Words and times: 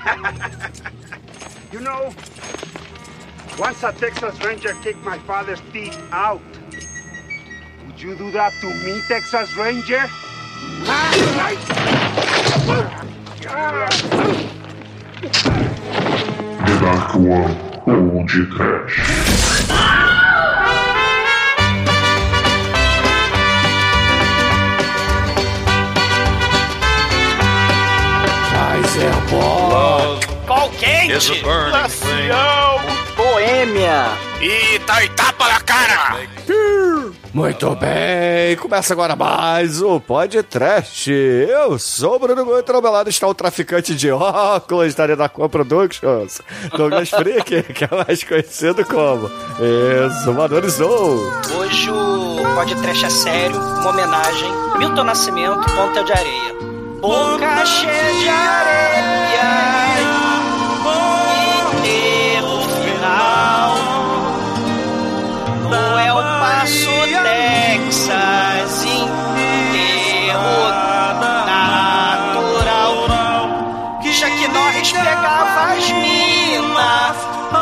you 1.72 1.80
know, 1.80 2.14
once 3.58 3.82
a 3.82 3.92
Texas 3.92 4.42
Ranger 4.42 4.74
kicked 4.82 5.04
my 5.04 5.18
father's 5.20 5.60
teeth 5.72 5.98
out. 6.10 6.40
Would 7.86 8.00
you 8.00 8.16
do 8.16 8.30
that 8.30 8.52
to 8.60 8.66
me, 8.66 9.02
Texas 9.08 9.54
Ranger? 9.56 10.02
The 16.64 16.78
Dark 16.80 17.14
One 17.14 17.70
ou 17.86 18.24
de 18.24 18.46
Trash. 18.46 19.00
Mas 28.80 28.96
é 28.96 29.10
bom. 29.30 29.89
Qual 30.60 30.68
quente? 30.72 31.32
Thing. 31.32 31.42
Boêmia. 33.16 34.08
E 34.42 34.78
tá 34.80 35.02
e 35.02 35.08
tapa 35.08 35.48
na 35.48 35.60
cara! 35.60 36.18
Muito 37.32 37.74
bem, 37.76 38.56
começa 38.58 38.92
agora 38.92 39.16
mais 39.16 39.80
o 39.80 39.98
podcast. 39.98 41.10
Eu 41.10 41.78
sou 41.78 42.16
o 42.16 42.18
Bruno 42.18 42.44
Guto, 42.44 42.72
ao 42.74 42.82
meu 42.82 42.92
lado 42.92 43.08
está 43.08 43.26
o 43.26 43.32
traficante 43.32 43.94
de 43.94 44.10
óculos 44.10 44.94
da 44.94 45.06
Renacom 45.06 45.48
Productions, 45.48 46.42
Douglas 46.76 47.08
Freak, 47.08 47.62
que 47.72 47.84
é 47.84 48.04
mais 48.06 48.22
conhecido 48.22 48.84
como 48.84 49.30
Exumador 49.58 50.68
Zou. 50.68 51.20
Hoje 51.56 51.90
o 51.90 52.54
podcast 52.54 53.06
é 53.06 53.10
sério, 53.10 53.56
uma 53.56 53.88
homenagem. 53.88 54.52
Milton 54.76 55.04
Nascimento, 55.04 55.74
Ponta 55.74 56.04
de 56.04 56.12
Areia. 56.12 56.54
Boca 57.00 57.64
cheia 57.64 58.12
de 58.20 58.28
areia. 58.28 59.29
Paso, 66.60 66.92
Texas. 67.22 68.84
Enterro 68.84 70.68
natural. 71.46 72.94
Que 74.02 74.12
já 74.12 74.28
que 74.28 74.46
nós 74.48 74.92
pegava 74.92 75.72
as 75.72 75.90
minas. 75.90 77.16
O 77.50 77.56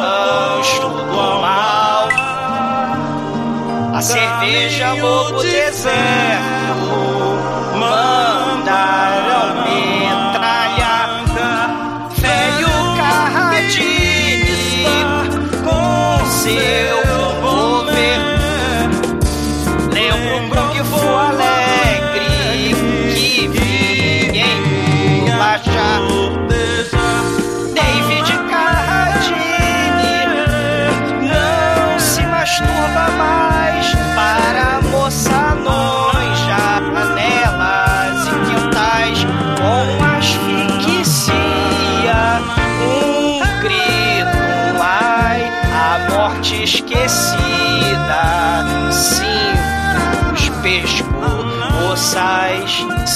rancho 0.00 0.88
do 0.88 1.40
mal. 1.42 2.08
A 3.94 4.00
cerveja 4.00 4.94
lobo 4.94 5.42
deserto 5.42 5.92
mandaram 7.78 9.21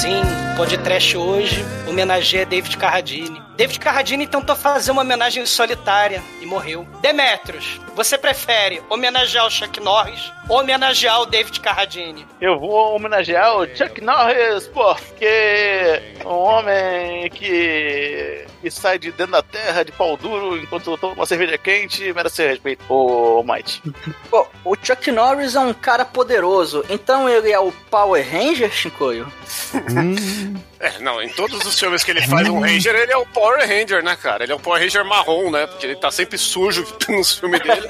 seen 0.06 0.36
trash 0.65 1.15
hoje 1.15 1.62
homenageia 1.87 2.47
David 2.47 2.78
Carradine. 2.78 3.43
David 3.56 3.78
Carradine 3.78 4.27
tentou 4.27 4.56
fazer 4.56 4.91
uma 4.91 5.03
homenagem 5.03 5.44
solitária 5.44 6.22
e 6.41 6.47
morreu. 6.47 6.87
Demetrios 7.03 7.78
você 7.97 8.19
prefere 8.19 8.83
homenagear 8.91 9.47
o 9.47 9.50
Chuck 9.50 9.81
Norris 9.81 10.31
ou 10.50 10.61
homenagear 10.61 11.22
o 11.22 11.25
David 11.25 11.59
Carradine? 11.61 12.27
Eu 12.39 12.61
vou 12.61 12.95
homenagear 12.95 13.56
o 13.56 13.66
Chuck 13.75 14.03
Norris 14.03 14.66
porque 14.69 16.03
um 16.22 16.28
homem 16.28 17.31
que, 17.31 18.45
que 18.61 18.71
sai 18.71 18.99
de 18.99 19.11
dentro 19.12 19.33
da 19.33 19.43
terra 19.43 19.83
de 19.83 19.93
pau 19.93 20.15
duro 20.15 20.59
enquanto 20.59 20.95
toma 20.99 21.15
uma 21.15 21.25
cerveja 21.25 21.56
quente 21.56 22.12
merece 22.12 22.47
respeito, 22.47 22.84
ô 22.93 23.43
Might. 23.43 23.83
Pô, 24.28 24.47
o 24.62 24.77
Chuck 24.77 25.11
Norris 25.11 25.55
é 25.55 25.61
um 25.61 25.72
cara 25.72 26.05
poderoso, 26.05 26.84
então 26.91 27.27
ele 27.27 27.50
é 27.50 27.59
o 27.59 27.72
Power 27.91 28.22
Ranger, 28.31 28.71
Shinkoio? 28.71 29.27
Mm-hmm. 30.47 30.76
É, 30.79 30.99
não, 30.99 31.23
em 31.23 31.29
todos 31.31 31.65
os 31.65 31.79
filmes 31.79 32.05
que 32.05 32.11
ele 32.11 32.23
faz 32.23 32.49
um 32.49 32.61
Ranger, 32.61 32.95
ele 32.95 33.13
é 33.13 33.17
o 33.17 33.27
Power 33.27 33.61
Ranger, 33.61 34.03
né, 34.03 34.17
cara? 34.17 34.45
Ele 34.45 34.53
é 34.53 34.55
o 34.55 34.61
Power 34.61 34.81
Ranger 34.81 35.05
marrom, 35.05 35.51
né? 35.51 35.67
Porque 35.67 35.87
ele 35.87 35.97
tá 35.97 36.11
sempre 36.11 36.37
sujo 36.37 36.87
nos 37.09 37.39
filmes 37.39 37.61
dele. 37.61 37.89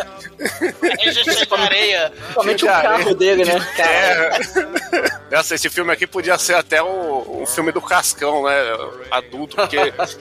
Ranger 0.83 1.25
cheio 1.25 1.47
de 1.47 1.55
areia 1.55 2.11
Principalmente 2.11 2.65
o 2.65 2.69
carro 2.69 3.15
dele, 3.15 3.45
né? 3.45 3.67
Cara, 3.77 4.39
É. 5.31 5.37
Nossa, 5.37 5.55
esse 5.55 5.69
filme 5.69 5.93
aqui 5.93 6.07
podia 6.07 6.39
ser 6.39 6.55
até 6.55 6.83
o, 6.83 7.43
o 7.43 7.47
filme 7.47 7.73
do 7.73 7.81
Cascão, 7.81 8.45
né? 8.45 8.55
Adulto, 9.11 9.57
porque 9.57 9.77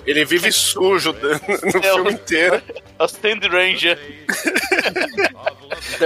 ele 0.06 0.26
vive 0.26 0.52
sujo 0.52 1.14
no 1.64 1.82
filme 1.82 2.12
inteiro. 2.14 2.62
É 2.98 3.04
o 3.04 3.06
Stand 3.06 3.40
Ranger. 3.50 4.00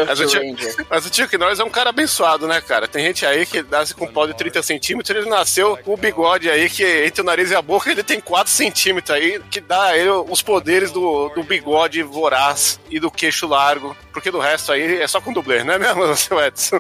Mas 0.08 0.20
o, 0.20 0.28
Ranger. 0.28 0.86
mas 0.90 1.06
o 1.06 1.14
Chuck 1.14 1.38
Norris 1.38 1.60
é 1.60 1.64
um 1.64 1.70
cara 1.70 1.90
abençoado, 1.90 2.48
né, 2.48 2.62
cara? 2.62 2.88
Tem 2.88 3.06
gente 3.06 3.26
aí 3.26 3.46
que 3.46 3.62
nasce 3.64 3.94
com 3.94 4.08
pau 4.08 4.28
de 4.28 4.34
30 4.34 4.62
centímetros, 4.64 5.16
ele 5.16 5.30
nasceu 5.30 5.78
com 5.78 5.94
o 5.94 5.98
bigode 5.98 6.49
aí, 6.50 6.70
que 6.70 6.84
entre 7.06 7.22
o 7.22 7.24
nariz 7.24 7.52
e 7.52 7.56
a 7.56 7.62
boca 7.62 7.92
ele 7.92 8.04
tem 8.04 8.20
4 8.20 8.52
centímetros 8.52 9.16
aí, 9.16 9.42
que 9.50 9.60
dá 9.60 9.86
a 9.86 9.98
ele 9.98 10.10
os 10.10 10.42
poderes 10.42 10.92
do, 10.92 11.30
do 11.30 11.44
bigode 11.44 12.02
voraz 12.04 12.80
e 12.90 13.00
do 13.00 13.12
queixo 13.12 13.48
largo, 13.48 13.96
porque 14.12 14.32
do 14.32 14.40
resto 14.40 14.72
aí 14.72 15.02
é 15.02 15.08
só 15.08 15.22
com 15.22 15.34
dublê, 15.34 15.64
não 15.64 15.74
é 15.74 15.80
mesmo, 15.80 16.14
seu 16.16 16.40
Edson? 16.40 16.80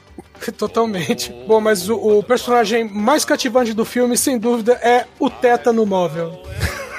Totalmente. 0.57 1.31
Bom, 1.47 1.59
mas 1.59 1.89
o, 1.89 2.19
o 2.19 2.23
personagem 2.23 2.89
mais 2.89 3.25
cativante 3.25 3.73
do 3.73 3.83
filme, 3.83 4.17
sem 4.17 4.37
dúvida, 4.37 4.73
é 4.81 5.05
o 5.19 5.29
tétano 5.29 5.85
móvel. 5.85 6.41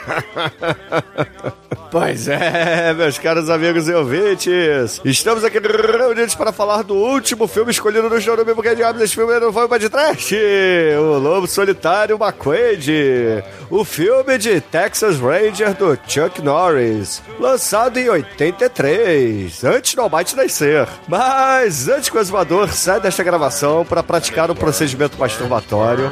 Pois 1.91 2.29
é, 2.29 2.95
meus 2.95 3.19
caros 3.19 3.51
amigos 3.51 3.89
e 3.89 3.93
ouvintes, 3.93 5.01
estamos 5.05 5.43
aqui 5.43 5.59
reunidos 5.59 6.37
para 6.37 6.53
falar 6.53 6.83
do 6.83 6.95
último 6.95 7.49
filme 7.49 7.73
escolhido 7.73 8.09
no 8.09 8.21
show 8.21 8.37
do 8.37 8.47
mesmo 8.47 8.63
que 8.63 8.75
diabos 8.77 9.03
esse 9.03 9.15
filme 9.15 9.41
não 9.41 9.53
foi 9.53 9.67
para 9.67 9.79
de 9.79 9.89
trash, 9.89 10.33
o 10.99 11.19
Lobo 11.19 11.49
Solitário 11.49 12.17
McQuaid, 12.17 13.43
o 13.69 13.85
filme 13.85 14.39
de 14.39 14.61
Texas 14.61 15.19
Ranger 15.19 15.75
do 15.75 15.99
Chuck 16.07 16.41
Norris, 16.41 17.23
lançado 17.41 17.99
em 17.99 18.09
83, 18.09 19.65
antes 19.65 19.95
do 19.95 20.03
Almighty 20.03 20.37
nascer. 20.37 20.87
Mas 21.09 21.89
antes 21.89 22.09
que 22.09 22.17
o 22.17 22.21
exumador 22.21 22.69
saia 22.69 23.01
desta 23.01 23.25
gravação 23.25 23.85
para 23.85 24.03
praticar 24.03 24.49
um 24.49 24.55
procedimento 24.55 25.19
masturbatório, 25.19 26.11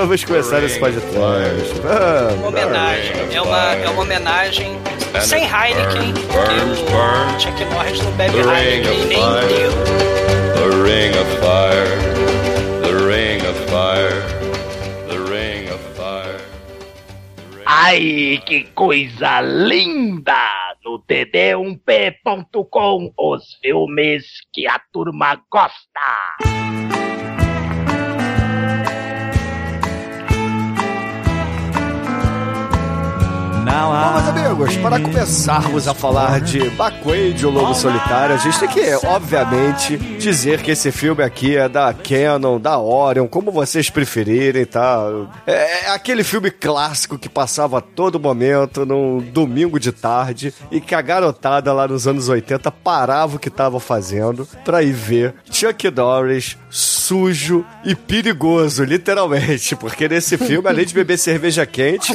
vamos 0.00 0.22
começar 0.22 0.62
esse 0.62 0.78
podcast. 0.78 1.74
Vamos. 1.82 2.34
uma 2.38 2.48
homenagem 2.48 3.34
é 3.34 3.40
uma, 3.40 3.72
é 3.74 3.88
uma 3.88 4.02
homenagem 4.02 4.78
sem 5.20 5.44
Heineken 5.44 6.14
porque 6.30 6.54
o 6.54 7.40
Chuck 7.40 7.64
Norris 7.72 8.00
não 8.02 8.12
bebe 8.12 8.38
Heineken 8.38 9.04
nem 9.06 9.18
inteiro 9.18 9.72
The 10.58 10.68
ring 10.82 11.14
of 11.16 11.26
fire, 11.40 11.96
the 12.82 13.06
ring 13.06 13.40
of 13.46 13.56
fire, 13.70 14.20
the 15.08 15.18
ring 15.30 15.68
of 15.70 15.80
fire. 15.96 16.40
Ai, 17.64 18.42
que 18.44 18.64
coisa 18.74 19.40
linda! 19.40 20.74
No 20.84 20.98
td1p.com, 20.98 23.12
os 23.16 23.54
filmes 23.62 24.26
que 24.52 24.66
a 24.66 24.80
turma 24.92 25.40
gosta. 25.50 26.36
Bom, 33.68 34.12
meus 34.14 34.28
amigos, 34.28 34.76
para 34.78 34.98
começarmos 34.98 35.86
a 35.86 35.92
falar 35.92 36.40
de 36.40 36.58
McQuaid, 36.58 37.44
o 37.44 37.50
Lobo 37.50 37.74
Solitário, 37.74 38.34
a 38.34 38.38
gente 38.38 38.58
tem 38.58 38.68
que, 38.68 39.06
obviamente, 39.06 39.98
dizer 40.18 40.62
que 40.62 40.70
esse 40.70 40.90
filme 40.90 41.22
aqui 41.22 41.54
é 41.54 41.68
da 41.68 41.92
Canon, 41.92 42.58
da 42.58 42.78
Orion, 42.78 43.28
como 43.28 43.52
vocês 43.52 43.90
preferirem, 43.90 44.64
tá? 44.64 45.02
É, 45.46 45.84
é 45.84 45.90
aquele 45.90 46.24
filme 46.24 46.50
clássico 46.50 47.18
que 47.18 47.28
passava 47.28 47.78
a 47.78 47.82
todo 47.82 48.18
momento, 48.18 48.86
num 48.86 49.18
domingo 49.18 49.78
de 49.78 49.92
tarde, 49.92 50.54
e 50.70 50.80
que 50.80 50.94
a 50.94 51.02
garotada 51.02 51.70
lá 51.72 51.86
nos 51.86 52.06
anos 52.06 52.30
80 52.30 52.70
parava 52.70 53.36
o 53.36 53.38
que 53.38 53.50
tava 53.50 53.78
fazendo 53.78 54.48
pra 54.64 54.82
ir 54.82 54.92
ver 54.92 55.34
Chuck 55.50 55.90
Norris 55.90 56.56
sujo 56.70 57.64
e 57.84 57.94
perigoso, 57.94 58.84
literalmente, 58.84 59.74
porque 59.76 60.08
nesse 60.08 60.36
filme, 60.38 60.68
além 60.68 60.86
de 60.86 60.94
beber 60.94 61.18
cerveja 61.18 61.66
quente, 61.66 62.12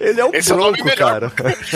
ele 0.00 0.20
é 0.20 0.24
um 0.24 0.30
Esse 0.32 0.52
é 0.92 0.96
cara. 0.96 1.32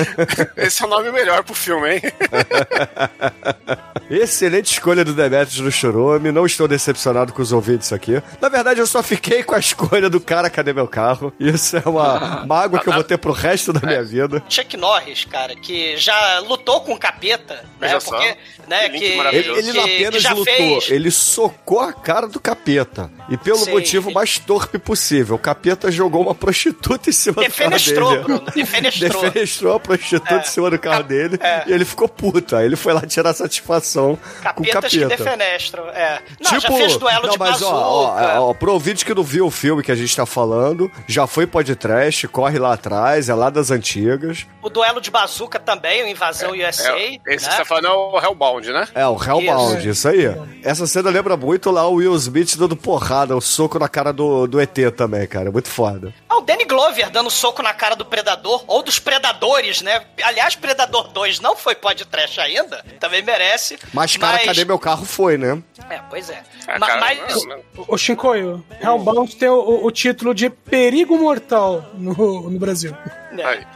Esse 0.56 0.82
é 0.82 0.86
o 0.86 0.88
nome 0.88 1.10
melhor 1.12 1.42
pro 1.44 1.54
filme, 1.54 1.94
hein? 1.94 2.02
Excelente 4.08 4.72
escolha 4.72 5.04
do 5.04 5.12
Demetrius 5.12 5.58
no 5.60 5.70
Churume. 5.72 6.30
Não 6.30 6.46
estou 6.46 6.68
decepcionado 6.68 7.32
com 7.32 7.42
os 7.42 7.52
ouvintes 7.52 7.92
aqui. 7.92 8.22
Na 8.40 8.48
verdade, 8.48 8.80
eu 8.80 8.86
só 8.86 9.02
fiquei 9.02 9.42
com 9.42 9.54
a 9.54 9.58
escolha 9.58 10.08
do 10.08 10.20
cara 10.20 10.48
Cadê 10.48 10.72
Meu 10.72 10.86
Carro? 10.86 11.32
Isso 11.40 11.76
é 11.76 11.82
uma 11.84 12.44
mágoa 12.46 12.80
que 12.80 12.88
eu 12.88 12.92
vou 12.92 13.02
ter 13.04 13.18
pro 13.18 13.32
resto 13.32 13.72
da 13.72 13.84
minha 13.86 14.02
vida. 14.04 14.42
Chuck 14.48 14.76
Norris, 14.76 15.24
cara, 15.24 15.56
que 15.56 15.96
já 15.96 16.38
lutou 16.40 16.80
com 16.82 16.92
o 16.92 16.98
capeta, 16.98 17.64
né? 17.80 17.98
Porque, 17.98 18.36
né, 18.68 18.88
Que 18.90 19.04
Ele, 19.04 19.48
ele 19.58 19.72
não 19.72 19.84
que 19.84 19.94
apenas 19.96 20.22
já 20.22 20.30
lutou, 20.32 20.44
fez. 20.44 20.90
ele 20.90 21.10
socou 21.10 21.80
a 21.80 21.92
cara 21.92 22.28
do 22.28 22.38
capeta. 22.38 23.10
E 23.28 23.36
pelo 23.36 23.58
Sim. 23.58 23.72
motivo 23.72 24.12
mais 24.12 24.38
torpe 24.38 24.78
possível. 24.78 25.34
O 25.36 25.38
capeta 25.38 25.90
jogou 25.90 26.22
uma 26.22 26.34
prostituta 26.34 27.10
em 27.10 27.12
cima 27.12 27.34
do 27.34 27.40
carro 27.40 27.48
Defenestrou, 27.48 28.10
dele. 28.10 28.22
Bruno. 28.22 28.44
Defenestrou. 28.54 28.95
Defenestrou 29.00 29.74
a 29.76 29.80
prostituta 29.80 30.34
É. 30.34 30.38
em 30.38 30.44
cima 30.44 30.70
do 30.70 30.78
carro 30.78 30.98
Cap- 30.98 31.08
dele 31.08 31.38
é. 31.40 31.64
e 31.66 31.72
ele 31.72 31.84
ficou 31.84 32.08
puto. 32.08 32.56
Aí 32.56 32.64
ele 32.66 32.76
foi 32.76 32.92
lá 32.92 33.02
tirar 33.02 33.32
satisfação 33.34 34.18
com 34.54 34.62
o 34.62 34.66
Capetas 34.66 34.90
que 34.90 35.00
capeta. 35.00 35.24
defenestram. 35.24 35.88
É. 35.88 36.20
Não, 36.40 36.60
já 36.60 36.68
fez 36.68 36.96
duelo 36.96 37.22
não, 37.26 37.30
de 37.32 37.38
mas, 37.38 37.50
bazuca. 37.52 37.70
ó, 37.70 38.40
ó, 38.40 38.50
ó, 38.50 38.54
pro 38.54 38.72
ouvinte 38.72 39.04
que 39.04 39.14
não 39.14 39.22
viu 39.22 39.46
o 39.46 39.50
filme 39.50 39.82
que 39.82 39.92
a 39.92 39.94
gente 39.94 40.14
tá 40.14 40.26
falando, 40.26 40.90
já 41.06 41.26
foi 41.26 41.46
podcast, 41.46 42.26
corre 42.28 42.58
lá 42.58 42.74
atrás, 42.74 43.28
é 43.28 43.34
lá 43.34 43.50
das 43.50 43.70
antigas. 43.70 44.46
O 44.62 44.68
duelo 44.68 45.00
de 45.00 45.10
bazuca 45.10 45.58
também, 45.58 46.02
o 46.02 46.08
Invasão 46.08 46.52
USA. 46.52 46.92
É, 46.96 47.14
esse 47.14 47.18
né? 47.18 47.36
que 47.36 47.40
você 47.42 47.48
tá 47.56 47.64
falando 47.64 47.86
é 47.88 47.90
o 47.92 48.18
Hellbound, 48.20 48.72
né? 48.72 48.88
É, 48.94 49.06
o 49.06 49.16
Hellbound, 49.22 49.88
isso, 49.88 50.08
aí. 50.08 50.26
Essa 50.62 50.86
cena 50.86 51.10
lembra 51.10 51.36
muito 51.36 51.70
lá 51.70 51.86
o 51.86 51.94
Will 51.94 52.14
Smith 52.16 52.56
dando 52.56 52.76
porrada, 52.76 53.36
o 53.36 53.40
soco 53.40 53.78
na 53.78 53.88
cara 53.88 54.12
do, 54.12 54.46
do 54.46 54.60
ET 54.60 54.76
também, 54.96 55.26
cara. 55.26 55.50
Muito 55.50 55.68
foda. 55.68 56.12
Ah, 56.28 56.38
o 56.38 56.40
Danny 56.40 56.64
Glover 56.64 57.10
dando 57.10 57.30
soco 57.30 57.62
na 57.62 57.72
cara 57.72 57.94
do 57.96 58.04
Predador, 58.04 58.64
ou 58.66 58.82
dos 58.86 58.98
Predadores, 58.98 59.82
né? 59.82 60.00
Aliás, 60.22 60.54
Predador 60.54 61.08
2 61.08 61.40
não 61.40 61.56
foi 61.56 61.74
podcast 61.74 62.40
ainda, 62.40 62.82
também 62.98 63.22
merece. 63.22 63.78
Mas, 63.92 64.16
cara, 64.16 64.38
cadê 64.38 64.64
meu 64.64 64.78
carro 64.78 65.04
foi, 65.04 65.36
né? 65.36 65.62
É, 65.90 66.00
pois 66.08 66.30
é. 66.30 66.42
Ah, 66.66 66.78
Ma- 66.78 66.86
cara, 66.86 67.00
mas, 67.00 67.44
não, 67.44 67.56
não. 67.56 67.84
O 67.88 67.98
Shinkoio, 67.98 68.64
Hellbound 68.80 69.36
tem 69.36 69.48
o, 69.48 69.84
o 69.84 69.90
título 69.90 70.34
de 70.34 70.48
Perigo 70.48 71.18
Mortal 71.18 71.84
no, 71.94 72.48
no 72.50 72.58
Brasil. 72.58 72.96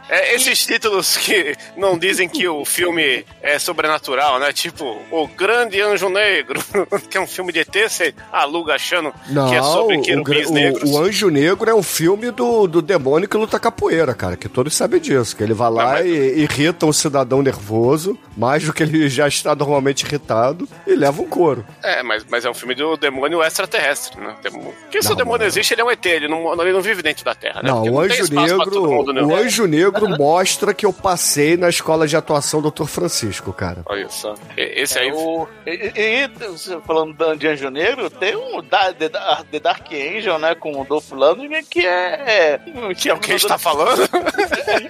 É, 0.09 0.33
esses 0.35 0.65
títulos 0.65 1.17
que 1.17 1.55
não 1.77 1.95
dizem 1.97 2.27
que 2.27 2.47
o 2.47 2.65
filme 2.65 3.23
é 3.43 3.59
sobrenatural, 3.59 4.39
né? 4.39 4.51
Tipo, 4.51 4.97
O 5.11 5.27
Grande 5.27 5.79
Anjo 5.79 6.09
Negro, 6.09 6.59
que 7.09 7.15
é 7.17 7.21
um 7.21 7.27
filme 7.27 7.51
de 7.53 7.59
ET, 7.59 7.75
você 7.87 8.13
aluga 8.31 8.73
achando 8.73 9.13
Não, 9.29 9.49
que 9.49 9.55
é 9.55 9.61
sobre 9.61 9.97
o, 9.97 10.01
querubins 10.01 10.49
o- 10.49 10.53
negros. 10.53 10.89
o 10.89 10.97
Anjo 10.99 11.29
Negro 11.29 11.69
é 11.69 11.75
um 11.75 11.83
filme 11.83 12.31
do, 12.31 12.65
do 12.65 12.81
demônio 12.81 13.29
que 13.29 13.37
luta 13.37 13.59
capoeira, 13.59 14.13
cara, 14.15 14.35
que 14.35 14.49
todos 14.49 14.73
sabem 14.75 14.99
disso, 15.01 15.35
que 15.35 15.43
ele 15.43 15.53
vai 15.53 15.69
lá 15.69 15.83
Não, 15.83 15.91
mas- 15.93 16.05
e 16.05 16.39
irrita 16.41 16.85
um 16.85 16.93
cidadão 16.93 17.41
nervoso, 17.41 18.17
mais 18.37 18.63
do 18.63 18.71
que 18.73 18.83
ele 18.83 19.09
já 19.09 19.27
está 19.27 19.55
normalmente 19.55 20.05
irritado, 20.05 20.67
e 20.87 20.95
leva 20.95 21.21
um 21.21 21.27
couro. 21.27 21.65
É, 21.83 22.01
mas, 22.03 22.25
mas 22.29 22.45
é 22.45 22.49
um 22.49 22.53
filme 22.53 22.75
do 22.75 22.95
demônio 22.95 23.43
extraterrestre, 23.43 24.19
né? 24.19 24.35
Demo- 24.41 24.73
Porque 24.81 25.01
se 25.01 25.07
Não, 25.09 25.13
o 25.15 25.17
demônio 25.17 25.45
mas- 25.45 25.53
existe, 25.55 25.73
ele 25.73 25.81
é 25.81 25.83
um 25.85 25.91
ET, 25.91 26.05
ele 26.05 26.27
não, 26.27 26.53
ele 26.61 26.71
não 26.71 26.81
vive 26.81 27.01
dentro 27.01 27.25
da 27.25 27.35
Terra, 27.35 27.61
né? 27.63 27.69
Não, 27.69 27.77
Porque 27.83 27.89
o 27.89 27.99
Anjo 27.99 28.27
todo 28.29 28.41
Negro, 28.41 28.83
mundo, 28.89 29.13
né? 29.13 29.21
o 29.23 29.35
Anjo 29.35 29.65
Negro 29.67 30.07
mostra 30.17 30.73
que 30.73 30.85
eu 30.85 30.93
passei 30.93 31.57
na 31.57 31.69
escola 31.69 32.07
de 32.07 32.15
atuação 32.15 32.61
do 32.61 32.69
Dr. 32.71 32.85
Francisco, 32.85 33.51
cara. 33.51 33.81
Olha 33.85 34.07
só. 34.09 34.35
Esse 34.55 34.97
É, 34.99 35.01
aí. 35.03 35.11
o, 35.11 35.47
e, 35.65 35.71
e- 35.71 36.25
e, 36.25 36.81
falando 36.85 37.35
de 37.37 37.47
Anjo 37.47 37.69
Negro, 37.69 38.09
tem 38.09 38.35
um 38.35 38.61
da, 38.61 38.93
The, 38.93 39.09
The 39.51 39.59
Dark 39.59 39.87
Angel, 39.91 40.37
né? 40.39 40.55
Com 40.55 40.79
o 40.79 40.85
Dolph 40.85 41.11
Lundgren, 41.11 41.63
que 41.63 41.85
é. 41.85 42.59
Que 42.97 43.09
é 43.09 43.13
o 43.13 43.19
que 43.19 43.31
a 43.31 43.37
gente 43.37 43.47
tá 43.47 43.57
falando? 43.57 44.01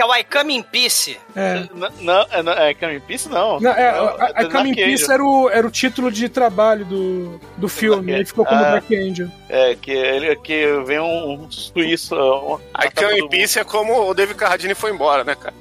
que 0.00 0.02
é 0.02 0.06
o 0.06 0.14
I 0.16 0.24
Come 0.24 0.56
in 0.56 0.62
Peace. 0.62 1.18
É. 1.36 1.56
N- 1.74 1.88
Não, 2.00 2.26
é, 2.30 2.42
não, 2.42 2.52
é 2.54 2.72
Coming 2.74 3.00
Peace, 3.00 3.28
não. 3.28 3.60
Não, 3.60 3.70
é, 3.70 3.92
Não, 3.92 4.06
a 4.08 4.32
The 4.32 4.44
Coming 4.46 4.72
Dark 4.74 4.88
Peace 4.88 5.12
era 5.12 5.22
o, 5.22 5.50
era 5.50 5.66
o 5.66 5.70
título 5.70 6.10
de 6.10 6.26
trabalho 6.28 6.84
do, 6.86 7.38
do 7.58 7.68
filme, 7.68 8.12
ele 8.12 8.24
ficou 8.24 8.46
como 8.46 8.58
Ah. 8.60 8.70
Dark 8.70 8.90
Angel. 8.90 9.28
É, 9.48 9.74
que, 9.74 9.90
ele, 9.90 10.36
que 10.36 10.64
vem 10.86 11.00
um 11.00 11.50
suíço. 11.50 12.14
Um, 12.14 12.56
A 12.72 12.88
Kami 12.88 13.28
Peace 13.28 13.58
é 13.58 13.64
como 13.64 14.08
o 14.08 14.14
David 14.14 14.36
Carradine 14.38 14.76
foi 14.76 14.92
embora, 14.92 15.24
né, 15.24 15.34
cara? 15.34 15.52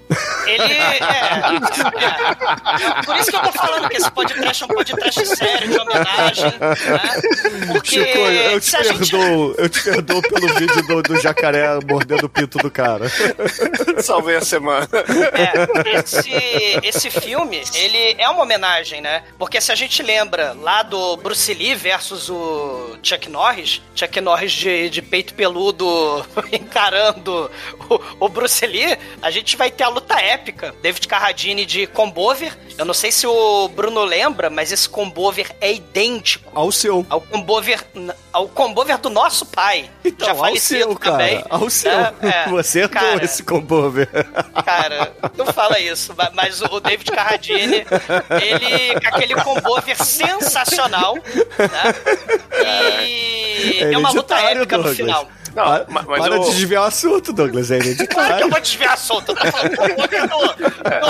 Ele 0.45 0.74
é, 0.74 1.00
é. 1.00 1.01
Por 3.03 3.15
isso 3.18 3.31
que 3.31 3.35
eu 3.35 3.42
tô 3.42 3.51
falando 3.51 3.89
que 3.89 3.97
esse 3.97 4.12
podcast 4.12 4.63
é 4.63 4.65
um 4.65 4.69
podcast 4.69 5.25
sério, 5.35 5.69
de 5.71 5.80
homenagem. 5.80 6.45
Né? 6.45 6.51
Porque 7.74 7.89
Chico, 7.89 8.18
eu 8.19 8.62
te 8.62 8.75
a 8.75 8.83
gente 8.83 9.09
perdoo, 9.12 9.56
eu 9.57 9.68
te 9.69 9.83
perdoo 9.83 10.21
pelo 10.21 10.47
vídeo 10.53 10.83
do, 10.88 11.01
do 11.01 11.18
jacaré 11.19 11.68
mordendo 11.88 12.25
o 12.25 12.30
pinto 12.30 12.59
do 12.59 12.69
cara. 12.69 13.06
Salvei 14.30 14.36
a 14.36 14.42
semana. 14.42 14.88
É, 15.34 16.00
esse, 16.00 16.80
esse 16.84 17.10
filme, 17.10 17.62
ele 17.74 18.16
é 18.18 18.30
uma 18.30 18.44
homenagem, 18.44 19.02
né? 19.02 19.24
Porque 19.38 19.60
se 19.60 19.72
a 19.72 19.76
gente 19.76 20.04
lembra 20.04 20.56
lá 20.60 20.84
do 20.84 21.18
Bruce 21.18 21.54
Lee 21.54 21.74
versus 21.76 22.30
o 22.30 22.98
Chuck 23.02 23.30
Norris, 23.30 23.81
Chuck 23.96 24.22
Norris 24.22 24.52
de, 24.52 24.90
de 24.90 25.02
peito 25.02 25.34
peludo 25.34 26.26
encarando 26.52 27.50
o, 27.90 28.26
o 28.26 28.30
Bruce 28.30 28.66
Lee, 28.66 28.98
a 29.22 29.31
gente 29.31 29.56
vai 29.58 29.72
ter 29.72 29.84
a 29.84 29.90
luta 29.90 30.20
épica. 30.20 30.76
David 30.81 31.08
Carradine 31.08 31.66
de 31.66 31.88
Combover. 31.88 32.56
Eu 32.78 32.86
não 32.86 32.94
sei 32.94 33.12
se 33.12 33.26
o 33.26 33.68
Bruno 33.70 34.04
lembra, 34.04 34.50
mas 34.50 34.72
esse 34.72 34.88
Combover 34.88 35.52
é 35.60 35.74
idêntico 35.74 36.52
Ao 36.54 36.72
seu. 36.72 37.06
ao 37.10 37.22
Combover, 37.22 37.86
ao 38.31 38.48
Combover 38.48 38.98
do 38.98 39.10
nosso 39.10 39.46
pai. 39.46 39.90
Então, 40.04 40.26
já 40.26 40.31
ao 40.34 40.40
falecido 40.40 40.84
seu, 40.84 40.96
cara. 40.96 41.18
também. 41.18 41.44
Ao 41.50 41.70
seu. 41.70 41.92
É, 41.92 42.14
é. 42.22 42.50
Você 42.50 42.88
Cara, 42.88 43.24
esse 43.24 43.44
combover. 43.44 44.10
Cara, 44.66 45.12
não 45.38 45.45
fala 45.48 45.80
isso, 45.80 46.13
ma- 46.18 46.31
mas 46.33 46.62
o 46.62 46.80
David 46.80 47.12
Carradine, 47.12 47.86
ele 48.42 49.00
com 49.00 49.07
aquele 49.07 49.36
combover 49.36 49.95
sensacional, 50.04 51.16
né? 51.16 51.94
E 53.06 53.80
é, 53.94 53.98
uma 53.98 54.12
luta 54.12 54.36
épica 54.36 54.77
no 54.77 54.83
final. 54.95 55.30
Não, 55.56 55.63
para 55.63 55.86
ma- 55.90 56.04
mas 56.07 56.22
para 56.28 56.40
o- 56.40 56.44
de 56.46 56.51
desviar 56.51 56.84
o 56.84 56.86
assunto, 56.86 57.34
Douglas. 57.34 57.72
É 57.72 57.80
Claro 58.07 58.38
que 58.38 58.44
eu 58.44 58.50
vou 58.50 58.60
desviar 58.62 58.94
a 58.94 58.98
solta, 58.98 59.31
eu 59.31 59.36
tô 59.36 59.46
falando 59.51 59.75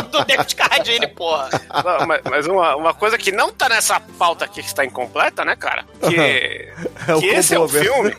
do 0.01 0.09
do, 0.19 0.25
David 0.25 0.55
Carradine, 0.55 1.07
porra. 1.07 1.49
Não, 1.83 2.07
mas 2.07 2.21
mas 2.29 2.47
uma, 2.47 2.75
uma 2.75 2.93
coisa 2.93 3.17
que 3.17 3.31
não 3.31 3.51
tá 3.51 3.67
nessa 3.69 3.99
pauta 3.99 4.45
aqui 4.45 4.61
que 4.61 4.67
está 4.67 4.85
incompleta, 4.85 5.43
né, 5.45 5.55
cara? 5.55 5.85
Que, 6.07 6.69
É 7.07 7.15
o 7.15 7.19
que 7.19 7.27
esse 7.27 7.53
é 7.55 7.59
o 7.59 7.67
filme. 7.67 8.15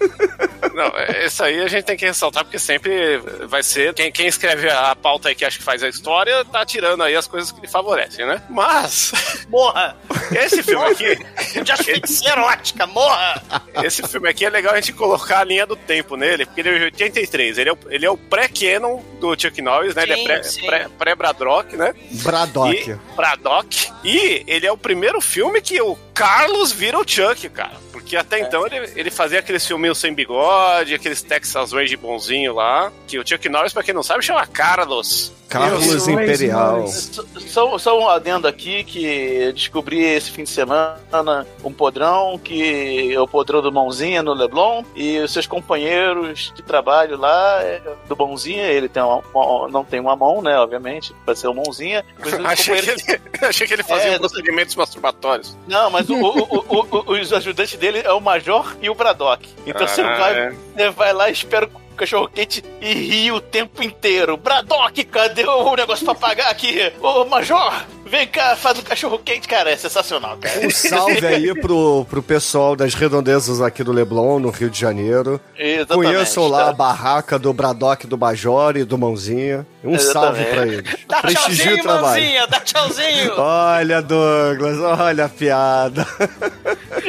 Não, 0.74 0.86
é- 0.96 1.24
esse 1.26 1.42
aí 1.42 1.60
a 1.62 1.68
gente 1.68 1.84
tem 1.84 1.96
que 1.96 2.04
ressaltar, 2.06 2.44
porque 2.44 2.58
sempre 2.58 3.18
vai 3.48 3.62
ser. 3.62 3.94
Quem, 3.94 4.10
quem 4.12 4.26
escreve 4.26 4.68
a 4.70 4.94
pauta 4.94 5.28
aí 5.28 5.34
que 5.34 5.44
acha 5.44 5.58
que 5.58 5.64
faz 5.64 5.82
a 5.82 5.88
história, 5.88 6.44
tá 6.44 6.64
tirando 6.64 7.02
aí 7.02 7.14
as 7.16 7.26
coisas 7.26 7.50
que 7.52 7.60
lhe 7.60 7.68
favorecem, 7.68 8.26
né? 8.26 8.42
Mas, 8.48 9.12
Morra! 9.48 9.96
esse 10.32 10.62
filme 10.62 10.84
aqui. 10.86 11.18
De 11.62 11.72
asfixia 11.72 12.30
erótica, 12.30 12.86
morra! 12.86 13.42
Esse 13.82 14.02
filme 14.06 14.28
aqui 14.28 14.44
é 14.44 14.50
legal 14.50 14.72
a 14.72 14.76
gente 14.76 14.92
colocar 14.92 15.40
a 15.40 15.44
linha 15.44 15.66
do 15.66 15.76
tempo 15.76 16.09
nele, 16.16 16.46
porque 16.46 16.60
ele 16.60 16.68
é 16.70 16.78
de 16.78 16.84
83. 16.84 17.58
Ele 17.58 17.70
é 17.70 17.72
o, 17.72 17.78
ele 17.88 18.06
é 18.06 18.10
o 18.10 18.16
pré-canon 18.16 19.00
do 19.20 19.38
Chuck 19.40 19.60
Norris, 19.62 19.94
né? 19.94 20.02
ele 20.04 20.14
Sim, 20.14 20.20
é 20.20 20.24
pré- 20.24 20.42
sim. 20.42 20.66
pré- 20.66 20.88
pré-Braddock, 20.98 21.76
né? 21.76 21.94
Braddock. 22.22 22.90
E, 22.90 23.14
Braddock. 23.16 23.92
E 24.04 24.44
ele 24.46 24.66
é 24.66 24.72
o 24.72 24.76
primeiro 24.76 25.20
filme 25.20 25.60
que 25.60 25.80
o 25.80 25.96
Carlos 26.20 26.72
vira 26.72 26.98
o 26.98 27.04
Chuck, 27.06 27.48
cara. 27.48 27.72
Porque 27.92 28.16
até 28.16 28.38
É. 28.38 28.42
então 28.42 28.66
ele, 28.66 28.90
ele 28.96 29.10
fazia 29.10 29.38
aqueles 29.40 29.66
filminhos 29.66 29.98
sem 29.98 30.12
bigode, 30.14 30.94
aqueles 30.94 31.22
Texas 31.22 31.72
Ranger 31.72 31.98
bonzinho 31.98 32.54
lá. 32.54 32.92
Que 33.06 33.18
o 33.18 33.26
Chuck 33.26 33.48
Norris, 33.48 33.72
pra 33.72 33.82
quem 33.82 33.94
não 33.94 34.02
sabe, 34.02 34.24
chama 34.24 34.46
Carlos. 34.46 35.32
Carlos 35.48 36.06
Imperial. 36.06 36.86
Só, 36.86 37.76
só 37.76 37.98
um 37.98 38.08
adendo 38.08 38.46
aqui 38.46 38.84
que 38.84 39.50
descobri 39.52 40.00
esse 40.04 40.30
fim 40.30 40.44
de 40.44 40.50
semana 40.50 41.44
um 41.64 41.72
podrão 41.72 42.38
que 42.38 43.12
é 43.12 43.20
o 43.20 43.26
podrão 43.26 43.60
do 43.60 43.72
Mãozinha 43.72 44.22
no 44.22 44.32
Leblon 44.32 44.84
e 44.94 45.18
os 45.18 45.32
seus 45.32 45.48
companheiros 45.48 46.52
de 46.54 46.62
trabalho 46.62 47.16
lá 47.18 47.58
é, 47.64 47.82
do 48.08 48.16
Mãozinha, 48.16 48.62
ele 48.66 48.88
tem 48.88 49.02
uma, 49.02 49.22
uma- 49.34 49.68
não 49.68 49.84
tem 49.84 49.98
uma 49.98 50.14
mão, 50.14 50.40
né, 50.40 50.56
obviamente, 50.56 51.12
pra 51.24 51.34
ser 51.34 51.48
o 51.48 51.54
Mãozinha. 51.54 52.04
Achei, 52.44 52.80
que 52.80 52.90
ele, 52.90 53.20
achei 53.42 53.66
que 53.66 53.72
ele 53.74 53.82
fazia 53.82 54.10
É, 54.12 54.18
procedimentos 54.18 54.76
masturbatórios. 54.76 55.56
Não, 55.66 55.90
mas 55.90 56.08
o- 56.14 56.64
o- 56.68 56.86
o- 57.08 57.12
os 57.20 57.32
ajudantes 57.32 57.76
dele 57.76 58.00
é 58.04 58.12
o 58.12 58.20
Major 58.20 58.76
e 58.80 58.88
o 58.90 58.94
Braddock. 58.94 59.48
Então 59.66 59.86
você 59.86 60.00
Ah, 60.02 60.16
vai, 60.16 60.38
é. 60.38 60.52
você 60.76 60.90
vai 60.90 61.12
lá 61.12 61.28
e 61.28 61.32
espera 61.32 61.66
o 61.66 61.94
cachorro 61.96 62.28
quente 62.28 62.64
e 62.80 62.92
ri 62.94 63.32
o 63.32 63.40
tempo 63.40 63.82
inteiro. 63.82 64.36
Braddock, 64.36 65.04
cadê 65.04 65.44
o 65.44 65.74
negócio 65.76 66.04
pra 66.04 66.14
pagar 66.14 66.50
aqui? 66.50 66.92
Ô, 67.00 67.24
Major, 67.24 67.72
vem 68.10 68.26
cá, 68.26 68.56
faz 68.56 68.78
um 68.78 68.82
cachorro 68.82 69.18
quente. 69.18 69.46
Cara, 69.46 69.70
é 69.70 69.76
sensacional, 69.76 70.36
cara. 70.36 70.66
Um 70.66 70.70
salve 70.70 71.24
aí 71.26 71.54
pro, 71.54 72.04
pro 72.10 72.22
pessoal 72.22 72.74
das 72.74 72.94
redondezas 72.94 73.60
aqui 73.60 73.84
do 73.84 73.92
Leblon, 73.92 74.40
no 74.40 74.50
Rio 74.50 74.68
de 74.68 74.78
Janeiro. 74.78 75.40
Exatamente, 75.56 76.12
Conheçam 76.12 76.48
lá 76.48 76.62
a 76.62 76.66
tá? 76.66 76.72
barraca 76.72 77.38
do 77.38 77.52
Braddock 77.52 78.06
do 78.06 78.18
Major 78.18 78.76
e 78.76 78.84
do 78.84 78.98
Mãozinha. 78.98 79.66
Um 79.82 79.98
salve 79.98 80.42
Exatamente. 80.42 80.50
pra 80.50 80.66
eles. 80.66 80.96
Dá 81.08 81.20
Prestigio 81.22 81.52
o 81.52 81.56
tchauzinho, 81.56 81.82
trabalho. 81.82 82.02
mãozinha, 82.02 82.46
dá 82.46 82.60
tchauzinho. 82.60 83.32
Olha, 83.38 84.02
Douglas, 84.02 84.78
olha 84.78 85.24
a 85.24 85.28
piada. 85.28 86.06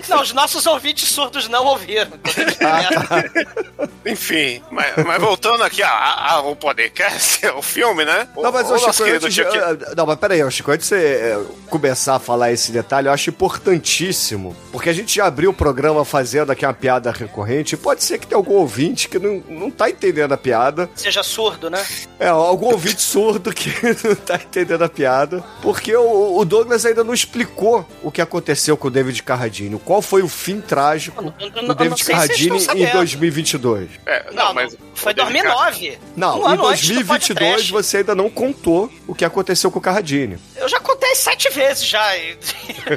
Não, 0.08 0.22
os 0.22 0.34
nossos 0.34 0.66
ouvintes 0.66 1.10
surdos 1.10 1.48
não 1.48 1.66
ouviram. 1.66 2.12
Enfim, 4.06 4.62
mas, 4.72 4.96
mas 5.06 5.22
voltando 5.22 5.64
aqui 5.64 5.82
ao 5.84 6.56
podcast, 6.56 7.46
o 7.56 7.62
filme, 7.62 8.06
né? 8.06 8.28
O, 8.36 8.42
Não, 8.42 8.52
mas, 8.52 8.70
o 8.70 8.74
nosso 8.74 9.04
Chico, 9.06 9.26
antes 9.26 9.40
ah, 9.40 9.96
Não, 9.96 10.06
mas 10.06 10.18
peraí, 10.18 10.44
ô, 10.44 10.50
Chico, 10.50 10.72
antes 10.72 10.91
você 10.92 10.96
é, 10.96 11.42
começar 11.70 12.16
a 12.16 12.20
falar 12.20 12.52
esse 12.52 12.72
detalhe, 12.72 13.08
eu 13.08 13.14
acho 13.14 13.30
importantíssimo, 13.30 14.56
porque 14.72 14.90
a 14.90 14.94
gente 14.94 15.16
já 15.16 15.26
abriu 15.26 15.52
o 15.52 15.54
programa 15.54 16.04
fazendo 16.04 16.52
aqui 16.52 16.66
uma 16.66 16.74
piada 16.74 17.12
recorrente, 17.12 17.78
pode 17.78 18.04
ser 18.04 18.18
que 18.20 18.28
tenha 18.28 18.38
algum 18.38 18.56
ouvinte 18.56 19.08
que 19.08 19.18
não, 19.18 19.42
não 19.50 19.72
tá 19.72 19.90
entendendo 19.90 20.34
a 20.34 20.38
piada, 20.38 20.90
Seja 20.96 21.24
surdo, 21.24 21.70
né? 21.70 21.84
é, 22.20 22.28
algum 22.28 22.68
ouvinte 22.68 23.02
surdo 23.02 23.54
que 23.54 23.70
não 24.06 24.16
tá 24.16 24.36
entendendo 24.36 24.84
a 24.84 24.90
piada, 24.90 25.44
porque 25.62 25.96
o, 25.96 26.38
o 26.38 26.46
Douglas 26.46 26.86
ainda 26.86 27.04
não 27.04 27.14
explicou 27.14 27.88
o 28.04 28.12
que 28.12 28.22
aconteceu 28.22 28.76
com 28.76 28.88
o 28.88 28.92
David 28.92 29.24
Carradine, 29.24 29.80
qual 29.84 30.02
foi 30.02 30.22
o 30.22 30.28
fim 30.28 30.60
trágico 30.60 31.24
Eu- 31.40 31.48
eu- 31.48 31.56
eu 31.62 31.68
do 31.68 31.76
David 31.76 32.04
Carradine 32.04 32.58
em 32.58 32.60
sabendo. 32.60 32.92
2022. 32.94 33.90
É, 34.06 34.26
não, 34.34 34.42
Não, 34.48 34.54
mas. 34.54 34.76
foi 34.96 35.14
o 35.14 35.16
David 35.16 35.42
2009. 35.44 36.00
Não, 36.18 36.42
um 36.42 36.50
em 36.50 36.54
ano 36.54 36.68
antes 36.68 36.88
do 36.88 36.94
2022 36.96 37.08
podcast. 37.52 37.72
você 37.72 37.98
ainda 37.98 38.14
não 38.16 38.30
contou 38.30 38.92
o 39.08 39.16
que 39.16 39.24
aconteceu 39.24 39.72
com 39.72 39.80
o 39.80 39.82
Carradine. 39.82 40.38
Eu 40.58 40.68
já 40.68 40.80
contei 40.82 41.16
sete 41.16 41.50
vezes 41.50 41.86
já. 41.86 42.18
e- 42.18 42.38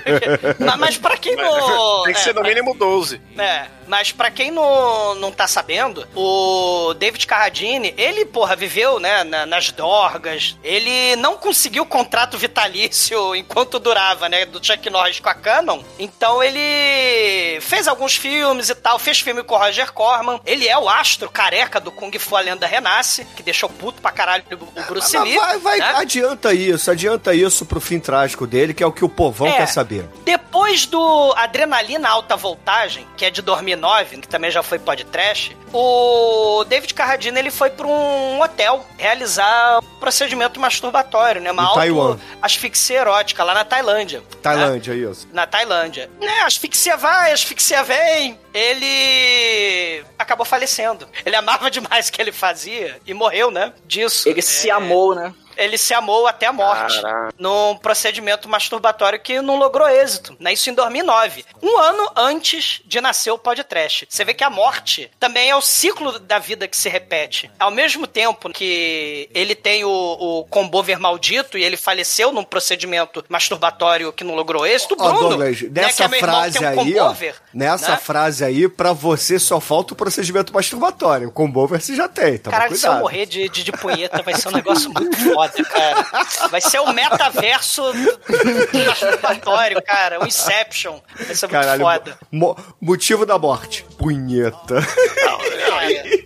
mas, 0.59 0.77
mas 0.79 0.97
pra 0.99 1.17
quem 1.17 1.37
não. 1.37 2.03
Tem 2.05 2.13
que 2.15 2.21
é, 2.21 2.23
ser 2.23 2.35
no 2.35 2.43
mínimo 2.43 2.75
12. 2.75 3.21
É, 3.39 3.67
mas 3.87 4.13
pra 4.13 4.31
quem 4.31 4.51
não, 4.51 5.15
não 5.17 5.31
tá 5.33 5.47
sabendo, 5.47 6.07
o 6.15 6.95
David 6.95 7.27
Carradine, 7.27 7.95
ele, 7.97 8.25
porra, 8.25 8.57
viveu, 8.57 8.99
né, 8.99 9.25
na- 9.25 9.47
nas 9.47 9.71
dorgas. 9.71 10.57
Ele 10.63 11.17
não 11.17 11.37
conseguiu 11.37 11.83
o 11.83 11.87
contrato 11.87 12.39
vitalício 12.39 13.35
enquanto 13.37 13.79
durava, 13.79 14.29
né, 14.29 14.47
do 14.47 14.65
Chuck 14.65 14.89
Norris 14.91 15.21
com 15.21 15.29
a 15.29 15.35
Canon. 15.35 15.83
Então 15.99 16.43
ele 16.43 17.61
fez 17.61 17.87
alguns 17.89 18.17
filmes 18.17 18.69
e 18.69 18.75
tal, 18.75 18.99
fez 18.99 19.21
filme 19.21 19.43
com 19.43 19.55
o 19.55 19.59
Roger 19.59 19.93
Corman. 19.93 20.41
Ele 20.47 20.67
é 20.69 20.79
o 20.79 20.89
astro 20.89 21.29
careca 21.31 21.81
do 21.81 21.91
Kung 21.93 22.11
Fu 22.19 22.37
A 22.37 22.41
Lenda 22.41 22.67
Renasce, 22.67 23.27
que 23.37 23.43
deixou 23.43 23.69
puto 23.69 24.01
pra 24.01 24.11
caralho 24.13 24.45
o 24.53 24.83
Bruce 24.85 25.17
Mas 25.17 25.29
Lee. 25.29 25.37
vai, 25.39 25.59
vai, 25.59 25.79
né? 25.79 25.93
adianta 25.97 26.53
isso, 26.55 26.91
adianta 26.91 27.35
isso 27.35 27.67
pro 27.75 27.81
fim 27.81 27.99
trágico 27.99 28.47
dele, 28.47 28.73
que 28.73 28.85
é 28.85 28.87
o 28.87 28.93
que 28.93 29.05
o 29.05 29.09
povão 29.09 29.49
É. 29.49 29.53
quer 29.57 29.67
saber. 29.67 30.09
Depois 30.25 30.87
do 30.87 31.35
Adrenalina 31.37 32.09
Alta 32.09 32.37
Voltagem, 32.37 33.05
que 33.17 33.25
é 33.25 33.31
de 33.31 33.43
2009, 33.43 34.19
que 34.19 34.29
também 34.29 34.49
já 34.49 34.63
foi 34.63 34.79
podcast, 34.79 35.57
o 35.73 36.65
David 36.69 36.95
Carradine 36.95 37.37
ele 37.37 37.51
foi 37.51 37.71
para 37.71 37.87
um 37.89 38.41
hotel 38.41 38.87
realizar 38.97 39.81
um 39.81 39.99
procedimento 39.99 40.61
masturbatório, 40.61 41.41
né? 41.41 41.51
Uma 41.51 41.65
auto 41.65 42.21
asfixia 42.41 43.01
erótica 43.01 43.43
lá 43.43 43.53
na 43.55 43.65
Tailândia. 43.65 44.23
Tailândia, 44.41 44.93
isso. 44.95 45.27
Na 45.33 45.45
Tailândia. 45.45 46.09
Né, 46.21 46.41
asfixia 46.43 46.97
vai, 46.97 47.33
asfixia 47.33 47.83
vem. 47.83 48.39
Ele 48.55 50.05
acabou 50.19 50.47
falecendo. 50.47 51.09
Ele 51.27 51.35
amava 51.35 51.69
demais 51.73 52.09
o 52.09 52.13
que 52.13 52.23
ele 52.23 52.31
fazia 52.33 53.01
e 53.05 53.13
morreu, 53.13 53.51
né? 53.51 53.73
Disso. 53.85 54.29
Ele 54.29 54.41
se 54.43 54.71
É, 54.71 54.73
amou, 54.73 55.15
né? 55.15 55.35
Ele 55.57 55.79
se 55.79 55.95
amou 55.95 56.27
até 56.27 56.47
a 56.47 56.53
morte 56.53 57.01
Caraca. 57.01 57.35
num 57.39 57.77
procedimento 57.77 58.49
masturbatório 58.49 59.21
que 59.21 59.41
não 59.41 59.57
logrou 59.57 59.89
êxito, 59.89 60.37
né? 60.39 60.53
Isso 60.53 60.71
em 60.71 60.75
2009. 60.75 61.45
Um 61.63 61.79
ano 61.79 62.11
antes 62.17 62.81
de 62.85 63.01
nascer 63.01 63.31
o 63.31 63.39
podcast. 63.39 64.07
Você 64.09 64.25
vê 64.25 64.35
que 64.35 64.45
a 64.45 64.51
morte 64.51 65.11
também 65.19 65.51
é 65.51 65.57
o 65.57 65.61
ciclo 65.61 66.19
da 66.19 66.39
vida 66.39 66.69
que 66.69 66.77
se 66.77 66.89
repete. 66.89 67.51
Ao 67.59 67.71
mesmo 67.71 68.07
tempo 68.07 68.51
que 68.51 69.29
ele 69.35 69.55
tem 69.55 69.85
o, 69.85 69.91
o 69.91 70.45
combover 70.45 70.99
maldito 70.99 71.59
e 71.59 71.65
ele 71.65 71.77
faleceu 71.77 72.33
num 72.33 72.45
procedimento 72.45 73.25
masturbatório 73.29 74.13
que 74.13 74.25
não 74.25 74.35
logrou 74.35 74.67
êxito, 74.67 74.97
Bruno, 74.97 75.19
Douglas, 75.19 75.63
né, 75.63 75.69
nessa 75.73 76.05
é 76.05 76.09
que 76.09 76.19
frase 76.19 76.59
um 76.59 76.69
aí, 76.69 76.99
ó. 76.99 77.15
Nessa 77.53 77.93
né? 77.93 77.97
frase 77.97 78.45
aí, 78.45 78.69
pra 78.69 78.93
você 78.93 79.39
só 79.39 79.61
falta 79.61 79.95
o 79.95 79.97
procedimento 79.97 80.53
masturbatório. 80.53 81.29
O 81.29 81.33
combover 81.33 81.81
você 81.81 81.95
já 81.95 82.09
tem, 82.09 82.39
toma 82.39 82.57
Caralho, 82.57 82.77
se 82.77 82.87
eu 82.87 82.95
morrer 82.95 83.27
de, 83.27 83.49
de, 83.49 83.65
de 83.65 83.73
punheta, 83.73 84.23
vai 84.23 84.35
ser 84.35 84.49
um 84.49 84.53
negócio 84.53 84.91
muito 84.93 85.17
foda, 85.17 85.44
cara. 85.53 86.07
Vai 86.51 86.61
ser 86.61 86.79
o 86.81 86.93
metaverso 86.93 87.83
do 87.93 88.85
masturbatório, 88.87 89.83
cara. 89.83 90.23
O 90.23 90.27
Inception. 90.27 91.01
Vai 91.17 91.35
ser 91.35 91.47
muito 91.47 91.61
Caralho, 91.61 91.81
foda. 91.83 92.19
mo- 92.31 92.57
motivo 92.81 93.25
da 93.27 93.39
morte. 93.39 93.85
Punheta. 93.99 94.77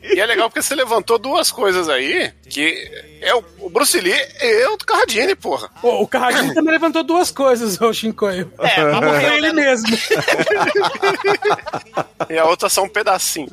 E 0.03 0.21
é 0.21 0.27
legal 0.27 0.49
porque 0.49 0.63
você 0.63 0.75
levantou 0.75 1.19
duas 1.19 1.51
coisas 1.51 1.89
aí, 1.89 2.33
que 2.49 2.91
é 3.21 3.35
o, 3.35 3.45
o 3.61 3.71
Bruce 3.71 3.99
Lee 4.01 4.15
e 4.41 4.67
o 4.69 4.79
Carradine, 4.79 5.35
porra. 5.35 5.69
Pô, 5.81 6.01
o 6.03 6.07
Carradine 6.09 6.55
também 6.55 6.73
levantou 6.73 7.03
duas 7.03 7.31
coisas, 7.31 7.81
o 7.81 7.93
Shinkoio. 7.93 8.53
É, 8.59 8.85
mas 8.85 9.01
morreu, 9.05 9.33
ele 9.35 9.53
né? 9.53 9.63
mesmo. 9.63 9.89
E 12.31 12.39
a 12.39 12.45
outra 12.45 12.69
só 12.69 12.83
um 12.83 12.89
pedacinho. 12.89 13.51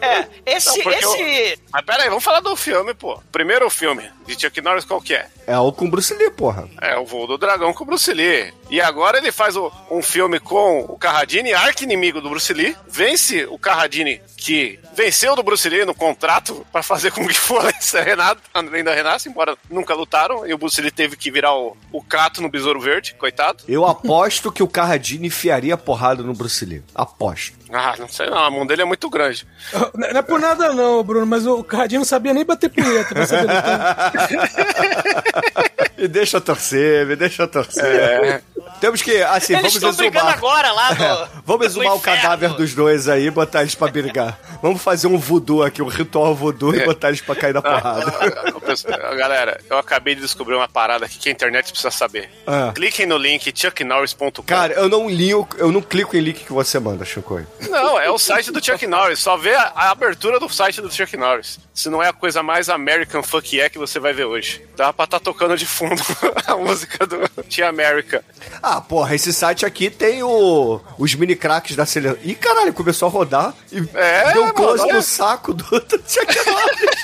É, 0.00 0.26
esse. 0.56 0.82
Não, 0.84 0.92
esse... 0.92 1.58
Mas 1.72 1.84
pera 1.84 2.02
aí, 2.02 2.08
vamos 2.08 2.24
falar 2.24 2.40
do 2.40 2.54
filme, 2.56 2.94
pô. 2.94 3.20
Primeiro 3.32 3.68
filme 3.70 3.99
de 4.26 4.40
Chuck 4.40 4.60
Norris, 4.60 4.84
qual 4.84 5.00
que 5.00 5.14
é? 5.14 5.26
É 5.46 5.58
o 5.58 5.72
com 5.72 5.88
Bruce 5.90 6.14
Lee, 6.14 6.30
porra. 6.30 6.68
É 6.80 6.96
o 6.96 7.04
Voo 7.04 7.26
do 7.26 7.38
Dragão 7.38 7.72
com 7.72 7.84
Bruce 7.84 8.12
Lee. 8.12 8.52
E 8.70 8.80
agora 8.80 9.18
ele 9.18 9.32
faz 9.32 9.56
o- 9.56 9.70
um 9.90 10.00
filme 10.00 10.38
com 10.38 10.80
o 10.88 10.96
Carradine, 10.96 11.52
arqui-inimigo 11.52 12.20
do 12.20 12.30
Bruce 12.30 12.52
Lee. 12.52 12.76
Vence 12.88 13.44
o 13.46 13.58
Carradine, 13.58 14.22
que 14.36 14.78
venceu 14.94 15.34
do 15.34 15.42
Bruce 15.42 15.68
Lee 15.68 15.84
no 15.84 15.94
contrato 15.94 16.64
pra 16.72 16.82
fazer 16.82 17.10
com 17.10 17.26
que 17.26 17.34
fosse 17.34 18.00
Renato, 18.00 18.40
ainda 18.54 18.94
renasce, 18.94 19.28
embora 19.28 19.56
nunca 19.68 19.94
lutaram. 19.94 20.46
E 20.46 20.54
o 20.54 20.58
Bruce 20.58 20.80
Lee 20.80 20.90
teve 20.92 21.16
que 21.16 21.30
virar 21.30 21.52
o, 21.54 21.76
o 21.92 22.02
Cato 22.02 22.40
no 22.40 22.48
Besouro 22.48 22.80
Verde, 22.80 23.14
coitado. 23.18 23.64
Eu 23.66 23.84
aposto 23.84 24.52
que 24.52 24.62
o 24.62 24.68
Carradine 24.68 25.26
enfiaria 25.26 25.76
porrada 25.76 26.22
no 26.22 26.32
Bruce 26.32 26.64
Lee. 26.64 26.82
Aposto. 26.94 27.58
Ah, 27.72 27.94
não 27.98 28.08
sei 28.08 28.28
não, 28.30 28.38
a 28.38 28.50
mão 28.50 28.64
dele 28.66 28.82
é 28.82 28.84
muito 28.84 29.08
grande. 29.10 29.46
Não 29.72 29.90
não 30.12 30.20
é 30.20 30.22
por 30.22 30.38
nada 30.40 30.72
não, 30.72 31.02
Bruno, 31.02 31.26
mas 31.26 31.44
o 31.46 31.62
Carradine 31.64 31.98
não 31.98 32.04
sabia 32.04 32.32
nem 32.34 32.44
bater 32.44 32.68
punheta 32.70 33.14
pra 33.14 33.26
saber. 33.26 33.50
Me 35.96 36.08
deixa 36.08 36.40
torcer, 36.40 37.06
me 37.06 37.16
deixa 37.16 37.46
torcer. 37.46 38.42
Temos 38.80 39.02
que, 39.02 39.22
assim, 39.22 39.54
Eles 39.54 39.74
estão 39.74 39.92
vamos 39.92 39.96
brigando 39.96 40.30
exumar. 40.30 40.38
agora 40.38 40.72
lá 40.72 40.94
no. 40.94 41.42
Vamos 41.44 41.66
exumar 41.66 41.94
o 41.94 42.00
cadáver 42.00 42.50
dos 42.54 42.74
dois 42.74 43.08
aí 43.08 43.26
e 43.26 43.30
botar 43.30 43.62
eles 43.62 43.74
pra 43.74 43.88
brigar. 43.88 44.38
Vamos 44.62 44.82
fazer 44.82 45.06
um 45.06 45.18
voodoo 45.18 45.62
aqui, 45.62 45.82
um 45.82 45.88
ritual 45.88 46.34
voodoo 46.34 46.74
e 46.74 46.84
botar 46.84 47.08
eles 47.08 47.20
pra 47.20 47.34
cair 47.34 47.52
na 47.54 47.60
porrada. 47.62 48.12
Ah, 48.46 48.60
pessoal, 48.60 48.98
Galera, 49.16 49.60
eu 49.68 49.76
acabei 49.76 50.14
de 50.14 50.20
descobrir 50.22 50.54
uma 50.54 50.68
parada 50.68 51.04
aqui 51.04 51.18
que 51.18 51.28
a 51.28 51.32
internet 51.32 51.70
precisa 51.70 51.90
saber. 51.90 52.30
Ah. 52.46 52.72
Cliquem 52.74 53.06
no 53.06 53.16
link 53.16 53.52
chucknorris.com. 53.54 54.42
Cara, 54.44 54.72
eu 54.74 54.88
não 54.88 55.08
linho, 55.08 55.46
eu 55.58 55.70
não 55.72 55.82
clico 55.82 56.16
em 56.16 56.20
link 56.20 56.44
que 56.44 56.52
você 56.52 56.78
manda, 56.78 57.04
Chico. 57.04 57.40
Não, 57.68 57.98
é 58.00 58.10
o 58.10 58.18
site 58.18 58.50
do 58.50 58.64
Chuck 58.64 58.86
Norris. 58.86 59.18
Só 59.20 59.36
vê 59.36 59.54
a, 59.54 59.72
a 59.74 59.90
abertura 59.90 60.38
do 60.40 60.48
site 60.48 60.80
do 60.80 60.90
Chuck 60.92 61.16
Norris. 61.16 61.58
Se 61.74 61.88
não 61.88 62.02
é 62.02 62.08
a 62.08 62.12
coisa 62.12 62.42
mais 62.42 62.68
American 62.68 63.22
fuck 63.22 63.54
yeah 63.56 63.70
que 63.70 63.78
você 63.78 63.98
vai 63.98 64.12
ver 64.12 64.24
hoje. 64.24 64.62
Dá 64.76 64.92
pra 64.92 65.04
estar 65.04 65.20
tocando 65.20 65.56
de 65.56 65.66
fundo 65.70 66.02
a 66.46 66.56
música 66.56 67.06
do 67.06 67.18
Tia 67.48 67.68
America. 67.68 68.24
Ah, 68.62 68.80
porra, 68.80 69.14
esse 69.14 69.32
site 69.32 69.64
aqui 69.64 69.88
tem 69.90 70.22
o, 70.22 70.80
os 70.98 71.14
mini 71.14 71.34
craques 71.36 71.76
da 71.76 71.86
seleção. 71.86 72.18
Ih, 72.22 72.34
caralho, 72.34 72.72
começou 72.72 73.08
a 73.08 73.10
rodar 73.10 73.54
e 73.72 73.78
É, 73.94 74.32
deu 74.32 74.44
um 74.44 74.52
close 74.52 74.82
mano, 74.82 74.94
no 74.94 75.02
saco 75.02 75.54
do, 75.54 75.64
Norris. 75.70 77.02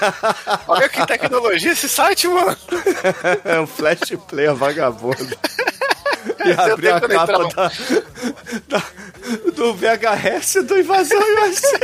Olha 0.66 0.88
que 0.88 1.06
tecnologia 1.06 1.72
esse 1.72 1.88
site, 1.88 2.26
mano. 2.28 2.56
É 3.44 3.60
um 3.60 3.66
flash 3.66 4.00
player 4.28 4.54
vagabundo. 4.54 5.36
E 6.44 6.54
Seu 6.54 6.74
abrir 6.74 6.92
a 6.92 7.00
capa 7.00 7.48
da, 7.48 7.70
da- 8.68 8.82
do 9.54 9.74
VHS 9.74 10.64
do 10.64 10.78
Invasão 10.78 11.18
USA. 11.18 11.78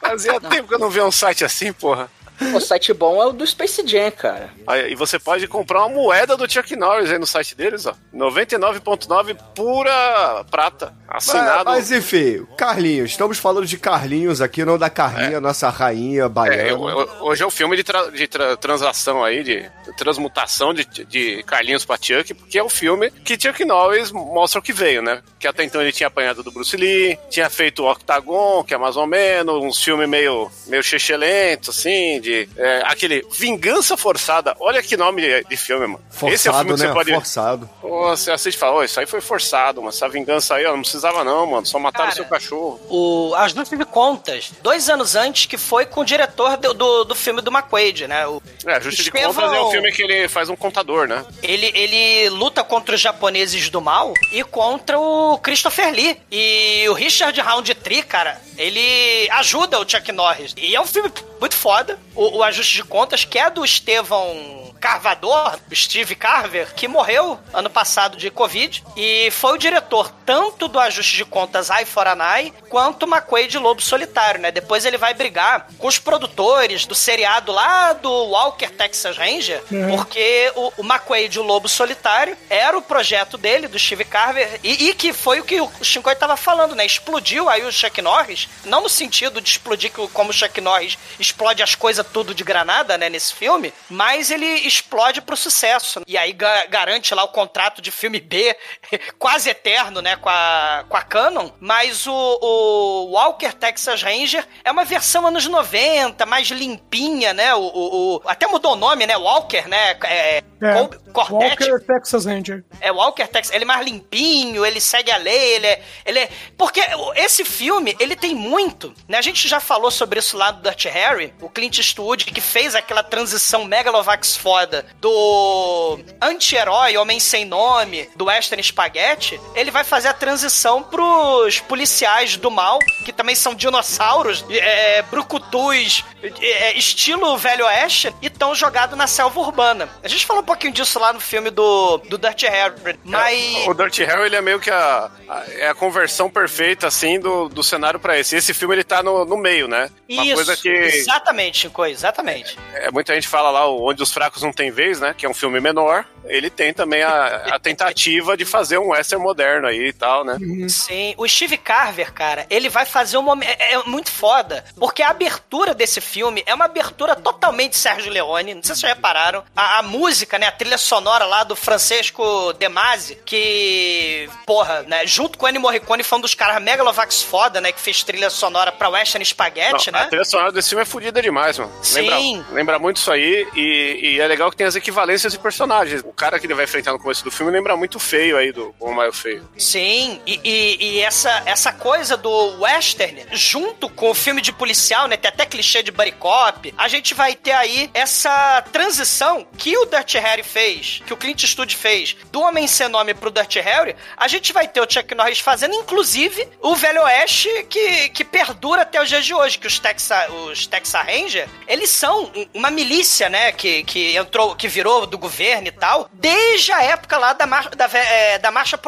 Fazia 0.00 0.40
tempo 0.40 0.68
que 0.68 0.74
eu 0.74 0.78
não 0.78 0.90
via 0.90 1.04
um 1.04 1.12
site 1.12 1.44
assim, 1.44 1.72
porra. 1.72 2.08
O 2.54 2.60
site 2.60 2.92
bom 2.92 3.22
é 3.22 3.26
o 3.26 3.32
do 3.32 3.46
Space 3.46 3.86
Jam, 3.86 4.10
cara. 4.10 4.50
Aí, 4.66 4.92
e 4.92 4.94
você 4.94 5.18
pode 5.18 5.46
comprar 5.46 5.80
uma 5.80 5.90
moeda 5.94 6.36
do 6.36 6.50
Chuck 6.50 6.74
Norris 6.74 7.10
aí 7.10 7.18
no 7.18 7.26
site 7.26 7.54
deles, 7.54 7.86
ó. 7.86 7.94
99.9 8.14 9.36
pura 9.54 10.44
prata. 10.50 10.94
Mas, 11.12 11.28
Assinado. 11.28 11.64
mas 11.70 11.90
enfim, 11.90 12.46
Carlinhos, 12.56 13.10
estamos 13.10 13.36
falando 13.38 13.66
de 13.66 13.76
Carlinhos 13.76 14.40
aqui, 14.40 14.64
não 14.64 14.78
da 14.78 14.88
Carlinha, 14.88 15.40
nossa 15.40 15.68
rainha 15.68 16.28
baiana. 16.28 16.62
É, 16.62 16.70
eu- 16.70 16.88
eu- 16.88 17.08
hoje 17.22 17.42
é 17.42 17.46
o 17.46 17.50
filme 17.50 17.76
de, 17.76 17.82
tra- 17.82 18.10
de 18.10 18.28
tra- 18.28 18.56
transação 18.56 19.24
aí, 19.24 19.42
de 19.42 19.68
transmutação 19.96 20.72
de, 20.72 20.84
de 21.04 21.42
Carlinhos 21.44 21.84
pra 21.84 21.96
Chuck, 22.00 22.32
porque 22.34 22.58
é 22.58 22.62
o 22.62 22.68
filme 22.68 23.10
que 23.10 23.38
Chuck 23.40 23.64
Norris 23.64 24.10
mostra 24.12 24.60
o 24.60 24.62
que 24.62 24.72
veio, 24.72 25.02
né? 25.02 25.20
Que 25.38 25.46
até 25.48 25.64
então 25.64 25.80
ele 25.80 25.92
tinha 25.92 26.06
apanhado 26.06 26.42
do 26.42 26.50
Bruce 26.52 26.76
Lee, 26.76 27.18
tinha 27.28 27.48
feito 27.50 27.82
o 27.82 27.90
Octagon, 27.90 28.62
que 28.64 28.74
é 28.74 28.78
mais 28.78 28.96
ou 28.96 29.06
menos, 29.06 29.56
uns 29.62 29.82
filmes 29.82 30.08
meio, 30.08 30.50
meio 30.66 30.82
xexelentos, 30.82 31.76
assim, 31.78 32.20
de 32.20 32.48
é, 32.56 32.82
aquele 32.84 33.26
Vingança 33.36 33.96
Forçada. 33.96 34.54
Olha 34.60 34.82
que 34.82 34.96
nome 34.96 35.22
de, 35.22 35.44
de 35.44 35.56
filme, 35.56 35.86
mano. 35.86 36.00
Forçado, 36.10 36.34
Esse 36.34 36.48
é 36.48 36.50
o 36.50 36.54
filme 36.54 36.74
que 36.74 36.80
né? 36.80 36.86
você 36.88 36.92
pode... 36.94 37.14
Forçado. 37.14 37.70
Pô, 37.80 38.08
Você 38.10 38.30
assiste 38.30 38.56
e 38.56 38.58
fala, 38.58 38.76
"Ô, 38.76 38.84
isso 38.84 38.98
aí 39.00 39.06
foi 39.06 39.20
forçado, 39.20 39.82
mas 39.82 39.96
essa 39.96 40.08
vingança 40.08 40.54
aí, 40.54 40.66
ó, 40.66 40.72
não 40.72 40.80
precisa 40.82 40.99
precisava 41.00 41.24
não, 41.24 41.46
mano. 41.46 41.66
Só 41.66 41.78
mataram 41.78 42.06
Cara, 42.06 42.16
seu 42.16 42.24
cachorro. 42.26 42.80
O 42.88 43.34
Ajuste 43.36 43.76
de 43.76 43.84
Contas, 43.84 44.52
dois 44.62 44.88
anos 44.90 45.16
antes, 45.16 45.46
que 45.46 45.56
foi 45.56 45.86
com 45.86 46.02
o 46.02 46.04
diretor 46.04 46.56
do, 46.56 46.74
do, 46.74 47.04
do 47.04 47.14
filme 47.14 47.40
do 47.40 47.50
McQuaid, 47.50 48.06
né? 48.06 48.26
O, 48.26 48.42
É, 48.66 48.80
Justiça 48.80 49.10
de 49.10 49.10
Contas 49.10 49.52
é 49.52 49.60
um 49.60 49.70
filme 49.70 49.90
que 49.92 50.02
ele 50.02 50.28
faz 50.28 50.48
um 50.48 50.56
contador, 50.56 51.08
né? 51.08 51.24
ele, 51.42 51.70
ele 51.74 52.28
luta 52.30 52.62
contra 52.62 52.94
os 52.94 53.00
japoneses 53.00 53.70
do 53.70 53.80
mal 53.80 54.12
e 54.32 54.44
contra 54.44 54.98
o 54.98 55.38
Christopher 55.38 55.92
Lee. 55.92 56.20
E 56.30 56.86
o 56.88 56.92
Richard 56.92 57.40
Roundtree, 57.40 58.02
cara, 58.02 58.40
ele 58.60 59.28
ajuda 59.30 59.80
o 59.80 59.88
Chuck 59.88 60.12
Norris. 60.12 60.54
E 60.56 60.76
é 60.76 60.80
um 60.80 60.86
filme 60.86 61.10
muito 61.40 61.56
foda. 61.56 61.98
O, 62.14 62.38
o 62.38 62.42
Ajuste 62.42 62.76
de 62.76 62.84
Contas, 62.84 63.24
que 63.24 63.38
é 63.38 63.48
do 63.48 63.64
Estevão 63.64 64.70
Carvador, 64.80 65.58
Steve 65.72 66.14
Carver, 66.14 66.74
que 66.74 66.88
morreu 66.88 67.38
ano 67.52 67.68
passado 67.70 68.16
de 68.16 68.30
Covid. 68.30 68.82
E 68.96 69.30
foi 69.30 69.54
o 69.54 69.58
diretor 69.58 70.10
tanto 70.24 70.68
do 70.68 70.78
Ajuste 70.78 71.16
de 71.16 71.24
Contas 71.24 71.70
Eye 71.70 71.84
for 71.84 72.06
an 72.06 72.18
Eye, 72.36 72.52
quanto 72.68 73.06
McQuaid 73.06 73.50
de 73.50 73.58
Lobo 73.58 73.82
Solitário, 73.82 74.40
né? 74.40 74.50
Depois 74.50 74.84
ele 74.84 74.96
vai 74.96 75.12
brigar 75.12 75.68
com 75.78 75.86
os 75.86 75.98
produtores 75.98 76.86
do 76.86 76.94
seriado 76.94 77.52
lá 77.52 77.92
do 77.92 78.10
Walker 78.10 78.70
Texas 78.70 79.16
Ranger, 79.16 79.62
porque 79.90 80.52
o, 80.54 80.72
o 80.78 80.82
McQuaid, 80.82 81.38
o 81.38 81.42
Lobo 81.42 81.68
Solitário, 81.68 82.36
era 82.48 82.76
o 82.76 82.82
projeto 82.82 83.36
dele, 83.36 83.68
do 83.68 83.78
Steve 83.78 84.04
Carver, 84.04 84.60
e, 84.62 84.88
e 84.88 84.94
que 84.94 85.12
foi 85.12 85.40
o 85.40 85.44
que 85.44 85.60
o 85.60 85.70
Shinkoi 85.82 86.14
tava 86.14 86.36
falando, 86.36 86.74
né? 86.74 86.86
Explodiu 86.86 87.48
aí 87.48 87.64
o 87.64 87.72
Chuck 87.72 88.00
Norris, 88.00 88.48
não 88.64 88.82
no 88.82 88.88
sentido 88.88 89.40
de 89.40 89.48
explodir 89.50 89.90
como 90.12 90.30
o 90.30 90.32
Chuck 90.32 90.60
Norris 90.60 90.98
explode 91.18 91.62
as 91.62 91.74
coisas 91.74 92.06
tudo 92.12 92.34
de 92.34 92.44
granada, 92.44 92.96
né, 92.98 93.08
nesse 93.08 93.32
filme, 93.34 93.72
mas 93.88 94.30
ele 94.30 94.46
explode 94.46 95.20
pro 95.22 95.36
sucesso. 95.36 96.00
E 96.06 96.16
aí 96.18 96.32
ga- 96.32 96.66
garante 96.66 97.14
lá 97.14 97.24
o 97.24 97.28
contrato 97.28 97.80
de 97.82 97.90
filme 97.90 98.20
B, 98.20 98.56
quase 99.18 99.48
eterno, 99.50 100.00
né, 100.02 100.16
com 100.16 100.28
a, 100.28 100.84
com 100.88 100.96
a 100.96 101.02
Canon, 101.02 101.50
mas 101.60 102.06
o, 102.06 102.12
o 102.12 103.10
Walker 103.12 103.52
Texas 103.52 104.02
Ranger 104.02 104.46
é 104.64 104.70
uma 104.70 104.84
versão 104.84 105.26
anos 105.26 105.46
90, 105.46 106.24
mais 106.26 106.48
limpinha, 106.48 107.32
né, 107.32 107.54
o, 107.54 107.60
o- 107.60 108.16
o- 108.16 108.22
até 108.26 108.46
mudou 108.46 108.72
o 108.72 108.76
nome, 108.76 109.06
né, 109.06 109.16
Walker, 109.16 109.66
né, 109.68 109.96
é, 110.04 110.42
É, 110.62 110.74
Col- 111.12 111.26
Walker 111.32 111.80
Texas 111.86 112.26
Ranger. 112.26 112.62
é 112.80 112.92
Walker 112.92 113.26
Texas, 113.26 113.54
ele 113.54 113.64
é 113.64 113.66
mais 113.66 113.84
limpinho, 113.84 114.64
ele 114.66 114.80
segue 114.80 115.10
a 115.10 115.16
lei, 115.16 115.54
ele 115.54 115.66
é, 115.66 115.82
ele 116.04 116.18
é- 116.18 116.28
Porque 116.58 116.80
esse 117.16 117.44
filme, 117.44 117.96
ele 117.98 118.14
tem 118.14 118.34
muito, 118.40 118.92
né? 119.08 119.18
A 119.18 119.22
gente 119.22 119.46
já 119.48 119.60
falou 119.60 119.90
sobre 119.90 120.18
isso 120.18 120.36
lá 120.36 120.50
do 120.50 120.62
Dirty 120.62 120.88
Harry, 120.88 121.32
o 121.40 121.48
Clint 121.48 121.78
Eastwood, 121.78 122.24
que 122.24 122.40
fez 122.40 122.74
aquela 122.74 123.02
transição 123.02 123.64
megalovax 123.64 124.36
foda 124.36 124.86
do 125.00 125.98
anti-herói, 126.20 126.96
homem 126.96 127.20
sem 127.20 127.44
nome, 127.44 128.08
do 128.16 128.26
Western 128.26 128.62
Spaghetti, 128.62 129.40
ele 129.54 129.70
vai 129.70 129.84
fazer 129.84 130.08
a 130.08 130.12
transição 130.14 130.82
pros 130.82 131.60
policiais 131.60 132.36
do 132.36 132.50
mal, 132.50 132.78
que 133.04 133.12
também 133.12 133.34
são 133.34 133.54
dinossauros, 133.54 134.44
é, 134.50 135.02
brucutus, 135.02 136.04
é, 136.40 136.76
estilo 136.78 137.36
velho 137.36 137.64
oeste, 137.66 138.14
e 138.22 138.26
estão 138.26 138.54
jogados 138.54 138.96
na 138.96 139.06
selva 139.06 139.40
urbana. 139.40 139.88
A 140.02 140.08
gente 140.08 140.26
falou 140.26 140.42
um 140.42 140.46
pouquinho 140.46 140.72
disso 140.72 140.98
lá 140.98 141.12
no 141.12 141.20
filme 141.20 141.50
do, 141.50 141.98
do 141.98 142.16
Dirty 142.18 142.46
Harry, 142.46 142.98
mas... 143.04 143.66
O 143.66 143.74
Dirty 143.74 144.04
Harry, 144.04 144.26
ele 144.26 144.36
é 144.36 144.40
meio 144.40 144.60
que 144.60 144.70
a, 144.70 145.10
a- 145.28 145.44
é 145.50 145.68
a 145.68 145.74
conversão 145.74 146.30
perfeita, 146.30 146.86
assim, 146.86 147.18
do, 147.20 147.48
do 147.48 147.62
cenário 147.62 147.98
pra 148.00 148.18
esse. 148.18 148.29
Esse 148.32 148.54
filme, 148.54 148.74
ele 148.74 148.84
tá 148.84 149.02
no, 149.02 149.24
no 149.24 149.36
meio, 149.36 149.66
né? 149.68 149.90
Uma 150.08 150.24
Isso, 150.24 150.34
coisa 150.34 150.56
que 150.56 150.68
exatamente, 150.68 151.58
Chico, 151.58 151.84
exatamente. 151.84 152.58
é, 152.74 152.90
muita 152.90 153.14
gente 153.14 153.28
fala 153.28 153.50
lá, 153.50 153.68
Onde 153.68 154.02
os 154.02 154.12
Fracos 154.12 154.42
Não 154.42 154.52
Tem 154.52 154.70
Vez, 154.70 155.00
né? 155.00 155.14
Que 155.16 155.26
é 155.26 155.28
um 155.28 155.34
filme 155.34 155.60
menor. 155.60 156.04
Ele 156.24 156.50
tem 156.50 156.72
também 156.72 157.02
a, 157.02 157.54
a 157.54 157.58
tentativa 157.58 158.36
de 158.36 158.44
fazer 158.44 158.78
um 158.78 158.90
western 158.90 159.22
moderno 159.22 159.66
aí 159.66 159.88
e 159.88 159.92
tal, 159.92 160.24
né? 160.24 160.36
Sim, 160.68 161.14
o 161.16 161.26
Steve 161.28 161.56
Carver, 161.56 162.12
cara, 162.12 162.46
ele 162.50 162.68
vai 162.68 162.86
fazer 162.86 163.18
um 163.18 163.22
momento. 163.22 163.48
É, 163.48 163.74
é 163.74 163.82
muito 163.84 164.10
foda, 164.10 164.64
porque 164.78 165.02
a 165.02 165.10
abertura 165.10 165.74
desse 165.74 166.00
filme 166.00 166.42
é 166.46 166.54
uma 166.54 166.64
abertura 166.66 167.16
totalmente 167.16 167.76
Sérgio 167.76 168.12
Leone. 168.12 168.54
Não 168.54 168.62
sei 168.62 168.74
se 168.74 168.80
vocês 168.82 168.94
repararam. 168.94 169.42
A, 169.54 169.78
a 169.78 169.82
música, 169.82 170.38
né? 170.38 170.46
A 170.46 170.52
trilha 170.52 170.78
sonora 170.78 171.24
lá 171.24 171.44
do 171.44 171.56
Francesco 171.56 172.52
De 172.54 172.68
Masi, 172.68 173.18
que, 173.24 174.28
porra, 174.46 174.82
né? 174.82 175.06
Junto 175.06 175.38
com 175.38 175.46
o 175.46 175.48
Ennio 175.48 175.60
Morricone, 175.60 176.02
foi 176.02 176.18
um 176.18 176.22
dos 176.22 176.34
caras 176.34 176.62
megalovax 176.62 177.22
foda, 177.22 177.60
né? 177.60 177.72
Que 177.72 177.80
fez 177.80 178.02
trilha 178.02 178.30
sonora 178.30 178.72
pra 178.72 178.88
Western 178.88 179.24
Spaghetti, 179.24 179.90
Não, 179.90 179.98
né? 179.98 180.04
A 180.04 180.08
trilha 180.08 180.24
sonora 180.24 180.52
desse 180.52 180.70
filme 180.70 180.82
é 180.82 180.86
fodida 180.86 181.20
demais, 181.22 181.58
mano. 181.58 181.72
Sim. 181.82 182.36
Lembra, 182.38 182.54
lembra 182.54 182.78
muito 182.78 182.96
isso 182.96 183.10
aí 183.10 183.46
e, 183.54 184.00
e 184.02 184.20
é 184.20 184.26
legal 184.26 184.50
que 184.50 184.56
tem 184.56 184.66
as 184.66 184.76
equivalências 184.76 185.32
de 185.32 185.38
personagens. 185.38 186.02
O 186.10 186.12
cara 186.12 186.40
que 186.40 186.46
ele 186.46 186.54
vai 186.54 186.64
enfrentar 186.64 186.90
no 186.92 186.98
começo 186.98 187.22
do 187.22 187.30
filme 187.30 187.52
lembra 187.52 187.76
muito 187.76 188.00
feio 188.00 188.36
aí 188.36 188.50
do 188.50 188.74
O 188.80 188.90
Maio 188.92 189.12
Feio. 189.12 189.48
Sim, 189.56 190.20
e, 190.26 190.40
e- 190.42 190.76
e 190.96 191.00
essa, 191.00 191.42
essa 191.46 191.72
coisa 191.72 192.16
do 192.16 192.60
western, 192.60 193.24
junto 193.32 193.88
com 193.88 194.10
o 194.10 194.14
filme 194.14 194.42
de 194.42 194.52
policial, 194.52 195.06
né? 195.06 195.16
Tem 195.16 195.28
até 195.28 195.46
clichê 195.46 195.82
de 195.84 195.92
buddy 195.92 196.12
cop. 196.12 196.74
A 196.76 196.88
gente 196.88 197.14
vai 197.14 197.34
ter 197.36 197.52
aí 197.52 197.88
essa 197.94 198.60
transição 198.72 199.46
que 199.56 199.78
o 199.78 199.86
Dirty 199.86 200.18
Harry 200.18 200.42
fez, 200.42 201.00
que 201.06 201.12
o 201.12 201.16
Clint 201.16 201.42
Eastwood 201.44 201.76
fez, 201.76 202.16
do 202.32 202.40
Homem 202.40 202.66
Sem 202.66 202.88
Nome 202.88 203.14
pro 203.14 203.30
Dirty 203.30 203.60
Harry. 203.60 203.94
A 204.16 204.26
gente 204.26 204.52
vai 204.52 204.66
ter 204.66 204.80
o 204.80 204.90
Chuck 204.90 205.14
Norris 205.14 205.38
fazendo, 205.38 205.74
inclusive, 205.76 206.46
o 206.60 206.74
Velho 206.74 207.02
Oeste 207.02 207.48
que, 207.70 208.08
que 208.10 208.24
perdura 208.24 208.82
até 208.82 209.00
os 209.00 209.08
dias 209.08 209.24
de 209.24 209.32
hoje, 209.32 209.58
que 209.58 209.66
os 209.68 209.78
Texas, 209.78 210.28
os 210.50 210.66
Texas 210.66 211.00
Ranger, 211.06 211.48
eles 211.68 211.90
são 211.90 212.32
uma 212.52 212.70
milícia, 212.70 213.28
né? 213.28 213.52
Que, 213.52 213.84
que 213.84 214.16
entrou, 214.16 214.56
que 214.56 214.66
virou 214.66 215.06
do 215.06 215.16
governo 215.16 215.68
e 215.68 215.72
tal, 215.72 215.99
desde 216.12 216.72
a 216.72 216.82
época 216.82 217.18
lá 217.18 217.32
da, 217.32 217.46
mar, 217.46 217.68
da, 217.70 217.86
é, 217.86 218.38
da 218.38 218.50
Marcha 218.50 218.78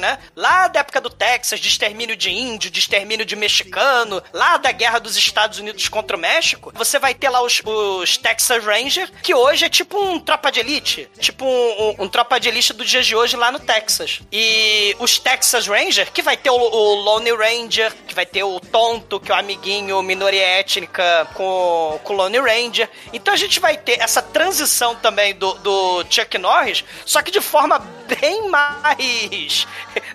né? 0.00 0.18
Lá 0.34 0.68
da 0.68 0.80
época 0.80 1.00
do 1.00 1.10
Texas, 1.10 1.60
de 1.60 1.68
extermínio 1.68 2.16
de 2.16 2.30
índio, 2.30 2.70
de 2.70 2.78
extermínio 2.78 3.24
de 3.24 3.36
mexicano, 3.36 4.22
lá 4.32 4.56
da 4.56 4.72
guerra 4.72 4.98
dos 4.98 5.16
Estados 5.16 5.58
Unidos 5.58 5.88
contra 5.88 6.16
o 6.16 6.20
México, 6.20 6.72
você 6.74 6.98
vai 6.98 7.14
ter 7.14 7.28
lá 7.28 7.42
os, 7.42 7.60
os 7.64 8.16
Texas 8.16 8.64
Ranger, 8.64 9.10
que 9.22 9.34
hoje 9.34 9.64
é 9.64 9.68
tipo 9.68 9.98
um 10.02 10.18
tropa 10.18 10.50
de 10.50 10.60
elite, 10.60 11.08
tipo 11.18 11.44
um, 11.44 11.48
um- 12.00 12.04
um 12.04 12.08
tropa 12.08 12.38
de 12.38 12.48
elite 12.48 12.72
dos 12.72 12.88
dias 12.88 13.06
de 13.06 13.14
hoje 13.16 13.36
lá 13.36 13.50
no 13.52 13.58
Texas. 13.58 14.20
E 14.32 14.94
os 14.98 15.18
Texas 15.18 15.66
Ranger, 15.66 16.10
que 16.12 16.22
vai 16.22 16.36
ter 16.36 16.50
o, 16.50 16.54
o 16.56 16.94
Lone 16.96 17.30
Ranger, 17.32 17.92
que 18.06 18.14
vai 18.14 18.26
ter 18.26 18.42
o 18.42 18.60
Tonto, 18.60 19.18
que 19.20 19.30
é 19.30 19.34
o 19.34 19.38
amiguinho 19.38 20.02
minoria 20.02 20.42
étnica 20.42 21.28
com, 21.34 22.00
com 22.04 22.12
o 22.12 22.16
Lone 22.16 22.38
Ranger. 22.38 22.88
Então 23.12 23.32
a 23.32 23.36
gente 23.36 23.58
vai 23.60 23.76
ter 23.76 24.00
essa 24.00 24.20
transição 24.22 24.94
também 24.96 25.34
do, 25.34 25.54
do 25.54 26.04
Chuck 26.10 26.36
Norris, 26.38 26.55
só 27.04 27.22
que 27.22 27.30
de 27.30 27.40
forma 27.40 27.78
bem 28.06 28.48
mais 28.48 29.66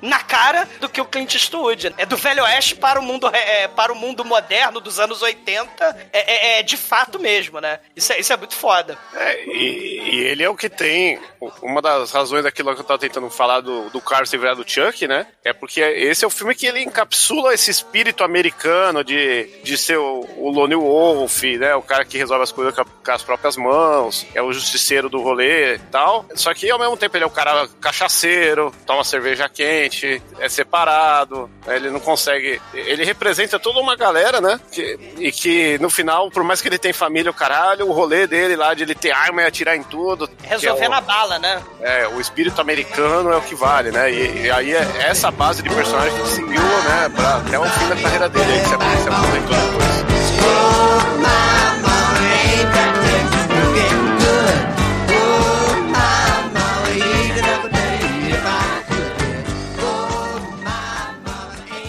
na 0.01 0.19
cara 0.19 0.67
do 0.79 0.89
que 0.89 1.01
o 1.01 1.05
Clint 1.05 1.33
Eastwood. 1.35 1.93
É 1.97 2.05
do 2.05 2.17
Velho 2.17 2.43
Oeste 2.43 2.75
para 2.75 2.99
o 2.99 3.03
mundo, 3.03 3.27
é, 3.33 3.67
para 3.67 3.91
o 3.91 3.95
mundo 3.95 4.23
moderno 4.25 4.79
dos 4.79 4.99
anos 4.99 5.21
80. 5.21 6.09
É, 6.11 6.57
é- 6.57 6.59
é 6.59 6.63
de 6.63 6.77
fato 6.77 7.19
mesmo, 7.19 7.59
né? 7.59 7.79
Isso 7.95 8.13
é, 8.13 8.19
isso 8.19 8.31
é 8.33 8.37
muito 8.37 8.55
foda. 8.55 8.97
É, 9.15 9.45
e, 9.45 10.15
e 10.15 10.19
ele 10.21 10.43
é 10.43 10.49
o 10.49 10.55
que 10.55 10.69
tem. 10.69 11.19
Uma 11.61 11.81
das 11.81 12.11
razões 12.11 12.43
daquilo 12.43 12.73
que 12.73 12.81
eu 12.81 12.85
tava 12.85 12.99
tentando 12.99 13.29
falar 13.29 13.61
do, 13.61 13.89
do 13.89 14.01
Carlos 14.01 14.29
ter 14.29 14.37
virado 14.37 14.63
Chuck, 14.67 15.07
né? 15.07 15.27
É 15.43 15.53
porque 15.53 15.81
esse 15.81 16.23
é 16.23 16.27
o 16.27 16.31
filme 16.31 16.55
que 16.55 16.65
ele 16.65 16.81
encapsula 16.81 17.53
esse 17.53 17.69
espírito 17.71 18.23
americano 18.23 19.03
de, 19.03 19.47
de 19.63 19.77
ser 19.77 19.97
o, 19.97 20.27
o 20.37 20.49
Lone 20.51 20.75
Wolf, 20.75 21.43
né? 21.43 21.75
O 21.75 21.81
cara 21.81 22.05
que 22.05 22.17
resolve 22.17 22.43
as 22.43 22.51
coisas 22.51 22.73
com, 22.75 22.83
com 22.83 23.11
as 23.11 23.23
próprias 23.23 23.57
mãos, 23.57 24.25
é 24.33 24.41
o 24.41 24.51
justiceiro 24.53 25.09
do 25.09 25.21
rolê 25.21 25.75
e 25.75 25.79
tal. 25.79 26.25
Só 26.35 26.53
que 26.53 26.69
ao 26.69 26.79
mesmo 26.79 26.95
tempo 26.97 27.15
ele 27.17 27.23
é 27.23 27.27
o 27.27 27.31
cara 27.31 27.67
cachaceiro, 27.79 28.73
toma 28.85 29.03
cerveja 29.03 29.47
quente, 29.49 30.21
é 30.39 30.47
separado, 30.49 31.49
ele 31.67 31.89
não 31.89 31.99
consegue. 31.99 32.61
Ele 32.73 33.03
representa 33.03 33.59
toda 33.59 33.79
uma 33.79 33.95
galera, 33.95 34.39
né? 34.41 34.59
Que- 34.71 34.97
e 35.17 35.31
que 35.31 35.77
no 35.79 35.89
final, 35.89 36.29
por 36.31 36.43
mais 36.43 36.61
que 36.61 36.67
ele 36.67 36.77
tenha 36.77 36.93
família, 36.93 37.31
o 37.31 37.33
caralho, 37.33 37.87
o 37.87 37.91
rolê 37.91 38.25
dele 38.27 38.55
lá 38.55 38.73
de 38.73 38.83
ele 38.83 38.95
ter 38.95 39.11
arma 39.11 39.41
e 39.41 39.45
atirar 39.45 39.75
em 39.75 39.83
tudo. 39.83 40.27
que 40.27 40.47
Resolvendo 40.47 40.93
é 40.93 40.95
o, 40.95 40.97
a 40.97 41.01
bala, 41.01 41.39
né? 41.39 41.61
é, 41.81 42.07
o 42.07 42.19
espírito 42.21 42.59
americano 42.61 43.31
é 43.31 43.37
o 43.37 43.41
que 43.41 43.55
vale, 43.55 43.91
né? 43.91 44.11
E, 44.11 44.43
e 44.45 44.51
aí 44.51 44.73
é 44.73 44.87
essa 45.09 45.29
base 45.31 45.61
de 45.61 45.69
personagem 45.69 46.17
que 46.21 46.27
seguiu, 46.29 46.61
né, 46.61 47.11
pra, 47.15 47.37
até 47.37 47.59
o 47.59 47.63
fim 47.65 47.87
da 47.89 47.95
carreira 47.95 48.29
dele, 48.29 48.51
aí 48.53 48.59
que 48.59 48.65
se 48.65 48.71
se 48.71 49.09
aposentou 49.09 49.55
depois. 49.55 49.91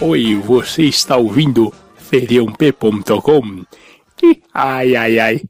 Oi, 0.05 0.35
você 0.35 0.83
está 0.83 1.15
ouvindo 1.15 1.73
feriãop.com? 1.95 3.63
Ih, 4.21 4.41
Ai, 4.53 4.97
ai, 4.97 5.17
ai. 5.17 5.41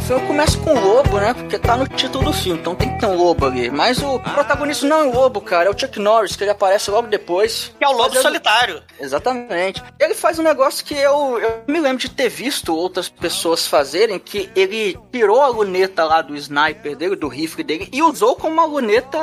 O 0.00 0.02
filme 0.02 0.26
começa 0.26 0.58
com 0.58 0.74
o 0.74 0.80
lobo, 0.80 1.18
né? 1.20 1.34
Porque 1.34 1.58
tá 1.58 1.76
no 1.76 1.86
título 1.86 2.24
do 2.24 2.32
filme, 2.32 2.58
então 2.58 2.74
tem 2.74 2.90
que 2.92 2.98
ter 3.00 3.06
um 3.06 3.16
lobo 3.16 3.44
ali. 3.46 3.70
Mas 3.70 4.02
o 4.02 4.18
protagonista 4.18 4.86
não 4.86 5.00
é 5.00 5.02
o 5.04 5.12
lobo, 5.12 5.40
cara, 5.42 5.68
é 5.68 5.70
o 5.70 5.78
Chuck 5.78 5.98
Norris, 6.00 6.34
que 6.34 6.42
ele 6.42 6.50
aparece 6.50 6.90
logo 6.90 7.06
depois. 7.06 7.70
Que 7.78 7.84
é 7.84 7.88
o 7.88 7.92
lobo 7.92 8.04
Fazendo- 8.08 8.22
solitário. 8.22 8.82
Exatamente. 8.98 9.82
Ele 9.98 10.14
faz 10.14 10.38
um 10.38 10.42
negócio 10.42 10.84
que 10.84 10.94
eu, 10.94 11.38
eu 11.38 11.62
me 11.68 11.78
lembro 11.78 11.98
de 11.98 12.08
ter 12.08 12.28
visto 12.30 12.74
outras 12.74 13.08
pessoas 13.10 13.66
fazerem, 13.66 14.18
que 14.18 14.50
ele 14.56 14.98
tirou 15.12 15.42
a 15.42 15.48
luneta 15.48 16.02
lá 16.04 16.22
do 16.22 16.34
sniper 16.34 16.96
dele, 16.96 17.14
do 17.14 17.28
rifle 17.28 17.62
dele, 17.62 17.88
e 17.92 18.02
usou 18.02 18.34
como 18.36 18.54
uma 18.54 18.64
luneta 18.64 19.18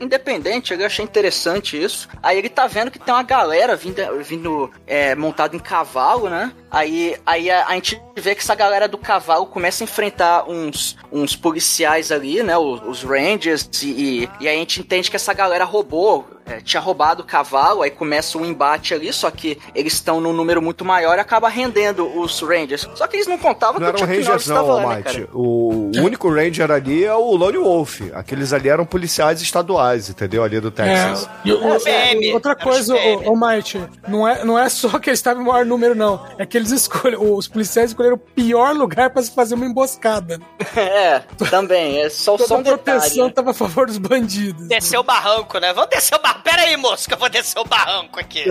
independente. 0.00 0.72
Eu 0.72 0.86
achei 0.86 1.04
interessante 1.04 1.80
isso. 1.82 2.08
Aí 2.22 2.38
ele 2.38 2.48
tá 2.48 2.66
vendo 2.68 2.90
que 2.90 2.98
tem 3.00 3.12
uma 3.12 3.22
galera 3.24 3.74
vindo, 3.74 4.00
vindo 4.22 4.70
é, 4.86 5.14
montada 5.16 5.56
em 5.56 5.60
cavalo, 5.60 6.28
né? 6.28 6.52
Aí, 6.70 7.16
aí 7.26 7.50
a, 7.50 7.66
a 7.66 7.74
gente 7.74 8.00
vê 8.16 8.32
que 8.34 8.42
essa 8.42 8.54
galera 8.54 8.86
do 8.86 8.96
cavalo 8.96 9.44
começa 9.46 9.82
a 9.82 9.84
enfrentar 9.84 10.19
uns, 10.48 10.96
uns 11.12 11.34
policiais 11.34 12.12
ali, 12.12 12.42
né? 12.42 12.56
Os, 12.56 12.82
os 12.82 13.02
Rangers, 13.02 13.68
e, 13.82 14.28
e, 14.40 14.48
a 14.48 14.52
gente 14.52 14.80
entende 14.80 15.10
que 15.10 15.16
essa 15.16 15.32
galera 15.32 15.64
roubou, 15.64 16.26
é, 16.50 16.60
tinha 16.60 16.80
roubado 16.80 17.22
o 17.22 17.26
cavalo, 17.26 17.82
aí 17.82 17.90
começa 17.90 18.36
um 18.36 18.44
embate 18.44 18.92
ali, 18.94 19.12
só 19.12 19.30
que 19.30 19.58
eles 19.74 19.92
estão 19.94 20.20
num 20.20 20.32
número 20.32 20.60
muito 20.60 20.84
maior 20.84 21.16
e 21.16 21.20
acaba 21.20 21.48
rendendo 21.48 22.06
os 22.18 22.40
Rangers. 22.40 22.88
Só 22.94 23.06
que 23.06 23.16
eles 23.16 23.26
não 23.26 23.38
contavam 23.38 23.80
Não 23.80 23.80
que 23.80 23.84
era 23.88 23.96
o 23.96 23.98
Chuck 24.00 24.10
Ranger 24.12 24.26
Norris 24.30 24.46
não, 24.46 24.56
estava 24.56 24.74
lá, 24.74 24.96
né? 24.96 25.26
O 25.32 25.90
único 26.02 26.28
Ranger 26.32 26.70
ali 26.70 27.04
é 27.04 27.14
o 27.14 27.36
Lone 27.36 27.58
Wolf. 27.58 28.00
Aqueles 28.14 28.52
ali 28.52 28.68
eram 28.68 28.84
policiais 28.84 29.40
estaduais, 29.40 30.08
entendeu? 30.08 30.42
Ali 30.42 30.60
do 30.60 30.70
Texas. 30.70 31.26
É, 31.44 31.48
e 31.48 31.52
o- 31.52 31.80
PM, 31.80 32.32
outra 32.34 32.54
coisa, 32.56 32.94
ô, 32.94 33.32
ô 33.32 33.36
Might, 33.36 33.80
não 34.08 34.26
é, 34.26 34.44
não 34.44 34.58
é 34.58 34.68
só 34.68 34.98
que 34.98 35.08
eles 35.10 35.18
estavam 35.18 35.42
em 35.42 35.46
maior 35.46 35.64
número, 35.64 35.94
não. 35.94 36.24
É 36.38 36.44
que 36.44 36.56
eles 36.56 36.70
escolheram, 36.72 37.34
os 37.34 37.46
policiais 37.48 37.90
escolheram 37.90 38.16
o 38.16 38.18
pior 38.18 38.74
lugar 38.74 39.10
pra 39.10 39.22
se 39.22 39.30
fazer 39.30 39.54
uma 39.54 39.66
emboscada. 39.66 40.40
É, 40.76 41.20
também, 41.50 42.00
é 42.00 42.08
só, 42.08 42.38
só 42.38 42.44
Toda 42.46 42.54
um 42.54 42.60
a 42.60 42.62
proteção 42.78 43.00
detalhe. 43.00 43.22
né? 43.22 43.32
tava 43.34 43.50
a 43.50 43.54
favor 43.54 43.86
dos 43.86 43.98
bandidos. 43.98 44.68
Descer 44.68 44.98
o 44.98 45.02
barranco, 45.02 45.58
né? 45.58 45.72
Vamos 45.72 45.90
descer 45.90 46.14
o 46.14 46.22
barranco. 46.22 46.39
Pera 46.42 46.62
aí, 46.62 46.76
moço, 46.76 47.06
que 47.08 47.14
eu 47.14 47.18
vou 47.18 47.28
descer 47.28 47.58
o 47.58 47.64
barranco 47.64 48.18
aqui. 48.18 48.44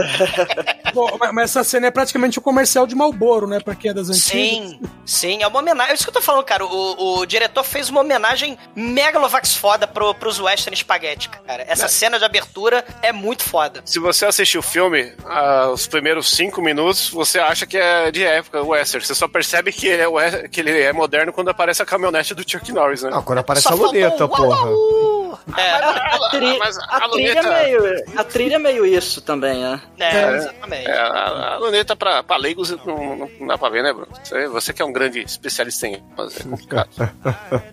Pô, 0.93 1.17
mas- 1.33 1.49
essa 1.49 1.63
cena 1.63 1.87
é 1.87 1.91
praticamente 1.91 2.37
um 2.39 2.41
comercial 2.41 2.85
de 2.85 2.95
Malboro, 2.95 3.47
né? 3.47 3.59
Pra 3.59 3.73
quem 3.75 3.91
é 3.91 3.93
das 3.93 4.09
antigas. 4.09 4.23
Sim, 4.23 4.79
sim, 5.05 5.41
é 5.41 5.47
uma 5.47 5.59
homenagem. 5.59 5.91
É 5.91 5.95
isso 5.95 6.03
que 6.03 6.09
eu 6.09 6.13
tô 6.13 6.21
falando, 6.21 6.43
cara. 6.43 6.65
O, 6.65 7.19
o 7.19 7.25
diretor 7.25 7.63
fez 7.63 7.89
uma 7.89 8.01
homenagem 8.01 8.57
megalovax 8.75 9.55
foda 9.55 9.87
pro, 9.87 10.13
pros 10.13 10.39
Western 10.39 10.75
Spaghetti, 10.75 11.29
cara. 11.29 11.63
Essa 11.67 11.87
cena 11.87 12.19
de 12.19 12.25
abertura 12.25 12.85
é 13.01 13.11
muito 13.11 13.43
foda. 13.43 13.81
Se 13.85 13.99
você 13.99 14.25
assistir 14.25 14.57
o 14.57 14.61
filme, 14.61 15.13
ah, 15.25 15.69
os 15.71 15.87
primeiros 15.87 16.29
cinco 16.29 16.61
minutos, 16.61 17.09
você 17.09 17.39
acha 17.39 17.65
que 17.65 17.77
é 17.77 18.11
de 18.11 18.23
época, 18.23 18.61
o 18.61 18.67
Western. 18.69 19.05
Você 19.05 19.15
só 19.15 19.27
percebe 19.27 19.71
que 19.71 19.87
ele, 19.87 20.03
é, 20.03 20.47
que 20.47 20.59
ele 20.59 20.79
é 20.81 20.93
moderno 20.93 21.33
quando 21.33 21.49
aparece 21.49 21.81
a 21.81 21.85
caminhonete 21.85 22.35
do 22.35 22.49
Chuck 22.49 22.71
Norris, 22.71 23.03
né? 23.03 23.09
Ah, 23.13 23.21
quando 23.21 23.39
aparece 23.39 23.67
Só 23.67 23.73
a 23.73 23.77
luneta, 23.77 24.27
faltou 24.27 24.45
o 24.45 24.49
uau, 24.49 25.08
porra. 25.29 25.39
É, 25.57 25.71
A, 25.73 26.29
tri- 26.29 26.57
Mas 26.59 26.77
a 26.77 26.83
a 26.83 27.09
trilha 27.09 27.41
luneta- 27.41 27.47
é 27.49 27.63
meio, 27.63 28.03
a 28.17 28.23
trilha 28.23 28.55
é 28.55 28.59
meio 28.59 28.85
isso 28.85 29.21
também, 29.21 29.59
né? 29.61 29.81
é, 29.99 30.35
exatamente. 30.35 30.87
É, 30.89 30.97
a, 30.99 31.53
a 31.53 31.57
luneta 31.57 31.95
pra, 31.95 32.23
pra 32.23 32.37
leigos 32.37 32.71
não, 32.85 33.15
não- 33.15 33.29
não 33.39 33.47
dá 33.47 33.57
pra 33.57 33.69
ver, 33.69 33.83
né, 33.83 33.91
Bruno? 33.93 34.07
Você, 34.23 34.47
você 34.47 34.73
que 34.73 34.81
é 34.81 34.85
um 34.85 34.91
grande 34.93 35.19
especialista 35.21 35.87
em 35.87 36.03
mas 36.17 36.39
é 36.39 36.43
complicado. 36.43 36.89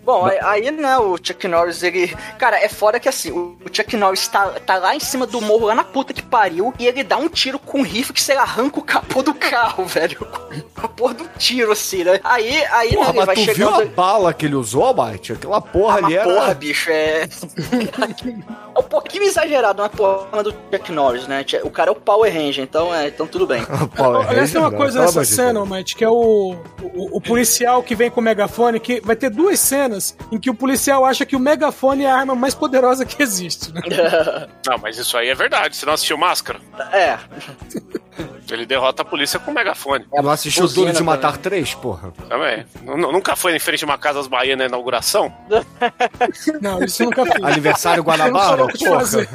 Bom, 0.03 0.25
aí, 0.25 0.37
aí, 0.41 0.71
né, 0.71 0.97
o 0.97 1.17
Chuck 1.21 1.47
Norris, 1.47 1.83
ele. 1.83 2.15
Cara, 2.37 2.59
é 2.63 2.69
foda 2.69 2.99
que 2.99 3.09
assim, 3.09 3.31
o 3.31 3.57
Chuck 3.71 3.95
Norris 3.97 4.27
tá, 4.27 4.47
tá 4.65 4.77
lá 4.77 4.95
em 4.95 4.99
cima 4.99 5.25
do 5.25 5.39
morro, 5.41 5.67
lá 5.67 5.75
na 5.75 5.83
puta 5.83 6.13
que 6.13 6.21
pariu, 6.21 6.73
e 6.79 6.85
ele 6.87 7.03
dá 7.03 7.17
um 7.17 7.29
tiro 7.29 7.59
com 7.59 7.79
um 7.79 7.83
rifle 7.83 8.13
que 8.13 8.21
você 8.21 8.33
arranca 8.33 8.79
o 8.79 8.83
capô 8.83 9.21
do 9.21 9.33
carro, 9.33 9.85
velho. 9.87 10.17
Com 10.75 10.85
a 10.85 10.89
porra 10.89 11.13
do 11.13 11.27
tiro, 11.37 11.71
assim, 11.71 12.03
né? 12.03 12.19
Aí, 12.23 12.63
aí 12.65 12.93
Porra, 12.93 13.05
né, 13.05 13.09
ele 13.09 13.17
mas 13.17 13.25
vai 13.25 13.35
tu 13.35 13.41
viu 13.53 13.53
chegando. 13.55 13.81
a 13.81 13.85
bala 13.85 14.33
que 14.33 14.45
ele 14.45 14.55
usou, 14.55 14.83
Almighty? 14.83 15.33
Aquela 15.33 15.61
porra 15.61 15.99
Ah, 16.01 16.05
ali 16.05 16.15
era... 16.15 16.23
porra, 16.23 16.53
bicho, 16.53 16.89
é. 16.89 17.27
É 17.55 18.66
um 18.79 18.83
pouquinho 18.83 19.23
exagerado 19.23 19.81
na 19.81 19.89
porra 19.89 20.43
do 20.43 20.51
Chuck 20.71 20.91
Norris, 20.91 21.27
né? 21.27 21.45
O 21.63 21.69
cara 21.69 21.89
é 21.89 21.91
o 21.91 21.95
Power 21.95 22.31
Ranger, 22.33 22.63
então, 22.63 22.93
é, 22.93 23.07
então 23.07 23.25
tudo 23.27 23.45
bem. 23.47 23.63
Power 23.95 24.27
Aliás, 24.27 24.51
tem 24.51 24.59
uma 24.59 24.67
Ranger, 24.69 24.77
coisa 24.77 25.01
nessa 25.01 25.23
cena. 25.25 25.65
Mate, 25.65 25.95
que 25.95 26.03
é 26.03 26.09
o, 26.09 26.55
o, 26.81 27.17
o 27.17 27.21
policial 27.21 27.81
que 27.83 27.95
vem 27.95 28.09
com 28.09 28.19
o 28.21 28.23
megafone, 28.23 28.79
que 28.79 29.01
vai 29.01 29.15
ter 29.15 29.29
duas 29.29 29.59
cenas 29.59 30.15
em 30.31 30.39
que 30.39 30.49
o 30.49 30.53
policial 30.55 31.05
acha 31.05 31.25
que 31.25 31.35
o 31.35 31.39
megafone 31.39 32.03
é 32.03 32.11
a 32.11 32.15
arma 32.15 32.35
mais 32.35 32.53
poderosa 32.53 33.05
que 33.05 33.21
existe. 33.21 33.71
Né? 33.73 33.81
Não, 34.65 34.77
mas 34.77 34.97
isso 34.97 35.17
aí 35.17 35.29
é 35.29 35.35
verdade. 35.35 35.75
Você 35.75 35.85
não 35.85 35.93
assistiu 35.93 36.17
Máscara? 36.17 36.59
É. 36.91 37.17
Ele 38.49 38.65
derrota 38.65 39.01
a 39.01 39.05
polícia 39.05 39.39
com 39.39 39.51
um 39.51 39.53
megafone. 39.53 40.05
Não 40.11 40.29
assistiu 40.29 40.63
Buzina 40.63 40.81
Duro 40.85 40.91
de 40.93 40.97
também. 40.99 41.13
Matar 41.15 41.37
três, 41.37 41.73
porra? 41.73 42.11
Também. 42.29 42.65
Nu- 42.81 43.11
Nunca 43.11 43.35
foi 43.35 43.55
em 43.55 43.59
frente 43.59 43.83
a 43.83 43.87
uma 43.87 43.97
casa 43.97 44.19
das 44.19 44.27
Bahia 44.27 44.55
na 44.55 44.65
inauguração? 44.65 45.31
Não, 46.61 46.83
isso 46.83 47.03
nunca 47.03 47.25
fiz. 47.25 47.43
Aniversário 47.43 48.03
Guanabara, 48.03 48.66
porra. 48.69 48.99
fazer. 48.99 49.29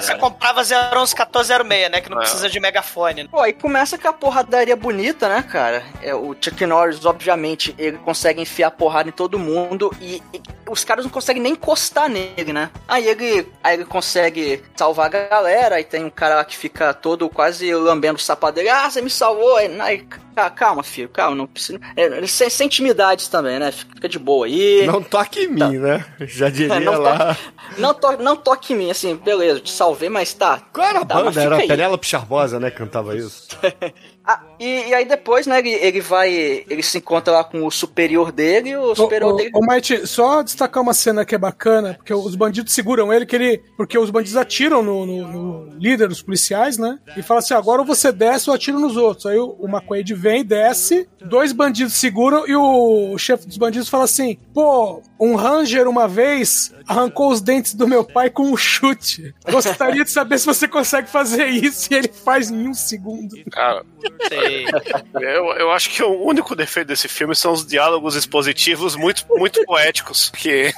Você 0.00 0.14
comprava 0.16 0.60
011 0.60 1.14
1406, 1.14 1.90
né? 1.90 2.00
Que 2.00 2.08
não 2.10 2.16
Não. 2.16 2.22
precisa 2.22 2.48
de 2.48 2.60
megafone. 2.60 3.28
Pô, 3.28 3.40
aí 3.40 3.52
começa 3.52 3.96
com 3.96 4.08
a 4.08 4.12
porradaria 4.12 4.76
bonita, 4.76 5.28
né, 5.28 5.42
cara? 5.42 5.82
É, 6.02 6.14
o 6.14 6.36
Chuck 6.38 6.64
Norris, 6.66 7.04
obviamente, 7.06 7.74
ele 7.78 7.96
consegue 7.98 8.40
enfiar 8.42 8.70
porrada 8.72 9.08
em 9.08 9.12
todo 9.12 9.38
mundo 9.38 9.90
e, 10.00 10.22
e 10.34 10.42
os 10.68 10.84
caras 10.84 11.04
não 11.04 11.10
conseguem 11.10 11.42
nem 11.42 11.52
encostar 11.52 12.08
nele, 12.08 12.52
né? 12.52 12.70
Aí 12.86 13.06
ele, 13.06 13.50
aí 13.64 13.76
ele 13.76 13.84
consegue 13.84 14.62
salvar 14.76 15.06
a 15.06 15.28
galera, 15.28 15.76
aí 15.76 15.84
tem 15.84 16.04
um 16.04 16.10
cara 16.10 16.36
lá 16.36 16.44
que 16.44 16.56
fica 16.56 16.92
todo 16.92 17.28
quase 17.28 17.72
lambendo 17.74 18.16
o 18.16 18.22
sapato 18.22 18.54
dele. 18.56 18.68
Ah, 18.68 18.90
você 18.90 19.00
me 19.00 19.10
salvou! 19.10 19.56
Aí, 19.56 19.80
aí, 19.80 20.06
ca- 20.34 20.50
calma, 20.50 20.82
filho, 20.82 21.08
calma, 21.08 21.36
não 21.36 21.46
precisa... 21.46 21.78
É, 21.96 22.26
sem, 22.26 22.50
sem 22.50 22.66
intimidades 22.66 23.28
também, 23.28 23.58
né? 23.58 23.70
Fica 23.72 24.08
de 24.08 24.18
boa 24.18 24.46
aí. 24.46 24.86
Não 24.86 25.02
toque 25.02 25.40
em 25.44 25.48
mim, 25.48 25.78
né? 25.78 26.04
Já 26.20 26.48
diria 26.50 26.74
É, 26.76 26.80
não, 26.80 27.00
lá. 27.00 27.34
to, 27.34 27.40
não, 27.80 27.94
to, 27.94 28.12
não 28.22 28.36
toque 28.36 28.72
em 28.72 28.76
mim, 28.76 28.90
assim, 28.90 29.14
beleza, 29.16 29.60
te 29.60 29.70
salvei, 29.70 30.08
mas 30.08 30.32
tá. 30.34 30.60
Qual 30.72 30.86
era 30.86 31.00
a 31.00 31.04
Tá, 31.04 31.14
banda? 31.16 31.40
Era 31.42 31.56
a. 31.56 31.66
Penélope 31.66 32.06
Charmosa, 32.06 32.58
né? 32.60 32.70
Cantava 32.70 33.16
isso. 33.16 33.48
Ah, 34.24 34.40
e, 34.60 34.88
e 34.88 34.94
aí 34.94 35.04
depois, 35.04 35.46
né, 35.46 35.58
ele, 35.58 35.70
ele 35.70 36.00
vai. 36.00 36.30
Ele 36.68 36.82
se 36.82 36.98
encontra 36.98 37.32
lá 37.32 37.42
com 37.44 37.66
o 37.66 37.70
superior 37.70 38.30
dele 38.30 38.70
e 38.70 38.76
o 38.76 38.92
Ô, 38.92 38.94
superior 38.94 39.32
ô, 39.32 39.36
dele. 39.36 39.50
ô, 39.52 39.60
Might, 39.66 40.06
só 40.06 40.42
destacar 40.42 40.82
uma 40.82 40.94
cena 40.94 41.24
que 41.24 41.34
é 41.34 41.38
bacana, 41.38 41.94
porque 41.94 42.14
os 42.14 42.34
bandidos 42.36 42.72
seguram 42.72 43.12
ele, 43.12 43.26
que 43.26 43.34
ele. 43.34 43.58
Porque 43.76 43.98
os 43.98 44.10
bandidos 44.10 44.36
atiram 44.36 44.82
no, 44.82 45.04
no- 45.04 45.26
no 45.66 45.78
líder 45.78 46.08
dos 46.08 46.22
policiais, 46.22 46.78
né? 46.78 46.98
E 47.16 47.22
fala 47.22 47.40
assim: 47.40 47.54
agora 47.54 47.80
ou 47.80 47.86
você 47.86 48.12
desce 48.12 48.48
ou 48.48 48.54
atira 48.54 48.78
nos 48.78 48.96
outros. 48.96 49.26
Aí 49.26 49.38
o, 49.38 49.56
o 49.58 49.66
McQuaid 49.68 50.14
vem, 50.14 50.44
desce, 50.44 51.08
dois 51.20 51.52
bandidos 51.52 51.94
seguram 51.94 52.46
e 52.46 52.54
o, 52.54 53.12
o 53.14 53.18
chefe 53.18 53.46
dos 53.46 53.56
bandidos 53.56 53.88
fala 53.88 54.04
assim: 54.04 54.38
pô, 54.54 55.02
um 55.18 55.34
Ranger 55.34 55.88
uma 55.88 56.06
vez 56.06 56.72
arrancou 56.86 57.30
os 57.30 57.40
dentes 57.40 57.74
do 57.74 57.88
meu 57.88 58.04
pai 58.04 58.30
com 58.30 58.44
um 58.44 58.56
chute. 58.56 59.34
Gostaria 59.50 60.04
de 60.04 60.10
saber 60.10 60.38
se 60.38 60.46
você 60.46 60.68
consegue 60.68 61.08
fazer 61.08 61.46
isso 61.48 61.88
e 61.92 61.96
ele 61.96 62.08
faz 62.08 62.50
em 62.50 62.68
um 62.68 62.74
segundo. 62.74 63.36
Cara, 63.50 63.84
Sei. 64.28 64.66
eu, 65.14 65.52
eu 65.54 65.70
acho 65.72 65.90
que 65.90 66.02
o 66.02 66.22
único 66.24 66.54
defeito 66.54 66.88
desse 66.88 67.08
filme 67.08 67.34
são 67.34 67.52
os 67.52 67.66
diálogos 67.66 68.14
expositivos 68.14 68.94
muito, 68.96 69.24
muito 69.30 69.64
poéticos. 69.64 70.30
Que 70.30 70.72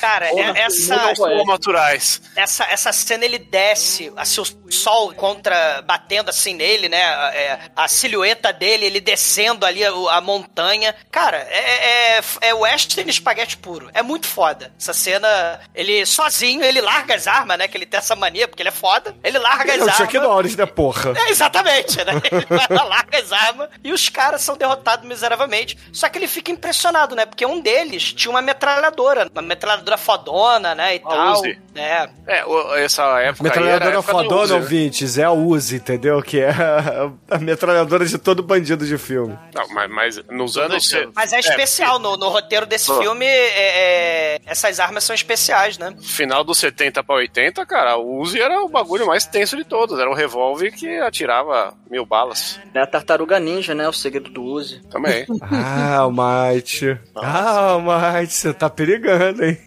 Cara, 0.00 0.26
é- 0.28 0.60
essa, 0.64 0.96
muito 0.96 1.06
não 1.08 1.14
são 1.14 1.44
naturais. 1.46 2.22
essa, 2.34 2.64
essa 2.64 2.92
cena 2.92 3.24
ele 3.24 3.38
desce, 3.38 4.12
assim, 4.16 4.40
o 4.40 4.72
sol 4.72 5.12
contra, 5.14 5.82
batendo 5.82 6.30
assim 6.30 6.54
nele, 6.54 6.88
né? 6.88 6.98
é, 7.34 7.58
a 7.74 7.88
silhueta 7.88 8.52
dele, 8.52 8.86
ele 8.86 9.00
descendo 9.00 9.64
ali 9.66 9.84
a, 9.84 9.90
a 9.90 10.20
montanha. 10.20 10.94
Cara, 11.10 11.38
é, 11.50 12.16
é, 12.18 12.20
é 12.42 12.54
western 12.54 13.08
espaguete 13.10 13.56
puro. 13.56 13.90
É 13.94 14.02
muito 14.02 14.26
foda. 14.26 14.72
Essa 14.78 14.92
cena, 14.92 15.60
ele 15.74 16.04
sozinho, 16.06 16.62
ele 16.64 16.80
larga 16.80 17.14
as 17.14 17.26
armas, 17.26 17.58
né? 17.58 17.68
Que 17.68 17.76
ele 17.76 17.86
tem 17.86 17.98
essa 17.98 18.16
mania, 18.16 18.48
porque 18.48 18.62
ele 18.62 18.68
é 18.68 18.72
foda. 18.72 19.14
Ele 19.22 19.38
larga 19.38 19.72
as 19.72 19.78
Não, 19.78 19.88
armas. 19.88 19.96
Chuck 19.96 20.18
Norris, 20.18 20.56
né, 20.56 20.66
porra? 20.66 21.12
É, 21.16 21.30
exatamente, 21.30 21.96
né? 21.98 22.12
Lá, 22.84 22.84
larga 22.84 23.18
as 23.18 23.32
armas 23.32 23.68
e 23.82 23.92
os 23.92 24.08
caras 24.08 24.42
são 24.42 24.56
derrotados 24.56 25.06
miseravelmente. 25.06 25.76
Só 25.92 26.08
que 26.08 26.18
ele 26.18 26.28
fica 26.28 26.50
impressionado, 26.50 27.14
né? 27.14 27.24
Porque 27.26 27.44
um 27.46 27.60
deles 27.60 28.12
tinha 28.12 28.30
uma 28.30 28.42
metralhadora, 28.42 29.28
uma 29.32 29.42
metralhadora 29.42 29.96
fodona, 29.96 30.74
né? 30.74 30.96
E 30.96 30.98
Uma 31.00 31.10
tal. 31.10 31.32
Uzi. 31.40 31.58
É. 31.74 32.08
É, 32.26 32.44
o- 32.46 32.74
essa 32.76 33.02
época 33.20 33.20
aí 33.20 33.22
era 33.22 33.30
a 33.30 33.42
Metralhadora 33.42 33.98
época 33.98 34.12
do 34.12 34.18
fodona, 34.22 34.42
Uzi, 34.42 34.52
né? 34.54 34.58
ouvintes, 34.58 35.18
é 35.18 35.24
a 35.24 35.30
Uzi, 35.32 35.76
entendeu? 35.76 36.22
Que 36.22 36.40
é 36.40 36.50
a, 36.50 37.10
a 37.30 37.38
metralhadora 37.38 38.04
de 38.06 38.16
todo 38.18 38.42
bandido 38.42 38.86
de 38.86 38.96
filme. 38.98 39.38
Não, 39.54 39.68
mas, 39.68 39.90
mas 39.90 40.24
nos 40.30 40.56
anos... 40.56 40.84
Mas 41.14 41.32
é 41.32 41.40
especial, 41.40 41.98
no, 41.98 42.16
no 42.16 42.28
roteiro 42.28 42.64
desse 42.66 42.86
Pô. 42.86 42.98
filme, 43.00 43.26
é- 43.26 44.34
é- 44.36 44.40
essas 44.46 44.80
armas 44.80 45.04
são 45.04 45.14
especiais, 45.14 45.76
né? 45.78 45.94
Final 46.02 46.42
dos 46.44 46.58
70 46.58 47.02
pra 47.04 47.16
80, 47.16 47.64
cara, 47.66 47.96
o 47.96 48.20
Uzi 48.20 48.40
era 48.40 48.60
o 48.62 48.68
bagulho 48.68 49.06
mais 49.06 49.26
tenso 49.26 49.56
de 49.56 49.64
todos. 49.64 49.98
Era 49.98 50.10
um 50.10 50.14
revólver 50.14 50.70
que 50.72 50.98
atirava 51.00 51.74
mil 51.90 52.06
balas. 52.06 52.58
É 52.76 52.82
a 52.82 52.86
tartaruga 52.86 53.38
ninja, 53.40 53.74
né? 53.74 53.88
O 53.88 53.92
segredo 53.92 54.30
do 54.30 54.42
Uzi. 54.42 54.80
Também. 54.90 55.26
Ah, 55.42 55.98
Almighty. 55.98 56.98
Ah, 57.14 57.70
Almighty, 57.70 58.32
você 58.32 58.52
tá 58.52 58.68
perigando, 58.68 59.44
hein? 59.44 59.58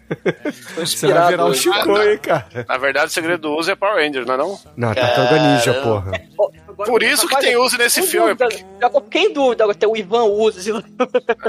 Você 0.76 1.08
vai 1.12 1.28
virar 1.30 1.46
um. 1.46 1.54
Chico, 1.54 1.98
hein, 1.98 2.18
cara? 2.18 2.46
Na 2.68 2.78
verdade, 2.78 3.06
o 3.06 3.10
segredo 3.10 3.40
do 3.42 3.56
Uzi 3.56 3.72
é 3.72 3.74
Power 3.74 3.96
Ranger, 3.96 4.24
não 4.26 4.34
é 4.34 4.36
não? 4.36 4.60
Não, 4.76 4.94
Tartaruga 4.94 5.38
Ninja, 5.40 5.74
porra. 5.82 6.12
Por 6.86 7.02
isso 7.02 7.28
que 7.28 7.36
tem 7.40 7.56
uso 7.56 7.76
nesse 7.76 8.02
filme. 8.02 8.34
dúvida. 8.34 8.64
Já 8.80 8.90
fiquei 8.90 9.22
em 9.22 9.32
dúvida, 9.32 9.64
agora 9.64 9.76
tem 9.76 9.88
o 9.88 9.96
Ivan 9.96 10.24
Uzi. 10.24 10.72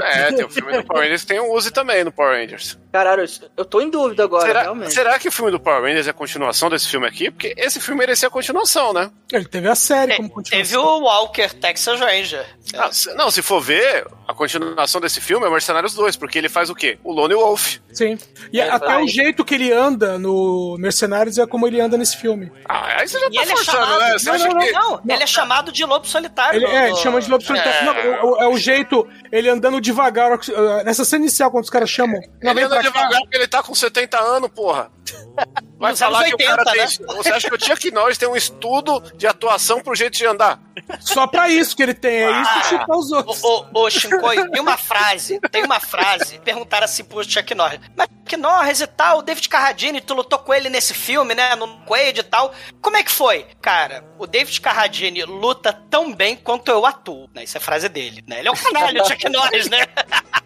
É, 0.02 0.32
tem 0.32 0.44
o 0.44 0.50
filme 0.50 0.72
do 0.76 0.84
Power 0.84 1.02
Rangers, 1.04 1.24
tem 1.24 1.40
o 1.40 1.54
Uzi 1.54 1.70
também 1.70 2.04
no 2.04 2.12
Power 2.12 2.38
Rangers. 2.40 2.78
Caralho, 2.92 3.24
eu 3.56 3.64
tô 3.64 3.80
em 3.80 3.88
dúvida 3.88 4.22
agora, 4.24 4.46
Será, 4.46 4.62
realmente. 4.62 4.92
será 4.92 5.18
que 5.18 5.26
o 5.28 5.32
filme 5.32 5.50
do 5.50 5.58
Power 5.58 5.82
Rangers 5.82 6.06
é 6.06 6.10
a 6.10 6.12
continuação 6.12 6.68
desse 6.68 6.86
filme 6.88 7.06
aqui? 7.06 7.30
Porque 7.30 7.54
esse 7.56 7.80
filme 7.80 7.98
merecia 8.00 8.28
a 8.28 8.30
continuação, 8.30 8.92
né? 8.92 9.10
Ele 9.32 9.46
teve 9.46 9.66
a 9.68 9.74
série 9.74 10.12
Te- 10.12 10.16
como 10.18 10.28
continuação. 10.28 10.70
Teve 10.70 10.76
o 10.76 11.00
Walker 11.00 11.48
Texas 11.54 11.98
Ranger. 11.98 12.44
Ah, 12.76 12.92
se- 12.92 13.14
não, 13.14 13.30
se 13.30 13.40
for 13.40 13.62
ver, 13.62 14.06
a 14.28 14.34
continuação 14.34 15.00
desse 15.00 15.22
filme 15.22 15.46
é 15.46 15.50
Mercenários 15.50 15.94
2, 15.94 16.16
porque 16.16 16.36
ele 16.36 16.50
faz 16.50 16.68
o 16.68 16.74
quê? 16.74 16.98
O 17.02 17.12
Lone 17.12 17.34
Wolf. 17.34 17.76
Sim. 17.92 18.18
E 18.52 18.60
É, 18.60 18.68
até 18.68 18.86
vai. 18.86 19.02
o 19.02 19.08
jeito 19.08 19.42
que 19.42 19.54
ele 19.54 19.72
anda 19.72 20.18
no 20.18 20.76
Mercenários 20.78 21.38
é 21.38 21.46
como 21.46 21.66
ele 21.66 21.80
anda 21.80 21.96
nesse 21.96 22.18
filme. 22.18 22.52
Ah, 22.68 23.00
aí 23.00 23.08
você 23.08 23.18
já 23.18 23.26
E 23.26 23.34
tá 23.36 23.42
ele 23.42 23.52
é 23.52 23.56
forçando, 23.56 23.78
chamado. 23.78 24.00
né? 24.00 24.12
Você 24.18 24.26
não, 24.28 24.34
acha 24.36 24.48
não, 24.48 24.60
que... 24.60 24.72
não, 24.72 24.90
não. 25.04 25.14
Ele 25.14 25.22
é 25.22 25.26
chamado 25.26 25.72
de 25.72 25.84
lobo 25.86 26.06
solitário. 26.06 26.58
Ele, 26.58 26.66
no- 26.66 26.72
é, 26.72 26.88
ele 26.88 26.96
chama 26.96 27.20
de 27.22 27.30
lobo 27.30 27.42
solitário. 27.42 27.72
É. 27.90 28.22
Não, 28.22 28.42
é 28.42 28.48
o 28.48 28.56
jeito, 28.58 29.08
ele 29.30 29.48
andando 29.48 29.80
devagar. 29.80 30.32
uh, 30.32 30.84
Nessa 30.84 31.04
cena 31.06 31.22
inicial, 31.24 31.50
quando 31.50 31.64
os 31.64 31.70
caras 31.70 31.88
chamam. 31.88 32.20
Não, 32.42 32.50
Ele 32.52 32.62
anda. 32.62 32.81
Devagar 32.82 33.20
porque 33.20 33.36
ele 33.36 33.48
tá 33.48 33.62
com 33.62 33.74
70 33.74 34.18
anos, 34.20 34.50
porra. 34.50 34.90
Vai 35.82 35.90
Nos 35.90 35.98
falar 35.98 36.24
que 36.26 36.34
o 36.34 36.38
cara 36.38 36.62
80, 36.64 36.96
tem... 36.96 37.16
Você 37.16 37.32
acha 37.32 37.48
que 37.50 37.56
o 37.56 37.60
Chuck 37.60 37.90
Norris 37.90 38.16
tem 38.16 38.28
um 38.28 38.36
estudo 38.36 39.00
de 39.16 39.26
atuação 39.26 39.80
pro 39.80 39.96
jeito 39.96 40.16
de 40.16 40.24
andar? 40.24 40.60
Só 41.00 41.26
pra 41.26 41.48
isso 41.48 41.74
que 41.74 41.82
ele 41.82 41.92
tem, 41.92 42.22
é 42.22 42.30
isso 42.40 42.50
Ah. 42.54 42.60
e 42.60 42.64
chutar 42.68 42.96
os 42.96 43.10
outros. 43.10 43.42
Ô, 43.42 43.66
ô, 43.74 43.80
ô 43.86 43.90
Shinkoi, 43.90 44.48
tem 44.48 44.60
uma 44.60 44.76
frase, 44.76 45.40
tem 45.50 45.64
uma 45.64 45.80
frase, 45.80 46.38
perguntaram 46.38 46.84
assim 46.84 47.02
pro 47.02 47.28
Chuck 47.28 47.52
Norris, 47.52 47.80
mas 47.96 48.06
Chuck 48.06 48.36
Norris 48.36 48.80
e 48.80 48.86
tal, 48.86 49.18
o 49.18 49.22
David 49.22 49.48
Carradine, 49.48 50.00
tu 50.00 50.14
lutou 50.14 50.38
com 50.38 50.54
ele 50.54 50.68
nesse 50.68 50.94
filme, 50.94 51.34
né, 51.34 51.56
no 51.56 51.66
Quaid 51.84 52.20
e 52.20 52.22
tal, 52.22 52.54
como 52.80 52.96
é 52.96 53.02
que 53.02 53.10
foi? 53.10 53.44
Cara, 53.60 54.04
o 54.18 54.26
David 54.26 54.60
Carradine 54.60 55.24
luta 55.24 55.72
tão 55.90 56.14
bem 56.14 56.36
quanto 56.36 56.70
eu 56.70 56.86
atuo, 56.86 57.28
né, 57.34 57.42
isso 57.42 57.56
é 57.56 57.60
frase 57.60 57.88
dele, 57.88 58.22
né, 58.26 58.38
ele 58.38 58.48
é 58.48 58.52
um 58.52 58.56
canalha, 58.56 59.02
o 59.02 59.06
Chuck 59.06 59.28
Norris, 59.28 59.68
né? 59.68 59.84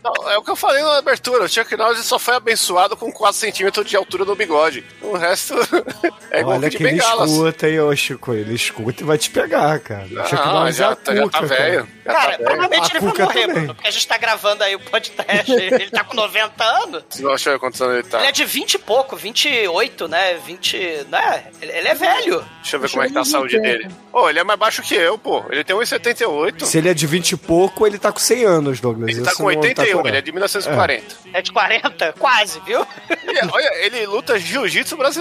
Não, 0.03 0.31
é 0.31 0.39
o 0.39 0.43
que 0.43 0.51
eu 0.51 0.57
falei 0.57 0.83
na 0.85 0.99
abertura. 0.99 1.45
O 1.45 1.49
Chuck 1.49 1.77
Norris 1.77 2.05
só 2.05 2.17
foi 2.17 2.37
abençoado 2.37 2.97
com 2.97 3.11
4 3.11 3.39
centímetros 3.41 3.85
de 3.91 3.97
altura 3.97 4.25
no 4.25 4.37
bigode. 4.37 4.85
O 5.03 5.17
resto 5.29 5.55
é 6.31 6.41
igual 6.41 6.57
Olha 6.59 6.71
de 6.71 6.77
que 6.77 6.83
ele 6.83 6.93
bengalas. 6.93 7.31
escuta, 7.31 7.69
hein, 7.69 7.81
ô 7.81 7.97
Chico. 7.97 8.35
Ele 8.35 8.55
escuta 8.55 9.03
e 9.03 9.07
vai 9.07 9.19
te 9.19 9.31
pegar, 9.31 9.79
cara. 9.81 10.07
Ah, 10.19 10.71
já, 10.71 10.87
é 10.87 10.93
a 10.93 10.97
tá- 10.97 11.15
já 11.15 11.23
tá 11.23 11.23
cuca, 11.23 11.47
velho. 11.47 11.89
Já 12.05 12.13
Cara, 12.13 12.23
tá 12.25 12.31
velho. 12.37 12.45
provavelmente 12.45 12.91
ele 12.93 13.01
vai 13.01 13.11
Cuca 13.11 13.25
morrer, 13.25 13.47
também. 13.49 13.67
Porque 13.67 13.89
a 13.89 13.91
gente 13.91 14.07
tá 14.09 14.17
gravando 14.19 14.65
aí 14.65 14.75
o 14.75 14.81
podcast, 14.81 15.53
ele 15.53 15.91
tá 15.91 16.05
com 16.05 16.15
90 16.17 16.65
anos. 16.65 17.05
Deixa 17.17 17.49
eu 17.51 17.53
ver 17.55 17.59
quantos 17.59 17.81
anos 17.83 17.95
ele 17.95 18.03
tá. 18.09 18.19
Ele 18.19 18.29
é 18.29 18.33
de 18.33 18.45
20 18.45 18.75
e 18.75 18.79
pouco, 18.79 19.17
28, 19.17 20.09
né? 20.09 20.35
20. 20.45 20.77
Né? 21.11 21.45
Ele 21.61 21.73
ele 21.73 21.89
é 21.89 21.95
velho. 21.95 22.45
Deixa 22.63 22.77
eu 22.77 22.81
ver 22.81 22.91
como 22.91 23.03
é 23.03 23.07
que 23.09 23.13
tá 23.15 23.21
a 23.21 23.25
saúde 23.25 23.61
dele. 23.61 23.89
Ô, 24.13 24.29
ele 24.29 24.39
é 24.39 24.45
mais 24.45 24.59
baixo 24.59 24.83
que 24.83 24.95
eu, 24.95 25.19
pô. 25.19 25.45
Ele 25.51 25.63
tem 25.65 25.77
1,78. 25.77 26.65
Se 26.65 26.79
ele 26.79 26.89
é 26.89 26.95
de 26.95 27.07
20 27.07 27.33
e 27.33 27.37
pouco, 27.37 27.87
ele 27.87 27.99
tá 27.99 28.11
com 28.13 28.19
100 28.19 28.45
anos, 28.45 28.81
Douglas. 28.81 29.11
Ele 29.11 29.23
tá 29.23 29.31
Isso 29.33 29.37
com 29.43 29.51
não 29.51 29.61
81, 29.61 29.93
correto. 29.93 30.09
ele 30.09 30.17
é 30.17 30.21
de 30.21 30.33
1940. 30.33 31.17
É 31.33 31.43
de 31.43 31.53
40? 31.53 32.13
Quase, 32.19 32.61
viu? 32.61 32.87
E, 33.11 33.47
olha, 33.53 33.75
ele 33.85 34.07
luta 34.07 34.39
jiu-jitsu 34.39 34.97
brasileiro. 34.97 35.16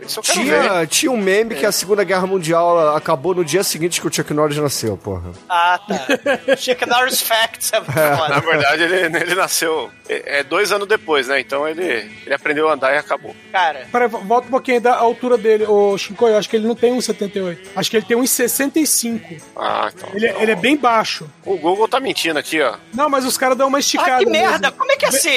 Isso 0.00 0.18
eu 0.18 0.22
quero 0.22 0.42
ver. 0.44 0.60
Tinha, 0.62 0.86
tinha 0.86 1.12
um 1.12 1.16
meme 1.16 1.54
que 1.54 1.66
a 1.66 1.72
Segunda 1.72 2.04
Guerra 2.04 2.26
Mundial 2.26 2.96
acabou 2.96 3.34
no 3.34 3.44
dia 3.44 3.62
seguinte 3.62 4.00
que 4.00 4.06
o 4.06 4.12
Chuck 4.12 4.32
Norris 4.32 4.56
nasceu, 4.58 4.96
porra. 4.96 5.30
Ah, 5.48 5.78
tá. 5.86 6.06
Chuck 6.56 6.86
Norris 6.86 7.20
Facts 7.22 7.72
é 7.72 7.80
muito 7.80 7.94
Na 7.94 8.16
foda. 8.16 8.40
verdade, 8.40 8.82
ele, 8.82 9.16
ele 9.18 9.34
nasceu 9.34 9.90
é, 10.08 10.40
é 10.40 10.42
dois 10.42 10.72
anos 10.72 10.86
depois, 10.88 11.28
né? 11.28 11.40
Então 11.40 11.66
ele, 11.68 11.84
ele 12.24 12.34
aprendeu 12.34 12.68
a 12.68 12.72
andar 12.74 12.94
e 12.94 12.98
acabou. 12.98 13.34
Cara, 13.52 13.86
Peraí, 13.90 14.08
volta 14.08 14.46
um 14.46 14.50
pouquinho 14.50 14.80
da 14.80 14.96
altura 14.96 15.36
dele. 15.38 15.64
Ô, 15.66 15.96
Shinkoi, 15.96 16.32
eu 16.32 16.38
acho 16.38 16.48
que 16.48 16.56
ele 16.56 16.66
não 16.66 16.74
tem 16.74 16.92
1,78. 16.96 17.58
Acho 17.76 17.90
que 17.90 17.96
ele 17.96 18.06
tem 18.06 18.16
1,65. 18.16 19.40
Ah, 19.56 19.90
então. 19.94 20.08
Ele, 20.14 20.26
ele 20.28 20.52
é 20.52 20.56
bem 20.56 20.76
baixo. 20.76 21.28
O 21.44 21.56
Google 21.56 21.88
tá 21.88 22.00
mentindo 22.00 22.38
aqui, 22.38 22.60
ó. 22.60 22.76
Não, 22.94 23.08
mas 23.08 23.24
os 23.24 23.36
caras 23.36 23.56
dão 23.56 23.68
uma 23.68 23.78
esticada. 23.78 24.16
ah, 24.16 24.18
que 24.18 24.26
mesmo. 24.26 24.48
merda! 24.48 24.70
Como 24.72 24.90
é 24.92 24.96
que 24.96 25.04
é 25.04 25.08
assim? 25.08 25.30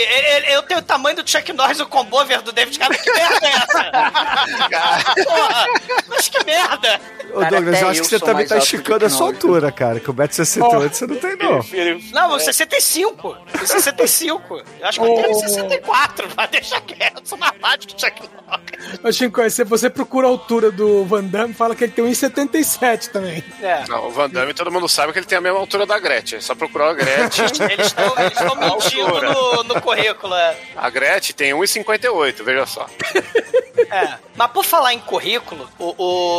Eu 0.49 0.63
tenho 0.63 0.79
o 0.79 0.83
tamanho 0.83 1.15
do 1.17 1.29
Chuck 1.29 1.51
Norris 1.53 1.79
o 1.79 1.85
combover 1.85 2.41
do 2.41 2.51
David 2.51 2.77
Carradine. 2.77 3.03
Que 3.03 3.11
merda 3.11 3.47
é 3.47 3.51
essa? 3.51 3.91
Porra, 5.23 5.65
mas 6.07 6.29
que 6.29 6.45
merda! 6.45 6.99
Ô, 7.33 7.39
Cara, 7.39 7.49
Douglas, 7.51 7.81
eu 7.81 7.87
acho 7.87 7.99
eu 7.99 8.03
que 8.03 8.09
você 8.09 8.19
também 8.19 8.47
tá 8.47 8.57
esticando 8.57 9.05
a 9.05 9.09
sua 9.09 9.27
altura, 9.27 9.71
cara. 9.71 9.99
Que 9.99 10.09
o 10.09 10.13
1,68m 10.13 10.89
você 10.89 11.07
não 11.07 11.15
tem, 11.15 11.35
não. 11.37 12.29
Não, 12.29 12.39
65. 12.39 13.37
65. 13.65 14.61
Eu 14.79 14.87
acho 14.87 14.99
que 14.99 15.05
eu 15.05 15.15
tenho 15.15 15.35
64, 15.35 16.27
mas 16.35 16.49
deixa 16.49 16.81
quieto. 16.81 17.21
Eu 17.21 17.25
sou 17.25 17.37
mais 17.37 17.57
baixo 17.59 17.87
que 17.87 17.95
o 17.95 17.99
Chuck 17.99 18.21
Norris. 18.21 19.15
Shinkoi, 19.15 19.49
se 19.49 19.63
você 19.63 19.89
procura 19.89 20.27
a 20.27 20.29
altura 20.29 20.71
do 20.71 21.05
Van 21.05 21.23
Damme, 21.23 21.53
fala 21.53 21.75
que 21.75 21.85
ele 21.85 21.93
tem 21.93 22.03
1,77 22.05 23.07
também. 23.07 23.43
É. 23.61 23.87
Não, 23.87 24.07
o 24.07 24.11
Van 24.11 24.29
Damme, 24.29 24.53
todo 24.53 24.71
mundo 24.71 24.89
sabe 24.89 25.13
que 25.13 25.19
ele 25.19 25.25
tem 25.25 25.37
a 25.37 25.41
mesma 25.41 25.59
altura 25.59 25.85
da 25.85 25.97
Gretchen. 25.99 26.37
É 26.39 26.41
só 26.41 26.53
procurar 26.55 26.89
a 26.89 26.93
Gretchen. 26.93 27.45
Eles 27.71 27.87
estão 27.87 28.55
mentindo 28.55 29.03
altura. 29.03 29.33
no, 29.33 29.63
no 29.63 29.81
currículo, 29.81 30.35
é. 30.35 30.57
A 30.75 30.89
Gretchen 30.89 31.35
tem 31.35 31.51
1,58, 31.53 32.43
veja 32.43 32.65
só. 32.65 32.85
É. 33.91 34.17
Mas 34.35 34.51
por 34.51 34.63
falar 34.63 34.93
em 34.93 34.99
currículo, 34.99 35.69
o, 35.77 35.93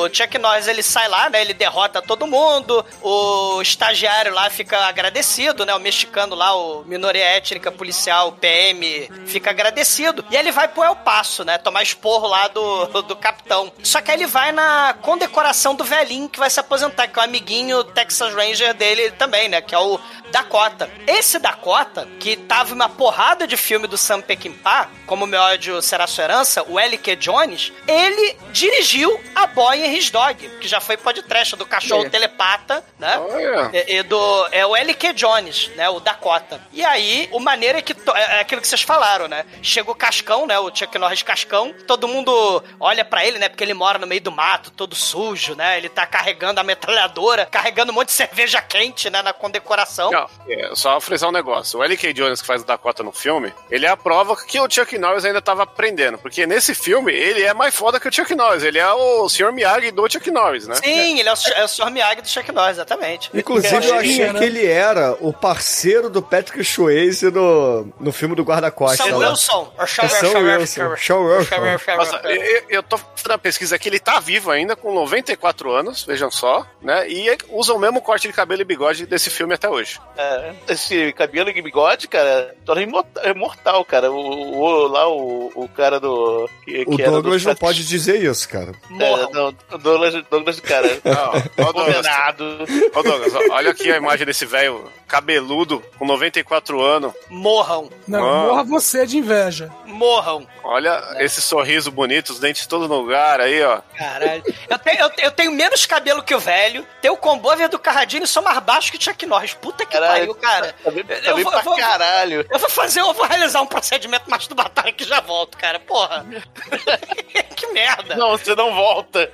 o 0.04 0.08
Chuck 0.12 0.38
Norris 0.38 0.66
ele 0.66 0.82
sai 0.82 1.08
lá, 1.08 1.28
né? 1.28 1.40
Ele 1.40 1.54
derrota 1.54 2.00
todo 2.00 2.26
mundo. 2.26 2.84
O 3.02 3.60
estagiário 3.60 4.32
lá 4.32 4.48
fica 4.50 4.86
agradecido, 4.86 5.64
né? 5.66 5.74
O 5.74 5.80
mexicano 5.80 6.34
lá, 6.34 6.54
o 6.54 6.84
minoria 6.84 7.24
étnica 7.24 7.70
policial, 7.70 8.32
PM, 8.32 9.10
fica 9.26 9.50
agradecido. 9.50 10.24
E 10.30 10.36
ele 10.36 10.50
vai 10.50 10.68
pro 10.68 10.82
El 10.82 10.96
Paso, 10.96 11.44
né? 11.44 11.58
Tomar 11.58 11.82
esporro 11.82 12.26
lá 12.26 12.48
do, 12.48 13.02
do 13.02 13.16
capitão. 13.16 13.70
Só 13.82 14.00
que 14.00 14.10
aí 14.10 14.16
ele 14.16 14.26
vai 14.26 14.52
na 14.52 14.94
condecoração 15.02 15.74
do 15.74 15.84
velhinho 15.84 16.28
que 16.28 16.38
vai 16.38 16.48
se 16.48 16.60
aposentar, 16.60 17.08
que 17.08 17.18
é 17.18 17.22
o 17.22 17.24
amiguinho 17.24 17.84
Texas 17.84 18.34
Ranger 18.34 18.72
dele 18.74 19.10
também, 19.12 19.48
né? 19.48 19.60
Que 19.60 19.74
é 19.74 19.78
o 19.78 20.00
Dakota. 20.30 20.90
Esse 21.06 21.38
Dakota, 21.38 22.08
que 22.18 22.36
tava 22.36 22.74
uma 22.74 22.88
porrada 22.88 23.46
de 23.46 23.56
filme 23.56 23.86
do 23.86 23.98
Sam 23.98 24.22
Peckinpah, 24.22 24.88
como 25.06 25.26
Meu 25.26 25.40
Ódio 25.40 25.82
Será 25.82 26.06
Sua 26.06 26.24
Herança, 26.24 26.64
o 26.66 26.80
L.K. 26.80 27.16
Jones, 27.16 27.41
ele 27.88 28.36
dirigiu 28.50 29.20
a 29.34 29.46
Boy 29.46 29.82
and 29.82 29.88
His 29.92 30.10
Dog, 30.10 30.48
que 30.60 30.68
já 30.68 30.80
foi 30.80 30.96
podcast 30.96 31.56
do 31.56 31.66
cachorro 31.66 32.06
É. 32.06 32.08
telepata, 32.08 32.84
né? 32.98 33.18
Olha. 33.18 33.70
E, 33.72 33.96
e 33.96 34.02
do, 34.02 34.48
é 34.52 34.64
o 34.66 34.76
L.K. 34.76 35.12
Jones, 35.12 35.70
né? 35.76 35.88
O 35.88 36.00
Dakota. 36.00 36.60
E 36.72 36.84
aí, 36.84 37.28
o 37.32 37.40
maneiro 37.40 37.78
é 37.78 37.82
que. 37.82 37.94
to- 37.94 38.12
É 38.16 38.32
é 38.38 38.40
aquilo 38.40 38.60
que 38.60 38.68
vocês 38.68 38.82
falaram, 38.82 39.28
né? 39.28 39.44
Chega 39.62 39.90
o 39.90 39.94
Cascão, 39.94 40.46
né? 40.46 40.58
O 40.58 40.74
Chuck 40.74 40.96
Norris 40.98 41.22
Cascão. 41.22 41.74
Todo 41.86 42.08
mundo 42.08 42.62
olha 42.80 43.04
pra 43.04 43.24
ele, 43.26 43.38
né? 43.38 43.48
Porque 43.48 43.64
ele 43.64 43.74
mora 43.74 43.98
no 43.98 44.06
meio 44.06 44.20
do 44.20 44.30
mato, 44.32 44.70
todo 44.70 44.94
sujo, 44.94 45.54
né? 45.54 45.76
Ele 45.78 45.88
tá 45.88 46.06
carregando 46.06 46.60
a 46.60 46.62
metralhadora, 46.64 47.46
carregando 47.46 47.92
um 47.92 47.94
monte 47.94 48.08
de 48.08 48.12
cerveja 48.14 48.60
quente, 48.62 49.10
né? 49.10 49.20
Na 49.22 49.32
condecoração. 49.32 50.10
Não, 50.10 50.28
é, 50.48 50.70
só 50.74 51.00
frisar 51.00 51.28
um 51.28 51.32
negócio. 51.32 51.78
O 51.80 51.84
L.K. 51.84 52.12
Jones, 52.12 52.40
que 52.40 52.46
faz 52.46 52.62
o 52.62 52.66
Dakota 52.66 53.02
no 53.02 53.12
filme, 53.12 53.52
ele 53.70 53.86
é 53.86 53.88
a 53.88 53.96
prova 53.96 54.36
que 54.36 54.58
o 54.60 54.70
Chuck 54.70 54.96
Norris 54.98 55.24
ainda 55.24 55.42
tava 55.42 55.62
aprendendo. 55.64 56.18
Porque 56.18 56.46
nesse 56.46 56.74
filme, 56.74 57.12
ele 57.32 57.42
é 57.44 57.52
mais 57.54 57.74
foda 57.74 57.98
que 57.98 58.08
o 58.08 58.12
Chuck 58.12 58.34
Norris. 58.34 58.62
Ele 58.62 58.78
é 58.78 58.92
o 58.92 59.28
Sr. 59.28 59.52
Miyagi 59.52 59.90
do 59.90 60.08
Chuck 60.10 60.30
Norris, 60.30 60.66
né? 60.66 60.74
Sim, 60.76 61.18
ele 61.18 61.28
é 61.28 61.32
o, 61.32 61.36
é 61.56 61.64
o 61.64 61.68
Sr. 61.68 61.90
Miyagi 61.90 62.22
do 62.22 62.28
Chuck 62.28 62.52
Norris, 62.52 62.72
exatamente. 62.76 63.30
Inclusive, 63.34 63.86
eu 63.88 63.94
achei 63.96 64.32
né? 64.32 64.38
que 64.38 64.44
ele 64.44 64.66
era 64.66 65.16
o 65.20 65.32
parceiro 65.32 66.08
do 66.08 66.22
Patrick 66.22 66.62
Swayze 66.64 67.30
no, 67.30 67.88
no 67.98 68.12
filme 68.12 68.34
do 68.34 68.42
Guarda-Costas. 68.44 69.06
Sam 69.06 69.16
lá. 69.18 69.30
Wilson. 69.30 69.72
O 69.78 69.86
Sam 69.86 70.02
É 70.02 70.56
Wilson. 70.58 70.96
Sam 70.96 71.18
Wilson. 71.20 71.96
Nossa, 71.96 72.16
eu, 72.24 72.62
eu 72.68 72.82
tô 72.82 72.96
fazendo 72.98 73.32
a 73.32 73.38
pesquisa 73.38 73.76
aqui, 73.76 73.88
ele 73.88 73.98
tá 73.98 74.20
vivo 74.20 74.50
ainda, 74.50 74.76
com 74.76 74.92
94 74.94 75.70
anos, 75.72 76.04
vejam 76.04 76.30
só, 76.30 76.66
né? 76.80 77.08
E 77.08 77.36
usa 77.48 77.72
o 77.72 77.78
mesmo 77.78 78.00
corte 78.00 78.26
de 78.28 78.34
cabelo 78.34 78.60
e 78.62 78.64
bigode 78.64 79.06
desse 79.06 79.30
filme 79.30 79.54
até 79.54 79.68
hoje. 79.68 80.00
É, 80.16 80.52
esse 80.68 81.12
cabelo 81.12 81.50
e 81.50 81.62
bigode, 81.62 82.08
cara, 82.08 82.54
torna 82.64 82.82
imortal, 82.82 83.22
é 83.24 83.34
mortal, 83.34 83.84
cara. 83.84 84.10
O, 84.10 84.16
o- 84.58 84.86
lá, 84.88 85.08
o, 85.08 85.50
o 85.54 85.68
cara 85.68 85.98
do. 86.00 86.48
Que, 86.64 86.84
O 86.86 86.96
que 86.96 87.02
era 87.02 87.21
Douglas 87.22 87.42
do- 87.42 87.48
não 87.48 87.56
pode 87.56 87.84
dizer 87.86 88.22
isso, 88.22 88.48
cara. 88.48 88.72
É, 89.00 89.32
não, 89.32 89.48
o 89.70 89.78
Douglas, 89.78 90.24
Douglas, 90.30 90.60
cara. 90.60 91.00
Não, 91.04 91.12
ó, 91.12 91.72
Douglas, 91.72 91.96
Condenado. 91.96 92.58
ó, 92.94 93.02
Douglas, 93.02 93.34
ó, 93.34 93.54
olha 93.54 93.70
aqui 93.70 93.90
a 93.90 93.96
imagem 93.96 94.26
desse 94.26 94.44
velho 94.46 94.90
cabeludo, 95.08 95.82
com 95.98 96.06
94 96.06 96.80
anos. 96.80 97.12
Morram. 97.28 97.90
Não, 98.08 98.18
Ah. 98.24 98.46
morra 98.48 98.64
você 98.64 99.06
de 99.06 99.18
inveja. 99.18 99.70
Morram. 99.86 100.46
Olha 100.64 101.16
esse 101.18 101.42
sorriso 101.42 101.90
bonito, 101.90 102.30
os 102.30 102.38
dentes 102.40 102.66
todos 102.66 102.88
no 102.88 102.96
lugar 103.00 103.40
aí, 103.40 103.62
ó. 103.62 103.80
Caralho. 103.96 104.42
Eu 104.70 104.78
tenho, 104.78 104.98
eu, 105.00 105.10
eu 105.18 105.30
tenho 105.30 105.52
menos 105.52 105.84
cabelo 105.84 106.22
que 106.22 106.34
o 106.34 106.40
velho, 106.40 106.86
tenho 107.02 107.12
o 107.14 107.16
combover 107.18 107.68
do 107.68 107.78
Carradine 107.78 108.24
e 108.24 108.28
sou 108.28 108.42
mais 108.42 108.58
baixo 108.60 108.90
que 108.90 108.96
o 108.96 109.02
Chuck 109.02 109.26
Norris. 109.26 109.52
Puta 109.54 109.84
que 109.84 109.98
pariu, 109.98 110.34
cara. 110.34 110.74
Tá 110.82 110.90
bem, 110.90 111.04
tá 111.04 111.14
Eu 111.24 111.38
vou- 111.38 111.50
pra 111.50 111.60
eu 111.60 111.64
vou- 111.64 111.76
caralho. 111.76 112.46
Eu 112.50 112.58
vou 112.58 112.70
fazer, 112.70 113.00
eu 113.00 113.12
vou 113.12 113.26
realizar 113.26 113.60
um 113.60 113.66
procedimento 113.66 114.30
masturbatório 114.30 114.94
que 114.94 115.04
já 115.04 115.20
volto, 115.20 115.58
cara. 115.58 115.78
Porra. 115.78 116.24
que 117.56 117.66
merda. 117.72 118.14
Não, 118.16 118.30
você 118.36 118.54
não 118.54 118.74
volta. 118.74 119.28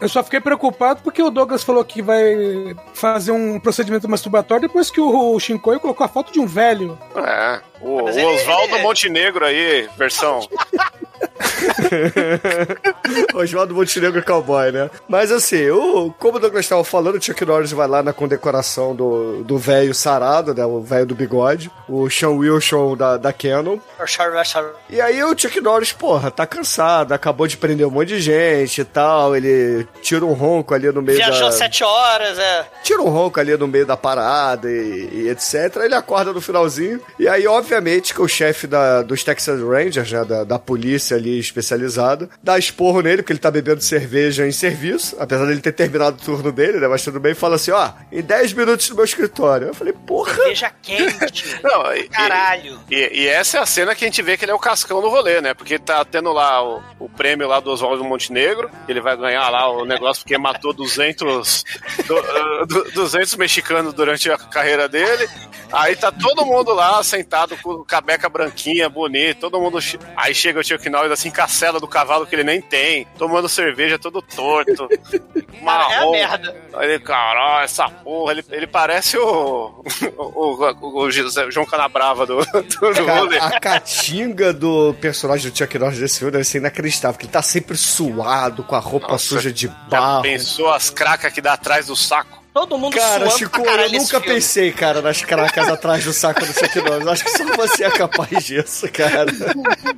Eu 0.00 0.08
só 0.08 0.22
fiquei 0.24 0.40
preocupado 0.40 1.00
porque 1.02 1.22
o 1.22 1.30
Douglas 1.30 1.62
falou 1.62 1.84
que 1.84 2.02
vai 2.02 2.74
fazer 2.92 3.32
um 3.32 3.58
procedimento 3.60 4.08
masturbatório 4.08 4.66
depois 4.68 4.90
que 4.90 5.00
o 5.00 5.38
Shinkoi 5.40 5.78
colocou 5.78 6.04
a 6.04 6.08
foto 6.08 6.32
de 6.32 6.40
um 6.40 6.46
velho. 6.46 6.98
É. 7.16 7.60
O, 7.80 8.02
o 8.02 8.08
ele- 8.08 8.24
Oswaldo 8.24 8.74
ele- 8.74 8.82
Montenegro 8.82 9.44
aí, 9.44 9.88
versão. 9.96 10.40
Oswaldo 13.34 13.74
Montenegro 13.74 14.22
Cowboy, 14.24 14.70
né? 14.72 14.90
Mas 15.08 15.30
assim, 15.32 15.70
o, 15.70 16.12
como 16.18 16.36
o 16.36 16.40
Douglas 16.40 16.64
estava 16.64 16.84
falando, 16.84 17.16
o 17.16 17.22
Chuck 17.22 17.44
Norris 17.44 17.72
vai 17.72 17.86
lá 17.88 18.02
na 18.02 18.12
condecoração 18.12 18.94
do 18.94 19.42
do 19.44 19.56
velho 19.58 19.94
sarado, 19.94 20.54
né? 20.54 20.64
O 20.64 20.80
velho 20.80 21.06
do 21.06 21.14
bigode, 21.14 21.70
o 21.88 22.08
Sean 22.10 22.30
Wilson 22.30 22.96
da, 22.96 23.16
da 23.16 23.32
Canon. 23.32 23.78
E 24.88 25.00
aí 25.00 25.22
o 25.22 25.38
Chuck 25.38 25.60
Norris, 25.60 25.92
porra, 25.92 26.30
tá 26.30 26.46
cansado, 26.46 27.12
acabou 27.12 27.46
de 27.46 27.56
prender 27.56 27.86
um 27.86 27.90
monte 27.90 28.08
de 28.08 28.20
gente 28.20 28.80
e 28.80 28.84
tal. 28.84 29.36
Ele 29.36 29.86
tira 30.02 30.24
um 30.24 30.32
ronco 30.32 30.74
ali 30.74 30.90
no 30.90 31.02
meio 31.02 31.18
Viajou 31.18 31.50
da. 31.50 31.52
sete 31.52 31.84
horas, 31.84 32.38
é. 32.38 32.66
Tira 32.82 33.02
um 33.02 33.08
ronco 33.08 33.40
ali 33.40 33.56
no 33.56 33.66
meio 33.66 33.86
da 33.86 33.96
parada 33.96 34.70
e, 34.70 35.08
e 35.12 35.28
etc. 35.28 35.76
Ele 35.82 35.94
acorda 35.94 36.32
no 36.32 36.40
finalzinho. 36.40 37.00
E 37.18 37.28
aí, 37.28 37.46
obviamente, 37.46 38.14
que 38.14 38.20
o 38.20 38.28
chefe 38.28 38.66
da, 38.66 39.02
dos 39.02 39.22
Texas 39.24 39.60
Rangers, 39.60 40.10
né? 40.10 40.24
Da, 40.24 40.44
da 40.44 40.58
polícia 40.58 41.16
ali 41.16 41.38
especializada, 41.38 42.28
dá 42.42 42.58
esporro 42.58 43.00
nele, 43.00 43.22
porque 43.22 43.32
ele 43.32 43.38
tá 43.38 43.50
bebendo 43.50 43.82
cerveja 43.82 44.46
em 44.46 44.52
serviço, 44.52 45.16
apesar 45.18 45.46
dele 45.46 45.60
ter 45.60 45.72
terminado 45.72 46.16
o 46.16 46.24
turno 46.24 46.50
dele, 46.52 46.78
né? 46.78 46.88
Mas 46.88 47.02
tudo 47.02 47.20
bem, 47.20 47.32
e 47.32 47.34
fala 47.34 47.56
assim: 47.56 47.70
ó, 47.70 47.90
em 48.10 48.22
10 48.22 48.52
minutos 48.52 48.88
no 48.90 48.96
meu 48.96 49.04
escritório. 49.04 49.68
Eu 49.68 49.74
falei, 49.74 49.92
porra. 49.92 50.34
Cerveja 50.34 50.72
quente. 50.82 51.60
Não, 51.62 51.94
e, 51.94 52.08
Caralho. 52.08 52.80
E, 52.90 53.22
e 53.22 53.28
essa 53.28 53.58
é 53.58 53.60
a 53.60 53.66
cena 53.66 53.94
que 53.94 54.04
a 54.04 54.08
gente 54.08 54.22
vê 54.24 54.36
que 54.36 54.44
ele 54.44 54.52
é 54.52 54.54
o 54.54 54.58
cascão 54.58 55.00
do 55.00 55.08
rolê, 55.08 55.40
né? 55.40 55.54
Porque 55.54 55.78
tá 55.78 56.04
tendo 56.04 56.32
lá 56.32 56.62
o, 56.62 56.82
o 56.98 57.08
prêmio 57.08 57.46
lá 57.46 57.60
do 57.60 57.70
Oswaldo 57.70 58.02
Montenegro, 58.02 58.68
que 58.86 58.90
ele 58.92 59.00
vai 59.00 59.16
ganhar 59.16 59.48
lá 59.50 59.68
o 59.70 59.84
negócio 59.84 60.22
porque 60.24 60.36
matou 60.38 60.72
200, 60.72 61.64
do, 62.06 62.16
uh, 62.18 62.66
du- 62.66 62.90
200 62.92 63.36
mexicanos 63.36 63.92
durante 63.94 64.30
a 64.30 64.36
carreira 64.38 64.88
dele. 64.88 65.28
Aí 65.72 65.96
tá 65.96 66.10
todo 66.12 66.44
mundo 66.46 66.72
lá 66.72 67.02
sentado 67.02 67.56
com 67.58 67.82
cabeca 67.84 68.28
branquinha, 68.28 68.88
bonito, 68.88 69.40
todo 69.40 69.60
mundo. 69.60 69.78
Aí 70.16 70.34
chega 70.34 70.60
o 70.60 70.64
Chuck 70.64 70.88
Norris 70.88 71.10
assim, 71.12 71.30
cacela 71.30 71.80
do 71.80 71.88
cavalo 71.88 72.26
que 72.26 72.34
ele 72.34 72.44
nem 72.44 72.60
tem, 72.60 73.06
tomando 73.18 73.48
cerveja 73.48 73.98
todo 73.98 74.22
torto. 74.22 74.88
Cara, 74.88 75.02
é 75.92 75.96
a 75.96 76.00
marrom. 76.00 76.12
merda. 76.12 76.56
Aí 76.74 76.88
ele, 76.90 76.98
caralho, 77.00 77.64
essa 77.64 77.88
porra, 77.88 78.32
ele, 78.32 78.44
ele 78.50 78.66
parece 78.68 79.18
o, 79.18 79.82
o, 80.16 80.54
o, 80.80 80.98
o 81.04 81.10
José- 81.10 81.50
João 81.50 81.66
Canabrava 81.66 82.24
do, 82.24 82.36
do, 82.36 82.94
do 82.94 83.06
rolê. 83.06 83.38
Cara, 83.60 83.76
a 83.76 83.80
caatinga 84.14 84.52
do 84.52 84.94
personagem 85.00 85.50
do 85.50 85.56
Chuck 85.56 85.78
Norris 85.78 85.98
desse 85.98 86.18
filme 86.18 86.30
deve 86.32 86.44
ser 86.44 86.58
inacreditável, 86.58 87.14
porque 87.14 87.26
ele 87.26 87.32
tá 87.32 87.42
sempre 87.42 87.76
suado, 87.76 88.62
com 88.62 88.74
a 88.74 88.78
roupa 88.78 89.08
Nossa, 89.08 89.24
suja 89.24 89.52
de 89.52 89.66
Já 89.66 89.72
barro. 89.90 90.22
pensou 90.22 90.72
as 90.72 90.90
cracas 90.90 91.32
que 91.32 91.40
dá 91.40 91.54
atrás 91.54 91.86
do 91.86 91.96
saco? 91.96 92.42
Todo 92.52 92.78
mundo 92.78 92.94
Cara, 92.94 93.24
suando 93.24 93.38
Chico, 93.38 93.62
pra 93.64 93.86
eu 93.86 93.92
nunca 93.92 94.20
filme. 94.20 94.26
pensei, 94.26 94.70
cara, 94.72 95.02
nas 95.02 95.22
cracas 95.22 95.68
atrás 95.68 96.04
do 96.04 96.12
saco 96.12 96.40
do 96.46 96.52
Chuck 96.52 96.80
Norris. 96.82 97.08
Acho 97.08 97.24
que 97.24 97.30
só 97.36 97.44
você 97.56 97.84
é 97.84 97.90
capaz 97.90 98.44
disso, 98.44 98.88
cara. 98.92 99.26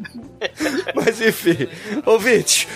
Mas 0.95 1.21
enfim, 1.21 1.69
ouvinte, 2.07 2.67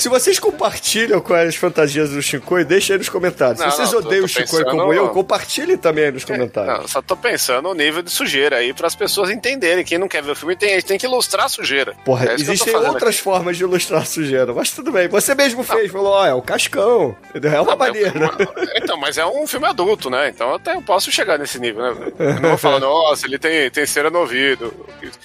se 0.00 0.08
vocês 0.08 0.38
compartilham 0.38 1.20
com 1.20 1.34
as 1.34 1.56
fantasias 1.56 2.10
do 2.10 2.22
Shinkoi, 2.22 2.64
deixa 2.64 2.92
aí 2.94 2.98
nos 2.98 3.08
comentários. 3.08 3.60
Não, 3.60 3.70
se 3.70 3.76
vocês 3.76 3.92
não, 3.92 4.00
tô- 4.00 4.06
odeiam 4.08 4.20
tô 4.22 4.26
o 4.26 4.28
Shinkoi 4.28 4.64
pensando- 4.64 4.78
como 4.78 4.92
eu, 4.92 5.08
compartilhem 5.08 5.76
também 5.76 6.04
aí 6.04 6.12
nos 6.12 6.24
comentários. 6.24 6.78
Não, 6.80 6.88
só 6.88 7.02
tô 7.02 7.16
pensando 7.16 7.62
no 7.68 7.74
nível 7.74 8.02
de 8.02 8.10
sujeira 8.10 8.56
aí 8.56 8.72
para 8.72 8.86
as 8.86 8.94
pessoas 8.94 9.30
entenderem. 9.30 9.84
Quem 9.84 9.98
não 9.98 10.08
quer 10.08 10.22
ver 10.22 10.30
o 10.32 10.36
filme 10.36 10.56
tem, 10.56 10.80
tem 10.82 10.98
que 10.98 11.06
ilustrar 11.06 11.46
a 11.46 11.48
sujeira. 11.48 11.94
Porra, 12.04 12.24
É 12.24 12.28
tô 12.28 12.34
existem 12.34 12.74
outras 12.76 13.18
formas 13.18 13.56
de 13.56 13.62
ilustrar 13.64 14.02
a 14.02 14.04
sujeira, 14.04 14.52
mas 14.54 14.70
tudo 14.70 14.92
bem. 14.92 15.08
Você 15.08 15.34
mesmo 15.34 15.62
fez, 15.62 15.90
falou, 15.90 16.12
ó, 16.12 16.26
é 16.26 16.34
o 16.34 16.40
cascão. 16.42 17.16
entendeu? 17.30 17.52
É 17.52 17.60
uma 17.60 17.74
mas 17.76 17.88
maneira. 17.88 18.12
é- 18.74 18.78
Então, 18.78 18.96
mas 18.96 19.18
é 19.18 19.26
um 19.26 19.46
filme 19.46 19.66
adulto, 19.66 20.08
né? 20.08 20.28
Então 20.28 20.48
eu 20.50 20.54
até 20.54 20.74
eu 20.74 20.82
posso 20.82 21.10
chegar 21.10 21.38
nesse 21.38 21.58
nível, 21.58 21.82
né? 21.94 22.12
Eu 22.18 22.34
não 22.40 22.48
vou 22.50 22.58
falar, 22.58 22.78
nossa, 22.80 23.26
ele 23.26 23.38
tem, 23.38 23.68
tem 23.70 23.84
cera 23.84 24.08
no 24.10 24.20
ouvido. 24.20 24.72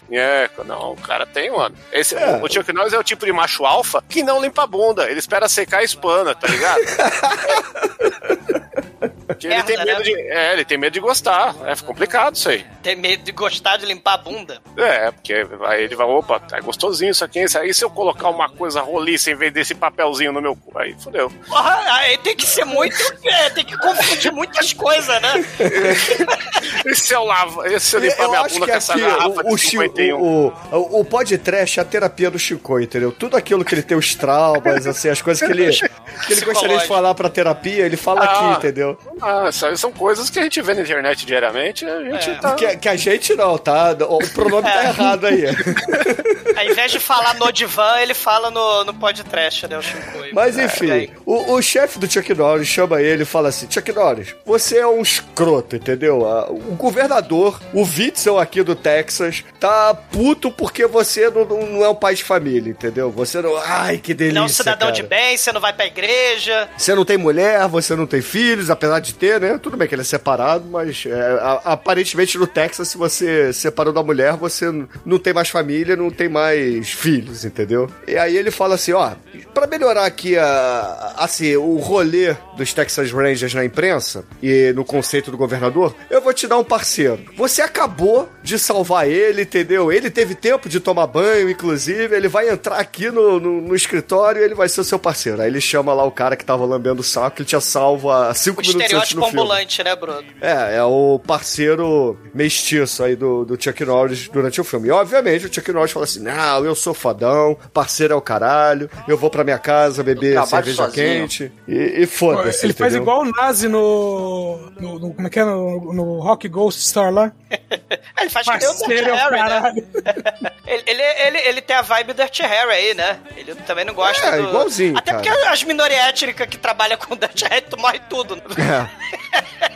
Nheca. 0.09 0.63
Não, 0.63 0.93
o 0.93 0.97
cara 0.97 1.25
tem, 1.25 1.51
mano. 1.51 1.75
Esse, 1.91 2.15
É. 2.15 2.39
O 2.41 2.51
Chuck 2.51 2.71
Norris 2.73 2.93
é 2.93 2.97
o 2.99 3.03
tipo 3.03 3.25
de 3.25 3.31
macho 3.31 3.65
alfa 3.65 4.03
que 4.07 4.23
não 4.23 4.41
limpa 4.41 4.62
a 4.63 4.67
bunda. 4.67 5.09
Ele 5.09 5.19
espera 5.19 5.47
secar 5.47 5.81
e 5.81 5.85
espana, 5.85 6.33
tá 6.35 6.47
ligado? 6.47 6.81
Ele, 9.01 9.47
Merda, 9.49 9.63
tem 9.65 9.77
medo 9.85 9.97
né? 9.99 10.03
de, 10.03 10.21
é, 10.31 10.53
ele 10.53 10.65
tem 10.65 10.77
medo 10.77 10.93
de 10.93 10.99
gostar. 10.99 11.55
É 11.65 11.75
complicado 11.75 12.35
isso 12.35 12.49
aí. 12.49 12.65
Tem 12.81 12.95
medo 12.95 13.23
de 13.23 13.31
gostar 13.31 13.77
de 13.77 13.85
limpar 13.85 14.13
a 14.13 14.17
bunda. 14.17 14.61
É, 14.77 15.11
porque 15.11 15.45
aí 15.65 15.83
ele 15.83 15.95
vai, 15.95 16.05
opa, 16.07 16.39
tá 16.39 16.59
gostosinho 16.59 17.11
isso 17.11 17.23
aqui. 17.25 17.39
Isso 17.43 17.57
aí 17.57 17.73
se 17.73 17.83
eu 17.83 17.89
colocar 17.89 18.29
uma 18.29 18.49
coisa 18.49 18.81
roliça 18.81 19.31
em 19.31 19.35
vez 19.35 19.51
desse 19.53 19.75
papelzinho 19.75 20.31
no 20.31 20.41
meu 20.41 20.55
cu, 20.55 20.77
aí 20.77 20.95
fodeu. 20.99 21.29
Porra, 21.47 21.81
aí 21.95 22.17
tem 22.19 22.35
que 22.35 22.45
ser 22.45 22.65
muito. 22.65 22.95
é, 23.25 23.49
tem 23.49 23.65
que 23.65 23.77
confundir 23.77 24.31
muitas 24.31 24.73
coisas, 24.73 25.21
né? 25.21 25.45
E 26.85 26.95
se 26.95 27.13
eu 27.13 27.23
lavo, 27.23 27.65
e 27.65 27.79
se 27.79 27.95
eu 27.95 27.99
limpar 28.01 28.27
minha 28.29 28.43
bunda 28.43 28.65
com 28.67 28.73
essa 28.73 28.97
garrafa 28.97 29.41
o, 29.45 29.53
o, 29.53 29.55
de 29.55 29.61
Chi- 29.61 29.69
51? 29.71 30.21
o, 30.21 30.47
o, 30.71 30.99
o 31.01 31.05
podcast 31.05 31.79
é 31.79 31.81
a 31.81 31.85
terapia 31.85 32.29
do 32.29 32.37
Chico, 32.39 32.79
entendeu? 32.79 33.11
Tudo 33.11 33.37
aquilo 33.37 33.63
que 33.63 33.73
ele 33.73 33.81
tem 33.83 33.97
os 33.97 34.15
traumas, 34.15 34.85
assim, 34.87 35.09
as 35.09 35.21
coisas 35.21 35.45
que 35.45 35.51
ele, 35.53 35.71
que 36.27 36.33
ele 36.33 36.41
gostaria 36.41 36.77
de 36.77 36.87
falar 36.87 37.13
pra 37.15 37.29
terapia, 37.29 37.85
ele 37.85 37.95
fala 37.97 38.21
Ah. 38.21 38.25
aqui, 38.51 38.57
entendeu? 38.59 38.92
Ah, 39.21 39.49
são 39.51 39.91
coisas 39.91 40.29
que 40.29 40.39
a 40.39 40.43
gente 40.43 40.61
vê 40.61 40.73
na 40.73 40.81
internet 40.81 41.25
diariamente, 41.25 41.85
a 41.85 41.99
gente 42.03 42.29
É. 42.29 42.33
tá... 42.35 42.53
Que, 42.55 42.77
que 42.77 42.89
a 42.89 42.95
gente 42.95 43.35
não, 43.35 43.57
tá? 43.57 43.91
O 44.07 44.19
pronome 44.33 44.63
tá 44.63 44.83
É. 44.83 44.87
errado 44.89 45.25
aí. 45.27 45.43
Ao 46.55 46.63
invés 46.65 46.91
de 46.91 46.99
falar 46.99 47.33
no 47.35 47.51
divã, 47.51 47.99
ele 47.99 48.13
fala 48.13 48.51
no, 48.51 48.83
no 48.83 48.93
podcast, 48.93 49.67
né? 49.67 49.77
O 49.77 49.81
Shinkoi. 49.81 50.31
Mas 50.33 50.57
É, 50.57 50.65
enfim, 50.65 50.87
daí. 50.87 51.11
o, 51.25 51.53
o 51.53 51.61
chefe 51.61 51.97
do 51.97 52.09
Chuck 52.11 52.33
Norris 52.33 52.67
chama 52.67 53.01
ele 53.01 53.23
e 53.23 53.25
fala 53.25 53.49
assim: 53.49 53.67
Chuck 53.69 53.91
Norris, 53.91 54.35
você 54.45 54.77
é 54.79 54.87
um 54.87 55.01
escroto, 55.01 55.75
entendeu? 55.75 56.27
Ah, 56.27 56.47
O 56.51 56.75
governador, 56.75 57.59
o 57.73 57.81
Witzel 57.83 58.37
aqui 58.39 58.61
do 58.61 58.75
Texas, 58.75 59.43
tá 59.59 59.93
puto 59.93 60.51
porque 60.51 60.85
você 60.85 61.29
não, 61.29 61.43
não- 61.45 61.65
não 61.65 61.83
é 61.83 61.89
um 61.89 61.95
pai 61.95 62.13
de 62.15 62.23
família, 62.23 62.69
entendeu? 62.71 63.09
Você 63.11 63.41
não. 63.41 63.57
Ai, 63.57 63.97
que 63.97 64.13
delícia. 64.13 64.33
Ele 64.37 64.39
é 64.39 64.41
um 64.45 64.49
cidadão 64.49 64.89
cara. 64.89 64.91
de 64.91 65.03
bem, 65.03 65.35
você 65.37 65.51
não 65.51 65.61
vai 65.61 65.73
pra 65.73 65.85
igreja. 65.87 66.69
Você 66.77 66.93
não 66.93 67.03
tem 67.05 67.17
mulher, 67.17 67.67
você 67.67 67.95
não 67.95 68.05
tem 68.05 68.21
filhos, 68.21 68.69
apesar 68.73 68.99
de 68.99 69.13
ter, 69.13 69.39
né? 69.39 69.57
Tudo 69.61 69.77
bem 69.77 69.87
que 69.87 69.95
ele 69.95 70.01
é 70.01 70.05
separado, 70.05 70.65
mas 70.69 71.05
é, 71.07 71.11
a- 71.41 71.61
aparentemente 71.65 72.37
no 72.37 72.45
Texas, 72.47 72.89
se 72.89 72.97
você 72.97 73.51
separou 73.53 73.93
da 73.93 74.03
mulher, 74.03 74.33
você 74.35 74.65
não 75.05 75.17
tem 75.17 75.33
mais 75.33 75.49
família, 75.49 75.95
não 75.95 76.09
tem 76.11 76.27
mais 76.29 76.89
filhos, 76.91 77.45
entendeu? 77.45 77.89
E 78.07 78.17
aí 78.17 78.35
ele 78.35 78.51
fala 78.51 78.75
assim, 78.75 78.91
ó, 78.93 79.11
pra 79.53 79.67
melhorar 79.67 80.05
aqui 80.05 80.37
a, 80.37 81.13
assim, 81.17 81.55
o 81.55 81.75
rolê 81.77 82.35
dos 82.57 82.73
Texas 82.73 83.11
Rangers 83.11 83.53
na 83.53 83.63
imprensa 83.65 84.25
e 84.41 84.73
no 84.75 84.83
conceito 84.83 85.31
do 85.31 85.37
governador, 85.37 85.95
eu 86.09 86.21
vou 86.21 86.33
te 86.33 86.47
dar 86.47 86.57
um 86.57 86.63
parceiro. 86.63 87.19
Você 87.37 87.61
acabou 87.61 88.29
de 88.41 88.57
salvar 88.57 89.07
ele, 89.07 89.43
entendeu? 89.43 89.91
Ele 89.91 90.09
teve 90.09 90.35
tempo 90.35 90.67
de 90.67 90.79
tomar 90.79 91.07
banho, 91.07 91.49
inclusive, 91.49 92.15
ele 92.15 92.27
vai 92.27 92.49
entrar 92.49 92.77
aqui 92.77 93.11
no, 93.11 93.39
no, 93.39 93.61
no 93.61 93.75
escritório 93.75 94.41
e 94.41 94.45
ele 94.45 94.55
vai 94.55 94.67
ser 94.69 94.81
o 94.81 94.83
seu 94.83 94.97
parceiro. 94.99 95.41
Aí 95.41 95.47
ele 95.47 95.61
chama 95.61 95.93
lá 95.93 96.03
o 96.03 96.11
cara 96.11 96.35
que 96.35 96.43
tava 96.45 96.65
lambendo 96.65 97.01
o 97.01 97.03
saco, 97.03 97.37
ele 97.39 97.45
tinha 97.45 97.61
salvo 97.61 98.09
há 98.11 98.33
cinco 98.33 98.61
estereótipo 98.71 99.19
no 99.21 99.25
filme. 99.27 99.39
ambulante, 99.41 99.83
né, 99.83 99.95
Bruno? 99.95 100.23
É, 100.41 100.75
é 100.77 100.83
o 100.83 101.19
parceiro 101.25 102.17
mestiço 102.33 103.03
aí 103.03 103.15
do, 103.15 103.45
do 103.45 103.61
Chuck 103.61 103.83
Norris 103.85 104.27
durante 104.27 104.59
o 104.59 104.63
filme. 104.63 104.87
E 104.87 104.91
obviamente 104.91 105.45
o 105.47 105.53
Chuck 105.53 105.71
Norris 105.71 105.91
fala 105.91 106.05
assim: 106.05 106.19
Não, 106.21 106.65
eu 106.65 106.75
sou 106.75 106.93
fodão, 106.93 107.57
parceiro 107.73 108.13
é 108.13 108.17
o 108.17 108.21
caralho, 108.21 108.89
eu 109.07 109.17
vou 109.17 109.29
pra 109.29 109.43
minha 109.43 109.59
casa 109.59 110.03
beber 110.03 110.41
cerveja 110.45 110.83
sozinho. 110.85 110.93
quente 111.27 111.51
e, 111.67 112.01
e 112.03 112.05
foda-se. 112.05 112.65
Ele 112.65 112.73
faz 112.73 112.93
entendeu? 112.93 113.01
igual 113.13 113.21
o 113.21 113.31
Nazi 113.31 113.67
no, 113.67 114.71
no, 114.79 114.99
no- 114.99 115.13
Como 115.13 115.27
é 115.27 115.29
que 115.29 115.39
é? 115.39 115.45
No, 115.45 115.93
no 115.93 116.19
Rock 116.19 116.47
Ghost 116.47 116.81
Star 116.81 117.11
lá. 117.11 117.31
Ele 118.19 118.29
faz 118.29 118.47
que 118.47 118.57
nem 118.57 118.67
o 118.67 118.71
Dirty 118.71 118.79
Parceiro 118.85 119.09
é 119.09 119.13
o 119.13 119.15
Harry, 119.15 119.31
né? 119.31 119.37
caralho. 119.49 119.87
Ele, 120.65 120.83
ele, 120.87 121.01
ele, 121.03 121.37
ele 121.49 121.61
tem 121.61 121.75
a 121.75 121.81
vibe 121.81 122.13
Dirty 122.13 122.41
Harry 122.41 122.71
aí, 122.71 122.93
né? 122.95 123.19
Ele 123.35 123.53
também 123.53 123.83
não 123.83 123.93
gosta 123.93 124.25
É, 124.27 124.37
do... 124.41 124.47
igualzinho, 124.47 124.97
Até 124.97 125.11
cara. 125.11 125.23
porque 125.23 125.47
as 125.47 125.63
minorias 125.63 125.99
étnicas 126.05 126.47
que 126.47 126.57
trabalham 126.57 126.97
com 126.97 127.15
Dirty 127.17 127.43
Harry, 127.45 127.61
tu 127.69 127.77
morre 127.77 127.99
tudo. 128.09 128.41
É. 128.57 129.69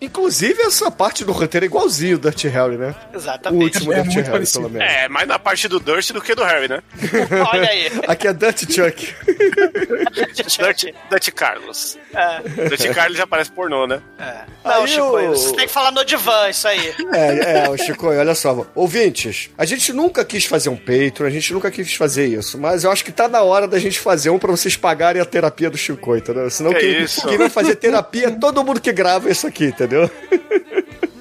Inclusive, 0.00 0.62
essa 0.62 0.90
parte 0.90 1.24
do 1.24 1.32
roteiro 1.32 1.64
é 1.64 1.68
igualzinho 1.68 2.16
o 2.16 2.20
Dirty 2.20 2.46
Harry, 2.48 2.76
né? 2.76 2.94
O 3.12 3.16
Exatamente. 3.16 3.64
último 3.76 3.92
É 3.92 4.02
Dirty 4.02 4.16
Harry, 4.16 4.30
parecido. 4.30 4.60
pelo 4.68 4.72
menos. 4.72 4.94
É, 4.94 5.08
mais 5.08 5.26
na 5.26 5.38
parte 5.38 5.66
do 5.68 5.80
Durst 5.80 6.12
do 6.12 6.20
que 6.20 6.34
do 6.34 6.44
Harry, 6.44 6.68
né? 6.68 6.80
Olha 7.52 7.68
aí. 7.68 7.90
Aqui 8.06 8.28
é 8.28 8.32
Dirty 8.32 8.72
Chuck. 8.72 9.14
Dutch, 10.58 10.84
Dutch 11.10 11.28
Carlos. 11.34 11.98
É, 12.14 12.68
Dutch 12.68 12.86
Carlos 12.94 13.16
já 13.18 13.26
parece 13.26 13.50
pornô, 13.50 13.86
né? 13.86 14.00
é. 14.18 14.44
Não, 14.64 14.82
Aí 14.82 14.88
Chico, 14.88 15.16
o- 15.16 15.28
você 15.30 15.52
tem 15.56 15.66
que 15.66 15.72
falar 15.72 15.90
no 15.92 16.04
divã, 16.04 16.48
isso 16.48 16.68
aí. 16.68 16.94
É, 17.12 17.64
é, 17.64 17.70
o 17.70 17.76
Chico, 17.76 18.06
olha 18.08 18.34
só. 18.34 18.66
Ouvintes, 18.74 19.50
a 19.56 19.64
gente 19.64 19.92
nunca 19.92 20.24
quis 20.24 20.44
fazer 20.44 20.68
um 20.68 20.76
Patreon, 20.76 21.26
a 21.26 21.30
gente 21.30 21.52
nunca 21.52 21.70
quis 21.70 21.94
fazer 21.94 22.26
isso, 22.26 22.58
mas 22.58 22.84
eu 22.84 22.90
acho 22.92 23.04
que 23.04 23.12
tá 23.12 23.28
na 23.28 23.42
hora 23.42 23.66
da 23.66 23.78
gente 23.78 23.98
fazer 23.98 24.30
um 24.30 24.38
pra 24.38 24.50
vocês 24.50 24.76
pagarem 24.76 25.20
a 25.20 25.24
terapia 25.24 25.70
do 25.70 25.76
Chico, 25.78 26.16
entendeu? 26.16 26.50
Senão 26.50 26.72
Que 26.72 26.80
quem, 26.80 27.02
isso? 27.02 27.26
quem 27.26 27.38
vai 27.38 27.48
fazer 27.48 27.76
terapia 27.76 28.26
é 28.28 28.30
todo 28.30 28.62
mundo 28.64 28.80
que 28.80 28.92
grava 28.92 29.30
isso 29.30 29.46
aqui, 29.46 29.66
entendeu? 29.66 29.87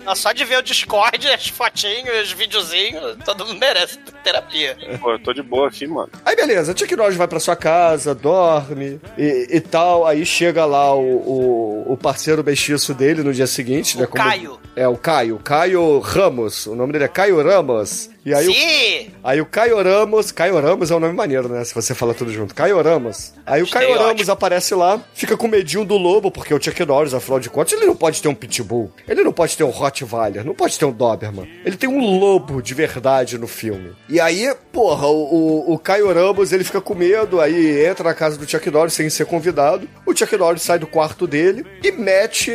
Não, 0.05 0.15
Só 0.15 0.31
de 0.31 0.45
ver 0.45 0.59
o 0.59 0.61
Discord, 0.61 1.27
as 1.27 1.49
fotinhos, 1.49 2.23
os 2.23 2.31
videozinhos, 2.31 3.17
todo 3.25 3.45
mundo 3.45 3.59
merece 3.59 3.97
terapia. 4.23 4.77
Pô, 5.01 5.11
eu 5.11 5.19
tô 5.19 5.33
de 5.33 5.43
boa 5.43 5.67
aqui, 5.67 5.85
mano. 5.85 6.09
Aí 6.25 6.33
beleza, 6.33 6.73
Chuck 6.77 6.95
Norris 6.95 7.17
vai 7.17 7.27
pra 7.27 7.41
sua 7.41 7.57
casa, 7.57 8.15
dorme 8.15 9.01
e, 9.17 9.47
e 9.51 9.59
tal. 9.59 10.07
Aí 10.07 10.25
chega 10.25 10.63
lá 10.65 10.95
o, 10.95 11.01
o, 11.01 11.93
o 11.93 11.97
parceiro 11.97 12.41
mestiço 12.41 12.93
dele 12.93 13.21
no 13.21 13.33
dia 13.33 13.47
seguinte, 13.47 13.97
O 13.97 14.01
né? 14.01 14.07
como- 14.07 14.23
Caio. 14.23 14.59
É, 14.77 14.87
o 14.87 14.95
Caio. 14.95 15.39
Caio 15.43 15.99
Ramos. 15.99 16.67
O 16.67 16.75
nome 16.75 16.93
dele 16.93 17.03
é 17.05 17.09
Caio 17.09 17.41
Ramos. 17.43 18.09
E 18.27 18.33
aí 18.33 18.45
o 18.45 18.53
Sim! 18.53 19.11
Aí 19.23 19.39
o 19.39 19.45
Caio 19.45 19.81
Ramos, 19.81 20.33
Caio 20.33 20.59
Ramos 20.59 20.91
é 20.91 20.95
um 20.95 20.99
nome 20.99 21.13
maneiro, 21.13 21.47
né? 21.47 21.63
Se 21.63 21.73
você 21.73 21.95
fala 21.95 22.13
tudo 22.13 22.29
junto. 22.29 22.53
Caio 22.53 22.81
Ramos. 22.81 23.33
Aí 23.45 23.61
o 23.61 23.63
Achei 23.63 23.79
Caio 23.79 23.97
Ramos 23.97 24.29
aparece 24.29 24.75
lá, 24.75 25.01
fica 25.13 25.37
com 25.37 25.47
medinho 25.47 25.85
do 25.85 25.95
lobo, 25.95 26.29
porque 26.29 26.53
o 26.53 26.61
Chuck 26.61 26.85
Norris, 26.85 27.13
afinal 27.13 27.39
de 27.39 27.49
contas, 27.49 27.71
ele 27.71 27.85
não 27.85 27.95
pode 27.95 28.21
ter 28.21 28.27
um 28.27 28.35
pitbull. 28.35 28.91
Ele 29.07 29.23
não 29.23 29.31
pode 29.31 29.55
ter 29.55 29.63
um 29.63 29.69
Rottweiler, 29.69 30.43
não 30.43 30.53
pode 30.53 30.77
ter 30.77 30.83
um 30.83 30.91
Doberman. 30.91 31.47
Ele 31.63 31.77
tem 31.77 31.87
um 31.87 32.19
lobo 32.19 32.61
de 32.61 32.73
verdade 32.73 33.37
no 33.37 33.47
filme. 33.47 33.95
E 34.09 34.19
aí, 34.19 34.53
porra, 34.73 35.07
o, 35.07 35.69
o, 35.69 35.73
o 35.75 35.79
Caio 35.79 36.11
Ramos, 36.11 36.51
ele 36.51 36.65
fica 36.65 36.81
com 36.81 36.95
medo, 36.95 37.39
aí 37.39 37.85
entra 37.85 38.09
na 38.09 38.13
casa 38.13 38.37
do 38.37 38.49
Chuck 38.49 38.69
Norris 38.69 38.93
sem 38.93 39.09
ser 39.09 39.25
convidado. 39.25 39.87
O 40.05 40.13
Chuck 40.13 40.35
Norris 40.35 40.63
sai 40.63 40.77
do 40.77 40.87
quarto 40.87 41.25
dele 41.25 41.65
e 41.81 41.93
mete 41.93 42.51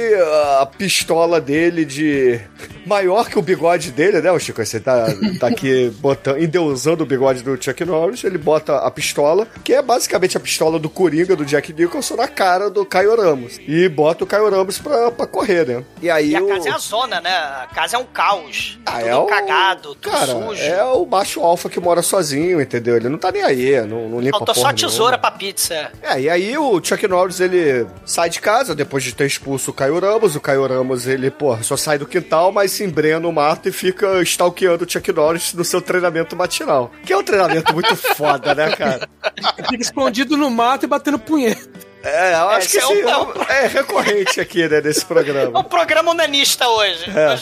a 0.60 0.66
pistola 0.66 1.40
dele 1.40 1.86
de... 1.86 2.38
Maior 2.84 3.30
que 3.30 3.38
o 3.38 3.42
bigode 3.42 3.92
dele, 3.92 4.20
né, 4.20 4.32
o 4.32 4.40
Chico? 4.40 4.62
Você 4.64 4.80
tá, 4.80 5.06
tá 5.38 5.46
aqui 5.46 5.61
botando, 6.00 6.38
endeusando 6.42 7.02
o 7.02 7.06
bigode 7.06 7.42
do 7.42 7.62
Chuck 7.62 7.84
Norris, 7.84 8.24
ele 8.24 8.38
bota 8.38 8.78
a 8.78 8.90
pistola, 8.90 9.46
que 9.64 9.72
é 9.72 9.82
basicamente 9.82 10.36
a 10.36 10.40
pistola 10.40 10.78
do 10.78 10.88
Coringa, 10.90 11.36
do 11.36 11.44
Jack 11.44 11.72
Nicholson, 11.72 12.16
na 12.16 12.28
cara 12.28 12.70
do 12.70 12.84
Caio 12.84 13.16
Ramos. 13.16 13.58
E 13.66 13.88
bota 13.88 14.24
o 14.24 14.26
Caio 14.26 14.48
Ramos 14.50 14.78
pra, 14.78 15.10
pra 15.10 15.26
correr, 15.26 15.66
né? 15.66 15.84
E 16.00 16.10
aí 16.10 16.30
E 16.30 16.36
a 16.36 16.42
o... 16.42 16.48
casa 16.48 16.68
é 16.68 16.72
a 16.72 16.78
zona, 16.78 17.20
né? 17.20 17.30
A 17.30 17.68
casa 17.74 17.96
é 17.96 17.98
um 17.98 18.04
caos. 18.04 18.78
Ah, 18.86 18.98
tudo 18.98 19.08
é 19.08 19.16
o- 19.16 19.26
cagado, 19.26 19.94
tudo 19.94 20.10
Cara, 20.12 20.32
sujo. 20.32 20.62
é 20.62 20.84
o 20.84 21.04
macho 21.06 21.40
alfa 21.40 21.68
que 21.68 21.80
mora 21.80 22.02
sozinho, 22.02 22.60
entendeu? 22.60 22.96
Ele 22.96 23.08
não 23.08 23.18
tá 23.18 23.30
nem 23.32 23.42
aí, 23.42 23.80
não, 23.86 24.08
não 24.08 24.20
limpa 24.20 24.38
Faltou 24.38 24.54
só 24.54 24.68
a 24.68 24.72
tesoura 24.72 25.12
nenhuma. 25.12 25.18
pra 25.18 25.30
pizza. 25.30 25.90
É, 26.02 26.20
e 26.20 26.28
aí 26.30 26.56
o 26.58 26.80
Chuck 26.82 27.06
Norris, 27.08 27.40
ele 27.40 27.86
sai 28.04 28.28
de 28.30 28.40
casa 28.40 28.74
depois 28.74 29.02
de 29.04 29.14
ter 29.14 29.26
expulso 29.26 29.70
o 29.70 29.74
Caio 29.74 29.98
Ramos. 29.98 30.36
O 30.36 30.40
Caio 30.40 30.66
Ramos, 30.66 31.06
ele, 31.06 31.30
porra, 31.30 31.62
só 31.62 31.76
sai 31.76 31.98
do 31.98 32.06
quintal, 32.06 32.52
mas 32.52 32.72
se 32.72 32.84
embrenha 32.84 33.18
no 33.20 33.32
mato 33.32 33.68
e 33.68 33.72
fica 33.72 34.20
stalkeando 34.22 34.84
o 34.84 34.90
Chuck 34.90 35.12
Norris 35.12 35.51
no 35.56 35.64
seu 35.64 35.80
treinamento 35.80 36.36
matinal. 36.36 36.90
Que 37.04 37.12
é 37.12 37.16
um 37.16 37.22
treinamento 37.22 37.72
muito 37.74 37.94
foda, 38.16 38.54
né, 38.54 38.70
cara? 38.76 39.08
Fica 39.68 39.82
escondido 39.82 40.36
no 40.36 40.50
mato 40.50 40.84
e 40.84 40.88
batendo 40.88 41.18
punheta. 41.18 41.70
É, 42.02 42.34
eu 42.34 42.48
acho 42.48 42.66
Esse 42.66 42.78
que 42.78 42.84
é 42.84 42.86
sim, 42.88 43.02
é, 43.48 43.64
é 43.64 43.66
recorrente 43.68 44.40
aqui, 44.40 44.68
né, 44.68 44.80
nesse 44.80 45.02
É 45.04 45.06
programa. 45.06 45.60
um 45.60 45.64
programa 45.64 46.10
onanista 46.10 46.68
hoje. 46.68 47.04
É. 47.08 47.38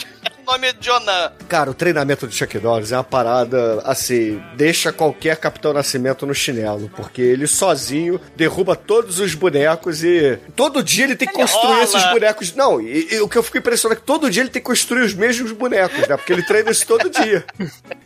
É 0.50 0.52
nome 0.52 0.72
de 0.72 0.90
Onan. 0.90 1.32
Cara, 1.48 1.70
o 1.70 1.74
treinamento 1.74 2.26
do 2.26 2.32
Chuck 2.34 2.58
Norris 2.58 2.90
é 2.90 2.96
uma 2.96 3.04
parada, 3.04 3.80
assim, 3.84 4.42
deixa 4.56 4.92
qualquer 4.92 5.36
Capitão 5.36 5.72
Nascimento 5.72 6.26
no 6.26 6.34
chinelo, 6.34 6.90
porque 6.96 7.22
ele 7.22 7.46
sozinho 7.46 8.20
derruba 8.34 8.74
todos 8.74 9.20
os 9.20 9.32
bonecos 9.34 10.02
e 10.02 10.38
todo 10.56 10.82
dia 10.82 11.04
ele 11.04 11.14
tem 11.14 11.28
que 11.28 11.34
Ele 11.34 11.42
construir 11.42 11.70
rola. 11.72 11.84
esses 11.84 12.04
bonecos. 12.10 12.54
Não, 12.54 12.80
e, 12.80 13.14
e 13.14 13.20
o 13.20 13.28
que 13.28 13.38
eu 13.38 13.42
fico 13.44 13.58
impressionado 13.58 13.96
é 13.98 14.00
que 14.00 14.06
todo 14.06 14.28
dia 14.28 14.42
ele 14.42 14.50
tem 14.50 14.60
que 14.60 14.66
construir 14.66 15.02
os 15.02 15.14
mesmos 15.14 15.52
bonecos, 15.52 16.06
né? 16.08 16.16
Porque 16.16 16.32
ele 16.32 16.42
treina 16.42 16.70
isso 16.70 16.86
todo 16.86 17.08
dia. 17.08 17.44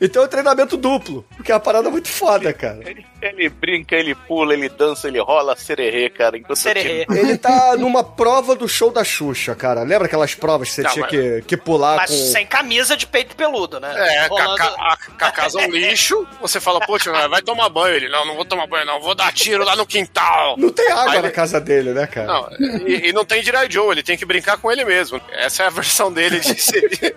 Então 0.01 0.23
é 0.23 0.27
um 0.27 0.29
treinamento 0.29 0.77
duplo, 0.77 1.25
porque 1.37 1.51
é 1.51 1.55
uma 1.55 1.61
parada 1.61 1.89
muito 1.89 2.09
foda, 2.09 2.53
cara. 2.53 2.81
Ele, 2.89 3.05
ele 3.23 3.49
brinca, 3.49 3.97
ele 3.97 4.15
pula, 4.15 4.53
ele 4.53 4.69
dança, 4.69 5.09
ele 5.09 5.19
rola 5.19 5.57
sererê, 5.57 6.11
cara. 6.11 6.39
Sererê. 6.55 7.07
Ele 7.11 7.39
tá 7.39 7.75
numa 7.77 8.05
prova 8.05 8.55
do 8.55 8.69
show 8.69 8.91
da 8.91 9.03
Xuxa, 9.03 9.55
cara. 9.55 9.83
Lembra 9.83 10.07
aquelas 10.07 10.35
provas 10.35 10.69
que 10.69 10.75
você 10.75 10.83
Não, 10.83 10.91
tinha 10.91 11.03
mas- 11.03 11.11
que, 11.11 11.43
que 11.47 11.57
pular 11.57 11.97
Mas 11.97 12.11
com. 12.11 12.17
Sem 12.35 12.47
camisa 12.47 12.97
de 12.97 13.07
peito 13.07 13.35
peludo, 13.37 13.79
né? 13.81 13.93
É, 13.97 14.27
Rolando- 14.27 14.63
a, 14.63 14.97
ca- 15.19 15.31
casa 15.33 15.61
é 15.61 15.67
um 15.67 15.71
lixo. 15.73 16.27
Você 16.41 16.61
fala, 16.61 16.81
poxa, 16.81 17.11
vai 17.29 17.43
tomar 17.43 17.69
banho. 17.69 17.95
Ele, 17.97 18.09
não, 18.09 18.25
não 18.27 18.35
vou 18.35 18.45
tomar 18.45 18.67
banho, 18.67 18.85
não. 18.87 19.01
Vou 19.01 19.15
dar 19.15 19.33
tiro 19.33 19.65
lá 19.65 19.75
no 19.77 19.87
quintal. 19.87 20.57
Não 20.59 20.71
tem 20.71 20.91
água 20.91 21.13
Aí 21.13 21.23
na 21.23 21.31
casa 21.31 21.61
dele, 21.61 21.93
né, 21.93 22.07
cara? 22.07 22.27
Não, 22.27 22.49
e, 22.87 23.09
e 23.09 23.13
não 23.13 23.25
tem 23.25 23.43
G.I. 23.43 23.71
Joe, 23.71 23.91
ele 23.93 24.03
tem 24.03 24.17
que 24.17 24.25
brincar 24.25 24.57
com 24.59 24.71
ele 24.71 24.85
mesmo. 24.85 25.21
Essa 25.33 25.65
é 25.65 25.67
a 25.67 25.71
versão 25.71 26.13
dele 26.13 26.41
de 26.41 26.61
ser. 26.61 26.85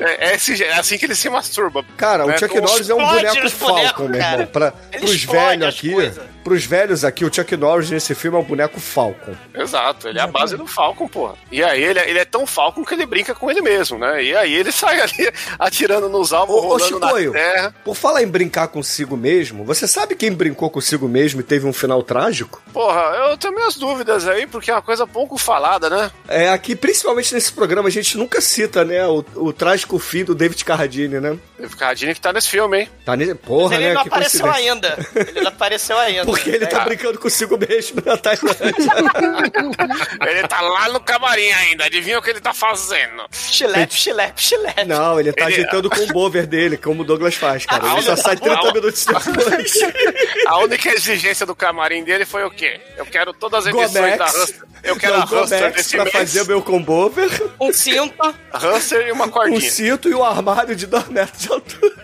É, 0.00 0.32
é 0.32 0.34
é 0.34 0.72
assim 0.78 0.98
que 0.98 1.04
ele 1.04 1.14
se 1.14 1.28
masturba. 1.28 1.84
Cara, 1.96 2.24
o 2.24 2.28
né? 2.28 2.38
Chuck 2.38 2.60
Norris 2.60 2.88
é 2.90 2.94
um 2.94 2.98
boneco 2.98 3.50
bonecos, 3.58 4.08
meu 4.10 4.20
irmão. 4.20 4.46
Pra, 4.46 4.72
pros 4.72 5.24
velhos 5.24 5.68
aqui, 5.68 5.92
coisas. 5.92 6.24
pros 6.42 6.64
velhos 6.64 7.04
aqui, 7.04 7.24
o 7.24 7.32
Chuck 7.32 7.56
Norris 7.56 7.90
nesse 7.90 8.14
filme 8.14 8.36
é 8.36 8.40
um 8.40 8.44
boneco 8.44 8.80
Falcon. 8.80 9.34
Exato, 9.54 10.08
ele 10.08 10.18
é 10.18 10.22
a 10.22 10.26
base 10.26 10.56
do 10.56 10.66
Falcon, 10.66 11.08
porra. 11.08 11.34
E 11.50 11.62
aí 11.62 11.82
ele, 11.82 11.98
é- 11.98 12.08
ele 12.10 12.18
é 12.18 12.24
tão 12.24 12.46
Falcon 12.46 12.84
que 12.84 12.94
ele 12.94 13.06
brinca 13.06 13.34
com 13.34 13.50
ele 13.50 13.60
mesmo, 13.60 13.98
né? 13.98 14.22
E 14.22 14.36
aí 14.36 14.43
ele 14.52 14.72
sai 14.72 15.00
ali 15.00 15.32
atirando 15.58 16.08
nos 16.08 16.32
alvos, 16.32 16.54
Ô, 16.56 16.58
ô 16.58 16.60
rolando 16.68 16.98
na 17.00 17.06
Chicoio, 17.06 17.32
terra. 17.32 17.74
por 17.84 17.94
falar 17.94 18.22
em 18.22 18.26
brincar 18.26 18.68
consigo 18.68 19.16
mesmo, 19.16 19.64
você 19.64 19.86
sabe 19.86 20.14
quem 20.14 20.32
brincou 20.32 20.68
consigo 20.70 21.08
mesmo 21.08 21.40
e 21.40 21.44
teve 21.44 21.66
um 21.66 21.72
final 21.72 22.02
trágico? 22.02 22.62
Porra, 22.72 23.00
eu 23.30 23.36
tenho 23.36 23.54
minhas 23.54 23.76
dúvidas 23.76 24.26
aí, 24.26 24.46
porque 24.46 24.70
é 24.70 24.74
uma 24.74 24.82
coisa 24.82 25.06
pouco 25.06 25.38
falada, 25.38 25.88
né? 25.88 26.10
É, 26.28 26.48
aqui, 26.50 26.74
principalmente 26.74 27.32
nesse 27.34 27.52
programa, 27.52 27.88
a 27.88 27.92
gente 27.92 28.16
nunca 28.18 28.40
cita, 28.40 28.84
né, 28.84 29.06
o, 29.06 29.24
o 29.36 29.52
trágico 29.52 29.98
fim 29.98 30.24
do 30.24 30.34
David 30.34 30.64
Carradine, 30.64 31.20
né? 31.20 31.38
Teve 31.56 31.76
Cardini 31.76 32.14
que 32.14 32.20
tá 32.20 32.32
nesse 32.32 32.48
filme, 32.48 32.80
hein? 32.80 32.88
Tá 33.04 33.16
Mas 33.16 33.32
porra, 33.38 33.76
ele 33.76 33.86
né? 33.88 33.94
não 33.94 34.02
que 34.02 34.08
apareceu 34.08 34.50
ainda. 34.50 34.98
Ele 35.14 35.40
não 35.40 35.48
apareceu 35.48 35.96
ainda. 36.00 36.24
Porque 36.26 36.50
ele 36.50 36.66
tá 36.66 36.82
É. 36.82 36.84
brincando 36.84 37.18
consigo 37.18 37.56
mesmo 37.56 38.02
na 38.04 38.16
Tailândia. 38.16 38.64
Ele 40.28 40.48
tá 40.48 40.60
lá 40.60 40.88
no 40.88 41.00
camarim 41.00 41.50
ainda, 41.52 41.84
adivinha 41.84 42.18
o 42.18 42.22
que 42.22 42.30
ele 42.30 42.40
tá 42.40 42.52
fazendo? 42.52 43.24
Chilepe, 43.32 43.94
chilepe, 43.94 44.33
chilepe. 44.36 44.84
Não, 44.86 45.18
ele 45.20 45.32
tá 45.32 45.46
Ele- 45.50 45.54
agitando 45.62 45.88
com 45.90 46.00
o 46.00 46.06
bover 46.08 46.46
dele, 46.46 46.76
como 46.76 47.02
o 47.02 47.04
Douglas 47.04 47.34
faz, 47.34 47.64
cara. 47.66 47.92
Ele 47.92 48.02
só 48.02 48.16
sai 48.16 48.36
30 48.36 48.58
ah, 48.58 48.72
minutos 48.72 49.04
depois. 49.04 49.72
A 50.46 50.58
única 50.58 50.88
exigência 50.94 51.46
do 51.46 51.54
camarim 51.54 52.04
dele 52.04 52.24
foi 52.24 52.44
o 52.44 52.50
quê? 52.50 52.80
Eu 52.96 53.06
quero 53.06 53.32
todas 53.32 53.66
as 53.66 53.74
edições 53.74 53.92
Gomex. 53.92 54.18
da 54.18 54.24
Hamster. 54.26 54.62
Eu 54.82 54.96
quero 54.96 55.14
Não, 55.14 55.22
a 55.22 55.26
Gomex 55.26 55.74
desse 55.76 55.90
pra 55.96 56.04
mês. 56.04 56.12
fazer 56.16 56.44
meu 56.46 56.60
combover, 56.62 57.30
Um 57.60 57.72
cinto. 57.72 58.34
Hamster 58.52 59.06
e 59.08 59.12
uma 59.12 59.24
um 59.26 59.30
cordinha. 59.30 59.60
cinto 59.70 60.08
e 60.08 60.14
um 60.14 60.22
armário 60.22 60.76
de 60.76 60.86
2 60.86 61.08
metros 61.08 61.42
de 61.42 61.52
altura. 61.52 61.94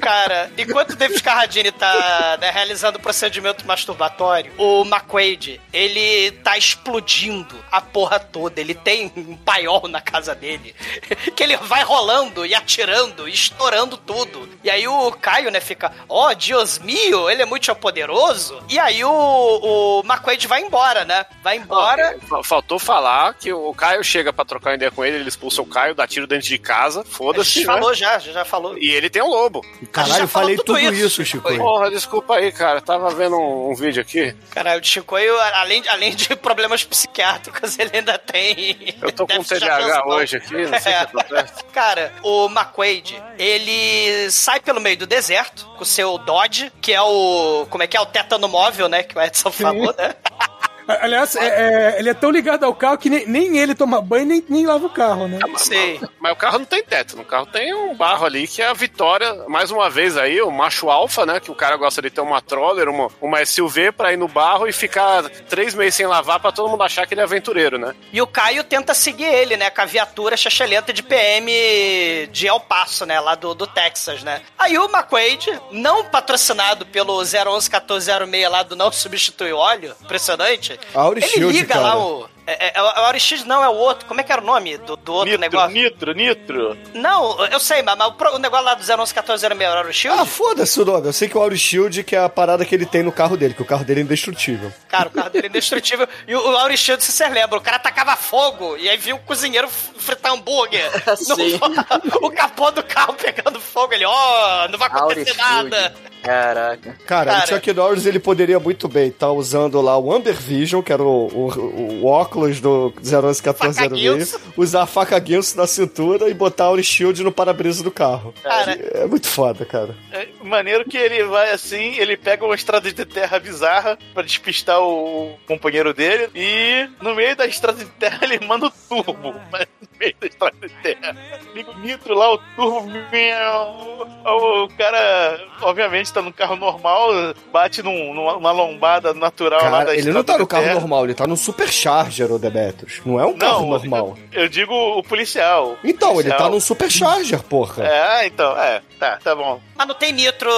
Cara, 0.00 0.50
enquanto 0.56 0.90
o 0.92 0.96
David 0.96 1.22
Carradine 1.22 1.70
tá 1.72 2.38
né, 2.40 2.50
realizando 2.50 2.98
o 2.98 3.00
procedimento 3.02 3.66
masturbatório, 3.66 4.52
o 4.58 4.82
McQuaid, 4.84 5.60
ele 5.72 6.30
tá 6.42 6.56
explodindo 6.56 7.56
a 7.70 7.80
porra 7.80 8.18
toda. 8.18 8.60
Ele 8.60 8.74
tem 8.74 9.12
um 9.16 9.36
paiol 9.36 9.88
na 9.88 10.00
casa 10.00 10.34
dele, 10.34 10.74
que 11.36 11.42
ele 11.42 11.56
vai 11.56 11.82
rolando 11.82 12.44
e 12.46 12.54
atirando, 12.54 13.28
e 13.28 13.32
estourando 13.32 13.96
tudo. 13.96 14.48
E 14.64 14.70
aí 14.70 14.86
o 14.86 15.12
Caio, 15.12 15.50
né, 15.50 15.60
fica, 15.60 15.92
ó, 16.08 16.28
oh, 16.30 16.34
Dios 16.34 16.78
mio, 16.78 17.28
ele 17.30 17.42
é 17.42 17.46
muito 17.46 17.72
poderoso. 17.74 18.62
E 18.68 18.78
aí 18.78 19.04
o, 19.04 19.10
o 19.10 20.00
McQuaid 20.04 20.46
vai 20.46 20.62
embora, 20.62 21.04
né? 21.04 21.24
Vai 21.42 21.56
embora. 21.56 22.18
Fa- 22.28 22.42
Faltou 22.42 22.78
falar 22.78 23.34
que 23.34 23.52
o 23.52 23.72
Caio 23.74 24.02
chega 24.04 24.32
pra 24.32 24.44
trocar 24.44 24.70
uma 24.70 24.76
ideia 24.76 24.90
com 24.90 25.04
ele, 25.04 25.16
ele 25.16 25.28
expulsa 25.28 25.62
o 25.62 25.66
Caio, 25.66 25.94
dá 25.94 26.06
tiro 26.06 26.26
dentro 26.26 26.46
de 26.48 26.58
casa, 26.58 27.04
foda-se. 27.04 27.60
né? 27.60 27.64
falou 27.66 27.94
já, 27.94 28.18
já 28.18 28.44
falou. 28.44 28.76
E 28.78 28.90
ele 28.90 29.08
tem 29.08 29.22
um 29.22 29.28
lobo. 29.28 29.64
Caralho, 29.86 30.24
eu 30.24 30.28
falei 30.28 30.56
tudo 30.56 30.66
tudo 30.66 30.78
isso, 30.78 31.06
isso, 31.06 31.24
Chico. 31.24 31.50
Chico. 31.50 31.62
Porra, 31.62 31.90
desculpa 31.90 32.36
aí, 32.36 32.52
cara. 32.52 32.80
Tava 32.80 33.10
vendo 33.10 33.36
um, 33.36 33.70
um 33.70 33.74
vídeo 33.74 34.00
aqui. 34.00 34.34
Caralho, 34.50 34.80
o 34.80 34.84
Chicoio, 34.84 35.38
além 35.54 35.82
de, 35.82 35.88
além 35.88 36.14
de 36.14 36.36
problemas 36.36 36.84
psiquiátricos, 36.84 37.76
ele 37.80 37.90
ainda 37.94 38.18
tem. 38.18 38.94
Eu 39.00 39.12
tô 39.12 39.26
com 39.26 39.42
TDAH 39.42 40.04
hoje 40.06 40.36
aqui, 40.36 40.66
não 40.66 40.78
sei 40.78 40.92
o 40.92 40.96
que 40.96 41.18
acontece. 41.18 41.64
Cara, 41.72 42.12
o 42.22 42.46
McQuaid, 42.46 43.22
ele 43.38 44.30
sai 44.30 44.60
pelo 44.60 44.80
meio 44.80 44.96
do 44.96 45.06
deserto 45.06 45.66
com 45.76 45.82
o 45.82 45.86
seu 45.86 46.18
Dodge, 46.18 46.72
que 46.80 46.92
é 46.92 47.02
o. 47.02 47.66
Como 47.70 47.82
é 47.82 47.86
que 47.86 47.96
é? 47.96 48.00
O 48.00 48.06
tétano 48.06 48.48
móvel, 48.48 48.88
né? 48.88 49.02
Que 49.02 49.16
o 49.16 49.20
Edson 49.22 49.50
falou, 49.50 49.94
né? 49.96 50.14
Aliás, 50.88 51.36
é- 51.36 51.46
é, 51.94 51.98
ele 51.98 52.08
é 52.10 52.14
tão 52.14 52.30
ligado 52.30 52.64
ao 52.64 52.74
carro 52.74 52.98
que 52.98 53.08
nem, 53.08 53.26
nem 53.26 53.58
ele 53.58 53.74
toma 53.74 54.00
banho 54.00 54.26
nem, 54.26 54.44
nem 54.48 54.66
lava 54.66 54.86
o 54.86 54.90
carro, 54.90 55.28
né? 55.28 55.38
Sei. 55.56 56.00
Mas 56.20 56.32
o 56.32 56.36
carro 56.36 56.58
não 56.58 56.64
tem 56.66 56.82
teto, 56.82 57.16
no 57.16 57.24
carro 57.24 57.46
tem 57.46 57.72
um 57.74 57.94
barro 57.94 58.24
ali 58.26 58.46
que 58.48 58.60
é 58.62 58.66
a 58.66 58.72
vitória, 58.72 59.32
mais 59.48 59.70
uma 59.70 59.88
vez 59.88 60.16
aí, 60.16 60.40
o 60.42 60.50
macho 60.50 60.90
alfa, 60.90 61.24
né? 61.24 61.40
Que 61.40 61.50
o 61.50 61.54
cara 61.54 61.76
gosta 61.76 62.02
de 62.02 62.10
ter 62.10 62.20
uma 62.20 62.40
troller, 62.40 62.88
uma, 62.88 63.08
uma 63.20 63.44
SUV 63.44 63.92
pra 63.92 64.12
ir 64.12 64.16
no 64.16 64.28
barro 64.28 64.66
e 64.66 64.72
ficar 64.72 65.22
três 65.48 65.74
meses 65.74 65.94
sem 65.94 66.06
lavar 66.06 66.40
pra 66.40 66.52
todo 66.52 66.68
mundo 66.68 66.82
achar 66.82 67.06
que 67.06 67.14
ele 67.14 67.20
é 67.20 67.24
aventureiro, 67.24 67.78
né? 67.78 67.94
E 68.12 68.20
o 68.20 68.26
Caio 68.26 68.64
tenta 68.64 68.94
seguir 68.94 69.24
ele, 69.24 69.56
né? 69.56 69.70
Com 69.70 69.80
a 69.82 69.84
viatura 69.84 70.36
chachelenta 70.36 70.92
de 70.92 71.02
PM 71.02 72.26
de 72.32 72.46
El 72.46 72.60
Paso, 72.60 73.04
né? 73.06 73.20
Lá 73.20 73.34
do, 73.34 73.54
do 73.54 73.66
Texas, 73.66 74.22
né? 74.22 74.42
Aí 74.58 74.76
o 74.78 74.84
McQuaid, 74.86 75.60
não 75.70 76.04
patrocinado 76.04 76.84
pelo 76.86 77.16
011-1406 77.22 78.48
lá 78.48 78.62
do 78.62 78.76
Não 78.76 78.90
Substitui 78.92 79.52
Óleo, 79.52 79.94
impressionante. 80.02 80.78
Auri 80.94 81.20
ele 81.22 81.28
Shield, 81.28 81.52
liga 81.58 81.74
cara. 81.74 81.86
lá 81.86 81.98
o... 81.98 82.28
É, 82.44 82.66
é, 82.66 82.72
é 82.74 82.82
o 82.82 82.86
Aurix 82.86 83.44
não, 83.44 83.62
é 83.62 83.68
o 83.68 83.74
outro. 83.74 84.04
Como 84.06 84.20
é 84.20 84.24
que 84.24 84.32
era 84.32 84.42
o 84.42 84.44
nome 84.44 84.76
do, 84.78 84.96
do 84.96 85.12
outro 85.12 85.26
Nitro, 85.30 85.40
negócio? 85.40 85.70
nitro, 85.72 86.12
nitro. 86.12 86.76
Não, 86.92 87.46
eu 87.46 87.60
sei, 87.60 87.82
mas, 87.82 87.96
mas 87.96 88.12
o, 88.34 88.38
negócio 88.38 88.64
lá 88.66 88.74
do 88.74 88.82
011-1406 88.82 89.44
era 89.44 89.54
o 89.54 89.78
Aurix 89.78 89.96
Shield? 89.96 90.20
Ah, 90.20 90.24
foda-se 90.26 90.80
o 90.80 90.84
nome. 90.84 91.06
Eu 91.06 91.12
sei 91.12 91.28
que 91.28 91.38
o 91.38 91.40
Auri 91.40 91.56
Shield 91.56 92.02
que 92.02 92.16
é 92.16 92.24
a 92.24 92.28
parada 92.28 92.64
que 92.64 92.74
ele 92.74 92.84
tem 92.84 93.04
no 93.04 93.12
carro 93.12 93.36
dele, 93.36 93.54
que 93.54 93.62
o 93.62 93.64
carro 93.64 93.84
dele 93.84 94.00
é 94.00 94.02
indestrutível. 94.02 94.72
Cara, 94.88 95.08
o 95.08 95.12
carro 95.12 95.30
dele 95.30 95.46
é 95.46 95.50
indestrutível. 95.50 96.08
E 96.26 96.34
o, 96.34 96.40
o 96.50 96.56
Aurix 96.56 96.80
Shield, 96.80 97.02
se 97.04 97.12
vocês 97.12 97.32
lembram, 97.32 97.58
o 97.58 97.62
cara 97.62 97.78
tacava 97.78 98.16
fogo 98.16 98.76
e 98.76 98.88
aí 98.88 98.96
viu 98.96 99.16
o 99.16 99.20
cozinheiro 99.20 99.68
fritar 99.68 100.32
hambúrguer. 100.32 100.90
No- 101.28 101.36
Sim. 101.36 101.60
o 102.22 102.30
capô 102.32 102.70
do 102.72 102.82
carro 102.82 103.14
pegando 103.14 103.60
fogo. 103.60 103.92
Ele, 103.94 104.04
ó, 104.04 104.66
não 104.68 104.78
vai 104.78 104.88
acontecer 104.88 105.30
Aurix 105.30 105.36
nada. 105.36 105.94
Caraca. 106.22 106.96
Cara, 107.06 107.30
Cara. 107.32 107.44
o 107.44 107.48
Chuck 107.48 107.72
Norris 107.72 108.06
ele 108.06 108.18
poderia 108.18 108.58
muito 108.60 108.88
bem 108.88 109.08
estar 109.08 109.30
usando 109.32 109.80
lá 109.80 109.98
o 109.98 110.12
Amber 110.12 110.34
Vision, 110.34 110.82
que 110.82 110.92
era 110.92 111.02
o, 111.02 111.26
o- 111.26 112.02
o 112.02 112.06
óculos 112.06 112.60
do 112.60 112.92
0111406, 113.02 114.30
Faca 114.32 114.40
usar 114.56 114.82
a 114.82 114.86
faca 114.86 115.18
Guinso 115.18 115.56
na 115.56 115.66
cintura 115.66 116.28
e 116.28 116.34
botar 116.34 116.70
o 116.70 116.82
shield 116.82 117.22
no 117.24 117.32
para-brisa 117.32 117.82
do 117.82 117.90
carro. 117.90 118.32
Cara, 118.42 118.72
É 118.94 119.06
muito 119.06 119.26
foda, 119.28 119.64
cara. 119.64 119.94
É 120.12 120.28
maneiro 120.42 120.84
que 120.84 120.96
ele 120.96 121.24
vai 121.24 121.50
assim, 121.50 121.96
ele 121.98 122.16
pega 122.16 122.44
uma 122.44 122.54
estrada 122.54 122.92
de 122.92 123.04
terra 123.04 123.38
bizarra 123.38 123.98
pra 124.14 124.22
despistar 124.22 124.80
o 124.80 125.36
companheiro 125.46 125.92
dele 125.92 126.28
e 126.34 126.88
no 127.02 127.14
meio 127.14 127.34
da 127.36 127.46
estrada 127.46 127.78
de 127.78 127.90
terra 127.92 128.18
ele 128.22 128.38
manda 128.46 128.66
o 128.66 128.70
turbo. 128.88 129.34
Mas 129.50 129.66
meio 130.02 130.14
da 130.20 130.26
estrada 130.26 130.56
de 130.60 130.74
terra. 130.82 131.16
Liga 131.54 131.70
o 131.70 131.78
nitro 131.78 132.14
lá, 132.14 132.32
o 132.34 132.38
turbo. 132.56 132.90
miau. 133.12 134.08
O 134.24 134.68
cara, 134.76 135.40
obviamente, 135.62 136.12
tá 136.12 136.20
num 136.20 136.32
carro 136.32 136.56
normal, 136.56 137.08
bate 137.52 137.82
num- 137.82 138.12
numa, 138.14 138.50
lombada 138.52 139.14
natural 139.14 139.62
lá 139.64 139.70
Cara, 139.70 139.84
da 139.86 139.96
ele 139.96 140.10
não 140.12 140.24
tá 140.24 140.36
no 140.38 140.46
carro 140.46 140.64
terra. 140.64 140.74
normal, 140.74 141.04
ele 141.04 141.14
tá 141.14 141.26
no 141.26 141.36
Supercharger, 141.36 142.30
o 142.32 142.38
Demetrius. 142.38 143.00
Não 143.04 143.20
é 143.20 143.26
um 143.26 143.36
carro 143.36 143.62
Não, 143.62 143.68
normal. 143.70 144.16
Eu 144.32 144.48
digo 144.48 144.72
o 144.74 145.02
policial. 145.02 145.76
o 145.82 145.86
Então, 145.88 146.10
ele 146.12 146.22
policial. 146.24 146.38
tá 146.38 146.48
num 146.50 146.60
Supercharger, 146.60 147.42
porra. 147.44 147.84
É, 147.86 148.26
então, 148.26 148.56
é, 148.58 148.80
tá, 148.98 149.18
tá 149.22 149.34
bom. 149.34 149.60
mas 149.76 149.86
não 149.86 149.94
tem 149.94 150.12
nitro 150.12 150.50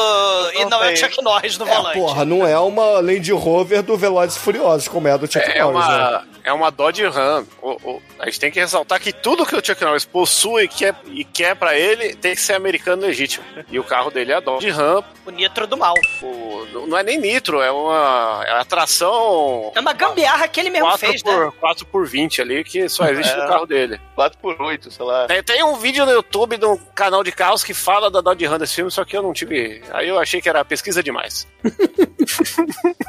e 0.54 0.62
Não 0.64 0.70
não 0.70 0.82
é 0.84 0.86
o 0.86 0.88
tem. 0.88 0.96
Chuck 0.96 1.22
Norris 1.22 1.58
no 1.58 1.66
É, 1.68 1.74
volante. 1.74 1.98
porra, 1.98 2.24
não 2.24 2.46
é 2.46 2.58
uma 2.58 3.00
Land 3.00 3.32
Rover 3.32 3.82
do 3.82 3.96
Velozes 3.96 4.36
e 4.36 4.40
Furiosos, 4.40 4.88
como 4.88 5.08
é 5.08 5.12
a 5.12 5.16
do 5.16 5.30
Chuck 5.30 5.44
É 5.50 5.62
Norris, 5.62 5.88
né? 5.88 6.22
Uma, 6.44 6.50
é 6.50 6.52
uma 6.52 6.70
Dodge 6.70 7.04
Ram. 7.06 7.46
O- 7.62 7.72
o- 7.92 8.02
a 8.18 8.26
gente 8.26 8.40
tem 8.40 8.50
que 8.50 8.60
ressaltar 8.60 9.00
que 9.00 9.12
tudo 9.12 9.44
que 9.46 9.54
o 9.56 9.64
Chuck 9.64 9.82
Norris 9.84 10.04
possui 10.04 10.64
e 10.64 10.68
quer, 10.68 10.94
e 11.06 11.24
quer 11.24 11.54
pra 11.56 11.76
ele 11.78 12.14
tem 12.14 12.34
que 12.34 12.40
ser 12.40 12.54
americano 12.54 13.02
legítimo. 13.02 13.44
E 13.70 13.78
o 13.78 13.84
carro 13.84 14.10
dele 14.10 14.32
é 14.32 14.36
a 14.36 14.40
Dodge 14.40 14.70
Ram. 14.70 15.02
O 15.26 15.30
nitro 15.30 15.66
do 15.66 15.76
mal. 15.76 15.94
O- 16.22 16.86
não 16.86 16.98
é 16.98 17.02
nem 17.02 17.18
nitro, 17.18 17.60
é 17.62 17.70
uma 17.70 18.42
é 18.46 18.52
a 18.60 18.64
tração 18.64 19.72
É 19.74 19.80
uma 19.80 19.92
gambiarra 19.92 20.46
que 20.48 20.60
ele 20.60 20.70
mesmo 20.70 20.86
4 20.88 21.06
fez, 21.08 21.22
por, 21.22 21.46
né? 21.46 21.52
4 21.60 21.86
por 21.86 22.06
20 22.06 22.42
ali, 22.42 22.62
que 22.64 22.88
só 22.88 23.06
existe 23.08 23.32
É. 23.32 23.36
no 23.42 23.48
carro 23.48 23.66
dele. 23.66 24.00
4x8, 24.16 24.90
sei 24.90 25.04
lá. 25.06 25.26
Tem, 25.26 25.42
tem 25.42 25.62
um 25.64 25.76
vídeo 25.76 26.04
no 26.04 26.12
YouTube 26.12 26.56
de 26.58 26.66
um 26.66 26.76
canal 26.94 27.22
de 27.24 27.32
carros 27.32 27.62
que 27.64 27.72
fala 27.72 28.10
da 28.10 28.20
Dodge 28.20 28.44
Ram 28.46 28.58
desse 28.58 28.74
filme, 28.74 28.90
só 28.90 29.04
que 29.04 29.16
eu 29.16 29.22
não 29.22 29.32
tive. 29.32 29.82
Aí 29.92 30.08
eu 30.08 30.18
achei 30.18 30.40
que 30.42 30.48
era 30.48 30.64
pesquisa 30.64 31.02
demais. 31.02 31.46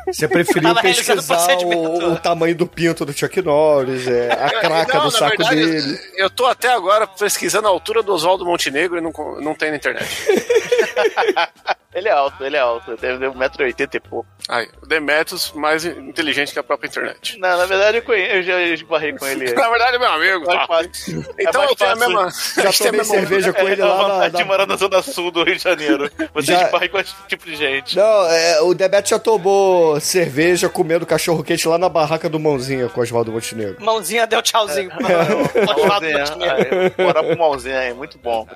Você 0.08 0.28
preferiu 0.28 0.74
pesquisar 0.76 1.48
o, 1.66 2.14
o 2.14 2.18
tamanho 2.20 2.56
do 2.56 2.68
pinto 2.68 3.06
do 3.06 3.12
Chuck 3.14 3.25
Norris, 3.42 4.08
é, 4.08 4.32
a 4.32 4.50
craca 4.62 4.98
Não, 4.98 5.06
do 5.06 5.12
saco 5.12 5.38
verdade, 5.38 5.56
dele. 5.56 6.00
Eu 6.16 6.30
tô 6.30 6.46
até 6.46 6.70
agora 6.70 7.08
pesquisando 7.08 7.68
a 7.68 7.72
altura 7.72 8.02
do 8.02 8.14
Oswaldo 8.14 8.46
Montenegro 8.46 8.98
e 8.98 9.02
não, 9.02 9.12
não 9.42 9.56
tem 9.56 9.72
na 9.72 9.78
internet. 9.78 10.10
Ele 11.96 12.10
é 12.10 12.12
alto, 12.12 12.44
ele 12.44 12.58
é 12.58 12.60
alto. 12.60 12.96
Deve 12.98 13.18
ter 13.20 13.30
1,80m 13.32 13.96
e 13.96 14.00
pouco. 14.02 14.28
Aí, 14.50 14.68
o 14.82 14.86
Demetrius 14.86 15.54
mais 15.54 15.86
inteligente 15.86 16.52
que 16.54 16.60
a 16.60 16.64
própria 16.64 16.88
internet. 16.88 17.40
Não, 17.40 17.58
na 17.58 17.66
verdade 17.66 17.98
eu, 17.98 18.02
conhe... 18.04 18.22
eu 18.38 18.44
já 18.44 18.62
esbarrei 18.62 19.14
com 19.14 19.26
ele. 19.26 19.52
Na 19.56 19.70
verdade, 19.70 19.96
é 19.96 20.00
meu 20.00 20.10
amigo. 20.10 20.46
Tá? 20.46 20.68
fácil. 20.68 21.26
Então 21.40 21.64
É 21.64 21.66
eu 21.72 21.76
tenho 21.76 21.92
a 21.92 21.96
mesma. 21.96 22.30
Já 22.30 22.62
a 22.62 22.66
gente 22.66 22.78
tem 22.78 22.88
a 22.88 22.92
tomei 22.92 22.92
mesma- 23.00 23.16
cerveja 23.16 23.54
com 23.54 23.68
ele 23.68 23.82
é 23.82 23.84
a 23.84 23.88
lá 23.88 23.96
na, 23.98 24.04
vantagem 24.04 24.32
na- 24.34 24.38
de 24.40 24.44
morar 24.44 24.66
na 24.68 24.76
zona 24.76 25.02
sul 25.02 25.32
do 25.32 25.44
Rio 25.44 25.56
de 25.56 25.64
Janeiro. 25.64 26.12
Você 26.34 26.52
Já- 26.52 26.64
esbarra 26.66 26.90
com 26.90 27.00
esse 27.00 27.14
tipo 27.28 27.46
de 27.46 27.56
gente. 27.56 27.96
Não, 27.96 28.28
é, 28.30 28.62
o 28.62 28.74
Demet 28.74 29.10
já 29.10 29.18
tomou 29.18 30.00
cerveja 30.00 30.70
comendo 30.70 31.06
cachorro 31.06 31.44
quente 31.44 31.68
lá 31.68 31.78
na 31.78 31.90
barraca 31.90 32.30
do 32.30 32.40
Mãozinha 32.40 32.90
com 32.90 33.00
o 33.00 33.04
Oswaldo 33.04 33.32
Montenegro. 33.32 33.78
Mãozinha 33.84 34.28
deu 34.28 34.42
tchauzinho. 34.42 34.92
É. 34.92 34.96
pro 34.96 35.62
Oswaldo 35.62 35.88
Mãozinha, 35.88 36.20
Montenegro. 36.20 36.94
é, 36.98 37.04
Morar 37.04 37.24
pro 37.24 37.38
mãozinha 37.38 37.76
é 37.76 37.94
muito 37.94 38.18
bom. 38.20 38.48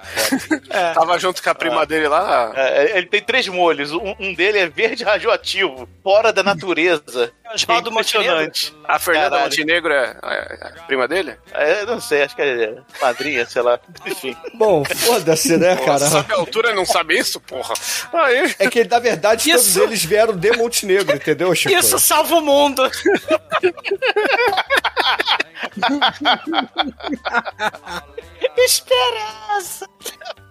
Tava 0.94 1.18
junto 1.18 1.42
com 1.42 1.50
a 1.50 1.56
prima 1.56 1.86
dele 1.86 2.08
lá. 2.08 2.52
É, 2.56 2.98
ele 2.98 3.08
tem 3.08 3.22
três 3.30 3.48
molhos. 3.48 3.92
Um, 3.92 4.16
um 4.20 4.34
dele 4.34 4.58
é 4.58 4.68
verde 4.68 5.04
radioativo, 5.04 5.88
fora 6.04 6.34
da 6.34 6.42
natureza. 6.42 7.32
Oswaldo 7.54 7.90
É 7.90 7.92
impressionante. 7.92 8.74
A 8.88 8.98
Fernanda 8.98 9.30
Caralho. 9.30 9.50
Montenegro 9.52 9.94
é 9.94 10.18
a, 10.20 10.34
é 10.34 10.68
a 10.80 10.84
prima 10.88 11.08
dele? 11.08 11.36
É, 11.54 11.86
não 11.86 12.02
sei, 12.02 12.24
acho 12.24 12.36
que 12.36 12.42
é 12.42 12.76
madrinha, 13.00 13.46
sei 13.46 13.62
lá. 13.62 13.80
Enfim. 14.04 14.36
Bom, 14.56 14.84
foda-se, 14.84 15.58
né, 15.58 15.76
cara? 15.76 16.00
sabe 16.00 16.34
a 16.34 16.38
altura 16.38 16.74
não 16.74 16.86
sabe 16.86 17.20
isso, 17.20 17.40
porra? 17.40 17.76
Aí. 18.14 18.56
É 18.58 18.68
que, 18.68 18.84
na 18.84 18.98
verdade, 18.98 19.48
todos 19.48 19.68
Isso- 19.68 19.80
eles 19.84 20.04
vieram 20.04 20.36
de 20.36 20.52
Montenegro, 20.54 21.16
entendeu, 21.16 21.54
Chico? 21.54 21.76
Isso 21.76 22.00
salva 22.00 22.34
o 22.36 22.42
mundo. 22.42 22.82
Esperança. 28.66 29.88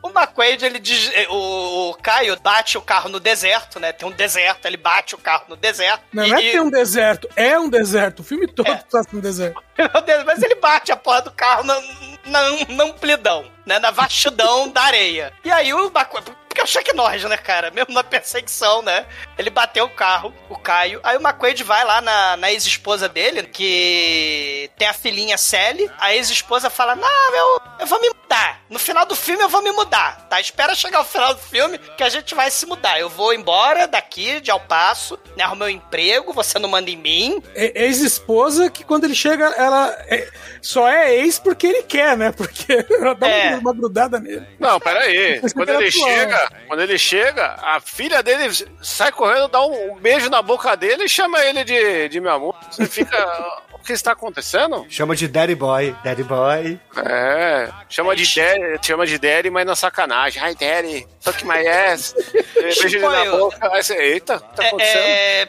O 0.03 0.09
McQuaid, 0.09 0.65
ele 0.65 0.79
diz, 0.79 1.11
eh, 1.13 1.27
o, 1.29 1.91
o 1.91 1.95
Caio 1.95 2.39
bate 2.41 2.79
o 2.79 2.83
carro 2.83 3.09
no 3.09 3.19
deserto, 3.19 3.81
né? 3.81 3.93
Tem 3.93 4.09
um 4.09 4.13
deserto, 4.13 4.67
ele 4.67 4.77
bate 4.77 5.15
o 5.15 5.19
carro 5.19 5.45
no 5.49 5.57
deserto. 5.57 6.05
Não, 6.13 6.25
e, 6.25 6.29
não 6.31 6.39
é 6.39 6.43
que 6.43 6.51
tem 6.53 6.61
um 6.61 6.71
deserto, 6.71 7.29
é 7.35 7.59
um 7.59 7.69
deserto. 7.69 8.21
O 8.21 8.25
filme 8.25 8.47
todo 8.47 8.69
É. 8.71 8.77
tá 8.77 9.03
no 9.13 9.21
deserto. 9.21 9.61
Meu 9.77 10.03
Deus, 10.03 10.25
mas 10.25 10.43
ele 10.43 10.55
bate 10.57 10.93
a 10.93 10.97
porra 10.97 11.23
do 11.23 11.33
carro 11.33 11.65
na, 11.65 11.81
na, 12.27 12.43
na 12.69 12.85
amplidão, 12.85 13.45
né? 13.67 13.79
Na 13.79 13.91
vastidão 13.91 14.69
da 14.69 14.83
areia. 14.83 15.33
E 15.45 15.51
aí 15.51 15.75
o 15.75 15.87
McQuaid... 15.87 16.33
Porque 16.59 16.61
é 16.61 16.65
o 16.65 16.67
Chuck 16.67 16.93
Norris, 16.95 17.23
né, 17.25 17.37
cara? 17.37 17.71
Mesmo 17.71 17.93
na 17.95 18.03
perseguição, 18.03 18.83
né? 18.83 19.07
Ele 19.39 19.49
bateu 19.51 19.85
o 19.85 19.91
carro, 19.91 20.35
o 20.49 20.57
Caio. 20.59 21.01
Aí 21.05 21.17
o 21.17 21.21
McQuaid 21.21 21.63
vai 21.63 21.85
lá 21.85 22.01
na, 22.01 22.37
na 22.37 22.51
ex-esposa 22.51 23.09
dele, 23.09 23.45
que 23.45 24.69
tem 24.77 24.89
a 24.89 24.93
filhinha 24.93 25.39
Sally. 25.39 25.89
A 25.99 26.15
ex-esposa 26.15 26.69
fala, 26.69 26.97
não, 26.97 27.35
eu, 27.35 27.61
eu 27.81 27.87
vou 27.87 28.01
me 28.01 28.09
mudar. 28.09 28.61
No 28.69 28.79
final 28.79 29.07
do 29.07 29.15
filme 29.17 29.43
eu 29.43 29.49
vou 29.49 29.63
me 29.63 29.71
mudar, 29.73 30.27
tá? 30.29 30.41
Espera 30.41 30.75
chegar 30.75 31.01
o 31.01 31.05
final 31.05 31.33
do 31.35 31.41
filme 31.41 31.79
que 31.79 32.03
a 32.03 32.09
gente 32.09 32.35
vai 32.35 32.51
se 32.51 32.67
mudar. 32.67 32.99
Eu 32.99 33.09
vou 33.09 33.33
embora 33.33 33.87
daqui, 33.87 34.41
de 34.41 34.51
Al 34.51 34.61
Passo, 34.61 35.19
né? 35.37 35.45
Arrumar 35.45 35.67
um 35.67 35.71
emprego, 35.71 36.33
você 36.33 36.59
não 36.59 36.69
manda 36.69 36.91
em 36.91 36.97
mim. 36.97 37.43
É- 37.55 37.85
Ex-esposa 37.85 38.69
que 38.71 38.83
quando 38.85 39.05
ele 39.05 39.15
chega, 39.15 39.47
ela 39.57 39.97
é- 40.09 40.29
só 40.61 40.89
é 40.89 41.15
ex 41.15 41.39
porque 41.39 41.67
ele 41.67 41.83
quer, 41.85 42.17
né? 42.17 42.33
Porque 42.33 42.67
ela 43.01 43.15
dá 43.15 43.29
É. 43.29 43.55
uma, 43.57 43.73
grudada 43.73 44.19
nele. 44.19 44.47
Não, 44.59 44.81
peraí. 44.81 45.41
Quando 45.55 45.69
ele 45.71 45.89
atual. 45.89 46.48
Chega, 46.49 46.67
quando 46.67 46.81
ele 46.81 46.99
chega, 46.99 47.55
a 47.63 47.81
filha 47.81 48.23
dele 48.23 48.51
sai 48.83 49.13
correndo, 49.13 49.49
dá 49.49 49.65
um, 49.65 49.93
um 49.93 49.97
beijo 49.97 50.31
na 50.31 50.43
boca 50.43 50.77
dele 50.77 51.05
e 51.05 51.09
chama 51.09 51.41
ele 51.45 51.65
de, 51.65 52.09
de 52.09 52.21
meu 52.21 52.33
amor. 52.33 52.57
Você 52.71 52.87
fica. 52.87 53.63
O 53.89 53.91
que 53.91 53.95
está 53.95 54.13
acontecendo? 54.13 54.85
Chama 54.91 55.17
de 55.17 55.27
Daddy 55.27 55.55
Boy. 55.55 55.97
Daddy 56.05 56.23
Boy. 56.23 56.79
É, 56.95 57.73
chama 57.89 58.15
de 58.15 58.35
daddy, 58.35 58.87
chama 58.87 59.07
de 59.07 59.17
daddy, 59.17 59.49
mas 59.49 59.65
na 59.65 59.75
sacanagem. 59.75 60.43
Hi, 60.43 60.55
daddy, 60.55 61.07
fuck 61.23 61.43
my 61.47 61.67
ass. 61.67 62.15
Beijo 62.53 63.01
na 63.01 63.25
boca. 63.31 63.73
Aí 63.73 63.83
você, 63.83 63.95
eita, 63.95 64.41
tá 64.41 64.67
acontecendo? 64.67 65.01
É, 65.01 65.41
é, 65.41 65.47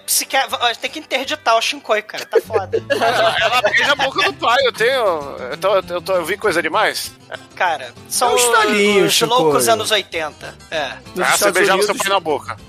tem 0.80 0.90
que 0.90 1.00
interditar 1.00 1.58
o 1.58 1.62
Shinkoi, 1.62 2.02
cara. 2.02 2.26
Tá 2.28 2.40
foda. 2.40 2.82
Ela, 2.90 3.36
ela 3.44 3.62
beija 3.62 3.92
a 3.92 3.96
boca 3.96 4.24
do 4.24 4.34
pai, 4.34 4.66
eu 4.66 4.72
tenho. 4.72 5.36
Eu, 5.52 5.58
tô, 5.58 5.76
eu, 5.76 6.02
tô, 6.02 6.16
eu 6.16 6.24
vi 6.24 6.38
coisa 6.38 6.62
demais. 6.62 7.12
Cara, 7.58 7.94
são 8.08 8.30
É 8.30 8.32
um 8.32 9.06
os 9.06 9.12
Chicoio. 9.12 9.38
loucos 9.38 9.68
anos 9.68 9.92
80. 9.92 10.56
É. 10.72 10.94
Nos 11.14 11.20
ah, 11.20 11.26
você 11.26 11.34
Estados 11.34 11.54
beijava 11.56 11.84
seu 11.84 11.94
pai 11.94 12.08
na 12.08 12.22
boca. 12.22 12.56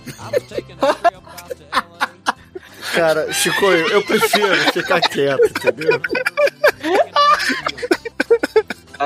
Cara, 2.94 3.32
Chico, 3.32 3.66
eu, 3.66 4.02
prefiro 4.02 4.54
ficar 4.72 5.00
quieto, 5.00 5.44
entendeu? 5.44 6.00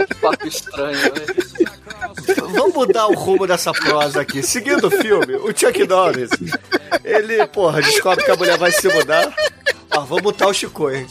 Que 0.06 0.14
papo 0.20 0.46
estranho, 0.46 0.98
velho. 0.98 1.44
Vamos 2.50 2.74
mudar 2.74 3.06
o 3.06 3.14
rumo 3.14 3.46
dessa 3.46 3.72
prosa 3.72 4.20
aqui. 4.22 4.42
Seguindo 4.42 4.86
o 4.88 4.90
filme, 4.90 5.36
o 5.36 5.56
Chuck 5.56 5.86
Norris, 5.86 6.30
ele, 7.04 7.46
porra, 7.46 7.80
descobre 7.80 8.24
que 8.24 8.30
a 8.30 8.36
mulher 8.36 8.58
vai 8.58 8.72
se 8.72 8.88
mudar. 8.88 9.32
Ó, 9.92 10.00
vamos 10.00 10.22
botar 10.22 10.48
o 10.48 10.54
Chico, 10.54 10.90
hein? 10.90 11.06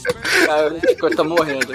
Cara, 0.45 0.73
o 0.73 0.79
Chico 0.79 1.15
tá 1.15 1.23
morrendo. 1.23 1.73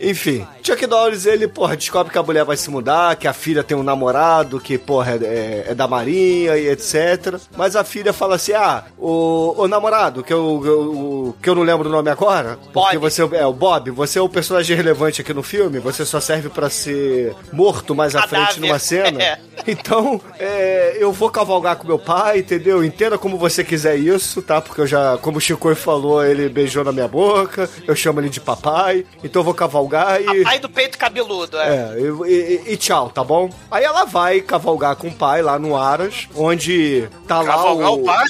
Enfim, 0.00 0.46
Chuck 0.62 0.86
Norris, 0.86 1.26
ele, 1.26 1.48
porra, 1.48 1.76
descobre 1.76 2.12
que 2.12 2.18
a 2.18 2.22
mulher 2.22 2.44
vai 2.44 2.56
se 2.56 2.70
mudar, 2.70 3.16
que 3.16 3.26
a 3.26 3.32
filha 3.32 3.62
tem 3.64 3.76
um 3.76 3.82
namorado, 3.82 4.60
que, 4.60 4.76
porra, 4.76 5.12
é, 5.22 5.66
é 5.68 5.74
da 5.74 5.88
marinha 5.88 6.56
e 6.56 6.68
etc. 6.68 7.36
Mas 7.56 7.74
a 7.76 7.82
filha 7.84 8.12
fala 8.12 8.34
assim, 8.36 8.52
ah, 8.52 8.84
o, 8.98 9.54
o 9.56 9.68
namorado, 9.68 10.22
que 10.22 10.32
eu, 10.32 10.62
eu- 10.64 11.36
que 11.42 11.48
eu 11.48 11.54
não 11.54 11.62
lembro 11.62 11.88
o 11.88 11.92
nome 11.92 12.10
agora, 12.10 12.58
porque 12.72 12.98
Bob. 12.98 13.10
você 13.10 13.22
é 13.22 13.46
o 13.46 13.52
Bob, 13.52 13.90
você 13.90 14.18
é 14.18 14.22
o 14.22 14.28
personagem 14.28 14.76
relevante 14.76 15.20
aqui 15.20 15.32
no 15.32 15.42
filme, 15.42 15.78
você 15.78 16.04
só 16.04 16.20
serve 16.20 16.48
pra 16.48 16.68
ser 16.68 17.34
morto 17.52 17.94
mais 17.94 18.14
à 18.14 18.20
Cadáver. 18.22 18.46
frente 18.46 18.60
numa 18.60 18.78
cena. 18.78 19.22
É. 19.22 19.38
Então, 19.66 20.20
é, 20.38 20.96
eu 21.00 21.10
vou 21.12 21.30
cavalgar 21.30 21.76
com 21.76 21.86
meu 21.86 21.98
pai, 21.98 22.40
entendeu? 22.40 22.84
Entenda 22.84 23.16
como 23.16 23.38
você 23.38 23.64
quiser 23.64 23.96
isso, 23.96 24.42
tá? 24.42 24.60
Porque 24.60 24.80
eu 24.82 24.86
já, 24.86 25.16
como 25.18 25.38
o 25.38 25.40
Chico 25.40 25.74
falou, 25.74 26.22
ele 26.24 26.48
beijou 26.48 26.84
na 26.84 26.92
minha 26.92 27.08
boca, 27.08 27.68
eu 27.86 27.96
chamo 27.96 28.20
ele 28.20 28.28
de 28.28 28.40
papai, 28.40 29.04
então 29.24 29.40
eu 29.40 29.44
vou 29.44 29.54
cavalgar 29.54 29.85
e. 30.20 30.42
Pai 30.44 30.58
do 30.58 30.68
peito 30.68 30.96
cabeludo, 30.98 31.58
é. 31.58 31.68
É, 31.68 32.00
e, 32.00 32.32
e- 32.68 32.72
e 32.72 32.76
tchau, 32.76 33.10
tá 33.10 33.22
bom? 33.24 33.50
Aí 33.70 33.84
ela 33.84 34.04
vai 34.04 34.40
cavalgar 34.40 34.96
com 34.96 35.08
o 35.08 35.12
pai 35.14 35.42
lá 35.42 35.58
no 35.58 35.76
Aras, 35.76 36.28
onde 36.34 37.08
tá 37.26 37.44
Cavalgar 37.44 37.76
lá 37.76 37.90
o 37.90 38.02
pai? 38.04 38.26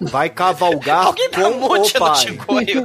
Vai 0.00 0.28
cavalgar 0.30 1.06
Alguém 1.06 1.30
com 1.30 1.40
o 1.42 1.76
no 1.78 1.90
pai. 1.90 2.14
Chicoio. 2.16 2.84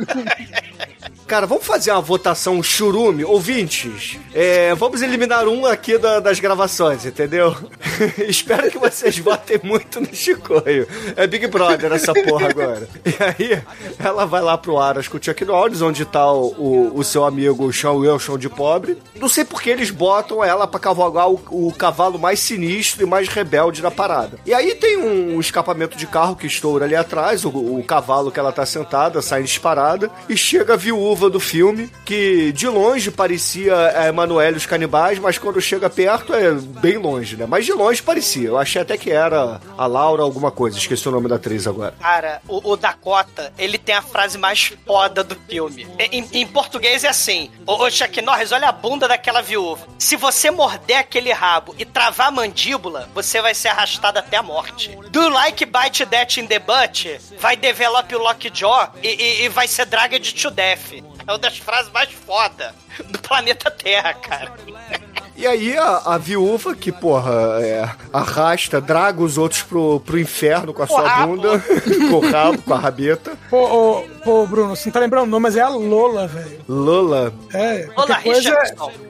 Cara, 1.28 1.46
vamos 1.46 1.66
fazer 1.66 1.92
uma 1.92 2.00
votação 2.00 2.64
churume, 2.64 3.26
ouvintes. 3.26 4.18
É, 4.34 4.74
vamos 4.76 5.02
eliminar 5.02 5.46
um 5.46 5.66
aqui 5.66 5.98
da- 5.98 6.22
das 6.22 6.40
gravações, 6.40 7.06
entendeu? 7.06 7.54
Espero 8.30 8.72
que 8.72 8.78
vocês 8.78 9.18
votem 9.20 9.60
muito 9.62 10.00
no 10.00 10.08
Chicoio. 10.16 10.88
É 11.18 11.28
Big 11.28 11.46
Brother 11.48 11.92
essa 11.92 12.14
porra 12.14 12.48
agora. 12.48 12.88
E 13.06 13.14
aí, 13.22 13.62
ela 14.00 14.26
vai 14.26 14.42
lá 14.42 14.58
pro 14.58 14.78
Aras 14.78 15.10
com 15.10 15.18
o 15.18 15.22
Chuck 15.22 15.44
Norris, 15.44 15.82
onde 15.82 16.06
tá 16.06 16.32
o, 16.32 16.94
o, 16.96 17.04
seu 17.04 17.26
amigo 17.26 17.74
Sean 17.74 17.92
Wilson 17.92 18.38
de 18.38 18.48
pobre. 18.48 18.98
Não 19.20 19.28
sei 19.28 19.44
por 19.44 19.62
que 19.62 19.70
eles 19.70 19.90
botam 19.90 20.42
ela 20.42 20.66
pra 20.66 20.80
cavalgar 20.80 21.30
o, 21.30 21.42
o 21.52 21.74
cavalo 21.74 22.18
mais 22.18 22.40
sinistro 22.40 23.04
e 23.04 23.06
mais 23.06 23.28
rebelde 23.28 23.82
da 23.82 23.92
parada. 23.92 24.40
E 24.46 24.54
aí 24.54 24.76
tem 24.76 24.96
um 24.98 25.42
escapamento 25.42 25.98
de 25.98 26.08
carro 26.08 26.38
que 26.38 26.48
estoura 26.48 26.86
ali 26.86 26.96
atrás, 26.96 27.44
o, 27.44 27.50
o 27.50 27.84
cavalo 27.84 28.32
que 28.32 28.40
ela 28.40 28.54
tá 28.54 28.66
sentada 28.66 29.22
sai 29.22 29.44
disparada, 29.44 30.10
e 30.30 30.38
chega 30.38 30.76
a 30.76 30.78
viúva 30.78 31.17
do 31.30 31.40
filme, 31.40 31.92
que 32.06 32.52
de 32.52 32.68
longe 32.68 33.10
parecia 33.10 33.76
a 33.76 34.08
Emanuele 34.08 34.56
e 34.56 34.58
os 34.58 34.66
canibais, 34.66 35.20
mas 35.20 35.38
quando 35.38 35.60
chega 35.60 35.90
perto 35.90 36.34
é 36.34 36.52
bem 36.52 36.98
longe, 36.98 37.36
né? 37.36 37.46
Mas 37.48 37.66
de 37.66 37.74
longe 37.74 38.02
parecia. 38.02 38.50
Eu 38.50 38.58
achei 38.58 38.82
até 38.82 38.98
que 38.98 39.12
era 39.12 39.60
a 39.78 39.88
Laura 39.88 40.22
alguma 40.22 40.52
coisa, 40.52 40.78
esqueci 40.78 41.08
o 41.08 41.12
nome 41.12 41.28
da 41.28 41.36
atriz 41.36 41.66
agora. 41.68 41.96
Cara, 42.00 42.42
o, 42.48 42.72
o 42.72 42.78
Dakota, 42.78 43.52
ele 43.58 43.78
tem 43.78 43.96
a 43.96 44.02
frase 44.02 44.38
mais 44.38 44.74
foda 44.86 45.24
do 45.24 45.36
filme. 45.48 45.88
Em, 45.98 46.28
em 46.32 46.48
português 46.48 47.04
é 47.04 47.10
assim: 47.10 47.50
Ô, 47.66 47.84
ô 47.84 47.90
Chuck 47.90 48.22
Norris, 48.22 48.52
olha 48.52 48.70
a 48.70 48.72
bunda 48.72 49.08
daquela 49.08 49.42
viúva. 49.42 49.88
Se 49.98 50.16
você 50.16 50.52
morder 50.52 51.00
aquele 51.00 51.32
rabo 51.32 51.76
e 51.78 51.86
travar 51.86 52.28
a 52.28 52.32
mandíbula, 52.32 53.10
você 53.14 53.42
vai 53.42 53.54
ser 53.54 53.70
arrastado 53.70 54.20
até 54.20 54.38
a 54.38 54.44
morte. 54.44 54.98
Do 55.10 55.30
like 55.30 55.66
bite 55.66 56.06
that 56.06 56.40
in 56.40 56.48
the 56.48 56.60
butt? 56.60 57.20
Vai 57.40 57.56
develop 57.56 58.14
o 58.16 58.20
lockjaw 58.20 58.94
e, 59.02 59.08
e, 59.08 59.44
e 59.44 59.50
vai 59.50 59.68
ser 59.68 59.86
dragged 59.86 60.34
to 60.36 60.52
death. 60.52 60.94
É 61.26 61.32
uma 61.32 61.38
das 61.38 61.58
frases 61.58 61.92
mais 61.92 62.12
foda 62.12 62.74
do 63.06 63.20
planeta 63.20 63.70
Terra, 63.72 64.14
cara. 64.14 64.54
E 65.38 65.46
aí 65.46 65.78
a, 65.78 66.02
a 66.06 66.18
viúva, 66.18 66.74
que, 66.76 66.92
porra, 66.92 67.32
é, 67.62 67.88
arrasta, 68.12 68.82
draga 68.82 69.22
os 69.22 69.38
outros 69.38 69.62
pro, 69.62 70.00
pro 70.00 70.20
inferno 70.20 70.74
com 70.74 70.82
a 70.82 70.88
sua 70.88 71.26
bunda, 71.28 71.60
com 72.10 72.16
o 72.16 72.32
rabo, 72.32 72.62
com 72.64 72.74
a 72.74 72.80
rabeta. 72.80 73.34
Pô, 73.50 73.58
ô, 74.00 74.04
pô, 74.24 74.48
Bruno, 74.48 74.76
você 74.76 74.90
não 74.90 74.94
tá 74.94 75.00
lembrando 75.00 75.24
o 75.28 75.30
nome, 75.30 75.44
mas 75.44 75.56
é 75.56 75.62
a 75.62 75.70
Lola, 75.70 76.26
velho. 76.28 76.60
Lola. 76.68 77.32
É, 77.54 77.88
Lola 77.96 78.16
coisa 78.22 78.50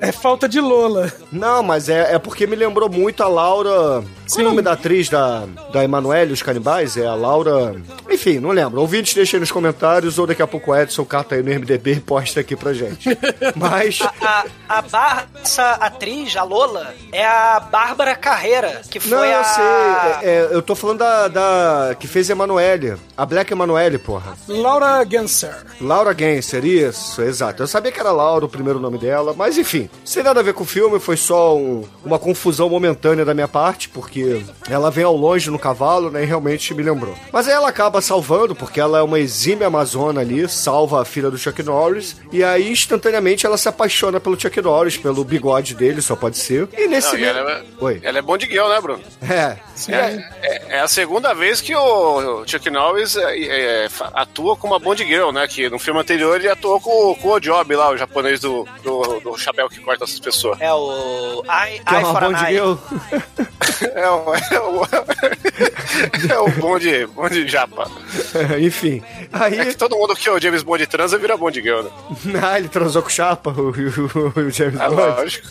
é, 0.01 0.09
é 0.09 0.11
falta 0.11 0.49
de 0.49 0.59
Lola. 0.59 1.11
Não, 1.32 1.63
mas 1.63 1.88
é, 1.88 2.15
é 2.15 2.19
porque 2.19 2.45
me 2.45 2.57
lembrou 2.57 2.89
muito 2.89 3.23
a 3.23 3.28
Laura. 3.30 4.03
Qual 4.30 4.39
é 4.39 4.43
o 4.43 4.49
nome 4.49 4.61
da 4.61 4.73
atriz 4.73 5.07
da, 5.07 5.45
da 5.71 5.82
Emanuele, 5.86 6.34
os 6.34 6.41
canibais? 6.41 6.97
É 6.97 7.05
a 7.07 7.15
Laura. 7.15 7.73
Enfim, 8.09 8.39
não 8.39 8.49
lembro. 8.49 8.82
Ouvintes, 8.82 9.13
deixem 9.13 9.38
aí 9.38 9.39
nos 9.39 9.51
comentários 9.51 10.19
ou 10.19 10.28
daqui 10.28 10.41
a 10.41 10.47
pouco 10.47 10.71
o 10.71 10.75
Edson 10.75 11.05
cata 11.05 11.36
aí 11.36 11.41
no 11.41 11.49
MDB 11.49 11.93
e 11.93 11.99
posta 12.01 12.41
aqui 12.41 12.53
pra 12.53 12.73
gente. 12.73 13.07
Mas. 13.55 13.99
A, 14.21 14.45
a, 14.67 14.82
bar- 14.82 15.28
essa 15.41 15.71
atriz, 15.75 16.16
a 16.36 16.43
Lola, 16.43 16.93
é 17.11 17.26
a 17.26 17.59
Bárbara 17.59 18.15
Carreira, 18.15 18.82
que 18.89 18.99
foi 18.99 19.11
Não, 19.11 19.24
a. 19.24 19.28
eu 19.28 19.43
sei. 19.43 19.63
É, 19.63 20.36
é, 20.36 20.47
eu 20.51 20.61
tô 20.61 20.76
falando 20.76 20.99
da, 20.99 21.28
da. 21.28 21.95
que 21.99 22.07
fez 22.07 22.30
Emanuele. 22.30 22.95
A 23.15 23.26
Black 23.26 23.51
Emanuele, 23.51 23.97
porra. 23.97 24.34
Laura 24.47 25.05
Genser. 25.09 25.55
Laura 25.82 26.15
Genser, 26.18 26.65
isso, 26.65 27.22
exato. 27.22 27.61
Eu 27.63 27.68
sabia 27.68 27.91
que 27.91 27.99
era 27.99 28.11
Laura 28.11 28.45
o 28.45 28.49
primeiro 28.49 28.80
nome 28.80 28.97
dela, 28.97 29.34
mas 29.38 29.57
enfim, 29.57 29.89
sem 30.05 30.24
nada 30.24 30.39
a 30.39 30.43
ver 30.43 30.53
com 30.53 30.63
o 30.63 30.68
filme, 30.68 30.99
foi 30.99 31.18
só 31.18 31.55
um- 31.55 31.84
uma 32.03 32.18
confusão 32.20 32.70
momentânea 32.70 33.24
da 33.26 33.34
minha 33.34 33.47
parte, 33.47 33.89
porque 33.89 34.43
ela 34.70 34.89
vem 34.91 35.03
ao 35.03 35.15
longe 35.15 35.49
no 35.51 35.59
cavalo, 35.59 36.09
né, 36.11 36.24
e 36.24 36.26
realmente 36.26 36.74
me 36.74 36.84
lembrou. 36.84 37.13
Mas 37.32 37.47
aí 37.47 37.53
ela 37.53 37.70
acaba 37.70 38.01
salvando, 38.01 38.55
porque 38.55 38.80
ela 38.80 38.99
é 38.99 39.01
uma 39.01 39.20
exímia 39.20 39.68
amazona 39.68 40.22
ali, 40.22 40.47
salva 40.49 41.01
a 41.01 41.05
filha 41.05 41.30
do 41.30 41.38
Chuck 41.38 41.61
Norris, 41.63 42.15
e 42.32 42.43
aí 42.43 42.72
instantaneamente 42.72 43.45
ela 43.45 43.57
se 43.57 43.68
apaixona 43.68 44.20
pelo 44.20 44.39
Chuck 44.39 44.61
Norris, 44.61 44.97
pelo 44.97 45.24
bigode 45.24 45.74
dele, 45.76 46.01
só 46.08 46.16
pode 46.16 46.38
ser. 46.38 46.68
E 46.78 46.88
nesse 46.88 47.12
Não, 47.14 47.20
e 47.20 47.24
ela, 47.26 47.51
é, 47.51 47.64
Oi. 47.80 47.99
ela 48.01 48.18
é 48.18 48.22
bom 48.22 48.38
de 48.38 48.47
guião, 48.47 48.70
né, 48.70 48.80
Bruno? 48.82 49.03
É. 49.22 49.58
É, 49.89 50.23
é- 50.41 50.61
é 50.78 50.80
a 50.80 50.88
segunda 50.88 51.34
vez 51.34 51.61
que 51.61 51.75
o 51.75 52.43
Chuck 52.45 52.69
Norris 52.69 53.15
é, 53.15 53.86
é, 53.86 53.88
atua 54.13 54.55
com 54.57 54.67
uma 54.67 54.80
Bond 54.80 55.03
Girl, 55.05 55.32
né? 55.32 55.47
Que 55.47 55.69
no 55.69 55.78
filme 55.80 55.99
anterior 55.99 56.36
ele 56.38 56.49
atuou 56.49 56.80
com, 56.82 57.15
com 57.15 57.30
o 57.30 57.39
Job 57.39 57.75
lá, 57.75 57.89
o 57.91 57.97
japonês 57.97 58.39
do, 58.39 58.67
do, 58.84 59.19
do 59.19 59.38
chapéu 59.38 59.69
que 59.69 59.80
corta 59.80 60.03
essas 60.03 60.19
pessoas. 60.19 60.59
É 60.61 60.73
o. 60.73 61.43
I, 61.45 61.80
Que 61.80 61.95
é 61.95 61.99
I 61.99 62.03
uma 62.03 62.13
for 62.13 62.23
an 62.23 62.32
Bond. 62.34 62.51
Girl. 62.51 62.73
É 63.93 64.09
o, 64.09 64.34
é 64.34 64.59
o, 64.59 64.84
é 66.34 66.39
o 66.39 66.49
Bond, 66.53 67.05
Bond 67.07 67.47
Japa. 67.47 67.89
Enfim. 68.59 69.03
Aí. 69.32 69.59
É 69.59 69.65
que 69.65 69.75
todo 69.75 69.95
mundo 69.95 70.15
que 70.15 70.28
é 70.28 70.32
o 70.32 70.39
James 70.39 70.63
Bond 70.63 70.88
transa 70.88 71.17
vira 71.17 71.38
Bond 71.38 71.61
Girl, 71.61 71.82
né? 71.84 72.39
Ah, 72.41 72.57
ele 72.57 72.69
transou 72.69 73.03
com 73.03 73.09
chapa, 73.09 73.51
o, 73.51 73.69
o, 73.69 74.39
o 74.39 74.49
James 74.49 74.80
Ah, 74.80 74.89
Bond. 74.89 74.99
lógico. 74.99 75.47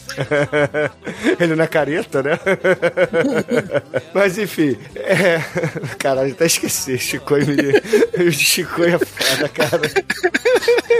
ele 1.38 1.54
não 1.54 1.64
é 1.64 1.66
careta, 1.68 2.22
né? 2.22 2.38
Mas 4.16 4.38
enfim, 4.38 4.78
é... 4.94 5.40
Caralho, 5.98 6.32
até 6.32 6.46
esqueci. 6.46 6.96
Chico 6.98 7.34
me... 7.34 8.32
Chico 8.32 8.82
é 8.82 8.98
foda, 8.98 9.48
cara. 9.50 9.82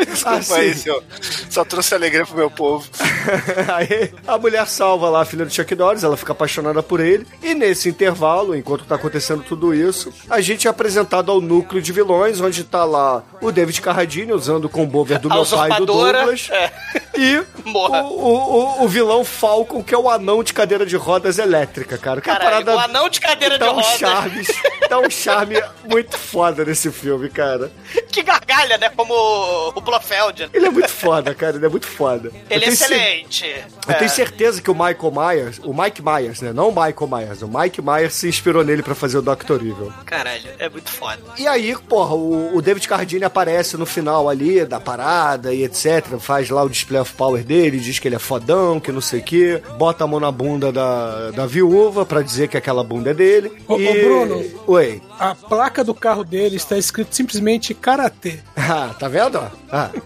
Desculpa 0.07 0.37
Assim. 0.37 0.55
aí, 0.55 0.75
senhor. 0.75 1.03
Só 1.51 1.65
trouxe 1.65 1.95
alegria 1.95 2.27
pro 2.27 2.37
meu 2.37 2.51
povo. 2.51 2.87
Aí 3.75 4.13
a 4.27 4.37
mulher 4.39 4.67
salva 4.67 5.09
lá 5.09 5.23
a 5.23 5.25
filha 5.25 5.45
do 5.45 5.53
Chuck 5.53 5.75
Norris, 5.75 6.05
ela 6.05 6.17
fica 6.17 6.33
apaixonada 6.33 6.83
por 6.83 7.01
ele. 7.01 7.27
E 7.43 7.55
nesse 7.55 7.89
intervalo, 7.89 8.55
enquanto 8.55 8.85
tá 8.85 8.95
acontecendo 8.95 9.43
tudo 9.43 9.75
isso, 9.75 10.13
a 10.29 10.41
gente 10.41 10.67
é 10.67 10.71
apresentado 10.71 11.33
ao 11.33 11.41
núcleo 11.41 11.81
de 11.83 11.93
vilões, 11.93 12.41
onde 12.41 12.63
tá 12.65 12.85
lá 12.85 13.23
o 13.41 13.51
David 13.51 13.81
Carradine 13.81 14.33
usando 14.33 14.67
o 14.67 14.69
combover 14.69 15.19
do 15.19 15.31
A 15.33 15.35
meu 15.37 15.47
pai 15.47 15.71
do 15.79 15.87
Douglas. 15.87 16.49
é. 16.51 16.71
E 17.17 17.39
o, 17.65 17.89
o, 17.89 18.85
o- 18.85 18.89
vilão 18.89 19.25
Falcon, 19.25 19.83
que 19.83 19.95
é 19.95 19.99
o 19.99 20.09
anão 20.11 20.43
de 20.45 20.53
cadeira 20.53 20.85
de 20.85 20.97
rodas 20.97 21.39
elétrica, 21.39 21.97
cara. 21.99 22.21
Que 22.21 22.31
é 22.31 22.33
Caralho, 22.35 22.65
parada 22.65 22.77
o 22.77 22.79
anão 22.79 23.06
de 23.09 23.21
cadeira 23.21 23.55
de 23.55 23.61
dá 23.61 23.73
um 23.73 23.77
rodas. 23.77 23.99
charme, 23.99 24.43
dá 24.89 24.99
um 25.01 25.11
charme 25.11 25.57
muito 25.89 26.17
foda 26.19 26.65
nesse 26.65 26.91
filme, 26.91 27.29
cara. 27.29 27.71
Que 28.17 28.23
gargalha, 28.23 28.79
né? 28.79 28.89
Como 28.97 29.13
o- 29.13 29.81
Blofeld. 29.81 30.49
Ele 30.55 30.67
é 30.67 30.71
muito 30.71 30.89
foda, 30.89 31.35
cara. 31.35 31.57
Ele 31.57 31.67
é 31.67 31.69
muito 31.69 31.87
foda. 31.87 32.33
Ele 32.49 32.65
é 32.65 32.71
cer- 32.71 32.91
excelente. 32.91 33.45
Eu 33.87 33.95
tenho 33.95 34.05
É. 34.07 34.09
certeza 34.09 34.63
que 34.63 34.71
o 34.71 34.75
Michael 34.75 35.13
Myers, 35.15 35.61
o 35.63 35.75
Mike 35.75 36.01
Myers, 36.03 36.41
né? 36.41 36.51
Não 36.53 36.71
o 36.71 36.73
Michael 36.75 37.07
Myers, 37.09 37.43
o 37.43 37.49
Mike 37.49 37.83
Myers 37.83 38.15
se 38.15 38.27
inspirou 38.27 38.65
nele 38.65 38.83
pra 38.83 38.95
fazer 38.95 39.19
o 39.19 39.23
Dr. 39.23 39.57
Evil. 39.61 39.93
Caralho, 40.07 40.49
é 40.59 40.69
muito 40.69 40.91
foda. 40.91 41.19
E 41.39 41.47
aí, 41.47 41.77
porra, 41.89 42.15
o, 42.15 42.57
o 42.57 42.63
David 42.63 42.89
Cardini 42.89 43.25
aparece 43.25 43.77
no 43.77 43.85
final 43.85 44.29
ali 44.31 44.65
da 44.65 44.81
parada 44.81 45.53
e 45.53 45.63
etc. 45.63 46.19
Faz 46.19 46.49
lá 46.49 46.63
o 46.65 46.69
display 46.71 47.01
of 47.01 47.13
power 47.13 47.45
dele, 47.45 47.79
diz 47.79 47.99
que 47.99 48.09
ele 48.09 48.17
é 48.17 48.19
fodão, 48.19 48.81
que 48.81 48.91
não 48.91 49.03
sei 49.03 49.21
o 49.21 49.23
quê. 49.23 49.63
Bota 49.77 50.05
a 50.05 50.07
mão 50.07 50.19
na 50.19 50.33
bunda 50.33 50.73
da, 50.73 51.31
da 51.33 51.47
viúva 51.47 52.07
pra 52.07 52.23
dizer 52.23 52.49
que 52.49 52.57
aquela 52.57 52.83
bunda 52.83 53.11
é 53.11 53.15
dele. 53.15 53.53
Ô, 53.69 53.79
e... 53.79 53.87
ô, 53.89 53.93
Bruno. 53.93 54.45
Oi. 54.67 55.03
A 55.21 55.35
placa 55.35 55.85
do 55.85 55.95
carro 55.95 56.25
dele 56.25 56.57
está 56.57 56.77
escrito 56.79 57.15
simplesmente 57.15 57.75
Karatê. 58.07 58.39
Ah, 58.57 58.95
tá 58.99 59.09
vendo? 59.09 59.39
ó? 59.39 59.49
Ah. 59.71 59.91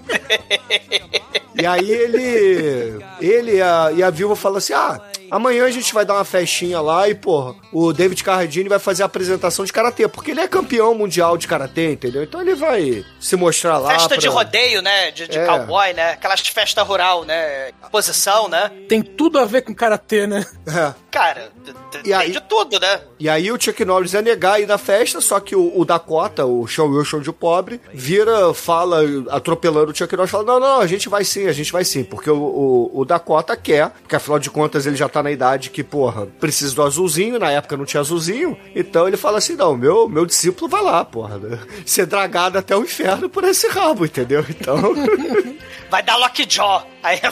E 1.52 1.66
aí 1.66 1.90
ele. 1.90 3.04
Ele 3.20 3.56
e 3.56 3.62
a, 3.62 3.92
e 3.92 4.02
a 4.02 4.08
viúva 4.08 4.34
falam 4.34 4.58
assim: 4.58 4.72
ah, 4.72 4.98
amanhã 5.30 5.64
a 5.66 5.70
gente 5.70 5.92
vai 5.94 6.04
dar 6.04 6.14
uma 6.14 6.24
festinha 6.24 6.80
lá 6.80 7.08
e, 7.08 7.14
porra, 7.14 7.54
o 7.72 7.92
David 7.92 8.22
Carradine 8.24 8.68
vai 8.68 8.78
fazer 8.78 9.02
a 9.02 9.06
apresentação 9.06 9.64
de 9.64 9.72
karatê, 9.72 10.08
porque 10.08 10.30
ele 10.30 10.40
é 10.40 10.48
campeão 10.48 10.94
mundial 10.94 11.36
de 11.36 11.46
karatê, 11.46 11.92
entendeu? 11.92 12.22
Então 12.22 12.40
ele 12.40 12.54
vai 12.54 13.04
se 13.20 13.36
mostrar 13.36 13.78
lá. 13.78 13.90
Festa 13.92 14.08
pra- 14.10 14.16
de 14.18 14.28
rodeio, 14.28 14.82
né? 14.82 15.10
De, 15.10 15.28
de 15.28 15.38
É. 15.38 15.46
cowboy, 15.46 15.92
né? 15.92 16.12
Aquelas 16.12 16.40
festas 16.40 16.86
rural, 16.86 17.24
né? 17.24 17.70
Posição, 17.90 18.48
né? 18.48 18.70
Tem 18.88 19.02
tudo 19.02 19.38
a 19.38 19.44
ver 19.44 19.62
com 19.62 19.74
Karatê, 19.74 20.26
né? 20.26 20.44
É. 20.66 20.94
Cara, 21.10 21.50
E 21.98 22.02
tem 22.02 22.12
aí- 22.12 22.30
de 22.30 22.40
tudo, 22.42 22.78
né? 22.78 23.00
E 23.18 23.28
aí 23.28 23.50
o 23.50 23.60
Chuck 23.60 23.84
Norris 23.84 24.12
ia 24.12 24.22
negar 24.22 24.60
ir 24.60 24.66
na 24.66 24.78
festa, 24.78 25.20
só 25.20 25.40
que 25.40 25.56
o, 25.56 25.72
o 25.78 25.84
Dakota, 25.84 26.46
o 26.46 26.66
Sean 26.68 26.84
Wilson 26.84 27.20
de 27.20 27.32
pobre, 27.32 27.80
vira, 27.92 28.54
fala, 28.54 29.00
atropelando 29.30 29.90
o 29.90 29.94
Chuck 29.94 30.14
Norris, 30.16 30.30
fala, 30.30 30.44
não, 30.44 30.60
não, 30.60 30.80
a 30.80 30.86
gente 30.86 31.08
vai 31.08 31.24
sim, 31.24 31.46
a 31.48 31.52
gente 31.52 31.72
vai 31.72 31.84
sim, 31.84 32.04
porque 32.04 32.30
o, 32.30 32.36
o, 32.36 33.00
o 33.00 33.04
Dakota 33.04 33.56
quer, 33.56 33.90
porque 33.90 34.14
afinal 34.16 34.38
de 34.38 34.50
contas 34.50 34.86
ele 34.86 34.96
já 34.96 35.08
tá 35.08 35.19
na 35.22 35.30
idade 35.30 35.70
que, 35.70 35.82
porra, 35.82 36.26
precisa 36.38 36.74
do 36.74 36.82
azulzinho, 36.82 37.38
na 37.38 37.50
época 37.50 37.76
não 37.76 37.84
tinha 37.84 38.00
azulzinho, 38.00 38.56
então 38.74 39.06
ele 39.06 39.16
fala 39.16 39.38
assim, 39.38 39.54
não, 39.56 39.76
meu, 39.76 40.08
meu 40.08 40.24
discípulo 40.26 40.68
vai 40.68 40.82
lá, 40.82 41.04
porra, 41.04 41.38
né? 41.38 41.58
ser 41.86 42.06
dragado 42.06 42.58
até 42.58 42.76
o 42.76 42.82
inferno 42.82 43.28
por 43.28 43.44
esse 43.44 43.68
rabo, 43.68 44.04
entendeu? 44.04 44.44
Então... 44.48 44.76
Vai 45.90 46.04
dar 46.04 46.14
lockjaw. 46.16 46.86
Aí. 47.02 47.20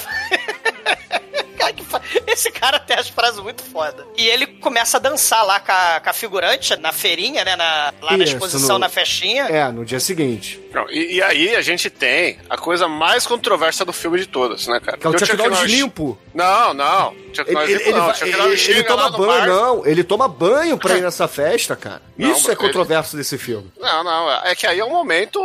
Esse 2.27 2.51
cara 2.51 2.79
tem 2.79 2.97
as 2.97 3.09
frases 3.09 3.41
muito 3.41 3.63
foda. 3.63 4.07
E 4.17 4.27
ele 4.27 4.47
começa 4.47 4.97
a 4.97 5.01
dançar 5.01 5.45
lá 5.45 5.59
com 5.61 5.73
a, 5.73 6.01
com 6.01 6.11
a 6.11 6.13
figurante 6.13 6.77
na 6.77 6.93
feirinha, 6.93 7.45
né? 7.45 7.57
Na, 7.57 7.93
lá 8.01 8.17
na 8.17 8.25
Isso, 8.25 8.35
exposição, 8.35 8.75
no- 8.77 8.79
na 8.81 8.89
festinha. 8.89 9.45
É, 9.45 9.71
no 9.71 9.85
dia 9.85 10.01
seguinte. 10.01 10.61
Não, 10.73 10.89
e, 10.91 11.15
e 11.17 11.23
aí 11.23 11.57
a 11.57 11.63
gente 11.63 11.89
tem 11.91 12.39
a 12.49 12.57
coisa 12.57 12.87
mais 12.89 13.27
controversa 13.27 13.85
do 13.85 13.93
filme 13.93 14.19
de 14.19 14.27
todas, 14.27 14.67
né, 14.67 14.79
cara? 14.81 14.99
Que 14.99 15.07
é 15.07 15.09
o 15.09 15.13
Porque 15.13 15.27
Chuck 15.27 15.37
Norris 15.49 15.71
limpo. 15.71 16.19
Não, 16.35 16.75
não. 16.75 17.15
Chuck 17.33 17.51
Ele, 17.51 17.55
Norris 17.55 17.71
ele, 17.71 17.79
limpo 17.79 17.89
ele 17.91 17.99
não. 17.99 18.15
Chuck 18.15 18.23
ele- 18.29 18.37
Norris 18.37 18.53
ele 18.69 18.75
chega 18.75 18.89
toma 18.89 19.11
banho, 19.11 19.29
bar- 19.29 19.47
não. 19.47 19.87
Ele 19.87 20.05
toma 20.05 20.29
banho 20.29 20.79
pra 20.79 20.97
ir 20.97 21.01
nessa 21.03 21.27
festa, 21.27 21.75
cara. 21.75 22.03
Não, 22.17 22.33
Isso 22.33 22.49
é 22.49 22.53
ele- 22.53 22.61
controverso 22.61 23.17
desse 23.17 23.39
filme. 23.39 23.71
Não, 23.79 24.05
não. 24.05 24.31
É 24.45 24.55
que 24.55 24.67
aí 24.67 24.79
é 24.79 24.85
um 24.85 24.91
momento 24.91 25.41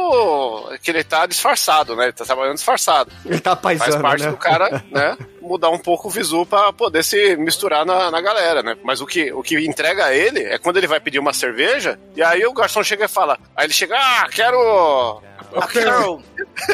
que 0.82 0.91
ele 0.91 1.03
tá 1.03 1.26
disfarçado, 1.26 1.95
né? 1.95 2.05
Ele 2.05 2.13
tá 2.13 2.26
trabalhando 2.26 2.55
disfarçado. 2.55 3.11
Ele 3.26 3.39
tá 3.39 3.55
Faz 3.55 3.80
paisano, 3.80 4.01
parte 4.01 4.24
né? 4.24 4.30
do 4.32 4.38
cara, 4.38 4.84
né? 4.91 5.17
Mudar 5.41 5.69
um 5.69 5.80
pouco 5.80 6.07
o 6.07 6.11
visu 6.11 6.45
pra 6.45 6.71
poder 6.74 7.03
se 7.03 7.36
misturar 7.38 7.86
na, 7.86 8.09
na 8.09 8.21
galera, 8.21 8.63
né? 8.63 8.76
Mas 8.84 9.01
o 9.01 9.05
que, 9.05 9.32
o 9.34 9.43
que 9.43 9.55
entrega 9.65 10.05
a 10.05 10.15
ele 10.15 10.39
é 10.43 10.57
quando 10.57 10.78
ele 10.78 10.88
vai 10.88 10.99
pedir 10.99 11.19
uma 11.19 11.34
cerveja, 11.34 11.99
e 12.15 12.24
aí 12.24 12.45
o 12.45 12.53
garçom 12.53 12.82
chega 12.84 13.05
e 13.05 13.09
fala. 13.09 13.38
Aí 13.55 13.65
ele 13.65 13.74
chega, 13.74 13.95
ah, 13.97 14.28
quero. 14.32 15.12
A 15.55 15.68
Carol. 15.68 16.22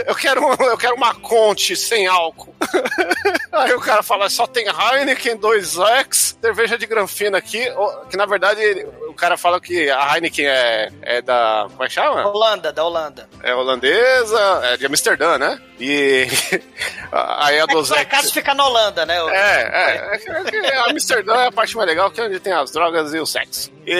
Eu 0.05 0.15
quero, 0.15 0.41
eu 0.63 0.77
quero 0.77 0.95
uma 0.95 1.13
Conte 1.15 1.75
sem 1.75 2.07
álcool. 2.07 2.53
Aí 3.51 3.73
o 3.73 3.79
cara 3.79 4.03
fala, 4.03 4.29
só 4.29 4.45
tem 4.47 4.65
Heineken 4.67 5.37
2X, 5.37 6.35
cerveja 6.41 6.77
de 6.77 6.85
granfina 6.85 7.37
aqui, 7.37 7.65
que 8.09 8.15
na 8.17 8.25
verdade 8.25 8.61
ele- 8.61 8.87
o 9.07 9.13
cara 9.13 9.35
fala 9.37 9.59
que 9.59 9.89
a 9.89 10.15
Heineken 10.15 10.45
é, 10.47 10.89
é 11.01 11.21
da, 11.21 11.65
como 11.69 11.83
é 11.83 11.87
que 11.87 11.93
chama? 11.93 12.27
Holanda, 12.27 12.71
da 12.71 12.83
Holanda. 12.83 13.27
É 13.43 13.53
holandesa, 13.53 14.61
é 14.65 14.77
de 14.77 14.85
Amsterdã, 14.85 15.37
né? 15.37 15.59
E 15.79 16.27
aí 17.11 17.59
a 17.59 17.63
É 17.63 17.67
que 17.67 17.73
por 17.73 17.83
2X... 17.83 17.97
acaso 18.01 18.33
fica 18.33 18.53
na 18.53 18.65
Holanda, 18.65 19.05
né? 19.05 19.21
O- 19.23 19.29
É, 19.29 19.61
é, 19.61 20.11
é, 20.13 20.15
é 20.15 20.43
que 20.51 20.57
Amsterdã 20.91 21.33
é 21.35 21.47
a 21.47 21.51
parte 21.51 21.75
mais 21.75 21.87
legal, 21.87 22.11
que 22.11 22.21
é 22.21 22.25
onde 22.25 22.39
tem 22.39 22.53
as 22.53 22.71
drogas 22.71 23.13
e 23.13 23.19
o 23.19 23.25
sexo. 23.25 23.71
E- 23.85 23.99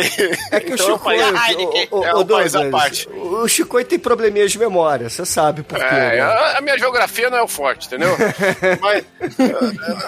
É 0.51 0.59
que 0.59 0.73
então, 0.73 0.91
o 0.91 0.95
é 0.95 0.99
país- 0.99 1.25
Chicoio, 1.25 1.87
o, 1.91 1.99
o, 1.99 2.05
é 2.05 2.13
o, 2.15 2.25
país 2.25 2.55
à 2.55 2.69
parte. 2.69 3.09
o 3.09 3.47
Chicoio 3.47 3.85
tem 3.85 3.97
probleminha 3.99 4.47
de 4.47 4.57
memória, 4.59 5.09
você 5.09 5.25
sabe 5.25 5.58
por 5.63 5.77
quê. 5.77 5.83
É, 5.83 6.15
né? 6.15 6.21
a, 6.21 6.57
a 6.57 6.61
minha 6.61 6.77
geografia 6.77 7.29
não 7.29 7.37
é 7.37 7.41
o 7.41 7.47
forte, 7.47 7.87
entendeu? 7.87 8.15
mas, 8.81 9.05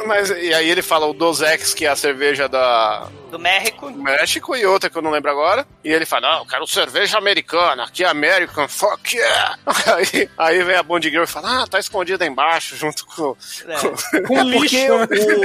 mas, 0.05 0.29
e 0.29 0.53
aí 0.53 0.69
ele 0.69 0.81
fala 0.81 1.05
o 1.05 1.13
2X, 1.13 1.73
que 1.73 1.85
é 1.85 1.89
a 1.89 1.95
cerveja 1.95 2.47
da, 2.47 3.07
Do 3.31 3.39
México. 3.39 3.89
México, 3.91 4.55
e 4.55 4.65
outra 4.65 4.89
que 4.89 4.97
eu 4.97 5.01
não 5.01 5.09
lembro 5.11 5.31
agora. 5.31 5.65
E 5.83 5.89
ele 5.91 6.05
fala, 6.05 6.29
não, 6.33 6.39
eu 6.39 6.45
quero 6.45 6.67
cerveja 6.67 7.17
americana, 7.17 7.85
aqui 7.85 8.03
é 8.03 8.07
American, 8.07 8.67
fuck 8.67 9.15
yeah! 9.15 9.57
Aí, 9.95 10.29
aí 10.37 10.63
vem 10.63 10.75
a 10.75 10.83
Bond 10.83 11.09
Girl 11.09 11.23
e 11.23 11.27
fala, 11.27 11.63
ah, 11.63 11.67
tá 11.67 11.79
escondida 11.79 12.25
embaixo, 12.25 12.75
junto 12.75 13.05
com... 13.07 13.35
É. 13.67 14.21
Com 14.27 14.37
É 14.39 14.43
lixo. 14.43 14.75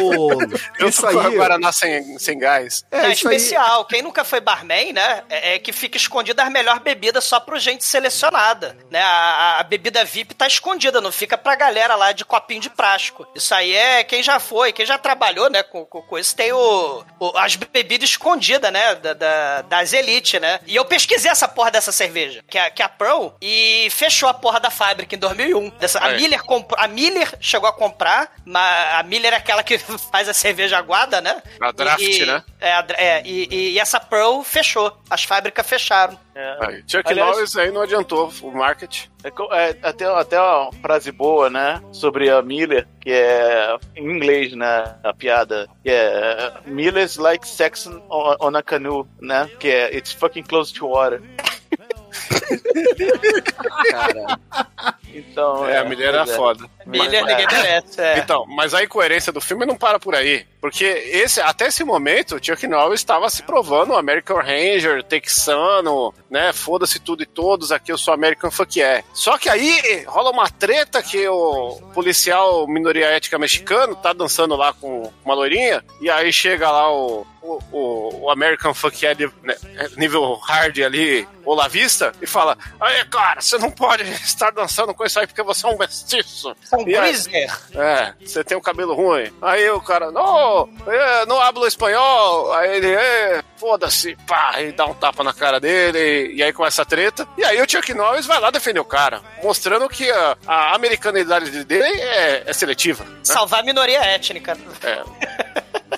o, 0.05 0.43
Eu 0.79 0.89
isso 0.89 1.01
com 1.03 1.19
aí... 1.19 1.37
Guaraná 1.37 1.73
sem, 1.73 2.19
sem 2.19 2.39
gás. 2.39 2.85
É, 2.91 3.07
É, 3.07 3.13
isso 3.13 3.29
aí... 3.29 3.37
especial. 3.37 3.85
Quem 3.87 4.03
nunca 4.03 4.25
foi 4.25 4.41
barman, 4.41 4.93
né? 4.93 5.23
É, 5.29 5.55
é 5.55 5.59
que 5.59 5.73
fica 5.73 5.97
escondida 5.97 6.43
as 6.43 6.51
melhores 6.51 6.83
bebidas 6.83 7.25
só 7.25 7.39
pro 7.41 7.59
gente 7.59 7.85
selecionada. 7.85 8.77
Né? 8.91 9.01
A, 9.01 9.07
a- 9.09 9.61
a 9.61 9.63
bebida 9.63 10.05
VIP 10.05 10.35
tá 10.35 10.47
escondida, 10.47 11.01
não 11.01 11.13
fica 11.13 11.39
pra 11.39 11.55
galera 11.57 11.95
lá 11.95 12.13
de 12.13 12.25
copinho 12.25 12.61
de 12.61 12.71
plástico. 12.71 13.27
Isso 13.35 13.55
aí 13.55 13.73
é 13.75 14.05
quem 14.05 14.23
já 14.23 14.39
foi, 14.41 14.73
quem 14.73 14.85
já 14.87 14.99
trabalhou, 14.99 15.49
né? 15.51 15.63
Com, 15.63 15.85
com, 15.87 16.03
com 16.03 16.19
isso 16.19 16.35
tem 16.37 16.53
o, 16.53 17.05
o- 17.19 17.39
as 17.39 17.57
bebidas 17.77 18.09
escondidas, 18.11 18.73
né? 18.73 18.95
Da, 18.95 19.13
da- 19.13 19.63
das 19.63 19.93
elites, 19.93 20.41
né? 20.41 20.61
E 20.67 20.75
eu 20.75 20.85
pesquisei 20.85 21.31
essa 21.31 21.47
porra 21.47 21.71
dessa 21.71 21.93
cerveja, 21.93 22.43
que 22.49 22.57
é, 22.59 22.71
que 22.71 22.81
é 22.81 22.85
a 22.85 22.89
Pearl, 22.89 23.29
e 23.41 23.89
fechou 23.91 24.29
a 24.29 24.35
porra 24.35 24.59
da 24.59 24.71
fábrica 24.71 25.15
em 25.15 25.19
2001. 25.19 25.69
Dessa, 25.79 26.03
a, 26.03 26.13
É. 26.13 26.17
Miller 26.17 26.43
comprou, 26.43 26.81
a 26.83 26.89
Miller 26.89 27.35
chegou 27.41 27.69
a 27.69 27.73
comprar, 27.73 28.33
mas 28.45 28.95
a 28.95 29.03
Miller 29.03 29.35
é 29.35 29.37
aquela 29.37 29.63
que 29.63 29.77
faz 30.11 30.29
a 30.29 30.35
cerveja 30.35 30.79
aguada, 30.79 31.21
né? 31.21 31.43
A 31.61 31.71
draft, 31.73 32.01
E- 32.03 32.25
né? 32.25 32.43
é, 32.61 32.85
é, 32.97 33.23
e, 33.25 33.49
e- 33.51 33.71
e 33.73 33.79
essa 33.79 34.01
Pearl 34.01 34.43
fechou. 34.43 34.97
As 35.11 35.23
fábricas 35.25 35.67
fecharam. 35.67 36.19
Aí, 36.61 36.85
Chuck 36.87 37.11
Aliás- 37.11 37.31
Norris 37.35 37.57
aí 37.57 37.71
não 37.71 37.81
adiantou 37.81 38.31
o 38.43 38.51
market. 38.53 39.07
É 39.25 39.29
é, 39.29 39.77
até, 39.83 40.05
até 40.05 40.39
uma 40.41 40.71
frase 40.83 41.11
boa, 41.11 41.49
né? 41.49 41.83
Sobre 41.93 42.29
a 42.29 42.43
Miller, 42.43 42.87
que 43.01 43.11
é 43.11 43.75
em 43.97 44.05
inglês, 44.11 44.53
né? 44.53 44.97
A 45.03 45.15
piada. 45.15 45.67
Que 45.83 45.91
é 45.91 46.53
Miller's 46.67 47.17
like 47.17 47.49
sex 47.49 47.87
on, 47.87 48.37
on 48.39 48.55
a 48.57 48.63
canoe, 48.63 49.07
né? 49.21 49.49
Que 49.59 49.69
é 49.69 49.97
It's 49.97 50.13
fucking 50.13 50.43
close 50.43 50.73
to 50.75 50.87
water. 50.87 51.23
Então, 55.19 55.67
É, 55.69 55.79
a 55.79 55.85
Miller 55.85 56.09
era 56.09 56.23
é. 56.23 56.27
foda. 56.27 56.69
Miller 56.85 57.23
Mas- 57.25 57.37
ninguém 57.37 57.47
merece. 57.47 58.01
É. 58.01 58.19
Então, 58.19 58.45
mas 58.47 58.75
a 58.75 58.83
incoerência 58.85 59.33
do 59.33 59.41
filme 59.41 59.65
não 59.67 59.77
para 59.77 59.99
por 59.99 60.15
aí. 60.15 60.47
Porque 60.61 60.85
esse, 60.85 61.41
até 61.41 61.69
esse 61.69 61.85
momento, 61.85 62.37
o 62.37 62.45
Chuck 62.45 62.67
Norris 62.67 63.01
estava 63.01 63.29
se 63.31 63.43
provando 63.43 63.95
American 63.95 64.37
Ranger, 64.37 65.03
texano, 65.05 66.13
né? 66.31 66.53
Foda-se 66.53 66.99
tudo 66.99 67.23
e 67.23 67.27
todos, 67.27 67.71
aqui 67.73 67.93
eu 67.93 67.99
sou 67.99 68.13
American 68.13 68.51
Fuck 68.51 68.79
yeah. 68.79 69.05
Só 69.13 69.39
que 69.39 69.49
aí 69.49 70.05
rola 70.07 70.31
uma 70.31 70.49
treta 70.51 71.03
que 71.03 71.27
o 71.29 71.81
policial 71.95 72.67
minoria 72.67 73.07
étnica 73.07 73.39
mexicano 73.39 73.95
tá 73.95 74.13
dançando 74.13 74.57
lá 74.57 74.73
com 74.73 75.11
uma 75.25 75.35
loirinha, 75.35 75.85
e 76.01 76.11
aí 76.11 76.33
chega 76.33 76.71
lá 76.71 76.93
o, 76.93 77.27
o, 77.43 77.59
o- 77.73 78.21
o 78.25 78.31
American 78.31 78.75
Fuck 78.75 79.05
yeah, 79.05 79.17
de- 79.27 79.33
né, 79.45 79.55
nível 79.97 80.35
hard 80.35 80.79
ali, 80.81 81.27
Olavista, 81.45 82.13
e 82.21 82.27
fala: 82.27 82.59
Aí, 82.81 83.05
cara, 83.05 83.41
você 83.41 83.57
não 83.57 83.71
pode 83.71 84.03
estar 84.03 84.51
dançando 84.51 84.93
com 84.93 85.05
isso 85.07 85.19
aí 85.19 85.27
porque 85.27 85.43
você 85.43 85.67
é 85.67 85.69
um 85.71 85.79
mestiço. 85.79 86.55
Um 86.73 87.81
é, 87.81 88.15
você 88.21 88.45
tem 88.45 88.57
um 88.57 88.61
cabelo 88.61 88.95
ruim. 88.95 89.33
Aí 89.41 89.69
o 89.71 89.81
cara, 89.81 90.11
não, 90.11 90.69
é, 90.87 91.27
não 91.27 91.41
hablo 91.41 91.67
espanhol. 91.67 92.53
Aí 92.53 92.77
ele, 92.77 92.93
é, 92.93 93.43
foda-se, 93.57 94.17
pá, 94.27 94.61
e 94.61 94.73
dá 94.73 94.87
um 94.87 94.95
tapa 94.95 95.23
na 95.25 95.33
cara 95.33 95.59
dele, 95.59 96.35
e, 96.35 96.43
aí 96.43 96.53
começa 96.53 96.83
a 96.83 96.85
treta. 96.85 97.27
E 97.37 97.45
aí 97.45 97.61
o 97.61 97.71
Chuck 97.71 97.93
Norris 97.95 98.27
vai 98.27 98.39
lá 98.41 98.51
defender 98.51 98.81
o 98.81 98.85
cara, 98.85 99.21
mostrando 99.43 99.89
que 99.89 100.11
a, 100.11 100.37
a 100.47 100.75
americanidade 100.75 101.65
dele 101.65 102.01
é, 102.01 102.45
é 102.47 102.53
seletiva. 102.53 103.05
né? 103.05 103.19
Salvar 103.23 103.61
a 103.61 103.63
minoria 103.63 104.01
étnica. 104.01 104.57
É. 104.83 105.03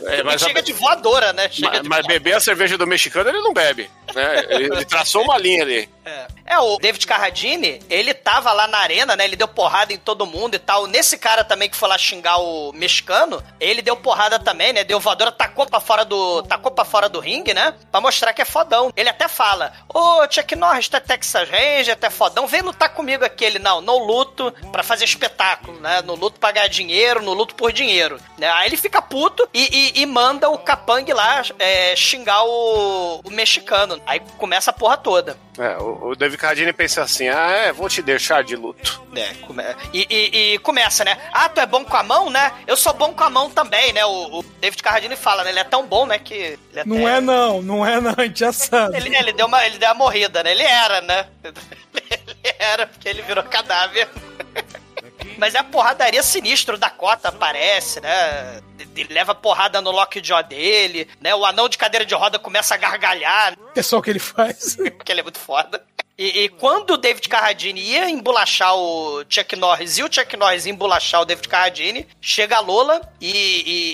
É, 0.05 0.23
mas, 0.25 0.43
a- 0.43 0.47
chega 0.47 0.63
de 0.63 0.73
voadora, 0.73 1.33
né? 1.33 1.49
Chega 1.51 1.71
mas, 1.71 1.83
de 1.83 1.89
mas 1.89 2.07
beber 2.07 2.35
a 2.35 2.41
cerveja 2.41 2.77
do 2.79 2.87
mexicano 2.87 3.29
ele 3.29 3.41
não 3.41 3.53
bebe. 3.53 3.91
Né? 4.15 4.45
Ele, 4.49 4.65
ele 4.65 4.85
traçou 4.85 5.23
uma 5.23 5.39
linha 5.39 5.63
ali. 5.63 5.89
É. 6.09 6.27
É, 6.55 6.59
o 6.59 6.79
David 6.79 7.07
Carradine, 7.07 7.81
ele 7.91 8.15
tava 8.15 8.51
lá 8.53 8.67
na 8.67 8.79
arena, 8.79 9.15
né? 9.15 9.25
Ele 9.25 9.37
deu 9.37 9.47
porrada 9.47 9.93
em 9.93 9.99
todo 9.99 10.25
mundo 10.25 10.55
e 10.55 10.59
tal. 10.59 10.87
Nesse 10.87 11.19
cara 11.19 11.45
também 11.45 11.69
que 11.69 11.77
foi 11.77 11.89
lá 11.89 11.99
xingar 11.99 12.39
o 12.39 12.73
mexicano, 12.73 13.43
ele 13.61 13.83
deu 13.83 13.95
porrada 13.97 14.39
também, 14.39 14.73
né? 14.73 14.83
Deu 14.85 14.99
voadora, 14.99 15.31
tacou 15.31 15.67
pra 15.67 15.79
fora 15.81 16.05
do, 16.07 16.43
tacou 16.45 16.71
pra 16.73 16.85
fora 16.87 17.09
do 17.09 17.21
ringue, 17.21 17.53
né? 17.53 17.75
Pra 17.93 18.01
mostrar 18.01 18.33
que 18.33 18.41
é 18.41 18.47
fodão. 18.47 18.91
Ele 18.97 19.11
até 19.11 19.29
fala, 19.29 19.73
ô 19.93 20.23
Chuck 20.31 20.57
Norris, 20.57 20.89
tu 20.89 20.97
é 20.97 21.01
Texas 21.01 21.49
Ranger, 21.51 21.97
tu 21.97 22.07
é 22.07 22.11
fodão, 22.11 22.47
vem 22.47 22.63
lutar 22.63 22.95
comigo 22.95 23.25
aqui. 23.25 23.45
Ele, 23.45 23.59
não, 23.59 23.83
não 23.83 23.99
luto 23.99 24.51
pra 24.73 24.83
fazer 24.83 25.05
espetáculo, 25.05 25.79
né? 25.81 26.01
No 26.03 26.15
luto 26.15 26.41
pra 26.41 26.51
ganhar 26.53 26.69
dinheiro, 26.69 27.21
no 27.23 27.35
luto 27.35 27.55
por 27.55 27.73
dinheiro. 27.73 28.19
Né? 28.39 28.49
Aí 28.53 28.69
ele 28.69 28.77
fica 28.79 29.03
puto 29.03 29.47
e, 29.53 29.69
e- 29.99 30.01
e 30.03 30.07
manda 30.07 30.49
o 30.49 30.57
Capang 30.59 31.13
lá 31.13 31.43
é, 31.59 31.95
xingar 31.95 32.43
o, 32.45 33.21
o 33.23 33.31
mexicano. 33.31 34.01
Aí 34.07 34.21
começa 34.39 34.71
a 34.71 34.75
porra 34.75 34.97
toda. 34.97 35.37
É, 35.59 35.77
o, 35.79 36.11
o 36.11 36.17
David 36.17 36.39
Carradine 36.39 36.73
pensa 36.73 37.03
assim: 37.03 37.29
ah, 37.29 37.51
é, 37.51 37.73
vou 37.73 37.89
te 37.89 38.01
deixar 38.01 38.45
de 38.45 38.55
luto. 38.55 39.03
É, 39.17 39.35
come- 39.47 39.65
e, 39.93 40.07
e- 40.09 40.55
e 40.55 40.59
começa, 40.61 41.05
né? 41.05 41.19
Ah, 41.33 41.49
tu 41.49 41.61
é 41.61 41.67
bom 41.67 41.85
com 41.85 41.97
a 41.97 42.03
mão, 42.03 42.31
né? 42.31 42.53
Eu 42.67 42.77
sou 42.77 42.95
bom 42.95 43.13
com 43.13 43.25
a 43.25 43.31
mão 43.31 43.51
também, 43.51 43.93
né? 43.93 44.05
O, 44.05 44.39
o 44.39 44.43
David 44.61 44.83
Carradine 44.83 45.17
fala, 45.17 45.43
né? 45.43 45.51
Ele 45.51 45.59
é 45.59 45.65
tão 45.65 45.85
bom, 45.87 46.07
né? 46.07 46.19
Que 46.19 46.35
ele 46.35 46.59
Não 46.87 46.97
até- 47.07 47.17
é 47.17 47.21
não, 47.21 47.61
não 47.63 47.85
é 47.87 48.01
não, 48.01 48.15
a 48.17 48.25
gente 48.25 48.39
já 48.41 48.53
sabe. 48.53 48.97
Ele, 48.97 49.17
ele, 49.17 49.33
deu 49.33 49.47
uma, 49.47 49.67
ele 49.67 49.79
deu 49.79 49.89
uma 49.89 49.95
morrida, 49.95 50.43
né? 50.45 50.53
Ele 50.53 50.63
era, 50.63 51.01
né? 51.01 51.27
Ele 52.11 52.55
era, 52.59 52.87
porque 52.87 53.09
ele 53.09 53.21
virou 53.23 53.43
cadáver. 53.45 54.09
Mas 55.37 55.55
é 55.55 55.59
a 55.59 55.65
porradaria 55.65 56.23
sinistra, 56.23 56.75
o 56.75 56.79
Dakota 56.79 57.29
aparece, 57.29 58.01
né? 58.01 58.61
Ele 59.01 59.15
leva 59.15 59.35
porrada 59.35 59.81
no 59.81 59.91
Lockjaw 59.91 60.43
dele, 60.43 61.09
né? 61.21 61.35
O 61.35 61.45
anão 61.45 61.69
de 61.69 61.79
cadeira 61.79 62.05
de 62.05 62.15
roda 62.15 62.39
começa 62.39 62.75
a 62.75 62.79
gargalhar, 62.79 63.57
É 63.75 63.83
só 63.83 63.99
o 63.99 64.03
que 64.03 64.11
ele 64.11 64.19
faz. 64.19 64.77
porque 64.97 65.13
ele 65.13 65.21
é 65.21 65.23
muito 65.23 65.39
foda. 65.39 65.85
E, 66.19 66.45
e 66.45 66.49
quando 66.49 66.95
o 66.95 66.97
David 66.97 67.29
Carradine 67.29 67.81
ia 67.81 68.11
embolachar 68.11 68.75
o 68.75 69.23
Chuck 69.29 69.55
Norris 69.55 69.99
e 69.99 70.03
o 70.03 70.13
Chuck 70.13 70.37
Norris 70.37 70.67
ia 70.67 70.73
embolachar 70.73 71.21
o 71.21 71.25
David 71.25 71.47
Carradine, 71.49 72.09
chega 72.21 72.57
a 72.57 72.61
Lola 72.61 73.01
e, 73.21 73.31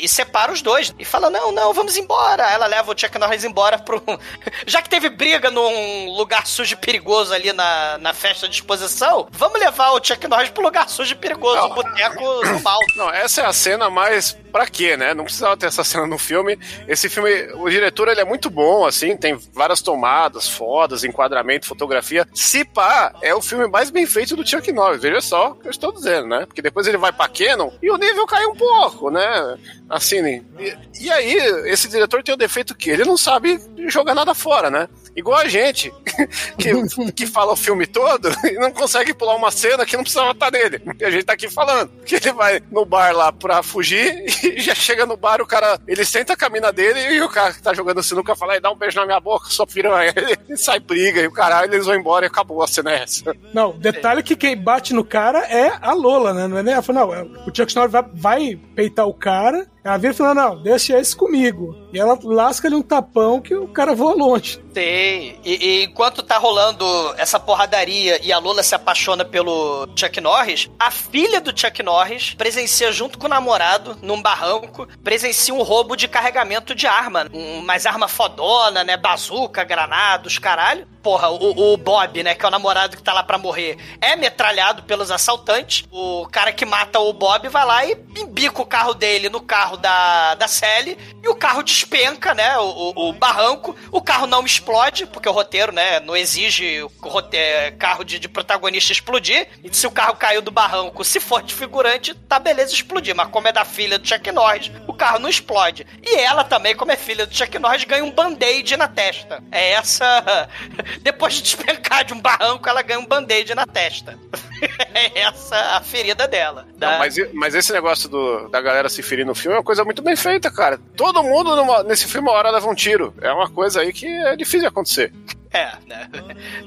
e- 0.01 0.05
e 0.05 0.09
separa 0.09 0.51
os 0.51 0.63
dois. 0.63 0.95
E 0.99 1.05
fala: 1.05 1.29
Não, 1.29 1.53
não, 1.53 1.75
vamos 1.75 1.99
embora. 1.99 2.51
Ela 2.51 2.67
leva 2.67 2.91
o 2.93 2.99
Chuck 2.99 3.19
Norris 3.19 3.45
embora 3.45 3.79
pro. 3.79 4.03
Já 4.67 4.81
que 4.81 4.89
teve 4.89 5.11
briga 5.11 5.51
num 5.51 6.11
lugar 6.17 6.47
sujo 6.47 6.73
e 6.73 6.77
perigoso 6.77 7.35
ali 7.35 7.53
na, 7.53 7.99
na 7.99 8.15
festa 8.15 8.49
de 8.49 8.55
exposição, 8.55 9.29
vamos 9.33 9.61
levar 9.61 9.91
o 9.91 10.03
Chuck 10.03 10.27
Norris 10.27 10.49
pro 10.49 10.63
lugar 10.65 10.89
sujo 10.89 11.13
e 11.13 11.17
perigoso, 11.17 11.61
o 11.61 11.75
boteco 11.75 12.23
do 12.25 12.63
mal. 12.63 12.79
Não, 12.97 13.11
essa 13.11 13.43
é 13.43 13.45
a 13.47 13.53
cena 13.53 13.91
mais 13.91 14.33
pra 14.51 14.67
quê, 14.67 14.97
né? 14.97 15.13
Não 15.13 15.25
precisava 15.25 15.57
ter 15.59 15.67
essa 15.67 15.85
cena 15.85 16.07
no 16.07 16.17
filme. 16.17 16.59
Esse 16.89 17.11
filme, 17.11 17.31
o 17.57 17.69
diretor, 17.69 18.09
ele 18.09 18.21
é 18.21 18.25
muito 18.25 18.49
bom, 18.49 18.87
assim, 18.87 19.15
tem 19.17 19.37
várias 19.53 19.83
tomadas, 19.83 20.49
fodas, 20.49 21.05
enquadramento, 21.05 21.67
fotografia. 21.67 22.14
Fotografia. 22.15 22.29
Se 22.33 22.65
pá, 22.65 23.13
é 23.21 23.35
o 23.35 23.43
filme 23.43 23.67
mais 23.67 23.91
bem 23.91 24.07
feito 24.07 24.37
do 24.37 24.47
Chuck 24.47 24.71
Norris. 24.73 25.03
Veja 25.03 25.21
só 25.21 25.51
o 25.51 25.55
que 25.57 25.67
eu 25.67 25.71
estou 25.71 25.93
dizendo, 25.93 26.29
né? 26.29 26.47
Porque 26.47 26.63
depois 26.63 26.87
ele 26.87 26.97
vai 26.97 27.13
pra 27.13 27.29
Canon 27.29 27.71
e 27.83 27.91
o 27.91 27.97
nível 27.97 28.27
cai 28.27 28.47
um 28.47 28.55
pouco, 28.55 29.11
né? 29.11 29.59
Assim, 29.89 30.45
e, 30.59 30.77
e 31.01 31.11
aí, 31.11 31.35
esse 31.67 31.89
diretor 31.89 32.23
tem 32.23 32.35
o 32.35 32.39
defeito 32.39 32.75
que 32.75 32.91
ele 32.91 33.05
não 33.05 33.17
sabe 33.17 33.61
jogar 33.89 34.15
nada 34.15 34.35
fora, 34.35 34.71
né? 34.71 34.89
Igual 35.17 35.39
a 35.39 35.49
gente, 35.49 35.93
que, 36.59 37.13
que 37.13 37.27
fala 37.27 37.53
o 37.53 37.57
filme 37.57 37.87
todo 37.87 38.29
e 38.45 38.55
não 38.55 38.71
consegue 38.73 39.15
pular 39.15 39.35
uma 39.37 39.51
cena 39.51 39.85
que 39.87 39.97
não 39.97 40.03
precisava 40.03 40.33
estar 40.33 40.51
nele. 40.51 40.83
E 40.99 41.05
a 41.05 41.11
gente 41.11 41.25
tá 41.25 41.33
aqui 41.35 41.49
falando. 41.49 41.91
Que 42.05 42.17
ele 42.17 42.33
vai 42.33 42.61
no 42.71 42.85
bar 42.85 43.15
lá 43.15 43.33
pra 43.33 43.63
fugir 43.63 44.25
e 44.45 44.61
já 44.61 44.75
chega 44.75 45.07
no 45.07 45.17
bar, 45.17 45.41
o 45.41 45.47
cara, 45.47 45.79
ele 45.87 46.05
senta 46.05 46.33
a 46.33 46.37
camina 46.37 46.73
dele 46.73 47.01
e 47.15 47.21
o 47.23 47.29
cara 47.29 47.53
que 47.53 47.63
tá 47.63 47.73
jogando 47.73 48.03
sinuca 48.03 48.35
fala, 48.37 48.57
e 48.57 48.61
dá 48.61 48.71
um 48.71 48.77
beijo 48.77 48.99
na 48.99 49.07
minha 49.07 49.21
boca, 49.21 49.49
sua 49.51 49.67
piranha. 49.67 50.13
Ele 50.17 50.57
sai 50.57 50.81
briga 50.81 51.21
e 51.21 51.27
o 51.27 51.33
caralho, 51.33 51.73
eles 51.73 51.87
vão 51.87 51.95
embora 51.95 52.27
e 52.27 52.29
acabou 52.29 52.63
a 52.63 52.67
cena 52.67 52.93
essa. 52.93 53.35
Não, 53.53 53.73
detalhe 53.79 54.21
é 54.21 54.23
que 54.23 54.37
quem 54.37 54.57
bate 54.57 54.93
no 54.93 55.05
cara 55.05 55.39
é 55.41 55.73
a 55.81 55.93
Lola, 55.93 56.33
né? 56.33 56.47
Não 56.47 56.59
é 56.59 56.63
nem 56.63 56.75
ela. 56.75 56.83
Fala, 56.83 57.01
Não, 57.01 57.15
é- 57.15 57.23
o 57.23 57.55
Chuck 57.55 57.75
Norris 57.75 57.93
vai, 57.93 58.05
vai 58.15 58.61
peitar 58.75 59.07
o 59.07 59.15
cara. 59.15 59.67
Ela 59.85 59.99
vira 59.99 60.15
e 60.15 60.17
fala, 60.17 60.35
não, 60.35 60.63
deixa 60.63 60.99
esse 60.99 61.15
comigo. 61.15 61.77
E 61.93 62.01
ela 62.01 62.19
lasca-lhe 62.23 62.75
um 62.75 62.81
tapão 62.81 63.39
que 63.39 63.55
o 63.55 63.69
cara 63.69 63.95
voa 63.95 64.15
longe. 64.15 64.59
Tem. 64.73 65.39
E, 65.45 65.67
e 65.67 65.85
enquanto 65.85 66.23
tá 66.23 66.39
rolando 66.39 66.87
essa 67.19 67.39
porradaria 67.39 68.19
e 68.25 68.33
a 68.33 68.39
Lola 68.39 68.63
se 68.63 68.75
apaixona 68.75 69.27
pelo 69.27 69.87
Chuck 69.95 70.23
Norris, 70.23 70.71
a 70.79 70.91
filha 70.91 71.39
do 71.39 71.57
Chuck 71.57 71.83
Norris 71.83 72.33
presencia 72.33 72.91
junto 72.91 73.19
com 73.19 73.27
o 73.27 73.29
namorado, 73.29 73.99
num 74.01 74.23
barranco, 74.23 74.89
presencia 75.05 75.53
um 75.53 75.63
roubo 75.63 75.97
de 75.97 76.09
carregamento 76.09 76.75
de 76.75 76.87
arma. 76.87 77.27
Um, 77.33 77.63
arma 77.87 78.09
fodona, 78.09 78.83
né? 78.83 78.97
Bazuca, 78.97 79.65
granados, 79.65 80.39
caralho. 80.39 80.89
Porra, 81.05 81.29
o, 81.29 81.75
o 81.75 81.77
Bob, 81.77 82.23
né? 82.23 82.35
Que 82.35 82.45
é 82.47 82.49
o 82.49 82.51
namorado 82.51 82.97
que 82.97 83.03
tá 83.03 83.13
lá 83.13 83.23
pra 83.23 83.37
morrer, 83.37 83.77
é 84.01 84.17
metralhado 84.17 84.83
pelos 84.85 85.11
assaltantes. 85.11 85.85
O 85.93 86.27
cara 86.33 86.51
que 86.51 86.65
mata 86.65 86.99
o 86.99 87.13
Bob 87.13 87.47
vai 87.51 87.65
lá 87.67 87.85
e 87.85 87.95
embica 88.17 88.63
o 88.63 88.67
carro 88.67 88.95
dele 88.95 89.29
no 89.29 89.41
carro 89.43 89.77
da, 89.77 90.35
da 90.35 90.49
Sally 90.49 90.97
e 91.23 91.29
o 91.29 91.35
carro 91.37 91.63
despenca, 91.63 92.33
né? 92.33 92.57
O, 92.57 92.65
o- 92.97 93.09
o 93.11 93.13
barranco. 93.13 93.77
O 93.93 94.01
carro 94.01 94.27
não 94.27 94.45
explode, 94.47 95.05
porque 95.07 95.29
o 95.29 95.33
roteiro, 95.33 95.73
né? 95.73 96.01
Não 96.01 96.17
exige 96.17 96.83
o 96.83 96.91
rote- 97.03 97.37
é, 97.37 97.71
carro 97.73 98.03
de, 98.03 98.19
de 98.19 98.27
protagonista 98.29 98.91
explodir. 98.93 99.47
E 99.63 99.75
se 99.77 99.87
o 99.87 99.91
carro 99.91 100.17
caiu 100.17 100.41
do 100.41 100.51
barranco, 100.51 101.05
se 101.05 101.21
for 101.21 101.43
de 101.43 101.53
figurante, 101.53 102.15
tá 102.15 102.39
beleza 102.39 102.73
explodir. 102.73 103.15
Mas 103.15 103.29
como 103.29 103.47
é 103.47 103.53
da 103.53 103.65
filha 103.67 103.99
do 103.99 104.09
Chuck 104.09 104.33
Norris, 104.33 104.73
o 104.89 104.95
carro 104.95 105.19
não 105.19 105.29
explode. 105.29 105.87
E 106.03 106.17
ela 106.17 106.45
também, 106.45 106.75
como 106.75 106.93
é 106.93 106.97
filha 106.97 107.27
do 107.27 107.35
Chuck 107.37 107.59
Norris, 107.59 107.85
ganha 107.85 108.03
um 108.05 108.11
band-aid 108.11 108.75
na 108.79 108.89
testa. 108.89 109.43
É 109.53 109.73
essa. 109.73 110.49
Depois 111.03 111.35
de 111.35 111.43
despencar 111.43 112.05
de 112.05 112.13
um 112.15 112.21
barranco, 112.21 112.69
ela 112.69 112.83
ganha 112.83 112.99
um 113.01 113.07
band-aid 113.07 113.55
na 113.55 113.67
testa. 113.67 114.19
é 114.95 115.21
essa 115.21 115.57
a 115.77 115.81
ferida 115.81 116.27
dela. 116.27 116.67
Não, 116.79 116.89
Tá? 116.89 116.99
mas, 116.99 117.15
mas 117.33 117.55
esse 117.55 117.73
negócio 117.73 118.09
do- 118.09 118.49
da 118.49 118.61
galera 118.61 118.89
se 118.89 119.03
ferir 119.03 119.25
no 119.27 119.35
filme 119.35 119.55
é 119.57 119.59
uma 119.59 119.65
coisa 119.65 119.85
muito 119.85 120.03
bem 120.03 120.17
feita, 120.17 120.51
cara. 120.51 120.79
Todo 120.97 121.23
mundo 121.23 121.55
numa- 121.57 121.83
nesse 121.83 122.07
filme 122.07 122.29
uma 122.29 122.37
hora 122.37 122.51
leva 122.51 122.69
um 122.69 122.75
tiro. 122.75 123.15
É 123.21 123.33
uma 123.33 123.49
coisa 123.51 123.81
aí 123.81 123.93
que 123.93 124.07
é 124.07 124.37
difícil 124.37 124.61
de 124.61 124.67
acontecer. 124.67 125.13
É, 125.55 125.73
né? 125.87 126.09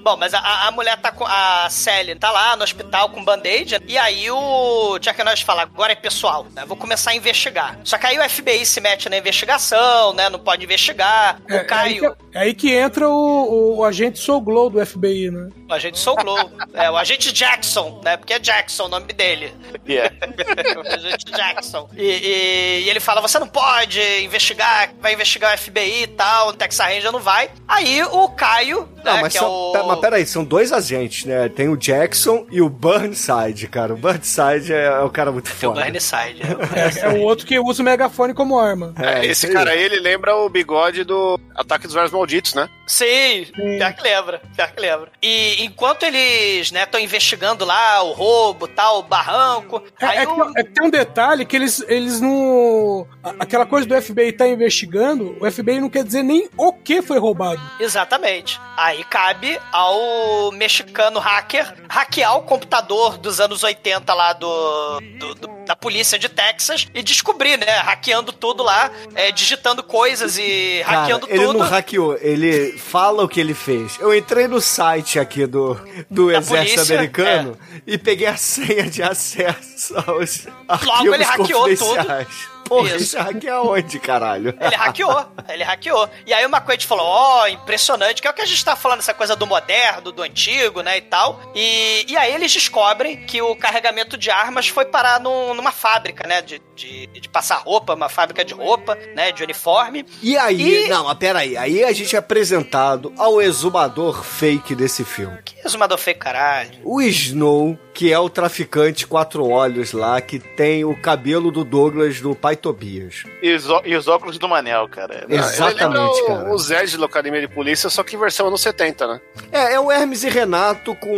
Bom, 0.01 0.15
mas 0.15 0.33
a, 0.33 0.67
a 0.67 0.71
mulher 0.71 0.95
tá 0.97 1.11
com. 1.11 1.25
A 1.25 1.67
Sally 1.69 2.15
tá 2.15 2.31
lá 2.31 2.55
no 2.55 2.63
hospital 2.63 3.09
com 3.09 3.21
band-aid. 3.23 3.81
E 3.85 3.97
aí 3.97 4.31
o 4.31 4.97
Chuck 5.01 5.21
Norris 5.23 5.41
fala: 5.41 5.63
agora 5.63 5.91
é 5.91 5.95
pessoal, 5.95 6.47
né? 6.55 6.63
Vou 6.65 6.77
começar 6.77 7.11
a 7.11 7.15
investigar. 7.15 7.77
Só 7.83 7.97
que 7.97 8.07
aí 8.07 8.17
o 8.17 8.29
FBI 8.29 8.65
se 8.65 8.79
mete 8.79 9.09
na 9.09 9.17
investigação, 9.17 10.13
né? 10.13 10.29
Não 10.29 10.39
pode 10.39 10.63
investigar. 10.63 11.39
É, 11.49 11.57
o 11.57 11.67
Caio. 11.67 12.05
É 12.05 12.07
aí 12.07 12.13
que, 12.15 12.38
é 12.38 12.39
aí 12.41 12.53
que 12.53 12.73
entra 12.73 13.09
o, 13.09 13.77
o 13.77 13.83
agente 13.83 14.19
Soul 14.19 14.39
Glow 14.41 14.69
do 14.69 14.85
FBI, 14.85 15.31
né? 15.31 15.49
O 15.69 15.73
agente 15.73 15.99
Soul 15.99 16.15
Glow. 16.17 16.49
é, 16.73 16.89
o 16.89 16.95
agente 16.97 17.31
Jackson, 17.33 17.99
né? 18.05 18.15
Porque 18.15 18.33
é 18.33 18.39
Jackson 18.39 18.85
o 18.85 18.88
nome 18.89 19.11
dele. 19.11 19.53
Yeah. 19.88 20.15
o 20.77 20.93
agente 20.93 21.25
Jackson. 21.25 21.89
E, 21.95 22.03
e- 22.03 22.83
e 22.85 22.89
ele 22.89 22.99
fala: 23.01 23.19
você 23.21 23.38
não 23.38 23.47
pode 23.49 23.99
investigar, 24.23 24.91
vai 25.01 25.13
investigar 25.13 25.53
o 25.53 25.57
FBI 25.57 26.03
e 26.03 26.07
tal, 26.07 26.49
o 26.49 26.53
Texas 26.53 26.85
Ranger 26.88 27.11
não 27.11 27.19
vai. 27.19 27.49
Aí 27.67 28.01
o 28.03 28.29
Caio, 28.29 28.76
Não, 29.03 29.13
né? 29.15 29.21
mas, 29.21 29.34
que 29.34 29.39
são, 29.39 29.47
é 29.47 29.49
o. 29.49 29.71
pe- 29.71 29.88
mas 29.88 29.99
peraí, 29.99 30.25
são 30.25 30.43
dois 30.43 30.71
agentes, 30.73 31.25
né? 31.25 31.47
Tem 31.49 31.69
o 31.69 31.78
Jackson 31.78 32.45
e 32.51 32.61
o 32.61 32.69
Burnside, 32.69 33.67
cara. 33.67 33.93
O 33.93 33.97
Burnside 33.97 34.73
é, 34.73 34.86
é 34.86 34.99
o 34.99 35.09
cara 35.09 35.32
muito 35.32 35.47
O 35.47 35.55
foda. 35.55 35.84
Burnside. 35.84 36.41
É, 36.75 37.05
é 37.05 37.09
o 37.09 37.21
outro 37.21 37.45
que 37.45 37.57
usa 37.59 37.82
o 37.82 37.86
megafone 37.86 38.34
como 38.34 38.59
arma. 38.59 38.93
É, 38.99 39.25
esse 39.25 39.47
cara 39.51 39.71
aí, 39.71 39.82
ele 39.82 39.99
lembra 39.99 40.36
o 40.36 40.49
bigode 40.49 41.03
do 41.03 41.39
Ataque 41.55 41.86
dos 41.86 41.93
Velhos 41.93 42.11
Malditos, 42.11 42.53
né? 42.53 42.69
Sim, 42.86 43.45
pior 43.53 43.93
que 43.93 44.01
lembra, 44.03 44.41
pior 44.55 44.71
que 44.71 44.80
lembra. 44.82 45.11
E 45.21 45.63
enquanto 45.63 46.03
eles, 46.03 46.71
né, 46.71 46.84
estão 46.84 46.99
investigando 46.99 47.65
lá 47.65 48.01
o 48.03 48.13
roubo, 48.13 48.67
tal, 48.67 48.99
o 48.99 49.03
barranco, 49.03 49.84
É, 49.99 50.05
aí 50.05 50.17
é 50.19 50.25
que, 50.25 50.32
o... 50.32 50.51
é 50.57 50.63
que 50.63 50.69
tem 50.71 50.88
um 50.88 50.89
detalhe 50.89 51.45
que 51.45 51.55
eles, 51.55 51.84
eles 51.88 52.21
não. 52.21 53.07
Aquela 53.39 53.65
coisa 53.65 53.88
do 53.88 54.01
FBI 54.01 54.32
tá 54.32 54.47
investigando, 54.47 55.36
o 55.41 55.49
FBI 55.51 55.80
não 55.82 55.89
quer 55.89 56.03
dizer 56.03 56.23
nem 56.23 56.49
o 56.57 56.71
que 56.73 57.01
foi 57.01 57.19
roubado. 57.19 57.61
Exatamente. 57.80 58.59
Aí 58.76 59.03
cabe 59.03 59.59
ao 59.72 60.51
mexicano 60.51 61.20
hacker 61.20 61.74
hackear 61.89 62.36
o 62.38 62.41
computador 62.43 63.18
dos 63.18 63.39
anos 63.39 63.63
80 63.63 64.13
lá 64.13 64.34
do, 64.34 64.99
do- 65.18 65.36
do- 65.36 65.57
da 65.65 65.76
polícia 65.76 66.18
de 66.20 66.30
Texas 66.30 66.88
e 66.93 67.01
descobrir, 67.01 67.57
né, 67.57 67.65
hackeando 67.80 68.32
tudo 68.32 68.63
lá, 68.63 68.91
é, 69.15 69.32
digitando 69.32 69.82
coisas 69.84 70.38
e 70.38 70.82
Cara, 70.86 70.99
hackeando 70.99 71.28
ele 71.30 71.45
tudo. 71.45 71.59
não 71.59 71.65
hackeou, 71.68 72.18
ele 72.22 72.78
fala 72.78 73.24
o 73.24 73.28
que 73.28 73.39
ele 73.39 73.53
fez. 73.55 73.97
Eu 73.99 74.15
entrei 74.15 74.47
no 74.47 74.61
site 74.61 75.20
aqui 75.20 75.45
do, 75.47 75.74
do 76.09 76.32
Da 76.32 76.38
Exército 76.38 76.76
polícia, 76.76 76.93
é. 76.93 76.97
Americano 76.97 77.57
e 77.86 77.97
peguei 77.97 78.28
a 78.28 78.38
senha 78.38 78.89
de 78.89 79.01
acesso 79.03 79.95
aos 80.05 80.47
Logo, 80.84 81.13
ele 81.15 81.24
hackeou 81.24 81.61
confidenciais. 81.63 82.28
Porra, 82.68 82.88
Isso. 82.89 82.97
isso 82.97 83.18
hackeia 83.18 83.61
onde, 83.61 83.99
caralho? 83.99 84.55
Ele 84.59 84.76
hackeou, 84.76 85.26
ele 85.49 85.63
hackeou. 85.63 86.09
E 86.26 86.34
aí 86.34 86.45
o 86.45 86.49
McQuaid 86.49 86.86
falou, 86.86 87.05
ó, 87.05 87.47
impressionante, 87.47 88.22
que 88.22 88.28
é 88.28 88.32
o 88.32 88.34
que 88.34 88.41
a 88.41 88.45
gente 88.45 88.63
tá 88.63 88.76
falando, 88.76 88.99
essa 88.99 89.13
coisa 89.13 89.36
do 89.36 89.45
moderno, 89.47 90.11
do 90.11 90.22
antigo, 90.22 90.82
né, 90.82 90.97
e 90.97 91.01
tal. 91.01 91.39
E, 91.55 92.05
e 92.11 92.18
aí 92.18 92.34
eles 92.34 92.51
descobrem 92.51 93.18
que 93.26 93.41
o 93.41 93.55
carregamento 93.55 94.18
de 94.18 94.30
armas 94.30 94.68
foi 94.68 94.86
parar 94.86 95.20
num- 95.20 95.53
numa 95.53 95.72
fábrica, 95.72 96.28
né, 96.28 96.41
de, 96.41 96.61
de, 96.76 97.07
de 97.07 97.30
passar 97.30 97.57
roupa, 97.57 97.93
uma 97.93 98.09
fábrica 98.09 98.43
de 98.43 98.53
roupa, 98.53 98.95
né, 99.15 99.32
de 99.32 99.43
uniforme. 99.43 100.05
E 100.22 100.38
aí, 100.38 100.86
E- 100.86 100.89
não, 100.89 101.05
mas 101.05 101.18
peraí, 101.18 101.55
aí 101.57 101.84
a 101.84 101.91
gente 101.93 102.15
é 102.15 102.20
apresentado 102.20 103.13
ao 103.18 103.41
exumador 103.41 104.24
fake 104.24 104.76
desse 104.76 105.03
filme. 105.05 105.38
Que 105.43 105.55
resumador 105.61 105.97
feio, 105.97 106.18
caralho. 106.18 106.72
O 106.84 107.01
Snow, 107.01 107.78
que 107.93 108.11
é 108.11 108.20
o 108.20 108.30
traficante 108.30 109.07
quatro 109.07 109.47
olhos 109.47 109.91
lá, 109.93 110.20
que 110.22 110.38
tem 110.39 110.84
o 110.86 110.95
cabelo 111.01 111.51
do 111.51 111.63
Douglas 111.63 112.20
do 112.22 112.36
pai 112.36 112.55
Tobias. 112.57 113.23
E 113.41 113.53
os, 113.53 113.65
e 113.85 113.95
os 113.95 114.07
óculos 114.07 114.37
do 114.37 114.47
Manel, 114.47 114.87
cara. 114.89 115.25
Exatamente, 115.29 116.21
o, 116.21 116.25
cara. 116.27 116.49
o 116.53 116.57
Zed 116.57 116.97
da 116.97 117.05
Academia 117.05 117.41
de 117.41 117.47
Polícia, 117.47 117.89
só 117.89 118.03
que 118.03 118.15
em 118.15 118.19
versão 118.19 118.47
anos 118.47 118.61
70, 118.61 119.07
né? 119.07 119.21
É, 119.51 119.73
é 119.75 119.79
o 119.79 119.91
Hermes 119.91 120.23
e 120.23 120.29
Renato 120.29 120.93
com 120.95 121.09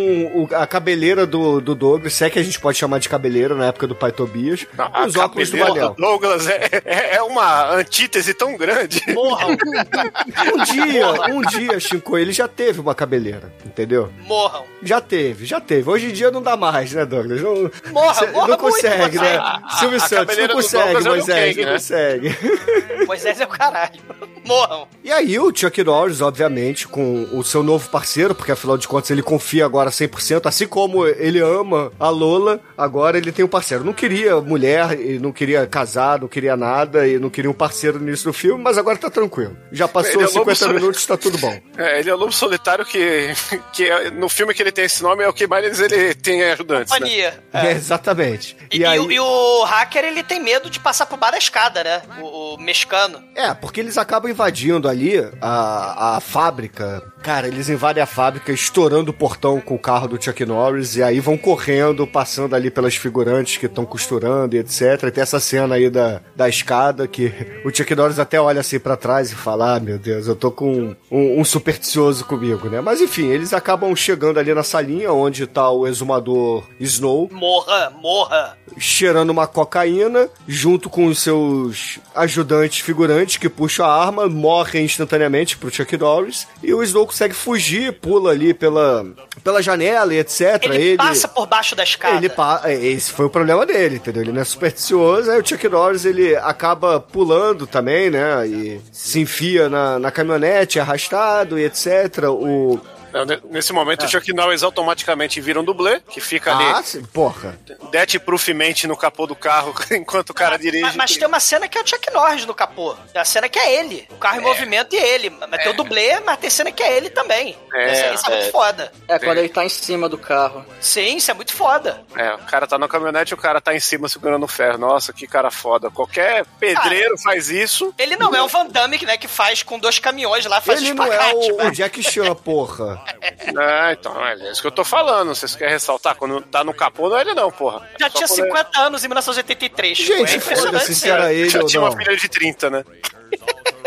o- 0.44 0.50
a 0.56 0.68
cabeleira 0.68 1.26
do, 1.26 1.60
do 1.62 1.74
Douglas, 1.76 2.14
se 2.14 2.24
é 2.26 2.30
que 2.30 2.38
a 2.40 2.44
gente 2.44 2.60
pode 2.60 2.78
chamar 2.78 3.00
de 3.00 3.10
cabeleira 3.10 3.56
na 3.56 3.66
época 3.68 3.88
do 3.88 3.96
pai 3.96 4.12
Tobias, 4.12 4.62
e 4.62 5.08
os 5.08 5.16
óculos 5.16 5.50
do 5.50 5.58
Manel. 5.58 5.90
do 5.90 5.96
Douglas 5.96 6.48
é, 6.48 6.70
é, 6.86 7.16
é 7.16 7.22
uma 7.24 7.72
antítese 7.76 8.34
tão 8.34 8.56
grande. 8.58 9.02
Morram, 9.14 9.50
Um 9.52 10.64
dia, 10.64 11.12
um 11.34 11.42
dia, 11.42 11.80
Chico, 11.80 12.18
ele 12.18 12.32
já 12.32 12.48
teve 12.48 12.80
uma 12.80 12.94
cabeleira, 12.96 13.52
entendeu? 13.66 14.12
morram. 14.22 14.66
Já 14.82 15.02
teve, 15.02 15.46
já 15.46 15.60
teve. 15.60 15.90
Hoje 15.90 16.08
em 16.08 16.12
dia 16.14 16.32
não 16.32 16.42
dá 16.42 16.56
mais, 16.56 16.94
né, 16.94 17.06
Douglas? 17.06 17.42
Não, 17.42 17.70
Morra, 17.92 18.14
cê- 18.14 18.28
morra 18.28 18.48
não 18.48 18.58
muito, 18.58 18.60
consegue, 18.60 19.18
você. 19.18 19.24
né? 19.24 19.62
Silvio 19.80 19.98
a 19.98 20.00
Santos, 20.00 20.38
não 20.38 20.48
consegue, 20.48 21.10
o 21.10 21.19
Moisés, 21.20 21.56
não 21.58 21.64
né? 21.66 21.72
consegue. 21.74 22.38
Moisés 23.08 23.42
é 23.42 23.46
o 23.46 23.48
caralho. 23.48 24.00
Morram. 24.46 24.88
E 25.04 25.12
aí 25.12 25.38
o 25.40 25.56
Chuck 25.56 25.84
Norris, 25.84 26.22
obviamente, 26.22 26.88
com 26.88 27.28
o 27.32 27.44
seu 27.44 27.62
novo 27.62 27.90
parceiro, 27.90 28.34
porque 28.34 28.52
afinal 28.52 28.78
de 28.78 28.88
contas 28.88 29.12
ele 29.12 29.22
confia 29.22 29.66
agora 29.66 29.90
100%, 29.92 30.46
assim 30.48 30.68
como 30.68 31.06
ele 31.06 31.40
ama 31.40 31.92
a 32.00 32.10
Lola, 32.10 32.60
agora 32.78 33.18
ele 33.18 33.32
tem 33.32 33.46
um 33.46 33.48
parceiro. 33.50 33.84
Não 33.84 33.94
queria 33.94 34.40
mulher, 34.42 35.00
e 35.00 35.20
não 35.20 35.32
queria 35.32 35.66
casar, 35.68 36.20
não 36.22 36.28
queria 36.28 36.56
nada, 36.58 37.08
e 37.08 37.20
não 37.20 37.30
queria 37.30 37.50
um 37.52 37.54
parceiro 37.54 38.00
no 38.00 38.08
início 38.08 38.26
do 38.26 38.34
filme, 38.34 38.64
mas 38.64 38.78
agora 38.78 38.98
tá 38.98 39.10
tranquilo. 39.10 39.56
Já 39.72 39.88
passou 39.88 40.14
Ele 40.14 40.24
é 40.24 40.26
lobo 40.26 40.40
50 40.40 40.56
soli- 40.56 40.74
minutos, 40.74 41.06
tá 41.06 41.18
tudo 41.18 41.38
bom. 41.38 41.60
É, 41.80 42.00
ele 42.00 42.10
é 42.10 42.14
o 42.14 42.18
lobo 42.18 42.32
solitário 42.34 42.84
que, 42.86 43.30
que 43.72 43.86
é- 43.90 44.10
no 44.12 44.28
filme 44.28 44.54
que 44.54 44.62
ele 44.62 44.72
tem 44.72 44.84
esse 44.86 45.02
nome 45.02 45.24
é 45.24 45.28
o 45.30 45.34
que 45.34 45.48
mais 45.48 45.80
ele 45.80 46.14
tem 46.14 46.44
ajudantes, 46.44 46.92
né? 46.92 47.00
Companhia. 47.00 47.44
É, 47.54 47.72
exatamente. 47.72 48.58
E, 48.72 48.78
E, 48.78 48.82
e 48.82 48.86
aí... 48.86 49.00
o- 49.00 49.10
e 49.12 49.20
o 49.20 49.64
hacker, 49.64 50.04
ele 50.04 50.22
tem 50.24 50.42
medo 50.42 50.70
de 50.70 50.80
passar 50.80 51.06
por 51.10 51.18
baixo 51.18 51.34
da 51.34 51.38
escada, 51.38 51.84
né? 51.84 52.02
O, 52.22 52.56
o 52.56 52.58
mexicano. 52.58 53.22
É, 53.36 53.54
porque 53.54 53.80
eles 53.80 53.98
acabam 53.98 54.32
invadindo 54.32 54.88
ali 54.88 55.18
a, 55.42 56.18
a 56.18 56.20
fábrica. 56.20 57.04
Cara, 57.22 57.48
eles 57.48 57.70
invadem 57.70 58.02
a 58.02 58.06
fábrica 58.06 58.52
estourando 58.52 59.12
o 59.12 59.14
portão 59.14 59.60
com 59.60 59.76
o 59.76 59.80
carro 59.80 60.08
do 60.08 60.24
Chuck 60.24 60.46
Norris 60.46 60.96
e 60.96 61.04
aí 61.04 61.20
vão 61.20 61.38
correndo, 61.38 62.08
passando 62.08 62.56
ali 62.56 62.72
pelas 62.72 62.96
figurantes 62.96 63.58
que 63.58 63.66
estão 63.66 63.86
costurando 63.86 64.56
e 64.56 64.60
etc. 64.60 65.04
E 65.04 65.12
tem 65.12 65.22
essa 65.22 65.40
cena 65.40 65.76
aí 65.76 65.90
da, 65.90 66.22
da 66.36 66.48
escada 66.48 67.08
que 67.08 67.34
o 67.66 67.76
Chuck 67.76 67.94
Norris 67.94 68.20
até 68.20 68.40
olha 68.40 68.62
assim 68.62 68.80
pra 68.80 68.96
trás 68.96 69.32
e 69.32 69.36
fala: 69.36 69.76
Ah, 69.76 69.80
meu 69.80 70.00
Deus, 70.00 70.28
eu 70.28 70.36
tô 70.36 70.52
com 70.52 70.96
um, 71.12 71.40
um 71.40 71.44
supersticioso 71.44 72.26
comigo, 72.26 72.70
né? 72.70 72.80
Mas 72.82 73.02
enfim, 73.02 73.28
eles 73.28 73.54
acabam 73.54 73.94
chegando 73.96 74.40
ali 74.40 74.54
na 74.54 74.64
salinha 74.64 75.12
onde 75.12 75.46
tá 75.46 75.70
o 75.70 75.86
exumador 75.86 76.64
Snow 76.80 77.30
Morra, 77.32 77.92
morra. 78.02 78.58
cheirando 78.78 79.30
uma 79.30 79.48
cocaína, 79.48 80.30
junto 80.48 80.90
com 80.90 80.99
os 81.06 81.20
seus 81.22 82.00
ajudantes 82.16 82.80
figurantes 82.80 83.38
que 83.38 83.50
puxam 83.50 83.86
a 83.86 83.94
arma, 84.06 84.28
morrem 84.28 84.86
instantaneamente 84.86 85.58
pro 85.58 85.72
Chuck 85.74 85.96
Norris, 85.98 86.48
e 86.64 86.74
o 86.74 86.84
Snow 86.84 87.06
consegue 87.06 87.34
fugir, 87.34 87.94
pula 87.94 88.32
ali 88.32 88.54
pela, 88.54 89.06
pela 89.44 89.62
janela 89.62 90.14
e 90.14 90.20
etc. 90.20 90.64
Ele, 90.64 90.98
passa 90.98 91.28
por 91.28 91.48
baixo 91.48 91.76
da 91.76 91.84
escada. 91.84 92.18
Ele 92.18 92.30
pa- 92.30 92.62
é, 92.66 92.74
Esse 92.74 93.12
foi 93.12 93.26
o 93.26 93.30
problema 93.30 93.66
dele, 93.66 93.96
entendeu? 93.98 94.22
Ele 94.24 94.32
não 94.32 94.42
é 94.42 94.46
supersticioso, 94.46 95.30
aí 95.32 95.40
o 95.40 95.46
Chuck 95.48 95.68
Norris 95.70 96.06
ele 96.06 96.36
acaba 96.36 97.00
pulando 97.00 97.66
também, 97.68 98.10
né? 98.10 98.48
E 98.48 98.82
se 98.92 99.20
enfia 99.20 99.70
na, 99.70 100.00
na 100.00 100.12
caminhonete, 100.12 100.80
arrastado 100.80 101.58
e 101.60 101.64
etc. 101.66 102.26
O. 102.30 102.80
Ne- 103.26 103.40
Nesse 103.50 103.74
momento, 103.74 104.06
o 104.06 104.08
Chuck 104.10 104.32
Norris 104.34 104.64
automaticamente 104.64 105.40
vira 105.42 105.60
um 105.60 105.64
dublê, 105.64 106.00
que 106.10 106.22
fica 106.22 106.52
Ah, 106.54 106.78
ali 106.78 106.86
sim, 106.88 107.04
porra. 107.04 107.58
death-proofmente 107.92 108.88
no 108.88 108.96
capô 108.96 109.26
do 109.28 109.36
carro 109.36 109.74
enquanto 109.92 110.30
o 110.32 110.34
cara 110.34 110.58
dirige. 110.58 110.84
Mas, 110.84 110.96
mas 110.96 111.18
tem 111.18 111.28
uma 111.28 111.40
cena 111.40 111.68
que 111.68 111.78
é 111.78 111.82
o 111.82 111.88
Chuck 111.88 112.12
Norris 112.14 112.46
no 112.46 112.54
capô. 112.54 112.96
Tem 113.12 113.22
a 113.22 113.26
cena 113.26 113.48
que 113.50 113.60
é 113.60 113.80
ele. 113.80 114.08
O 114.10 114.16
carro 114.16 114.38
em 114.40 114.44
movimento 114.44 114.94
e 114.96 114.98
ele. 115.00 115.30
Mas 115.30 115.64
tem 115.64 115.72
o 115.72 115.76
dublê, 115.76 116.20
mas 116.22 116.38
tem 116.38 116.50
cena 116.50 116.72
que 116.72 116.82
é 116.84 116.96
ele 116.98 117.10
também. 117.10 117.58
É, 117.74 118.14
isso, 118.14 118.30
é, 118.30 118.34
é. 118.34 118.38
muito 118.40 118.52
foda. 118.52 118.92
É, 119.08 119.20
quando 119.20 119.38
ele 119.38 119.50
tá 119.50 119.64
em 119.66 119.70
cima 119.70 120.08
do 120.10 120.18
carro. 120.18 120.66
Sim, 120.80 121.18
isso 121.18 121.32
é 121.32 121.34
muito 121.34 121.54
foda. 121.54 122.02
É, 122.16 122.34
o 122.36 122.40
cara 122.40 122.68
tá 122.68 122.78
na 122.78 122.88
caminhonete 122.88 123.32
e 123.32 123.36
o 123.36 123.38
cara 123.38 123.60
tá 123.62 123.74
em 123.76 123.80
cima 123.80 124.08
segurando 124.08 124.44
o 124.44 124.48
ferro. 124.48 124.78
Nossa, 124.78 125.12
que 125.14 125.28
cara 125.28 125.52
foda. 125.52 125.90
Qualquer 125.90 126.46
pedreiro 126.60 127.18
faz 127.18 127.50
isso. 127.50 127.94
Ele 127.98 128.16
não 128.16 128.34
é 128.36 128.42
o 128.42 128.48
Van 128.48 128.66
Damme, 128.68 128.98
né, 129.06 129.18
que 129.18 129.28
faz 129.28 129.64
com 129.64 129.78
dois 129.80 130.00
caminhões 130.00 130.46
lá, 130.46 130.62
faz 130.62 130.82
Ele 130.82 130.94
não 130.94 131.12
é 131.12 131.34
o, 131.34 131.58
mas- 131.58 131.68
o 131.68 131.72
Jack 131.72 132.02
Chan, 132.04 132.34
porra. 132.36 132.99
É, 133.22 133.92
então, 133.94 134.26
é 134.26 134.36
isso 134.52 134.62
que 134.62 134.68
eu 134.68 134.72
tô 134.72 134.84
falando. 134.84 135.30
Vocês 135.36 135.56
querem 135.56 135.74
ressaltar? 135.74 136.16
Quando 136.16 136.42
tá 136.42 136.64
no 136.64 136.74
capô, 136.74 137.10
não 137.10 137.18
é 137.18 137.22
ele 137.22 137.34
não, 137.34 137.52
porra. 137.52 137.88
Já 138.00 138.10
Só 138.10 138.18
tinha 138.18 138.26
é- 138.26 138.28
50 138.48 138.80
anos 138.82 139.04
em 139.04 139.08
1983. 139.08 139.98
Gente, 139.98 140.12
é 140.12 140.22
impressionante. 140.36 140.66
foda-se 140.66 140.96
se 140.96 141.10
era 141.10 141.34
ele 141.34 141.50
Já 141.50 141.60
ou 141.62 141.68
tinha 141.68 141.82
não. 141.82 141.90
uma 141.90 141.98
filha 141.98 142.16
de 142.16 142.30
30, 142.30 142.70
né? 142.70 142.84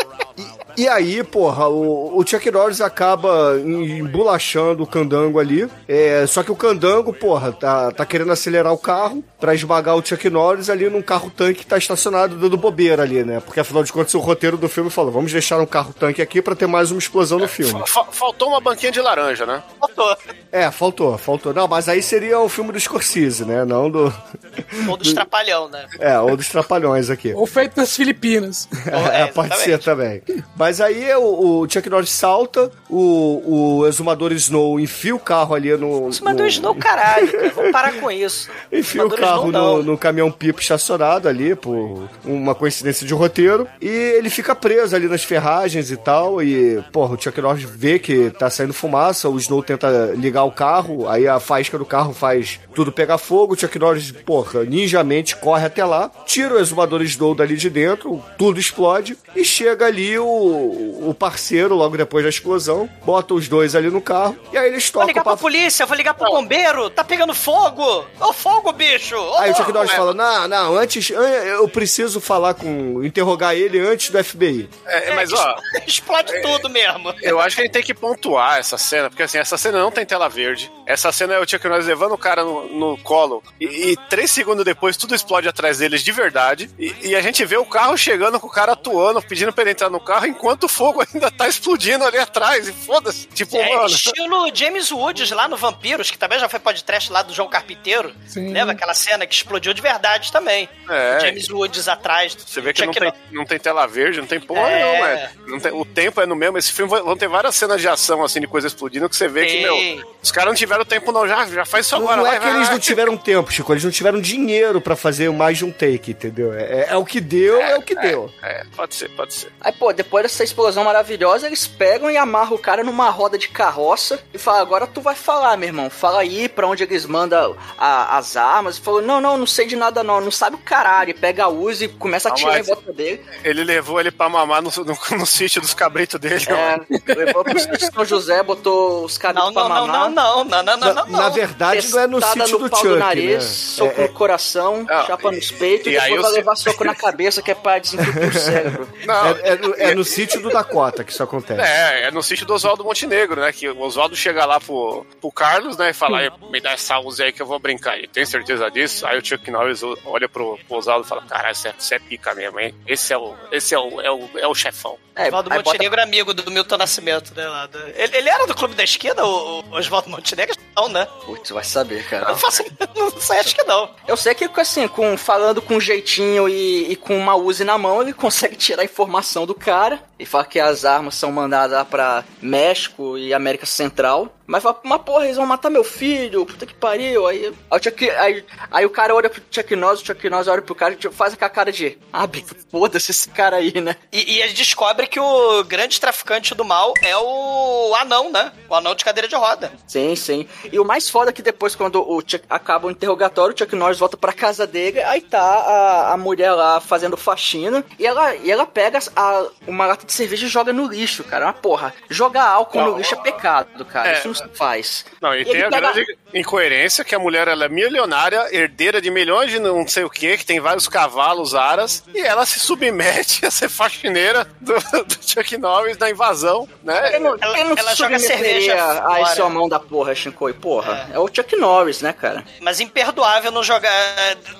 E 0.77 0.87
aí, 0.87 1.23
porra, 1.23 1.67
o, 1.67 2.17
o 2.19 2.25
Chuck 2.27 2.49
Norris 2.51 2.81
acaba 2.81 3.55
embolachando 3.63 4.83
o 4.83 4.87
candango 4.87 5.39
ali. 5.39 5.67
É, 5.87 6.25
só 6.27 6.43
que 6.43 6.51
o 6.51 6.55
candango, 6.55 7.13
porra, 7.13 7.51
tá, 7.51 7.91
tá 7.91 8.05
querendo 8.05 8.31
acelerar 8.31 8.73
o 8.73 8.77
carro 8.77 9.23
pra 9.39 9.53
esmagar 9.53 9.95
o 9.95 10.05
Chuck 10.05 10.29
Norris 10.29 10.69
ali 10.69 10.89
num 10.89 11.01
carro-tanque 11.01 11.59
que 11.59 11.65
tá 11.65 11.77
estacionado 11.77 12.35
dando 12.37 12.57
bobeira 12.57 13.03
ali, 13.03 13.23
né? 13.23 13.39
Porque 13.39 13.59
afinal 13.59 13.83
de 13.83 13.91
contas 13.93 14.13
o 14.13 14.19
roteiro 14.19 14.57
do 14.57 14.69
filme 14.69 14.89
falou: 14.89 15.11
vamos 15.11 15.31
deixar 15.31 15.59
um 15.59 15.65
carro-tanque 15.65 16.21
aqui 16.21 16.41
pra 16.41 16.55
ter 16.55 16.67
mais 16.67 16.91
uma 16.91 16.99
explosão 16.99 17.39
no 17.39 17.47
filme. 17.47 17.81
Fa- 17.87 18.05
faltou 18.11 18.49
uma 18.49 18.61
banquinha 18.61 18.91
de 18.91 18.99
laranja, 19.01 19.45
né? 19.45 19.61
Faltou. 19.79 20.17
É, 20.51 20.71
faltou, 20.71 21.17
faltou. 21.17 21.53
Não, 21.53 21.67
mas 21.67 21.87
aí 21.89 22.01
seria 22.01 22.39
o 22.39 22.49
filme 22.49 22.71
do 22.71 22.79
Scorsese, 22.79 23.45
né? 23.45 23.65
Não 23.65 23.89
do. 23.89 24.13
Ou 24.87 24.97
dos 24.97 25.13
trapalhão, 25.13 25.67
né? 25.67 25.85
É, 25.99 26.19
ou 26.19 26.35
dos 26.37 26.47
Trapalhões 26.47 27.09
aqui. 27.09 27.33
Ou 27.33 27.45
feito 27.47 27.75
nas 27.77 27.95
Filipinas. 27.95 28.67
É, 29.13 29.25
pode 29.27 29.55
ser 29.57 29.79
também. 29.79 30.21
Mas 30.63 30.79
aí 30.79 31.13
o, 31.15 31.59
o 31.63 31.69
Chuck 31.69 31.89
Norris 31.89 32.09
salta, 32.09 32.71
o, 32.89 33.79
o 33.81 33.85
exumador 33.85 34.31
Snow 34.31 34.79
enfia 34.79 35.13
o 35.13 35.19
carro 35.19 35.53
ali 35.53 35.75
no. 35.75 36.09
Mandou 36.23 36.43
no- 36.45 36.47
Snow 36.47 36.73
caralho, 36.73 37.29
cara. 37.29 37.49
Vamos 37.53 37.71
parar 37.73 37.93
com 37.99 38.09
isso. 38.09 38.49
Enfia 38.71 39.05
o 39.05 39.09
carro 39.09 39.47
Snow, 39.47 39.77
no, 39.79 39.83
no 39.91 39.97
caminhão 39.97 40.31
pipo 40.31 40.61
estacionado 40.61 41.27
ali, 41.27 41.53
por 41.53 42.07
uma 42.23 42.55
coincidência 42.55 43.05
de 43.05 43.13
roteiro. 43.13 43.67
E 43.81 43.89
ele 43.89 44.29
fica 44.29 44.55
preso 44.55 44.95
ali 44.95 45.07
nas 45.09 45.21
ferragens 45.21 45.91
e 45.91 45.97
tal. 45.97 46.41
E, 46.41 46.81
porra, 46.93 47.15
o 47.15 47.21
Chuck 47.21 47.41
Norris 47.41 47.63
vê 47.69 47.99
que 47.99 48.29
tá 48.29 48.49
saindo 48.49 48.73
fumaça. 48.73 49.27
O 49.27 49.37
Snow 49.37 49.61
tenta 49.61 50.13
ligar 50.15 50.45
o 50.45 50.51
carro. 50.51 51.09
Aí 51.09 51.27
a 51.27 51.41
faísca 51.41 51.77
do 51.77 51.85
carro 51.85 52.13
faz 52.13 52.57
tudo 52.73 52.89
pegar 52.89 53.17
fogo. 53.17 53.53
O 53.53 53.57
Chuck 53.59 53.77
Norris, 53.77 54.11
porra, 54.11 54.63
ninjamente 54.63 55.35
corre 55.35 55.65
até 55.65 55.83
lá. 55.83 56.09
Tira 56.25 56.55
o 56.55 56.59
exumador 56.59 57.01
Snow 57.01 57.35
dali 57.35 57.57
de 57.57 57.69
dentro. 57.69 58.23
Tudo 58.37 58.61
explode. 58.61 59.17
E 59.35 59.43
chega 59.43 59.87
ali 59.87 60.17
o, 60.17 60.25
o 60.55 61.13
parceiro, 61.17 61.75
logo 61.75 61.97
depois 61.97 62.23
da 62.23 62.29
explosão. 62.29 62.89
Bota 63.05 63.33
os 63.33 63.47
dois 63.47 63.75
ali 63.75 63.89
no 63.89 64.01
carro. 64.01 64.37
E 64.51 64.57
aí 64.57 64.69
eles 64.69 64.83
Vou 64.85 64.93
tocam 64.93 65.07
ligar 65.07 65.23
pra 65.23 65.33
pra 65.33 65.41
polícia, 65.41 65.85
vou 65.85 65.95
ligar 65.97 66.13
pro 66.13 66.29
bombeiro. 66.31 66.89
Tá 66.89 67.03
pegando 67.03 67.33
fogo. 67.33 68.05
Ô, 68.19 68.33
fogo, 68.33 68.71
bicho. 68.71 69.15
Ô, 69.15 69.37
Aí 69.37 69.51
o 69.51 69.55
Chuck 69.55 69.71
Norris 69.71 69.91
é. 69.91 69.95
fala: 69.95 70.13
Não, 70.13 70.47
não, 70.47 70.77
antes 70.77 71.11
an- 71.11 71.21
eu 71.27 71.67
preciso 71.67 72.19
falar 72.21 72.53
com. 72.53 73.03
interrogar 73.03 73.55
ele 73.55 73.79
antes 73.79 74.09
do 74.09 74.23
FBI. 74.23 74.69
É, 74.85 75.13
mas 75.15 75.31
ó, 75.33 75.55
Explode 75.87 76.31
tudo 76.41 76.69
mesmo. 76.69 77.13
eu 77.21 77.39
acho 77.39 77.55
que 77.55 77.61
a 77.61 77.65
gente 77.65 77.73
tem 77.73 77.83
que 77.83 77.93
pontuar 77.93 78.57
essa 78.59 78.77
cena, 78.77 79.09
porque 79.09 79.23
assim, 79.23 79.37
essa 79.37 79.57
cena 79.57 79.79
não 79.79 79.91
tem 79.91 80.05
tela 80.05 80.27
verde. 80.29 80.71
Essa 80.85 81.11
cena 81.11 81.33
é 81.35 81.39
o 81.39 81.47
Chuck 81.49 81.67
Norris 81.67 81.85
levando 81.87 82.13
o 82.13 82.17
cara 82.17 82.43
no, 82.43 82.67
no 82.67 82.97
colo 82.99 83.41
e, 83.59 83.91
e 83.91 83.97
três 84.09 84.29
segundos 84.31 84.65
depois 84.65 84.97
tudo 84.97 85.15
explode 85.15 85.47
atrás 85.47 85.77
deles 85.77 86.01
de 86.03 86.11
verdade. 86.11 86.69
E, 86.77 86.93
e 87.09 87.15
a 87.15 87.21
gente 87.21 87.43
vê 87.45 87.57
o 87.57 87.65
carro 87.65 87.97
chegando 87.97 88.39
com 88.39 88.47
o 88.47 88.51
cara 88.51 88.73
atuando, 88.73 89.21
pedindo 89.21 89.51
pra 89.53 89.63
ele 89.63 89.71
entrar 89.71 89.89
no 89.89 89.99
carro, 89.99 90.27
enquanto 90.43 90.65
o 90.65 90.67
fogo 90.67 91.01
ainda 91.13 91.31
tá 91.31 91.47
explodindo 91.47 92.03
ali 92.03 92.17
atrás. 92.17 92.67
E 92.67 92.73
foda-se. 92.73 93.27
Tipo, 93.27 93.55
É, 93.57 93.73
mano. 93.75 93.87
estilo 93.87 94.51
James 94.53 94.91
Woods 94.91 95.31
lá 95.31 95.47
no 95.47 95.55
Vampiros, 95.55 96.11
que 96.11 96.17
também 96.17 96.37
já 96.37 96.49
foi 96.49 96.59
podcast 96.59 97.09
lá 97.11 97.21
do 97.21 97.33
João 97.33 97.47
Carpinteiro. 97.47 98.13
Sim. 98.27 98.51
Lembra 98.51 98.73
aquela 98.73 98.93
cena 98.93 99.25
que 99.25 99.33
explodiu 99.33 99.73
de 99.73 99.81
verdade 99.81 100.31
também? 100.33 100.67
É. 100.89 101.19
James 101.21 101.49
Woods 101.49 101.87
atrás. 101.87 102.35
Você 102.35 102.59
vê 102.59 102.73
que 102.73 102.85
não 102.85 102.91
tem, 102.93 103.13
não 103.31 103.45
tem 103.45 103.57
tela 103.57 103.87
verde, 103.87 104.19
não 104.19 104.27
tem 104.27 104.39
porra 104.41 104.69
É. 104.69 104.83
nenhuma. 104.83 105.07
é. 105.09 105.31
Não 105.47 105.59
tem, 105.59 105.71
o 105.71 105.85
tempo 105.85 106.19
é 106.19 106.25
no 106.25 106.35
mesmo. 106.35 106.57
Esse 106.57 106.73
filme 106.73 106.89
vão 106.91 107.15
ter 107.15 107.29
várias 107.29 107.55
cenas 107.55 107.79
de 107.79 107.87
ação, 107.87 108.21
assim, 108.23 108.41
de 108.41 108.47
coisa 108.47 108.67
explodindo, 108.67 109.07
que 109.07 109.15
você 109.15 109.27
vê 109.29 109.45
que, 109.45 109.61
meu, 109.61 110.13
os 110.21 110.31
caras 110.31 110.49
não 110.49 110.55
tiveram 110.55 110.83
tempo, 110.83 111.11
não. 111.13 111.25
Já, 111.27 111.45
já 111.47 111.63
faz 111.65 111.85
isso 111.85 111.95
Não, 111.95 112.03
agora. 112.03 112.17
não 112.17 112.23
vai, 112.25 112.35
é 112.35 112.39
que 112.39 112.45
vai, 112.45 112.55
eles 112.55 112.67
vai. 112.67 112.75
não 112.75 112.79
tiveram 112.81 113.17
tempo, 113.17 113.51
Chico, 113.51 113.71
eles 113.71 113.83
não 113.83 113.91
tiveram 113.91 114.19
dinheiro 114.19 114.81
pra 114.81 114.95
fazer 114.95 115.31
mais 115.31 115.57
de 115.57 115.63
um 115.65 115.71
take, 115.71 116.11
entendeu? 116.11 116.53
É, 116.53 116.63
é- 116.63 116.87
é 116.89 116.95
o 116.97 117.05
que 117.05 117.21
deu, 117.21 117.61
é, 117.61 117.77
o 117.77 117.81
que 117.81 117.95
deu. 117.95 118.29
É, 118.41 118.63
pode 118.75 118.95
ser, 118.95 119.09
pode 119.09 119.33
ser. 119.33 119.51
Aí, 119.61 119.71
pô, 119.71 119.93
depois 119.93 120.23
dessa 120.33 120.43
explosão 120.43 120.83
maravilhosa, 120.83 121.45
eles 121.47 121.67
pegam 121.67 122.09
e 122.09 122.17
amarram 122.17 122.55
o 122.55 122.59
cara 122.59 122.83
numa 122.83 123.09
roda 123.09 123.37
de 123.37 123.47
carroça 123.47 124.19
e 124.33 124.37
falam: 124.37 124.61
agora 124.61 124.87
tu 124.87 124.99
vai 124.99 125.15
falar, 125.15 125.55
meu 125.57 125.69
irmão. 125.69 125.89
Fala 125.89 126.21
aí 126.21 126.49
pra 126.49 126.67
onde 126.67 126.83
eles 126.83 127.05
mandam 127.05 127.55
a- 127.77 128.17
as 128.17 128.35
armas. 128.35 128.77
E 128.77 128.81
falou: 128.81 129.01
não, 129.01 129.21
não, 129.21 129.37
não 129.37 129.45
sei 129.45 129.67
de 129.67 129.75
nada 129.75 130.03
não, 130.03 130.19
não 130.19 130.31
sabe 130.31 130.55
o 130.55 130.59
caralho. 130.59 131.11
E 131.11 131.13
pega 131.13 131.43
a 131.45 131.49
Uzi 131.49 131.85
e 131.85 131.87
começa 131.87 132.29
a 132.29 132.31
atirar 132.31 132.59
em 132.59 132.63
volta 132.63 132.91
dele. 132.91 133.23
Ele 133.43 133.63
levou 133.63 133.99
ele 133.99 134.11
pra 134.11 134.27
mamar 134.27 134.61
no, 134.61 134.71
no, 134.83 134.97
no 135.17 135.25
sítio 135.25 135.61
dos 135.61 135.73
cabritos 135.73 136.19
dele. 136.19 136.43
É, 136.49 137.13
levou 137.13 137.43
pro 137.43 137.59
sítio 137.59 137.77
de 137.77 137.85
São 137.93 138.03
José, 138.03 138.41
botou 138.41 139.05
os 139.05 139.17
caras 139.17 139.43
Não, 139.43 139.53
pra 139.53 139.63
não, 139.63 139.69
não, 139.69 139.87
mamar. 139.87 140.09
não, 140.09 140.43
não, 140.43 140.45
não, 140.45 140.63
não, 140.63 140.77
não, 140.77 140.93
Na, 140.93 141.05
não. 141.05 141.19
na 141.19 141.29
verdade, 141.29 141.87
não 141.89 141.99
é 141.99 142.07
no 142.07 142.19
Testada 142.19 142.45
sítio 142.45 142.59
no 142.59 142.65
do 142.65 142.69
pau 142.71 142.79
Chuck, 142.81 142.93
do 142.93 142.99
nariz, 142.99 143.33
né? 143.33 143.39
soco 143.41 144.01
É- 144.01 144.07
no 144.07 144.13
coração, 144.13 144.83
Não, 144.83 145.05
chapa 145.05 145.31
nos 145.31 145.51
peitos 145.51 145.87
e 145.87 145.95
e, 145.95 145.99
depois 145.99 146.21
vai 146.23 146.31
levar 146.31 146.55
soco 146.55 146.83
na 146.83 146.95
cabeça 146.95 147.41
que 147.41 147.51
é 147.51 147.55
pra 147.55 147.77
desentupir 147.79 148.27
o 148.29 148.33
cérebro. 148.33 148.87
Não, 149.05 149.27
é, 149.27 149.39
é 149.43 149.55
no- 149.57 149.75
é 149.77 149.95
no 149.95 150.03
sítio 150.03 150.22
do 150.25 150.49
Dakota 150.49 151.03
que 151.03 151.11
isso 151.11 151.23
acontece. 151.23 151.61
É, 151.61 152.03
é 152.07 152.11
no 152.11 152.23
sítio 152.23 152.45
do 152.45 152.53
Oswaldo 152.53 152.83
Montenegro, 152.83 153.41
né? 153.41 153.51
Que 153.51 153.69
o 153.69 153.79
Oswaldo 153.81 154.15
chega 154.15 154.45
lá 154.45 154.59
pro, 154.59 155.05
pro 155.19 155.31
Carlos, 155.31 155.77
né? 155.77 155.89
E 155.89 155.93
fala, 155.93 156.19
"Aí, 156.19 156.31
me 156.49 156.59
dá 156.59 156.71
essa 156.71 156.99
Uzi 156.99 157.23
aí 157.23 157.31
que 157.31 157.41
eu 157.41 157.45
vou 157.45 157.59
brincar. 157.59 157.99
E 157.99 158.07
tem 158.07 158.25
certeza 158.25 158.69
disso? 158.69 159.05
Aí 159.05 159.17
o 159.17 159.25
Chuck 159.25 159.49
Norris 159.51 159.81
olha 160.05 160.27
pro, 160.29 160.57
pro 160.67 160.77
Oswaldo 160.77 161.05
e 161.05 161.09
fala, 161.09 161.21
caralho, 161.23 161.55
você 161.55 161.69
é, 161.69 161.95
é 161.95 161.99
pica 161.99 162.33
mesmo, 162.33 162.59
hein? 162.59 162.73
Esse 162.87 163.13
é 163.13 163.17
o, 163.17 163.35
esse 163.51 163.73
é 163.73 163.79
o, 163.79 164.01
é 164.01 164.11
o, 164.11 164.29
é 164.37 164.47
o 164.47 164.55
chefão. 164.55 164.97
É, 165.15 165.27
Oswaldo 165.27 165.51
aí 165.51 165.57
bota- 165.59 165.69
Montenegro 165.71 165.99
é 165.99 166.03
amigo 166.03 166.33
do 166.33 166.49
Milton 166.49 166.77
Nascimento, 166.77 167.33
né? 167.35 167.47
Lá 167.47 167.65
do- 167.67 167.77
ele, 167.95 168.17
ele 168.17 168.29
era 168.29 168.47
do 168.47 168.55
Clube 168.55 168.73
da 168.75 168.83
Esquina, 168.83 169.23
o, 169.23 169.59
o 169.61 169.75
Oswaldo 169.77 170.09
Montenegro? 170.09 170.55
Não, 170.75 170.89
né? 170.89 171.05
Putz, 171.25 171.51
vai 171.51 171.63
saber, 171.63 172.03
cara. 172.09 172.29
Não 172.29 172.35
faço, 172.37 172.63
não 172.95 173.11
sei, 173.19 173.37
acho 173.39 173.55
que 173.55 173.63
não. 173.63 173.89
Eu 174.07 174.17
sei 174.17 174.33
que, 174.33 174.49
assim, 174.59 174.87
com, 174.87 175.15
falando 175.15 175.61
com 175.61 175.79
jeitinho 175.79 176.49
e, 176.49 176.91
e 176.91 176.95
com 176.95 177.15
uma 177.17 177.35
Uzi 177.35 177.63
na 177.63 177.77
mão, 177.77 178.01
ele 178.01 178.11
consegue 178.13 178.55
tirar 178.55 178.81
a 178.81 178.85
informação 178.85 179.45
do 179.45 179.53
cara 179.53 180.01
e 180.17 180.25
fala 180.25 180.45
que 180.45 180.59
as 180.59 180.83
armas 180.85 181.13
são 181.15 181.31
mandadas 181.31 181.77
lá 181.77 181.85
pra 181.85 182.23
México 182.41 183.17
e 183.17 183.33
América 183.33 183.65
Central. 183.65 184.33
Mas 184.45 184.61
fala, 184.61 184.77
mas 184.83 185.01
porra, 185.01 185.25
eles 185.25 185.37
vão 185.37 185.45
matar 185.45 185.69
meu 185.69 185.83
filho, 185.83 186.45
puta 186.45 186.65
que 186.65 186.73
pariu. 186.73 187.25
Aí, 187.27 187.45
aí, 187.45 187.53
o, 187.79 187.83
Chuck, 187.83 188.09
aí, 188.09 188.45
aí 188.71 188.85
o 188.85 188.89
cara 188.89 189.15
olha 189.15 189.29
pro 189.29 189.41
Chuck 189.49 189.75
Norris, 189.75 190.01
o 190.01 190.05
Chuck 190.05 190.29
Norris 190.29 190.47
olha 190.49 190.61
pro 190.61 190.75
cara 190.75 190.97
e 190.99 191.11
faz 191.11 191.33
aquela 191.33 191.49
cara 191.49 191.71
de, 191.71 191.97
ah, 192.11 192.27
bem, 192.27 192.43
foda-se 192.69 193.11
esse 193.11 193.29
cara 193.29 193.55
aí, 193.57 193.79
né? 193.79 193.95
E, 194.11 194.33
e 194.35 194.41
ele 194.41 194.53
descobre 194.53 195.07
que 195.07 195.19
o 195.19 195.63
grande 195.63 195.99
traficante 195.99 196.53
do 196.53 196.65
mal 196.65 196.93
é 197.01 197.15
o 197.17 197.95
anão, 197.95 198.31
né? 198.31 198.51
O 198.69 198.75
anão 198.75 198.93
de 198.95 199.05
cadeira 199.05 199.27
de 199.27 199.35
roda. 199.35 199.71
Sim, 199.87 200.15
sim. 200.15 200.47
E 200.71 200.77
o 200.77 200.83
mais 200.85 201.09
foda 201.09 201.29
é 201.29 201.33
que 201.33 201.41
depois, 201.41 201.73
quando 201.73 202.01
o 202.01 202.19
Chuck, 202.19 202.43
acaba 202.49 202.87
o 202.87 202.91
interrogatório, 202.91 203.55
o 203.55 203.57
Chuck 203.57 203.73
Norris 203.75 203.97
volta 203.99 204.17
pra 204.17 204.33
casa 204.33 204.67
dele, 204.67 205.01
aí 205.03 205.21
tá 205.21 205.39
a, 205.41 206.13
a 206.13 206.17
mulher 206.17 206.51
lá 206.51 206.79
fazendo 206.81 207.15
faxina, 207.15 207.83
e 207.97 208.05
ela, 208.05 208.35
e 208.35 208.51
ela 208.51 208.65
pega 208.65 208.99
a- 209.15 209.47
uma 209.65 209.85
lata 209.85 210.05
de 210.05 210.11
cerveja 210.11 210.45
e 210.45 210.49
joga 210.49 210.73
no 210.73 210.87
lixo, 210.87 211.23
cara. 211.23 211.45
Uma 211.45 211.53
porra. 211.53 211.93
Jogar 212.09 212.45
álcool 212.49 212.81
no 212.81 212.97
lixo 212.97 213.15
é 213.15 213.17
pecado, 213.19 213.85
cara. 213.85 214.09
É. 214.09 214.17
Isso 214.19 214.32
faz. 214.53 215.05
Não, 215.21 215.33
e, 215.35 215.41
E 215.41 215.45
tem 215.45 215.61
a 215.63 215.69
pega- 215.69 215.91
grande 215.93 216.17
incoerência 216.33 217.03
que 217.03 217.13
a 217.15 217.19
mulher 217.19 217.47
ela 217.47 217.65
é 217.65 217.69
milionária, 217.69 218.47
herdeira 218.51 219.01
de 219.01 219.09
milhões 219.11 219.51
de 219.51 219.59
não 219.59 219.87
sei 219.87 220.03
o 220.03 220.09
que, 220.09 220.37
que 220.37 220.45
tem 220.45 220.59
vários 220.59 220.87
cavalos 220.87 221.53
aras, 221.55 222.03
e 222.13 222.19
ela 222.21 222.45
se 222.45 222.59
submete 222.59 223.45
a 223.45 223.51
ser 223.51 223.69
faxineira 223.69 224.47
do, 224.59 224.73
do 224.73 225.17
Chuck 225.21 225.57
Norris 225.57 225.97
na 225.97 226.09
invasão, 226.09 226.67
né? 226.83 227.19
Não, 227.19 227.37
Ela- 227.39 227.59
ela 227.77 227.91
se 227.91 227.97
joga 227.97 228.19
cerveja 228.19 228.75
a 228.75 229.01
fora. 229.15 229.21
esse 229.21 229.41
mão 229.43 229.69
da 229.69 229.79
porra, 229.79 230.15
Shinkoi? 230.15 230.53
Porra. 230.53 231.09
É. 231.13 231.19
o 231.19 231.27
Chuck 231.27 231.55
Norris, 231.55 232.01
né, 232.01 232.13
cara? 232.13 232.43
Mas 232.61 232.79
imperdoável 232.79 233.51
não 233.51 233.63
jogar, 233.63 233.91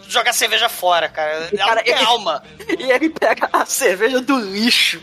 jogar 0.07 0.33
cerveja 0.33 0.69
fora, 0.69 1.09
cara. 1.09 1.49
Ela 1.51 1.65
Cara, 1.65 1.81
ele- 1.85 2.03
alma. 2.03 2.43
E 2.79 2.91
ele 2.91 3.09
pega 3.09 3.49
a 3.53 3.65
cerveja 3.65 4.19
do 4.21 4.37
lixo 4.39 5.01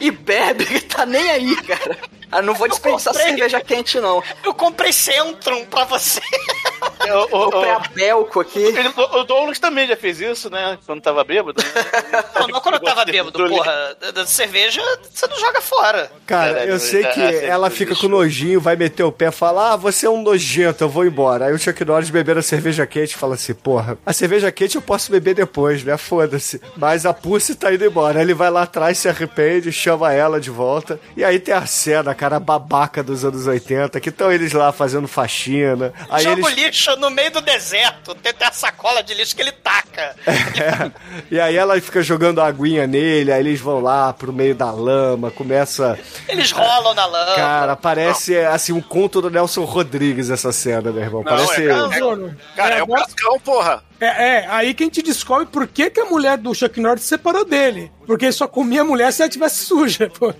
e 0.00 0.10
bebe, 0.10 0.64
ele 0.70 0.80
tá 0.80 1.04
nem 1.06 1.30
aí, 1.30 1.56
cara. 1.62 1.98
Ah, 2.34 2.42
não 2.42 2.54
vou 2.54 2.68
desperdiçar 2.68 3.12
comprei. 3.12 3.30
cerveja 3.30 3.60
quente, 3.60 4.00
não. 4.00 4.22
Eu 4.44 4.52
comprei 4.54 4.92
Centrum 4.92 5.64
pra 5.66 5.84
você. 5.84 6.20
O, 7.30 7.36
o, 7.38 7.50
Comprei 7.50 7.70
a 7.70 7.78
Belco 7.94 8.40
aqui. 8.40 8.58
ele- 8.58 8.88
o- 8.96 9.20
o 9.20 9.24
Douglas 9.24 9.58
também 9.58 9.86
já 9.86 9.96
fez 9.96 10.20
isso, 10.20 10.50
né? 10.50 10.78
Quando 10.86 11.00
tava 11.00 11.22
bêbado. 11.24 11.62
né? 11.62 11.70
Não, 12.40 12.48
não 12.48 12.60
quando 12.60 12.74
eu 12.76 12.80
tava 12.82 13.04
bêbado, 13.04 13.32
porra. 13.48 13.96
Da, 14.00 14.10
da 14.10 14.26
cerveja, 14.26 14.80
você 15.10 15.26
não 15.26 15.38
joga 15.38 15.60
fora. 15.60 16.10
Cara, 16.26 16.52
Caralho, 16.54 16.70
eu 16.72 16.78
sei 16.78 17.04
é, 17.04 17.08
que 17.10 17.20
é, 17.20 17.44
ela 17.46 17.68
é, 17.68 17.70
fica 17.70 17.94
com 17.94 18.08
nojinho, 18.08 18.60
vai 18.60 18.74
meter 18.76 19.02
o 19.04 19.12
pé 19.12 19.28
e 19.28 19.32
fala: 19.32 19.72
Ah, 19.72 19.76
você 19.76 20.06
é 20.06 20.10
um 20.10 20.20
nojento, 20.22 20.82
eu 20.84 20.88
vou 20.88 21.04
embora. 21.06 21.46
Aí 21.46 21.52
o 21.52 21.58
Chuck 21.58 21.84
Norris 21.84 22.10
bebendo 22.10 22.40
a 22.40 22.42
cerveja 22.42 22.86
quente 22.86 23.12
e 23.12 23.16
fala 23.18 23.34
assim: 23.34 23.54
Porra, 23.54 23.96
a 24.04 24.12
cerveja 24.12 24.50
quente 24.52 24.76
eu 24.76 24.82
posso 24.82 25.10
beber 25.12 25.34
depois, 25.34 25.82
né? 25.84 25.96
Foda-se. 25.96 26.60
Mas 26.76 27.06
a 27.06 27.14
Pussy 27.14 27.54
tá 27.54 27.72
indo 27.72 27.84
embora. 27.84 28.20
Ele 28.20 28.34
vai 28.34 28.50
lá 28.50 28.62
atrás, 28.62 28.98
se 28.98 29.08
arrepende, 29.08 29.70
chama 29.72 30.12
ela 30.12 30.40
de 30.40 30.50
volta. 30.50 30.98
E 31.16 31.24
aí 31.24 31.38
tem 31.38 31.54
a 31.54 31.64
cena, 31.66 32.14
cara, 32.14 32.23
babaca 32.40 33.02
dos 33.02 33.24
anos 33.24 33.46
80, 33.46 34.00
que 34.00 34.08
estão 34.08 34.30
eles 34.32 34.52
lá 34.52 34.72
fazendo 34.72 35.06
faxina. 35.08 35.92
Aí 36.10 36.24
Joga 36.24 36.42
o 36.42 36.48
eles. 36.48 36.64
lixo 36.64 36.96
no 36.96 37.10
meio 37.10 37.30
do 37.30 37.40
deserto. 37.40 38.14
Tem 38.14 38.30
até 38.30 38.46
a 38.46 38.52
sacola 38.52 39.02
de 39.02 39.14
lixo 39.14 39.34
que 39.36 39.42
ele 39.42 39.52
taca. 39.52 40.14
É. 40.26 40.90
E 41.30 41.40
aí 41.40 41.56
ela 41.56 41.80
fica 41.80 42.02
jogando 42.02 42.40
aguinha 42.40 42.86
nele, 42.86 43.32
aí 43.32 43.40
eles 43.40 43.60
vão 43.60 43.80
lá 43.80 44.12
pro 44.12 44.32
meio 44.32 44.54
da 44.54 44.70
lama, 44.70 45.30
começa. 45.30 45.98
Eles 46.28 46.50
rolam 46.50 46.94
na 46.94 47.06
lama. 47.06 47.34
Cara, 47.34 47.76
parece 47.76 48.36
assim 48.38 48.72
um 48.72 48.80
conto 48.80 49.20
do 49.22 49.30
Nelson 49.30 49.64
Rodrigues 49.64 50.30
essa 50.30 50.52
cena, 50.52 50.92
meu 50.92 51.02
irmão. 51.02 51.22
Não, 51.22 51.30
Parece. 51.32 51.62
é, 51.68 51.72
Não, 51.74 51.92
Zono. 51.92 52.36
Cara, 52.56 52.76
é, 52.76 52.80
o 52.80 52.84
agora- 52.84 53.02
Cascão, 53.04 53.40
porra. 53.40 53.82
É, 54.04 54.38
é, 54.38 54.46
aí 54.50 54.74
que 54.74 54.82
a 54.82 54.86
gente 54.86 55.00
descobre 55.00 55.46
por 55.46 55.66
que, 55.66 55.88
que 55.88 56.00
a 56.00 56.04
mulher 56.04 56.36
do 56.36 56.54
Chuck 56.54 56.78
Norris 56.78 57.02
se 57.02 57.08
separou 57.08 57.44
dele. 57.44 57.90
Porque 58.06 58.26
ele 58.26 58.32
só 58.32 58.46
comia 58.46 58.82
a 58.82 58.84
mulher 58.84 59.10
se 59.12 59.22
ela 59.22 59.30
tivesse 59.30 59.64
suja, 59.64 60.10
pô. 60.10 60.34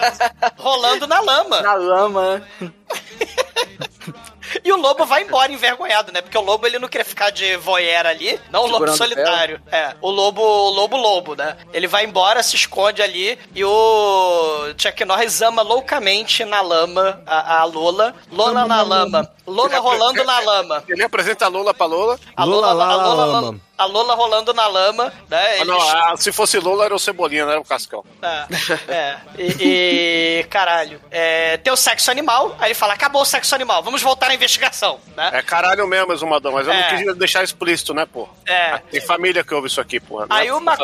Rolando 0.56 1.06
na 1.06 1.20
lama. 1.20 1.60
Na 1.60 1.74
lama. 1.74 2.42
E 4.64 4.72
o 4.72 4.76
lobo 4.76 5.04
vai 5.04 5.22
embora 5.22 5.52
envergonhado, 5.52 6.12
né? 6.12 6.20
Porque 6.20 6.36
o 6.36 6.42
lobo 6.42 6.66
ele 6.66 6.78
não 6.78 6.88
queria 6.88 7.04
ficar 7.04 7.30
de 7.30 7.56
voyeur 7.56 8.06
ali, 8.06 8.40
não 8.50 8.64
o 8.64 8.66
lobo 8.66 8.88
solitário. 8.96 9.60
É, 9.70 9.94
o 10.00 10.10
lobo, 10.10 10.42
o 10.42 10.70
lobo 10.70 10.96
lobo, 10.96 11.34
né? 11.34 11.56
Ele 11.72 11.86
vai 11.86 12.04
embora, 12.04 12.42
se 12.42 12.56
esconde 12.56 13.02
ali 13.02 13.38
e 13.54 13.64
o 13.64 14.74
Chuck 14.76 15.04
Norris 15.04 15.42
ama 15.42 15.62
loucamente 15.62 16.44
na 16.44 16.60
lama 16.60 17.22
a, 17.26 17.60
a 17.60 17.64
Lola. 17.64 18.14
Lola 18.30 18.66
na 18.66 18.82
lama. 18.82 19.30
Lola 19.46 19.78
rolando 19.78 20.24
na 20.24 20.40
lama. 20.40 20.84
Ele 20.88 21.02
apresenta 21.02 21.46
a 21.46 21.48
Lola 21.48 21.72
pra 21.72 21.86
Lola. 21.86 22.18
A 22.36 22.44
Lola 22.44 22.72
Lola, 22.72 22.72
lá, 22.72 22.92
a 22.92 22.96
Lola, 22.96 23.26
lama. 23.26 23.60
A 23.78 23.84
Lola 23.84 24.14
rolando 24.14 24.52
na 24.52 24.66
lama, 24.66 25.12
né? 25.28 25.60
Ah, 25.60 25.64
não, 25.64 25.80
ah, 25.80 26.14
se 26.16 26.32
fosse 26.32 26.58
Lola 26.58 26.84
era 26.86 26.94
o 26.94 26.98
Cebolinha, 26.98 27.44
não 27.44 27.52
era 27.52 27.60
o 27.60 27.64
Cascão. 27.64 28.04
É, 28.20 28.92
é. 28.92 29.16
E, 29.38 30.40
e, 30.40 30.44
caralho, 30.50 31.00
é, 31.10 31.56
tem 31.58 31.72
o 31.72 31.76
sexo 31.76 32.10
animal, 32.10 32.56
aí 32.58 32.68
ele 32.68 32.74
fala, 32.74 32.94
acabou 32.94 33.22
o 33.22 33.24
sexo 33.24 33.54
animal, 33.54 33.82
vamos 33.82 34.02
voltar 34.02 34.30
à 34.30 34.34
investigação, 34.34 34.98
né? 35.16 35.30
É 35.32 35.42
caralho 35.42 35.86
mesmo, 35.86 36.12
Exumadão, 36.12 36.52
mas 36.52 36.66
eu 36.66 36.72
É. 36.72 36.90
não 36.92 36.98
quis 37.04 37.16
deixar 37.16 37.44
explícito, 37.44 37.94
né, 37.94 38.04
pô? 38.04 38.28
É. 38.46 38.78
Tem 38.90 39.00
família 39.00 39.44
que 39.44 39.54
ouve 39.54 39.68
isso 39.68 39.80
aqui, 39.80 40.00
porra. 40.00 40.26
Não 40.26 40.36
é 40.36 40.40
Aí 40.40 40.48
pra 40.48 40.56
uma, 40.56 40.76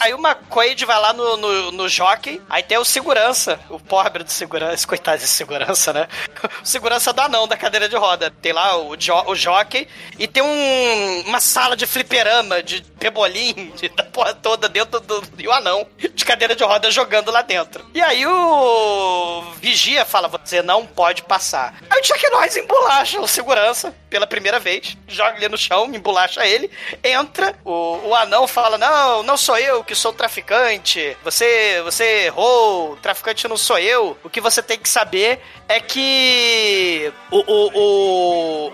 aí 0.00 0.14
uma 0.14 0.34
Quaid 0.34 0.84
vai 0.86 0.98
lá 1.00 1.12
no, 1.12 1.36
no, 1.36 1.72
no 1.72 1.88
jockey, 1.88 2.40
aí 2.48 2.62
tem 2.62 2.78
o 2.78 2.84
segurança, 2.84 3.60
o 3.68 3.78
pobre 3.78 4.24
do 4.24 4.30
segurança, 4.30 4.86
coitado 4.86 5.18
de 5.18 5.28
segurança, 5.28 5.92
né? 5.92 6.08
O 6.62 6.66
segurança 6.66 7.12
do 7.12 7.20
anão 7.20 7.46
da 7.46 7.56
cadeira 7.56 7.88
de 7.88 7.96
roda. 7.96 8.32
Tem 8.42 8.52
lá 8.52 8.76
o, 8.76 8.96
jo, 8.96 9.12
o 9.26 9.34
jockey 9.34 9.86
e 10.18 10.26
tem 10.26 10.42
um, 10.42 11.20
uma 11.26 11.40
sala 11.40 11.76
de 11.76 11.86
fliperama, 11.86 12.37
de 12.64 12.82
pebolim, 12.98 13.72
de, 13.76 13.88
da 13.88 14.04
porra 14.04 14.34
toda 14.34 14.68
dentro 14.68 15.00
do. 15.00 15.22
E 15.38 15.46
o 15.46 15.52
anão 15.52 15.86
de 15.96 16.24
cadeira 16.24 16.54
de 16.54 16.64
roda 16.64 16.90
jogando 16.90 17.30
lá 17.30 17.42
dentro. 17.42 17.84
E 17.94 18.00
aí 18.00 18.26
o 18.26 19.42
vigia 19.60 20.04
fala: 20.04 20.28
você 20.28 20.62
não 20.62 20.86
pode 20.86 21.22
passar. 21.22 21.74
Aí 21.90 22.00
o 22.00 22.04
Chuck 22.04 22.30
Norris 22.30 22.56
embolacha 22.56 23.20
o 23.20 23.28
segurança 23.28 23.94
pela 24.10 24.26
primeira 24.26 24.58
vez, 24.58 24.96
joga 25.06 25.36
ele 25.36 25.48
no 25.48 25.58
chão, 25.58 25.86
embolacha 25.94 26.46
ele, 26.46 26.70
entra, 27.04 27.54
o, 27.64 28.08
o 28.08 28.14
anão 28.14 28.46
fala: 28.46 28.78
Não, 28.78 29.22
não 29.22 29.36
sou 29.36 29.58
eu 29.58 29.82
que 29.84 29.94
sou 29.94 30.12
traficante. 30.12 31.16
Você, 31.24 31.80
você 31.82 32.24
errou, 32.26 32.92
o 32.92 32.96
traficante 32.96 33.46
não 33.48 33.56
sou 33.56 33.78
eu. 33.78 34.16
O 34.24 34.30
que 34.30 34.40
você 34.40 34.62
tem 34.62 34.78
que 34.78 34.88
saber 34.88 35.40
é 35.68 35.80
que 35.80 37.12
o, 37.30 37.38
o, 37.38 37.70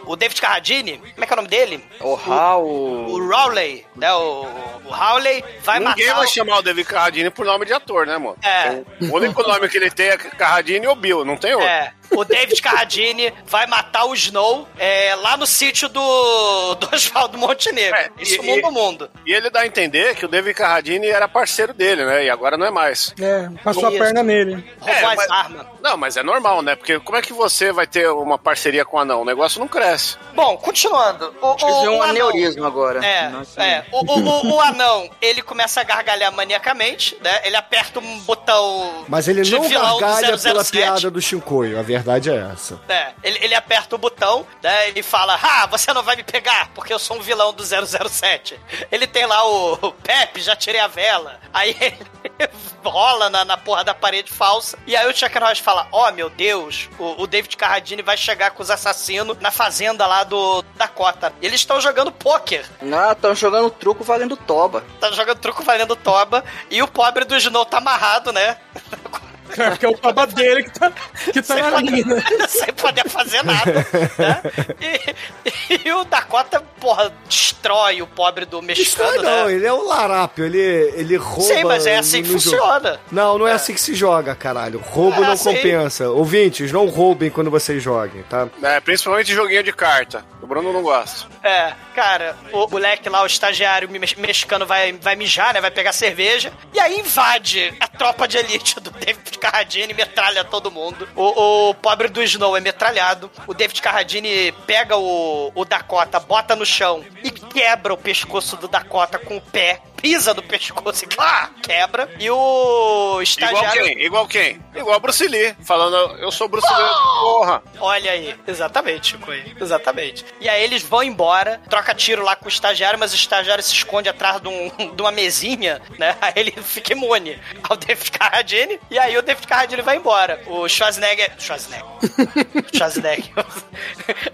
o, 0.05 0.13
o 0.13 0.17
David 0.17 0.41
Carradine, 0.41 0.99
como 0.99 1.25
é 1.25 1.27
que 1.27 1.33
é 1.33 1.35
o 1.35 1.37
nome 1.37 1.49
dele? 1.49 1.85
O 2.01 2.15
Hal. 2.15 2.65
O 2.65 3.19
Rowley, 3.29 3.87
né? 3.97 4.13
O, 4.13 4.47
o 4.85 4.91
Rowley 4.91 5.45
vai 5.63 5.79
Ninguém 5.81 6.07
matar. 6.07 6.19
vai 6.19 6.27
o- 6.27 6.31
chamar 6.31 6.59
o 6.59 6.63
David 6.63 6.87
Carradine 6.89 7.31
por 7.31 7.45
nome 7.45 7.67
de 7.67 7.73
ator, 7.73 8.07
né, 8.07 8.17
mano? 8.19 8.37
É. 8.43 8.83
O 9.07 9.17
único 9.17 9.43
nome 9.43 9.69
que 9.69 9.77
ele 9.77 9.91
tem 9.91 10.09
é 10.09 10.17
Carradine 10.17 10.87
ou 10.87 10.95
Bill, 10.95 11.25
não 11.25 11.37
tem 11.37 11.53
outro. 11.55 11.69
É, 11.69 11.93
o 12.11 12.25
David 12.25 12.61
Carradine 12.63 13.33
vai 13.47 13.67
matar 13.67 14.05
o 14.07 14.15
Snow 14.15 14.69
é, 14.79 15.15
lá 15.17 15.37
no 15.37 15.47
sítio 15.47 15.89
do, 15.89 16.75
do 16.77 16.95
Oswaldo 16.95 17.39
Montenegro. 17.39 17.97
É, 17.99 18.11
Isso 18.19 18.43
e- 18.43 18.47
mundo 18.47 18.69
e- 18.69 18.71
mundo. 18.73 19.11
E 19.27 19.33
ele 19.33 19.51
dá 19.51 19.61
a 19.61 19.67
entender 19.67 20.15
que 20.15 20.25
o 20.25 20.29
David 20.29 20.55
Carradine 20.55 21.07
era 21.07 21.27
parceiro 21.29 21.73
dele, 21.75 22.05
né? 22.05 22.25
E 22.25 22.31
agora 22.31 22.57
não 22.57 22.67
é 22.67 22.71
mais. 22.71 23.15
É, 23.21 23.49
passou 23.63 23.89
Isso. 23.89 23.97
a 24.03 24.05
perna 24.05 24.23
nele. 24.23 24.55
Roubou 24.81 24.95
É, 24.95 25.05
as 25.05 25.17
mas- 25.17 25.31
armas. 25.31 25.67
Não, 25.83 25.97
mas 25.97 26.17
é 26.17 26.23
normal, 26.23 26.63
né? 26.63 26.75
Porque 26.77 26.99
como 27.01 27.19
é 27.19 27.23
que 27.23 27.33
você 27.33 27.71
vai 27.73 27.87
ter 27.87 28.09
uma 28.11 28.39
parceria 28.39 28.85
com 28.85 28.97
o 28.97 29.01
anão? 29.01 29.23
O 29.23 29.25
negócio 29.25 29.61
não 29.61 29.69
cresce. 29.69 30.17
Bom, 30.35 30.57
continuando. 30.57 31.35
O, 31.43 31.47
o, 31.65 31.83
um 31.91 31.99
o 31.99 32.03
aneurisma 32.03 32.67
agora. 32.67 33.05
É, 33.05 33.29
Nossa. 33.29 33.63
é. 33.63 33.85
O, 33.93 33.99
o, 34.05 34.19
o, 34.19 34.55
o 34.57 34.61
anão, 34.61 35.11
ele 35.21 35.43
começa 35.43 35.81
a 35.81 35.85
gargalhar 35.85 36.33
maniacamente, 36.33 37.17
né? 37.23 37.41
Ele 37.45 37.57
aperta 37.57 38.01
um 38.01 38.19
botão 38.21 39.05
Mas 39.09 39.29
ele 39.29 39.43
de 39.43 39.53
não 39.53 39.69
gargalha 39.69 40.39
pela 40.39 40.65
007. 40.65 40.71
piada 40.73 41.11
do 41.11 41.21
Shinkoio, 41.21 41.79
a 41.79 41.83
verdade 41.97 42.31
é 42.31 42.37
essa. 42.53 42.81
É, 42.89 43.13
ele, 43.23 43.39
ele 43.43 43.55
aperta 43.55 43.95
o 43.95 43.99
botão, 43.99 44.47
né? 44.63 44.89
Ele 44.89 45.03
fala: 45.03 45.39
Ah, 45.43 45.67
você 45.67 45.93
não 45.93 46.03
vai 46.03 46.17
me 46.17 46.23
pegar, 46.23 46.71
porque 46.75 46.93
eu 46.93 46.99
sou 46.99 47.19
um 47.19 47.21
vilão 47.21 47.53
do 47.53 47.63
007. 47.65 48.59
Ele 48.91 49.07
tem 49.07 49.27
lá 49.27 49.47
o, 49.47 49.75
o 49.75 49.93
Pepe, 49.93 50.41
já 50.41 50.57
tirei 50.57 50.81
a 50.81 50.87
vela. 50.87 51.41
Aí 51.53 51.77
ele 51.81 52.51
rola 52.85 53.31
na, 53.31 53.45
na 53.45 53.57
porra 53.57 53.85
da 53.85 53.95
parede 53.95 54.33
falsa. 54.33 54.79
E 54.87 54.97
aí 54.97 55.09
o 55.09 55.17
Chuck 55.17 55.39
Norris 55.39 55.59
fala: 55.59 55.89
Ó, 55.93 56.11
meu 56.13 56.29
Deus, 56.29 56.89
o, 56.99 57.23
o 57.23 57.27
David 57.27 57.57
Carradine 57.57 58.03
vai 58.03 58.17
chegar 58.17 58.51
com 58.51 58.63
os 58.63 58.71
assassinos 58.71 59.39
na 59.41 59.51
fazenda 59.51 60.07
lá 60.07 60.25
do 60.25 60.63
Dakota. 60.77 61.33
E 61.41 61.47
eles 61.47 61.61
estão 61.61 61.81
jogando 61.81 62.13
pôquer. 62.13 62.67
Não, 62.83 63.13
estão 63.13 63.35
jogando 63.35 63.71
truco 63.71 64.05
valendo 64.05 64.37
toba. 64.37 64.85
Tá 65.01 65.11
jogando 65.13 65.39
truco 65.39 65.63
valendo 65.63 65.97
toba. 65.97 66.45
E 66.71 66.83
o 66.83 66.89
pobre 66.89 67.25
do 67.25 67.37
Snow 67.37 67.65
tá 67.65 67.79
amarrado, 67.79 68.33
né? 68.33 68.57
É, 69.57 69.71
porque 69.71 69.87
é 69.87 69.89
o 69.89 69.97
baba 69.97 70.27
dele 70.27 70.65
que 70.65 70.71
tá, 70.79 70.91
que 71.33 71.43
tá 71.43 71.55
sem, 71.55 71.63
na 71.63 71.71
poder, 71.71 71.91
linha. 71.91 72.25
sem 72.49 72.73
poder 72.75 73.09
fazer 73.09 73.43
nada. 73.45 73.73
né? 74.19 74.43
E, 74.81 75.89
e 75.89 75.93
o 75.93 76.05
Dakota, 76.05 76.63
porra, 76.81 77.13
destrói 77.29 78.03
o 78.03 78.07
pobre 78.07 78.45
do 78.47 78.61
mexicano, 78.63 79.13
Destrói 79.13 79.31
não, 79.31 79.47
né? 79.47 79.53
ele 79.55 79.67
é 79.67 79.73
o 79.73 79.85
larápio, 79.87 80.45
ele, 80.45 80.59
ele 80.59 81.17
rouba. 81.17 81.43
Sim, 81.55 81.65
mas 81.65 81.87
é 81.87 81.97
assim 81.97 82.23
que 82.23 82.33
no 82.33 82.39
jogo. 82.39 82.57
funciona. 82.57 83.01
Não, 83.13 83.39
não 83.39 83.47
é, 83.47 83.53
assim 83.53 83.75
que 83.75 83.81
se 83.81 83.95
joga, 83.95 84.35
caralho. 84.35 84.79
Roubo 84.81 85.19
É 85.19 85.27
não 85.27 85.33
assim. 85.33 85.55
compensa. 85.55 86.09
Ouvintes, 86.11 86.73
não 86.73 86.87
roubem 86.87 87.31
quando 87.31 87.51
vocês 87.51 87.83
joguem, 87.83 88.23
tá? 88.25 88.49
É, 88.63 88.81
principalmente 88.81 89.33
joguinho 89.35 89.63
de 89.63 89.73
carta. 89.73 90.25
O 90.45 90.47
Bruno 90.47 90.75
não 90.75 90.83
gosta. 90.83 91.27
É, 91.43 91.73
cara, 91.95 92.37
o 92.53 92.69
moleque 92.69 93.09
lá, 93.09 93.23
o 93.23 93.27
estagiário 93.27 93.89
mex- 93.89 94.15
mexicano 94.15 94.67
vai, 94.67 94.93
vai 94.93 95.17
mijar, 95.17 95.55
né? 95.55 95.61
Vai 95.63 95.71
pegar 95.71 95.91
cerveja. 95.95 96.53
E 96.75 96.79
aí 96.79 97.01
invade 97.01 97.73
a 97.81 97.89
tropa 97.89 98.29
de 98.29 98.37
elite 98.37 98.79
do 98.79 98.91
David 98.91 99.39
Carradine 99.39 99.95
metralha 99.95 100.45
todo 100.45 100.71
mundo. 100.71 101.09
O, 101.17 101.71
o 101.71 101.75
pobre 101.75 102.09
do 102.09 102.23
Snow 102.23 102.55
é 102.55 102.61
metralhado. 102.61 103.31
O 103.47 103.55
David 103.55 103.81
Carradine 103.81 104.53
pega 104.67 104.99
o, 104.99 105.51
o 105.55 105.65
Dakota, 105.65 106.21
bota 106.21 106.55
no 106.55 106.67
chão 106.67 107.03
e 107.23 107.31
quebra 107.31 107.95
o 107.95 107.97
pescoço 107.97 108.55
do 108.59 108.69
Dakota 108.69 109.19
com 109.19 109.39
o 109.39 109.41
pé. 109.41 109.81
Pisa 110.05 110.35
no 110.35 110.43
pescoço 110.43 111.03
e 111.05 111.07
clá, 111.09 111.49
quebra. 111.63 112.11
E 112.21 112.29
o 112.31 112.35
Igual 112.35 113.23
estagiário. 113.23 113.83
quem? 113.85 114.03
Igual 114.05 114.29
quem? 114.29 114.61
Igual 114.75 115.01
Bruce 115.01 115.27
Lee, 115.27 115.57
falando, 115.65 115.97
eu 116.19 116.31
sou 116.31 116.47
Bruce 116.47 116.69
Lee, 116.71 116.87
porra. 117.21 117.63
Olha 117.81 118.11
aí, 118.11 118.35
exatamente, 118.47 119.13
Chico. 119.13 119.31
aí, 119.31 119.57
Exatamente. 119.59 120.23
E 120.43 120.47
aí 120.47 120.63
eles 120.63 120.83
vão 120.83 121.03
embora, 121.03 121.59
troca 121.71 121.95
tiro 121.95 122.23
lá 122.23 122.37
com 122.37 122.45
o 122.45 122.49
estagiário, 122.49 122.99
mas 122.99 123.13
o 123.13 123.17
estagiário 123.17 123.65
se 123.65 123.73
esconde 123.73 124.07
atrás 124.07 124.43
de, 124.43 124.49
um- 124.49 124.69
de 124.95 125.01
uma 125.01 125.11
mesinha, 125.11 125.81
né? 125.99 126.15
Aí 126.21 126.33
ele 126.37 126.51
fica 126.53 126.93
imune 126.93 127.41
ao 127.63 127.75
David 127.75 128.11
Carradine, 128.11 128.79
e 128.91 128.99
aí 128.99 129.17
o 129.17 129.23
David 129.23 129.47
Carradine 129.47 129.81
vai 129.81 129.97
embora. 129.97 130.43
O 130.47 130.69
Schwarzenegger. 130.69 131.33
Schwarzenegger. 131.39 131.87
Schwarzenegger. 132.77 133.33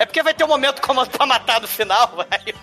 É 0.01 0.05
porque 0.05 0.21
vai 0.23 0.35
ter 0.35 0.43
um 0.43 0.49
momento 0.49 0.83
como 0.83 1.07
pra 1.07 1.27
matar 1.27 1.61
no 1.61 1.69
final, 1.69 2.09
vai. 2.17 2.55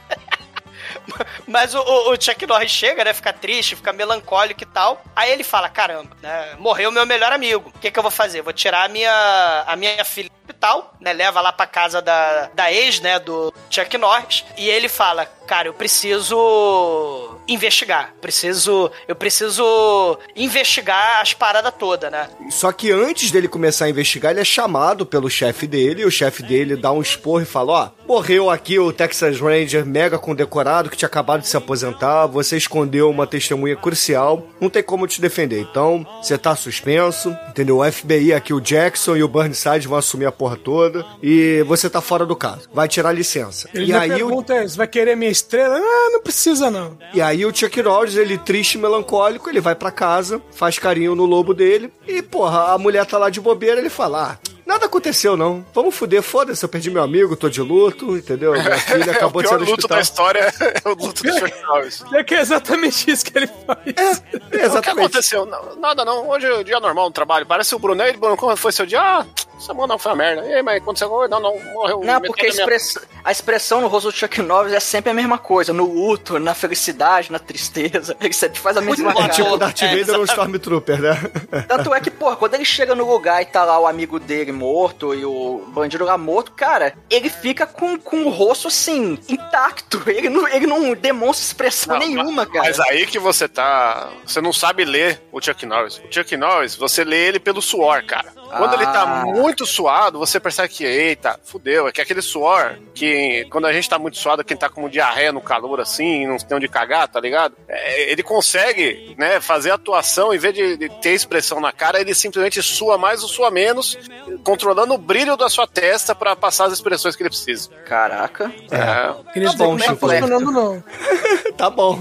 Mas 1.48 1.74
o, 1.76 1.80
o- 1.82 2.22
Chuck 2.22 2.46
Norris 2.46 2.72
chega, 2.72 3.04
né? 3.04 3.14
Fica 3.14 3.32
triste, 3.34 3.76
fica 3.76 3.94
melancólico 3.94 4.64
e 4.64 4.66
tal. 4.66 5.02
Aí 5.16 5.32
ele 5.32 5.44
fala: 5.44 5.70
caramba, 5.70 6.16
né? 6.22 6.56
Morreu 6.60 6.92
meu 6.92 7.06
melhor 7.06 7.32
amigo. 7.32 7.70
O 7.74 7.80
que, 7.80 7.92
que 7.92 7.98
eu 8.00 8.04
vou 8.04 8.12
fazer? 8.12 8.42
Vou 8.42 8.54
tirar 8.54 8.84
a 8.86 8.88
minha, 8.90 9.64
a 9.68 9.76
minha 9.76 10.04
filha 10.06 10.30
hospital, 10.58 10.94
né? 11.00 11.14
Leva 11.14 11.40
lá 11.40 11.54
pra 11.54 11.68
casa 11.68 12.02
da, 12.02 12.50
da 12.54 12.72
ex, 12.72 13.00
né? 13.00 13.20
Do 13.20 13.54
Chuck 13.70 13.98
Norris. 13.98 14.44
E 14.58 14.68
ele 14.68 14.90
fala: 14.90 15.26
cara, 15.48 15.68
eu 15.68 15.74
preciso 15.74 17.38
investigar. 17.48 18.14
Preciso. 18.20 18.92
Eu 19.08 19.16
preciso 19.16 20.20
investigar 20.36 21.22
as 21.22 21.34
paradas 21.34 21.74
todas, 21.78 22.12
né? 22.12 22.28
Só 22.50 22.72
que 22.72 22.92
antes 22.92 23.32
dele 23.32 23.48
começar 23.48 23.86
a 23.86 23.90
investigar, 23.90 24.32
ele 24.32 24.42
é 24.42 24.46
chamado 24.46 25.06
pelo 25.06 25.30
chefe 25.30 25.68
dele, 25.68 26.02
e 26.02 26.06
o 26.06 26.12
chefe 26.12 26.44
dele 26.44 26.76
dá 26.76 26.92
um 26.92 27.02
esporro 27.02 27.42
e 27.42 27.46
fala: 27.46 27.94
Ó, 28.08 28.08
morreu 28.08 28.50
aqui 28.50 28.80
o 28.80 28.92
Texas 28.92 29.40
Ranger 29.40 29.86
mega 29.86 30.20
condecorado 30.20 30.90
que 30.90 30.98
tinha 30.98 31.08
acabado 31.08 31.42
de 31.42 31.48
se 31.48 31.58
aposentar, 31.58 32.26
você 32.26 32.58
escondeu 32.58 33.10
uma 33.10 33.28
testemunha 33.28 33.76
crucial, 33.76 34.48
não 34.60 34.70
tem 34.70 34.84
como 34.84 35.08
te 35.08 35.22
defender. 35.22 35.62
Então, 35.62 36.06
você 36.22 36.38
tá 36.38 36.56
suspenso, 36.56 37.36
entendeu? 37.50 37.80
O 37.80 37.92
FBI 37.92 38.34
aqui, 38.34 38.54
o 38.54 38.60
Jackson 38.60 39.16
e 39.16 39.24
o 39.24 39.28
Burnside 39.28 39.88
vão 39.88 39.98
assumir 39.98 40.26
a 40.26 40.32
porra 40.32 40.47
toda, 40.56 41.06
e 41.22 41.64
você 41.68 41.90
tá 41.90 42.00
fora 42.02 42.26
do 42.26 42.36
caso. 42.36 42.70
Vai 42.74 42.88
tirar 42.88 43.12
licença. 43.12 43.70
Ele 43.74 43.92
e 43.92 43.94
aí 43.94 44.12
o 44.24 44.28
pergunta, 44.28 44.68
você 44.68 44.78
vai 44.78 44.88
querer 44.88 45.16
minha 45.16 45.32
estrela? 45.32 45.78
Ah, 45.78 46.10
não 46.12 46.22
precisa 46.22 46.70
não. 46.72 46.98
e 47.14 47.22
aí 47.22 47.46
o 47.46 47.54
Chuck 47.56 47.82
Norris, 47.82 48.16
ele 48.16 48.38
triste 48.38 48.76
e 48.76 48.78
melancólico, 48.78 49.50
ele 49.50 49.60
vai 49.60 49.76
pra 49.76 49.92
casa, 49.92 50.42
faz 50.52 50.78
carinho 50.80 51.16
no 51.16 51.26
lobo 51.26 51.54
dele, 51.54 51.92
e 52.08 52.22
porra, 52.22 52.74
a 52.74 52.78
mulher 52.78 53.06
tá 53.06 53.18
lá 53.18 53.30
de 53.30 53.42
bobeira, 53.42 53.80
ele 53.80 53.90
fala, 53.90 54.32
ah, 54.32 54.50
nada 54.66 54.86
aconteceu 54.86 55.38
não, 55.38 55.66
vamos 55.74 55.96
fuder, 55.96 56.22
foda-se, 56.22 56.64
eu 56.64 56.70
perdi 56.70 56.92
meu 56.92 57.02
amigo, 57.02 57.36
tô 57.36 57.50
de 57.50 57.62
luto, 57.62 58.18
entendeu? 58.18 58.52
Minha 58.52 58.78
filha 58.78 59.12
acabou 59.12 59.42
o 59.42 59.44
de 59.46 59.50
do 59.50 59.60
luto 59.60 59.72
hospital. 59.74 59.98
da 59.98 60.02
história 60.02 60.54
é 60.84 60.90
o 60.90 60.94
luto 60.94 61.24
do 61.24 61.34
Chuck 61.34 61.62
Norris. 61.64 62.04
É 62.14 62.24
que 62.24 62.36
é 62.36 62.42
exatamente 62.42 63.10
isso 63.10 63.26
que 63.26 63.38
ele 63.38 63.48
faz. 63.48 64.22
O 64.34 64.50
que 64.50 64.58
Exatamente. 64.58 65.00
aconteceu? 65.06 65.46
Nada 65.80 66.04
não. 66.06 66.30
Hoje 66.30 66.46
é 66.46 66.54
o 66.54 66.64
dia 66.64 66.80
normal 66.80 67.06
no 67.06 67.12
trabalho. 67.12 67.46
Parece 67.46 67.74
o. 67.76 67.80
Ei, 68.02 68.14
Bruno, 68.18 68.36
como 68.38 68.56
foi 68.56 68.72
seu 68.72 68.86
dia? 68.86 69.00
Ah, 69.02 69.26
semana 69.60 69.98
foi 69.98 70.12
uma 70.12 70.18
merda. 70.18 70.46
Ei, 70.48 70.62
mas 70.62 70.78
aconteceu 70.78 71.08
alguma 71.08 71.28
coisa? 71.28 71.40
Não, 71.42 71.54
não, 71.60 71.74
morreu. 71.74 72.02
Não, 72.04 72.22
porque 72.22 72.46
a 72.48 72.50
da 72.50 72.54
minha- 72.56 72.64
express- 72.76 73.08
a 73.24 73.32
expressão 73.32 73.82
no 73.82 73.88
rosto 73.88 74.12
do 74.12 74.16
Chuck 74.18 74.42
Norris 74.42 74.74
é 74.74 74.80
sempre 74.80 75.12
a 75.12 75.14
mesma 75.14 75.38
coisa. 75.38 75.74
No 75.74 75.86
luto, 75.86 76.40
na 76.40 76.54
felicidade, 76.54 77.32
na 77.32 77.40
tristeza. 77.40 78.16
Ele 78.22 78.34
sempre 78.34 78.60
faz 78.60 78.78
a 78.78 78.82
mesma 78.82 79.14
cara. 79.14 79.30
Tipo 79.30 79.58
Darth 79.58 79.82
É, 79.82 79.88
Vader 79.88 80.16
ou 80.18 80.24
exatamente. 80.24 80.30
Stormtrooper, 80.62 81.02
né? 81.02 81.64
Tanto 81.68 81.94
é 81.94 82.00
que, 82.00 82.10
porra, 82.12 82.36
quando 82.36 82.54
ele 82.56 82.66
chega 82.66 82.94
no 82.96 83.06
lugar 83.10 83.42
e 83.42 83.46
tá 83.46 83.64
lá 83.64 83.80
o 83.80 83.88
amigo 83.88 84.20
dele 84.20 84.52
morto 84.52 85.14
e 85.14 85.26
o 85.26 85.64
bandido 85.70 86.04
lá 86.06 86.18
morto, 86.18 86.52
cara, 86.52 86.94
ele 87.10 87.30
fica 87.30 87.66
com, 87.66 87.98
com 88.00 88.24
o 88.24 88.30
rosto 88.30 88.68
assim, 88.68 89.18
intacto. 89.28 90.02
Ele 90.08 90.30
não, 90.30 90.48
ele 90.48 90.66
não 90.68 90.94
demonstra 90.94 91.46
expressão 91.46 91.94
Não, 92.00 92.06
nenhuma, 92.06 92.46
cara. 92.46 92.66
Mas 92.66 92.80
aí 92.80 93.06
que 93.06 93.20
você 93.20 93.48
tá. 93.48 94.10
Você 94.26 94.42
não 94.42 94.52
sabe 94.54 94.84
ler 94.86 95.22
o 95.32 95.42
Chuck 95.42 95.66
Norris. 95.66 95.98
O 96.00 96.12
Chuck 96.14 96.36
Norris, 96.36 96.76
você 96.76 97.04
lê 97.04 97.28
ele 97.28 97.40
pelo 97.40 97.62
suor, 97.62 98.04
cara. 98.06 98.34
Quando 98.58 98.74
ele 98.74 98.86
tá 98.86 99.04
Ah. 99.04 99.26
muito 99.26 99.66
suado, 99.66 100.20
você 100.20 100.40
percebe 100.40 100.70
que, 100.70 100.84
eita, 100.84 101.40
fudeu. 101.44 101.88
É 101.88 101.92
que 101.92 102.02
aquele 102.02 102.22
suor 102.22 102.78
que, 102.94 103.46
quando 103.50 103.66
a 103.66 103.74
gente 103.74 103.90
tá 103.90 103.98
muito 104.00 104.18
suado, 104.18 104.44
quem 104.44 104.58
tá 104.58 104.70
com 104.70 104.88
diarreia 104.90 105.32
no 105.32 105.42
calor 105.42 105.80
assim, 105.80 106.26
não 106.26 106.38
tem 106.38 106.58
onde 106.58 106.68
cagar, 106.68 107.08
tá 107.08 107.20
ligado? 107.20 107.56
É, 107.68 108.12
ele 108.12 108.24
consegue, 108.24 109.16
né, 109.18 109.40
fazer 109.40 109.72
atuação, 109.72 110.34
em 110.34 110.38
vez 110.38 110.54
de, 110.54 110.78
de 110.78 110.90
ter 111.02 111.12
expressão 111.12 111.60
na 111.60 111.72
cara, 111.72 112.00
ele 112.02 112.14
simplesmente 112.14 112.62
sua 112.62 112.98
mais 112.98 113.22
ou 113.24 113.30
sua 113.30 113.50
menos, 113.52 113.98
controlando 114.44 114.94
o 114.94 114.98
brilho 114.98 115.36
da 115.38 115.50
sua 115.50 115.68
testa 115.68 116.14
pra 116.16 116.36
passar 116.36 116.66
as 116.66 116.74
expressões 116.74 117.16
que 117.16 117.24
ele 117.24 117.30
precisa. 117.30 117.70
Caraca. 117.86 118.52
É. 118.72 119.32
Queria 119.34 119.50
Tá 119.50 119.56
bom, 119.58 119.72
não 119.72 119.78
tá 119.78 119.84
Chico. 119.86 119.98
funcionando, 120.00 120.52
não. 120.52 120.84
tá 121.58 121.70
bom, 121.70 121.98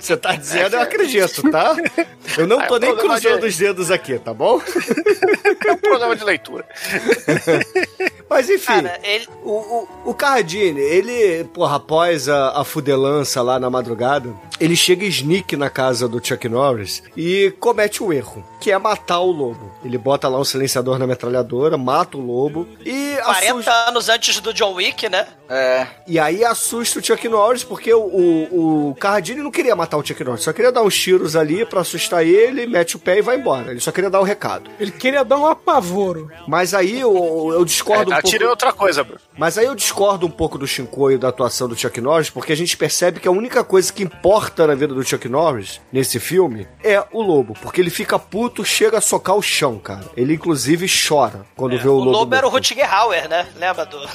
você 0.00 0.16
tá 0.16 0.32
dizendo, 0.34 0.76
eu 0.76 0.80
acredito, 0.82 1.50
tá? 1.50 1.76
Eu 2.36 2.46
não 2.46 2.58
tô 2.66 2.76
É, 2.76 2.80
nem 2.80 2.90
problema 2.94 3.20
cruzando 3.20 3.44
os 3.44 3.56
dedos 3.56 3.90
aqui, 3.90 4.18
tá 4.18 4.34
bom? 4.34 4.60
Um 5.98 6.00
problema 6.00 6.16
de 6.16 6.24
leitura. 6.24 6.66
Mas 8.30 8.50
enfim, 8.50 8.82
Cara, 8.82 9.00
ele. 9.02 9.26
o, 9.42 9.50
o, 9.50 9.88
o 10.10 10.14
Cardine, 10.14 10.80
ele, 10.80 11.44
porra, 11.44 11.76
após 11.76 12.28
a, 12.28 12.60
a 12.60 12.64
fudelança 12.64 13.40
lá 13.40 13.58
na 13.58 13.70
madrugada, 13.70 14.34
ele 14.60 14.76
chega 14.76 15.06
sneak 15.06 15.56
na 15.56 15.70
casa 15.70 16.06
do 16.06 16.24
Chuck 16.24 16.46
Norris 16.48 17.02
e 17.16 17.54
comete 17.58 18.02
um 18.02 18.12
erro, 18.12 18.44
que 18.60 18.70
é 18.70 18.76
matar 18.78 19.20
o 19.20 19.32
lobo. 19.32 19.72
Ele 19.82 19.96
bota 19.96 20.28
lá 20.28 20.38
um 20.38 20.44
silenciador 20.44 20.98
na 20.98 21.06
metralhadora, 21.06 21.78
mata 21.78 22.18
o 22.18 22.20
lobo 22.20 22.68
e 22.84 23.16
40 23.24 23.50
assusta, 23.50 23.72
anos 23.88 24.08
antes 24.10 24.40
do 24.40 24.52
John 24.52 24.74
Wick, 24.74 25.08
né? 25.08 25.26
É. 25.50 25.86
e 26.06 26.18
aí 26.18 26.44
assusta 26.44 26.98
o 26.98 27.02
Chuck 27.02 27.26
Norris, 27.26 27.64
porque 27.64 27.92
o, 27.94 28.00
o, 28.02 28.90
o 28.90 28.94
Cardine 28.96 29.40
não 29.40 29.50
queria 29.50 29.74
matar 29.74 29.96
o 29.96 30.04
Chuck 30.04 30.22
Norris, 30.22 30.42
só 30.44 30.52
queria 30.52 30.70
dar 30.70 30.82
uns 30.82 30.94
tiros 30.98 31.34
ali 31.34 31.64
pra 31.64 31.80
assustar 31.80 32.26
ele, 32.26 32.66
mete 32.66 32.96
o 32.96 32.98
pé 32.98 33.18
e 33.18 33.22
vai 33.22 33.36
embora. 33.38 33.70
Ele 33.70 33.80
só 33.80 33.90
queria 33.90 34.10
dar 34.10 34.20
o 34.20 34.24
recado. 34.24 34.70
Ele 34.78 34.90
queria 34.90 35.24
dar 35.24 35.38
um 35.38 35.46
apavoro. 35.78 36.30
Mas 36.46 36.74
aí 36.74 37.00
eu, 37.00 37.50
eu 37.52 37.64
discordo 37.64 38.12
É, 38.12 38.14
um 38.14 38.18
atirei 38.18 38.38
pouco... 38.40 38.50
outra 38.50 38.72
coisa, 38.72 39.04
Bruno. 39.04 39.20
Mas 39.36 39.56
aí 39.58 39.66
eu 39.66 39.74
discordo 39.74 40.26
um 40.26 40.30
pouco 40.30 40.58
do 40.58 40.66
Shinkoio 40.66 41.18
da 41.18 41.28
atuação 41.28 41.68
do 41.68 41.76
Chuck 41.76 42.00
Norris, 42.00 42.30
porque 42.30 42.52
a 42.52 42.56
gente 42.56 42.76
percebe 42.76 43.20
que 43.20 43.28
a 43.28 43.30
única 43.30 43.62
coisa 43.64 43.92
que 43.92 44.02
importa 44.02 44.66
na 44.66 44.74
vida 44.74 44.92
do 44.94 45.02
Chuck 45.04 45.28
Norris, 45.28 45.80
nesse 45.92 46.18
filme, 46.20 46.66
é 46.82 47.02
o 47.12 47.22
lobo. 47.22 47.54
Porque 47.60 47.80
ele 47.80 47.90
fica 47.90 48.18
puto, 48.18 48.64
chega 48.64 48.98
a 48.98 49.00
socar 49.00 49.36
o 49.36 49.42
chão, 49.42 49.78
cara. 49.78 50.04
Ele 50.16 50.34
inclusive 50.34 50.86
chora 50.88 51.46
quando 51.56 51.78
vê 51.78 51.88
o 51.88 51.92
O 51.92 51.98
lobo. 51.98 52.10
lobo 52.10 52.34
era 52.34 52.46
o. 52.46 52.50
Rutger 52.50 52.92
Hauer, 52.92 53.28
né? 53.28 53.46
Lembra 53.56 53.84
do. 53.86 53.98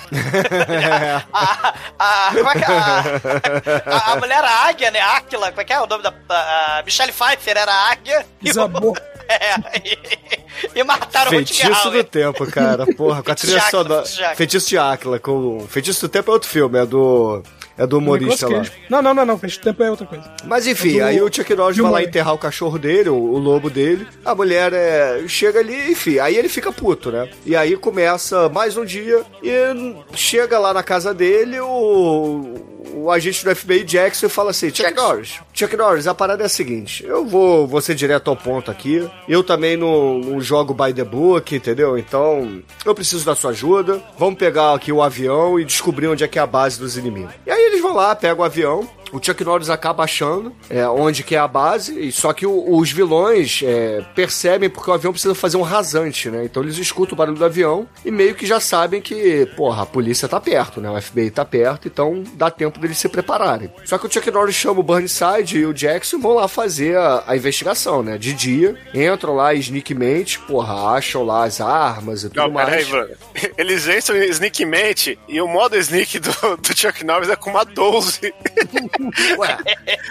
a, 1.33 1.73
a, 1.99 2.31
como 2.33 2.49
é 2.49 2.53
que 2.53 2.63
é? 2.63 2.65
a, 2.65 3.97
a, 3.97 4.13
a 4.13 4.15
mulher 4.17 4.37
era 4.39 4.49
a 4.49 4.67
águia, 4.67 4.91
né? 4.91 4.99
Áquila, 4.99 5.49
como 5.49 5.61
é 5.61 5.63
que 5.63 5.73
é 5.73 5.79
o 5.81 5.87
nome 5.87 6.03
da. 6.03 6.13
A, 6.29 6.79
a 6.79 6.83
Michelle 6.83 7.11
Pfeiffer 7.11 7.57
era 7.57 7.71
a 7.71 7.91
águia. 7.91 8.25
E, 8.41 8.45
o- 8.45 8.53
Desabou. 8.53 8.97
É, 9.27 9.55
e, 10.75 10.79
e 10.79 10.83
mataram 10.83 11.31
o 11.31 11.35
Rutger 11.35 11.67
Feitiço 11.67 11.89
do 11.89 12.03
tempo, 12.03 12.45
cara. 12.47 12.85
Porra, 12.85 13.23
com 13.23 13.31
a 13.31 13.35
Feitiço 13.35 13.47
trilha 13.57 13.69
sonora. 13.69 14.05
Feitiço. 14.05 14.35
Feitiço 14.35 14.69
de 14.69 14.77
Áquila. 14.77 15.19
Com... 15.19 15.65
Feitiço 15.67 16.01
do 16.01 16.09
tempo 16.09 16.31
é 16.31 16.33
outro 16.33 16.49
filme, 16.49 16.79
é 16.79 16.85
do. 16.85 17.43
É 17.77 17.87
do 17.87 17.97
humorista 17.97 18.47
lá. 18.47 18.63
Não, 18.89 19.01
não, 19.01 19.13
não, 19.13 19.25
não. 19.25 19.37
Fez 19.37 19.57
tempo 19.57 19.83
é 19.83 19.89
outra 19.89 20.05
coisa. 20.05 20.23
Mas 20.45 20.67
enfim, 20.67 20.97
É 20.97 20.99
do 20.99 21.05
aí 21.05 21.21
o 21.21 21.33
Chuck 21.33 21.55
Norris 21.55 21.77
vai 21.77 21.91
lá 21.91 22.03
enterrar 22.03 22.33
o 22.33 22.37
cachorro 22.37 22.77
dele, 22.77 23.09
o, 23.09 23.15
o 23.15 23.37
lobo 23.37 23.69
dele. 23.69 24.07
A 24.23 24.35
mulher 24.35 24.71
é, 24.73 25.23
chega 25.27 25.59
ali, 25.59 25.91
enfim, 25.91 26.19
aí 26.19 26.35
ele 26.37 26.49
fica 26.49 26.71
puto, 26.71 27.11
né? 27.11 27.29
E 27.45 27.55
aí 27.55 27.75
começa 27.75 28.47
mais 28.49 28.77
um 28.77 28.85
dia 28.85 29.23
e 29.41 29.95
chega 30.13 30.59
lá 30.59 30.73
na 30.73 30.83
casa 30.83 31.13
dele 31.13 31.59
o, 31.59 32.73
o 32.93 33.11
agente 33.11 33.43
do 33.43 33.55
FBI 33.55 33.83
Jackson 33.83 34.27
e 34.27 34.29
fala 34.29 34.51
assim: 34.51 34.69
Chuck. 34.69 34.93
Norris, 34.93 35.39
Chuck 35.53 35.75
Norris, 35.75 36.07
a 36.07 36.13
parada 36.13 36.43
é 36.43 36.45
a 36.45 36.49
seguinte: 36.49 37.03
eu 37.05 37.25
vou, 37.25 37.67
vou 37.67 37.81
ser 37.81 37.95
direto 37.95 38.29
ao 38.29 38.35
ponto 38.35 38.69
aqui. 38.69 39.07
Eu 39.27 39.43
também 39.43 39.75
não, 39.75 40.19
não 40.19 40.41
jogo 40.41 40.73
by 40.73 40.93
the 40.93 41.03
book, 41.03 41.55
entendeu? 41.55 41.97
Então 41.97 42.61
eu 42.85 42.93
preciso 42.93 43.25
da 43.25 43.35
sua 43.35 43.51
ajuda. 43.51 44.01
Vamos 44.17 44.35
pegar 44.35 44.73
aqui 44.73 44.91
o 44.91 45.01
avião 45.01 45.59
e 45.59 45.65
descobrir 45.65 46.07
onde 46.07 46.23
é 46.23 46.27
que 46.27 46.37
é 46.37 46.41
a 46.41 46.47
base 46.47 46.79
dos 46.79 46.97
inimigos. 46.97 47.33
E 47.45 47.51
aí 47.51 47.62
eles 47.63 47.81
vão 47.81 47.93
lá, 47.93 48.15
pegam 48.15 48.41
o 48.41 48.43
avião. 48.45 48.87
O 49.13 49.23
Chuck 49.23 49.43
Norris 49.43 49.69
acaba 49.69 50.03
achando 50.03 50.51
é, 50.69 50.85
onde 50.87 51.23
que 51.23 51.35
é 51.35 51.39
a 51.39 51.47
base, 51.47 51.97
e 52.07 52.11
só 52.11 52.33
que 52.33 52.45
o- 52.45 52.75
os 52.77 52.91
vilões 52.91 53.61
é, 53.63 54.01
percebem 54.15 54.69
porque 54.69 54.89
o 54.89 54.93
avião 54.93 55.13
precisa 55.13 55.35
fazer 55.35 55.55
um 55.57 55.61
rasante, 55.61 56.29
né? 56.29 56.43
Então 56.45 56.63
eles 56.63 56.77
escutam 56.77 57.13
o 57.13 57.17
barulho 57.17 57.37
do 57.37 57.45
avião 57.45 57.87
e 58.03 58.09
meio 58.11 58.33
que 58.35 58.45
já 58.45 58.59
sabem 58.59 59.01
que, 59.01 59.45
porra, 59.55 59.83
a 59.83 59.85
polícia 59.85 60.27
tá 60.27 60.39
perto, 60.39 60.81
né? 60.81 60.89
O 60.89 60.99
FBI 61.01 61.29
tá 61.31 61.45
perto, 61.45 61.87
então 61.87 62.23
dá 62.33 62.49
tempo 62.49 62.79
deles 62.79 62.97
se 62.97 63.07
prepararem. 63.07 63.69
Só 63.85 63.97
que 63.97 64.07
o 64.07 64.11
Chuck 64.11 64.29
Norris 64.31 64.55
chama 64.55 64.79
o 64.79 64.83
Burnside 64.83 65.59
e 65.59 65.65
o 65.65 65.73
Jackson 65.73 66.17
e 66.17 66.21
vão 66.21 66.33
lá 66.33 66.47
fazer 66.47 66.97
a, 66.97 67.23
a 67.27 67.35
investigação, 67.37 68.01
né? 68.01 68.17
De 68.17 68.33
dia, 68.33 68.75
entram 68.93 69.35
lá 69.35 69.53
sneakmente, 69.53 70.39
porra, 70.39 70.95
acham 70.95 71.23
lá 71.23 71.43
as 71.45 71.61
armas 71.61 72.23
e 72.23 72.29
tudo 72.29 72.37
Não, 72.41 72.49
mais. 72.51 72.67
peraí, 72.69 72.85
Bruno. 72.85 73.09
Eles 73.57 73.87
entram 73.87 74.17
em 74.17 74.29
sneakmente 74.29 75.19
e 75.27 75.39
o 75.39 75.47
modo 75.47 75.77
sneak 75.77 76.17
do, 76.19 76.31
do 76.57 76.75
Chuck 76.77 77.03
Norris 77.05 77.29
é 77.29 77.35
com 77.35 77.51
uma 77.51 77.63
12. 77.63 78.33
Ué, 79.37 79.57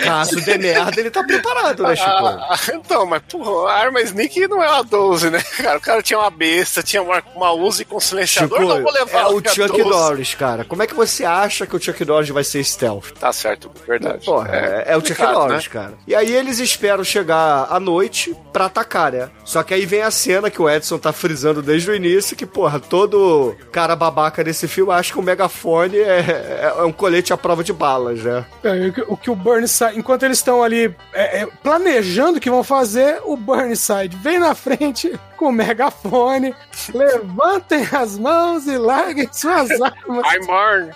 caso 0.05 0.41
dê 0.45 0.59
merda, 0.59 1.01
ele 1.01 1.11
tá 1.11 1.23
preparado, 1.23 1.83
né, 1.83 1.97
Chico? 1.97 2.11
Ah, 2.11 2.59
então, 2.75 3.07
mas 3.07 3.23
porra, 3.31 3.71
a 3.71 3.79
arma 3.79 4.01
Sneak 4.03 4.47
não 4.49 4.63
é 4.63 4.69
uma 4.69 4.83
12, 4.83 5.31
né, 5.31 5.43
cara? 5.57 5.79
O 5.79 5.81
cara 5.81 6.03
tinha 6.03 6.19
uma 6.19 6.31
besta, 6.31 6.83
tinha 6.83 7.03
uma, 7.03 7.23
uma 7.35 7.53
Uzi 7.53 7.85
com 7.85 8.01
silenciador, 8.01 8.59
Chico, 8.59 8.75
não 8.75 8.83
vou 8.83 8.93
levar 8.93 9.21
é 9.23 9.27
o 9.27 9.37
Chuck 9.37 9.83
12. 9.83 9.85
Norris, 9.85 10.35
cara. 10.35 10.65
Como 10.65 10.83
é 10.83 10.87
que 10.87 10.95
você 10.95 11.25
acha 11.25 11.67
que 11.67 11.77
o 11.77 11.81
Chuck 11.81 12.05
Norris 12.05 12.29
vai 12.31 12.45
ser 12.45 12.63
stealth? 12.65 13.13
Tá 13.19 13.33
certo, 13.33 13.71
verdade. 13.87 14.25
Porra, 14.25 14.49
é, 14.55 14.85
é 14.89 14.97
o 14.97 15.05
Chuck 15.05 15.21
Norris, 15.23 15.65
né? 15.65 15.71
cara. 15.73 15.95
E 16.07 16.15
aí 16.15 16.35
eles 16.35 16.59
esperam 16.59 17.05
chegar 17.05 17.67
à 17.71 17.79
noite 17.79 18.35
pra 18.53 18.67
atacar, 18.67 19.13
né? 19.13 19.31
Só 19.45 19.63
que 19.63 19.75
aí 19.75 19.87
vem 19.87 20.03
a 20.03 20.11
cena 20.11 20.51
que 20.51 20.61
o 20.61 20.69
Edson 20.69 20.99
tá 20.99 21.13
frisando 21.13 21.63
desde 21.63 21.91
o 21.91 21.95
início, 21.95 22.37
que, 22.37 22.47
porra, 22.47 22.79
todo 22.81 23.57
cara 23.71 23.97
babaca 23.97 24.45
desse 24.45 24.69
filme 24.69 24.93
acha 24.93 25.13
que 25.13 25.19
o 25.19 25.23
megafone 25.23 25.99
é, 25.99 26.75
é 26.79 26.83
um 26.83 26.93
colete 26.93 27.33
à 27.33 27.37
prova 27.37 27.65
de 27.65 27.73
balas, 27.73 28.23
né? 28.23 28.45
É, 28.63 28.82
o 29.09 29.17
que- 29.17 29.31
o 29.31 29.35
Burnside, 29.37 29.99
enquanto 29.99 30.23
eles 30.25 30.39
estão 30.39 30.63
ali 30.63 30.95
é, 31.13 31.43
é, 31.43 31.47
planejando 31.63 32.39
o 32.39 32.41
que 32.41 32.51
vão 32.51 32.63
fazer, 32.65 33.21
o 33.25 33.37
Burnside 33.37 34.17
vem 34.17 34.39
na 34.39 34.55
frente 34.55 35.19
com 35.37 35.47
o 35.49 35.53
megafone, 35.53 36.55
levantem 36.95 37.87
as 37.93 38.19
mãos 38.19 38.67
e 38.67 38.77
larguem 38.79 39.29
suas 39.33 39.71
armas. 39.81 40.25
I'm 40.33 40.47
born. 40.47 40.91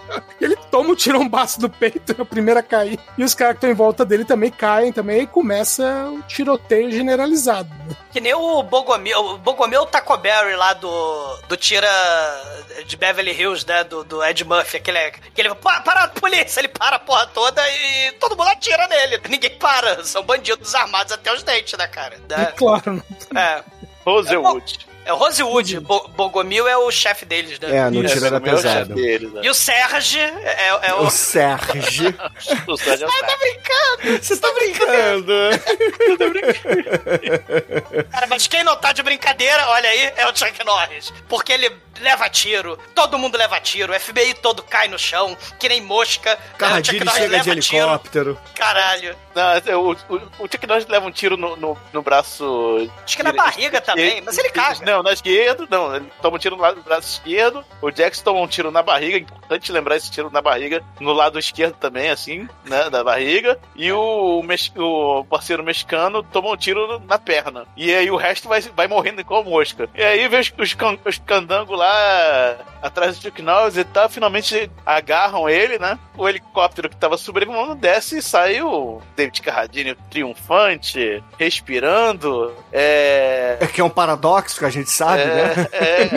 Ele 0.40 0.56
toma 0.70 0.90
um 0.90 0.94
tirombaço 0.94 1.60
do 1.60 1.70
peito, 1.70 2.14
é 2.18 2.22
o 2.22 2.26
primeiro 2.26 2.58
a 2.58 2.62
cair. 2.62 2.98
E 3.16 3.22
os 3.22 3.34
caras 3.34 3.54
que 3.54 3.58
estão 3.58 3.70
em 3.70 3.74
volta 3.74 4.04
dele 4.04 4.24
também 4.24 4.50
caem 4.50 4.92
também, 4.92 5.22
e 5.22 5.26
começa 5.26 6.08
o 6.10 6.22
tiroteio 6.22 6.90
generalizado. 6.90 7.70
Que 8.10 8.20
nem 8.20 8.34
o 8.34 8.62
Bogomil, 8.62 9.18
o 9.18 9.38
Bogomil 9.38 9.86
Taco 9.86 10.16
Berry 10.16 10.54
lá 10.56 10.72
do, 10.74 11.36
do 11.48 11.56
Tira 11.56 11.88
de 12.86 12.96
Beverly 12.96 13.32
Hills, 13.32 13.66
né? 13.66 13.84
Do, 13.84 14.04
do 14.04 14.24
Ed 14.24 14.44
Murphy, 14.44 14.78
aquele, 14.78 14.98
aquele 14.98 15.54
para, 15.54 15.80
para 15.80 16.04
a 16.04 16.08
polícia, 16.08 16.60
ele 16.60 16.68
para 16.68 16.96
a 16.96 16.98
porra 16.98 17.26
toda 17.28 17.62
e 17.70 18.12
todo 18.12 18.36
mundo 18.36 18.48
atira 18.48 18.86
nele. 18.88 19.20
Ninguém 19.28 19.56
para, 19.58 20.04
são 20.04 20.22
bandidos 20.22 20.74
armados 20.74 21.12
até 21.12 21.32
os 21.32 21.42
dentes, 21.42 21.78
né, 21.78 21.86
cara? 21.86 22.16
E 22.16 22.52
claro, 22.52 23.02
É. 23.34 23.62
Rosewood. 24.04 24.86
É 24.88 24.91
o 25.10 25.16
Rosewood, 25.16 25.80
Bo 25.80 26.06
Bogomil 26.08 26.68
é 26.68 26.76
o 26.76 26.90
chefe 26.90 27.24
deles, 27.24 27.58
né? 27.58 27.76
É, 27.76 27.90
no 27.90 28.02
da 28.02 28.40
meu 28.40 28.56
chefe 28.58 28.62
Pesada. 28.62 28.94
deles, 28.94 29.32
né? 29.32 29.40
E 29.42 29.50
o 29.50 29.54
Serge 29.54 30.20
é, 30.20 30.68
é 30.82 30.94
o. 30.94 31.02
O 31.06 31.10
Sérgio. 31.10 32.14
O 32.66 32.76
Sérgio 32.76 33.08
Tá 33.08 33.36
brincando! 33.36 34.22
Você 34.22 34.36
tá 34.36 34.52
brincando? 34.52 35.32
Cara, 38.10 38.26
mas 38.26 38.46
quem 38.46 38.62
não 38.64 38.76
tá 38.76 38.92
de 38.92 39.02
brincadeira, 39.02 39.68
olha 39.68 39.88
aí, 39.88 40.12
é 40.16 40.26
o 40.26 40.36
Chuck 40.36 40.64
Norris. 40.64 41.12
Porque 41.28 41.52
ele 41.52 41.72
leva 42.00 42.28
tiro, 42.28 42.78
todo 42.94 43.18
mundo 43.18 43.36
leva 43.36 43.60
tiro, 43.60 43.92
o 43.92 44.00
FBI 44.00 44.34
todo 44.34 44.62
cai 44.62 44.88
no 44.88 44.98
chão, 44.98 45.36
que 45.58 45.68
nem 45.68 45.80
mosca. 45.80 46.38
O 46.58 46.84
Chuck 46.84 47.04
Norris 47.04 47.22
chega 47.22 47.40
de 47.40 47.50
leva 47.50 47.60
tiro. 47.60 47.76
helicóptero. 47.76 48.38
Caralho. 48.54 49.16
Não, 49.34 49.80
o, 49.80 49.92
o, 49.92 50.16
o 50.40 50.48
Chuck 50.50 50.66
Norris 50.66 50.86
leva 50.86 51.06
um 51.06 51.12
tiro 51.12 51.36
no, 51.36 51.56
no, 51.56 51.78
no 51.92 52.02
braço. 52.02 52.90
Acho 53.04 53.16
que 53.16 53.22
na 53.22 53.32
barriga 53.32 53.80
também, 53.80 54.20
mas 54.20 54.36
ele 54.38 54.50
caga. 54.50 54.84
Não, 54.92 55.02
na 55.02 55.12
esquerda, 55.12 55.66
não. 55.70 55.96
Ele 55.96 56.06
toma 56.20 56.36
um 56.36 56.38
tiro 56.38 56.54
no 56.56 56.62
lado 56.62 56.76
do 56.76 56.82
braço 56.82 57.08
esquerdo. 57.08 57.64
O 57.80 57.90
Jax 57.90 58.20
toma 58.20 58.40
um 58.40 58.46
tiro 58.46 58.70
na 58.70 58.82
barriga. 58.82 59.16
Importante 59.16 59.72
lembrar 59.72 59.96
esse 59.96 60.10
tiro 60.10 60.30
na 60.30 60.42
barriga. 60.42 60.82
No 61.00 61.12
lado 61.14 61.38
esquerdo 61.38 61.74
também, 61.76 62.10
assim, 62.10 62.46
né? 62.66 62.90
Da 62.90 63.02
barriga. 63.02 63.58
E 63.74 63.90
o, 63.90 64.42
o 64.76 65.24
parceiro 65.24 65.62
mexicano 65.64 66.22
toma 66.22 66.50
um 66.50 66.56
tiro 66.56 67.00
na 67.08 67.18
perna. 67.18 67.64
E 67.74 67.92
aí 67.94 68.10
o 68.10 68.16
resto 68.16 68.48
vai, 68.48 68.60
vai 68.60 68.86
morrendo 68.86 69.20
igual 69.22 69.42
mosca. 69.42 69.88
E 69.94 70.02
aí 70.02 70.28
vê 70.28 70.40
os, 70.40 70.52
os, 70.58 70.74
can- 70.74 70.98
os 71.06 71.16
candangos 71.18 71.78
lá 71.78 72.56
atrás 72.82 73.16
do 73.16 73.22
Chuck 73.22 73.40
Norris 73.40 73.76
e 73.78 73.84
tal. 73.84 74.10
Finalmente 74.10 74.70
agarram 74.84 75.48
ele, 75.48 75.78
né? 75.78 75.98
O 76.18 76.28
helicóptero 76.28 76.90
que 76.90 76.96
tava 76.96 77.16
sobrevoando 77.16 77.74
desce 77.74 78.18
e 78.18 78.22
sai 78.22 78.60
o 78.60 79.00
David 79.16 79.40
Carradine 79.40 79.94
triunfante, 80.10 81.22
respirando. 81.38 82.54
É. 82.70 83.56
É 83.60 83.66
que 83.66 83.80
é 83.80 83.84
um 83.84 83.88
paradoxo 83.90 84.58
que 84.58 84.64
a 84.64 84.70
gente 84.70 84.81
sabe, 84.86 85.24
né? 85.24 85.68
É, 85.72 86.08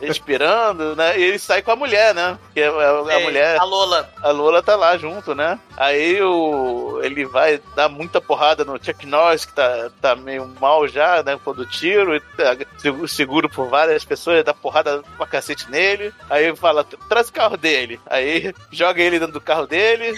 respirando, 0.04 0.94
né? 0.96 1.18
E 1.18 1.22
ele 1.22 1.38
sai 1.38 1.62
com 1.62 1.70
a 1.70 1.76
mulher, 1.76 2.14
né? 2.14 2.38
Que 2.54 2.60
é 2.60 2.68
a, 2.68 2.70
a 3.08 3.12
É, 3.20 3.22
mulher. 3.24 3.58
A 3.58 3.64
Lola. 3.64 4.08
A 4.22 4.30
Lola 4.30 4.62
tá 4.62 4.76
lá 4.76 4.96
junto, 4.96 5.34
né? 5.34 5.58
Aí 5.76 6.20
o, 6.22 7.00
ele 7.02 7.24
vai 7.24 7.60
dar 7.74 7.88
muita 7.88 8.20
porrada 8.20 8.64
no 8.64 8.82
Chuck 8.82 9.06
Norris, 9.06 9.44
que 9.44 9.52
tá, 9.52 9.90
tá 10.00 10.16
meio 10.16 10.46
mal 10.60 10.86
já, 10.88 11.22
né? 11.22 11.38
Quando 11.42 11.66
tiro, 11.66 12.14
e 12.16 12.20
tá 12.20 12.56
segu- 12.78 13.08
seguro 13.08 13.48
por 13.48 13.68
várias 13.68 14.04
pessoas, 14.04 14.44
dá 14.44 14.54
porrada 14.54 15.02
pra 15.16 15.26
cacete 15.26 15.70
nele. 15.70 16.12
Aí 16.28 16.54
fala, 16.56 16.84
traz 17.08 17.28
o 17.28 17.32
carro 17.32 17.56
dele. 17.56 18.00
Aí 18.06 18.54
joga 18.72 19.00
ele 19.02 19.18
dentro 19.18 19.34
do 19.34 19.40
carro 19.40 19.66
dele, 19.66 20.12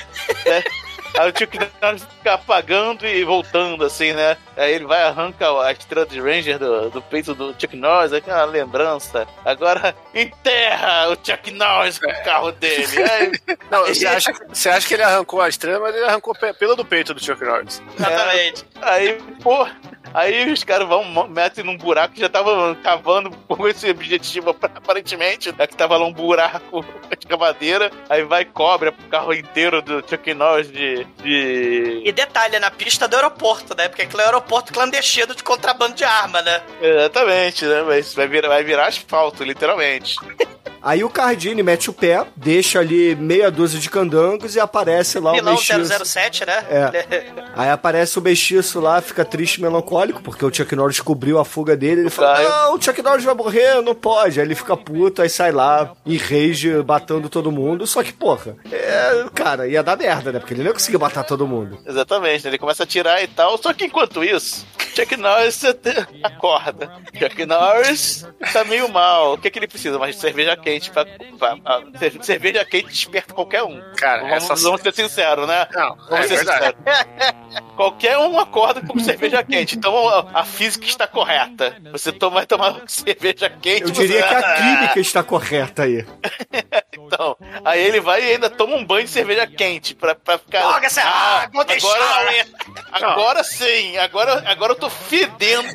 né? 0.46 0.62
Aí 1.18 1.30
o 1.30 1.38
Chuck 1.38 1.58
Norris 1.82 2.04
fica 2.04 2.34
apagando 2.34 3.06
e 3.06 3.24
voltando, 3.24 3.84
assim, 3.84 4.12
né? 4.12 4.36
Aí 4.56 4.72
ele 4.74 4.86
vai 4.86 5.02
arranca 5.02 5.46
a 5.62 5.72
estrela 5.72 6.06
de 6.06 6.20
Ranger 6.20 6.58
do, 6.58 6.90
do 6.90 7.02
peito 7.02 7.34
do 7.34 7.54
Chuck 7.58 7.76
Norris, 7.76 8.12
aquela 8.12 8.44
lembrança. 8.44 9.26
Agora 9.44 9.94
enterra 10.14 11.08
o 11.10 11.14
Chuck 11.22 11.50
Norris 11.50 11.98
com 11.98 12.08
o 12.10 12.22
carro 12.24 12.52
dele. 12.52 12.86
Aí, 13.02 13.32
Não, 13.70 13.86
você 13.86 14.06
acha, 14.06 14.32
você 14.48 14.68
acha 14.68 14.86
que 14.86 14.94
ele 14.94 15.02
arrancou 15.02 15.40
a 15.40 15.48
estrela, 15.48 15.80
mas 15.80 15.94
ele 15.94 16.04
arrancou 16.04 16.34
pe- 16.34 16.52
pelo 16.54 16.74
do 16.76 16.84
peito 16.84 17.12
do 17.12 17.22
Chuck 17.22 17.42
Norris. 17.44 17.82
Exatamente. 17.98 18.64
Aí, 18.82 19.20
pô, 19.42 19.66
aí 20.14 20.50
os 20.52 20.64
caras 20.64 20.88
vão, 20.88 21.04
metem 21.28 21.64
num 21.64 21.76
buraco 21.76 22.14
que 22.14 22.20
já 22.20 22.28
tava 22.28 22.74
cavando 22.82 23.30
com 23.48 23.68
esse 23.68 23.90
objetivo, 23.90 24.50
aparentemente, 24.50 25.52
né, 25.56 25.66
que 25.66 25.76
tava 25.76 25.96
lá 25.96 26.06
um 26.06 26.12
buraco 26.12 26.84
de 27.18 27.26
cavadeira, 27.26 27.90
aí 28.08 28.22
vai 28.22 28.42
e 28.42 28.46
cobra 28.46 28.90
pro 28.92 29.06
carro 29.08 29.34
inteiro 29.34 29.82
do 29.82 30.02
Chuck 30.08 30.32
Norris 30.34 30.70
de... 30.70 30.99
de... 31.04 32.02
E 32.04 32.12
detalhe, 32.12 32.56
é 32.56 32.60
na 32.60 32.70
pista 32.70 33.06
do 33.08 33.16
aeroporto, 33.16 33.74
né? 33.76 33.88
Porque 33.88 34.02
aquilo 34.02 34.20
é 34.20 34.24
um 34.24 34.28
aeroporto 34.28 34.72
clandestino 34.72 35.34
de 35.34 35.42
contrabando 35.42 35.94
de 35.94 36.04
arma, 36.04 36.42
né? 36.42 36.62
Exatamente, 36.80 37.64
né, 37.64 37.82
mas 37.82 38.14
vai 38.14 38.28
virar, 38.28 38.48
vai 38.48 38.64
virar 38.64 38.86
asfalto, 38.86 39.44
literalmente. 39.44 40.16
Aí 40.82 41.04
o 41.04 41.10
Cardini 41.10 41.62
mete 41.62 41.90
o 41.90 41.92
pé, 41.92 42.26
deixa 42.36 42.78
ali 42.78 43.14
meia 43.14 43.50
dúzia 43.50 43.78
de 43.78 43.90
candangos 43.90 44.54
e 44.54 44.60
aparece 44.60 45.18
lá 45.18 45.32
o 45.32 45.34
Milão 45.34 45.54
mestiço. 45.54 46.04
007, 46.04 46.46
né? 46.46 46.64
É. 46.70 47.24
Aí 47.54 47.70
aparece 47.70 48.18
o 48.18 48.22
mestiço 48.22 48.80
lá, 48.80 49.00
fica 49.00 49.24
triste 49.24 49.56
e 49.56 49.62
melancólico, 49.62 50.22
porque 50.22 50.44
o 50.44 50.52
Chuck 50.52 50.74
Norris 50.74 51.00
cobriu 51.00 51.38
a 51.38 51.44
fuga 51.44 51.76
dele. 51.76 52.02
Ele 52.02 52.10
fala. 52.10 52.42
Não, 52.42 52.74
o 52.76 52.82
Chuck 52.82 53.02
Norris 53.02 53.24
vai 53.24 53.34
morrer, 53.34 53.82
não 53.82 53.94
pode. 53.94 54.40
Aí 54.40 54.46
ele 54.46 54.54
fica 54.54 54.76
puto, 54.76 55.22
aí 55.22 55.28
sai 55.28 55.52
lá, 55.52 55.92
em 56.06 56.16
rage, 56.16 56.82
batendo 56.82 57.28
todo 57.28 57.52
mundo. 57.52 57.86
Só 57.86 58.02
que, 58.02 58.12
porra, 58.12 58.56
é, 58.70 59.26
cara, 59.34 59.68
ia 59.68 59.82
dar 59.82 59.96
merda, 59.96 60.32
né? 60.32 60.38
Porque 60.38 60.54
ele 60.54 60.62
não 60.62 60.70
ia 60.70 60.74
conseguir 60.74 60.98
matar 60.98 61.24
todo 61.24 61.46
mundo. 61.46 61.78
Exatamente, 61.86 62.44
né? 62.44 62.50
ele 62.50 62.58
começa 62.58 62.84
a 62.84 62.86
tirar 62.86 63.22
e 63.22 63.26
tal, 63.26 63.58
só 63.58 63.72
que 63.72 63.84
enquanto 63.84 64.24
isso, 64.24 64.66
Chuck 64.94 65.16
Norris 65.16 65.62
acorda. 66.22 66.90
Chuck 67.18 67.46
Norris 67.46 68.26
tá 68.52 68.64
meio 68.64 68.88
mal. 68.88 69.34
O 69.34 69.38
que, 69.38 69.50
que 69.50 69.58
ele 69.58 69.68
precisa? 69.68 69.98
Mais 69.98 70.14
de 70.14 70.20
cerveja 70.20 70.56
quente. 70.56 70.69
Pra, 70.90 71.04
pra- 71.38 71.56
pra- 71.56 71.98
cer- 71.98 72.22
cerveja 72.24 72.64
quente 72.64 72.86
desperta 72.88 73.34
qualquer 73.34 73.62
um. 73.62 73.80
Cara, 73.96 74.22
vamos, 74.22 74.36
essa- 74.50 74.54
vamos 74.56 74.80
ser 74.82 74.94
sinceros, 74.94 75.46
né? 75.48 75.66
Não, 75.72 75.96
Vamos 75.96 76.24
é 76.24 76.28
ser 76.28 76.36
verdade. 76.36 76.76
sinceros. 76.76 77.64
Qualquer 77.80 78.18
um 78.18 78.38
acorda 78.38 78.82
com 78.82 78.98
cerveja 78.98 79.42
quente. 79.42 79.74
Então 79.74 80.06
a, 80.06 80.40
a 80.40 80.44
física 80.44 80.84
está 80.84 81.06
correta. 81.06 81.74
Você 81.92 82.12
toma, 82.12 82.34
vai 82.36 82.46
tomar 82.46 82.82
cerveja 82.86 83.48
quente. 83.48 83.84
Eu 83.84 83.90
diria 83.90 84.20
você- 84.20 84.28
que 84.28 84.34
a 84.34 84.54
química 84.54 85.00
está 85.00 85.22
correta 85.22 85.84
aí. 85.84 86.04
Então, 87.12 87.36
aí 87.64 87.80
ele 87.82 87.98
vai 88.00 88.22
e 88.22 88.32
ainda 88.34 88.48
toma 88.48 88.76
um 88.76 88.84
banho 88.84 89.04
de 89.04 89.10
cerveja 89.10 89.44
quente 89.44 89.96
pra, 89.96 90.14
pra 90.14 90.38
ficar. 90.38 90.60
Joga 90.62 90.86
essa 90.86 91.02
água, 91.02 91.64
deixa 91.64 91.88
agora, 91.88 92.46
agora 92.92 93.42
sim, 93.44 93.96
agora, 93.96 94.44
agora 94.46 94.72
eu 94.74 94.76
tô 94.76 94.88
fedendo 94.88 95.68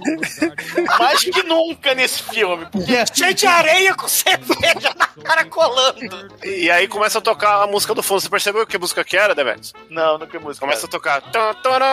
mais 0.97 1.23
que 1.25 1.43
nunca 1.43 1.93
nesse 1.93 2.23
filme. 2.23 2.65
Porque 2.71 3.03
Cheio 3.13 3.33
de 3.33 3.45
areia 3.47 3.93
com 3.95 4.07
cerveja 4.07 4.93
na 4.97 5.07
cara 5.23 5.43
colando. 5.45 6.37
E 6.43 6.71
aí 6.71 6.87
começa 6.87 7.17
a 7.17 7.21
tocar 7.21 7.63
a 7.63 7.67
música 7.67 7.93
do 7.93 8.01
fundo. 8.01 8.21
Você 8.21 8.29
percebeu 8.29 8.65
que 8.65 8.77
música 8.77 9.03
que 9.03 9.17
era, 9.17 9.35
Demetrius? 9.35 9.73
Não, 9.89 10.17
não 10.17 10.27
que 10.27 10.39
música. 10.39 10.65
Começa 10.65 10.85
a 10.85 10.89
tocar. 10.89 11.21
Tum, 11.21 11.53
turum, 11.61 11.61
tum, 11.61 11.85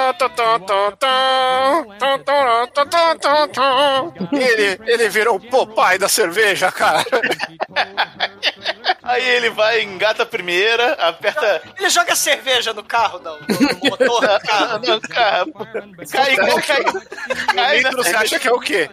ele, 4.32 4.80
ele 4.86 5.08
virou 5.08 5.36
o 5.36 5.40
Popeye 5.40 5.98
da 5.98 6.08
cerveja, 6.08 6.70
cara. 6.72 7.04
Aí 9.02 9.28
ele 9.28 9.50
vai, 9.50 9.82
engata 9.82 10.22
a 10.22 10.26
primeira, 10.26 10.92
aperta. 10.94 11.62
Ele 11.78 11.90
joga 11.90 12.14
cerveja 12.14 12.72
no 12.72 12.84
carro, 12.84 13.18
não. 13.18 13.38
No, 13.40 13.60
no 13.60 13.90
motor 13.90 14.20
do 14.20 14.40
carro. 14.48 14.72
Não, 14.82 15.00
cai, 15.00 16.36
cai, 16.36 16.62
cai, 16.62 16.84
cai 17.54 17.76
Nitro, 17.78 18.02
você 18.02 18.16
acha 18.16 18.38
que 18.38 18.48
é 18.48 18.52
o 18.52 18.60
quê? 18.60 18.88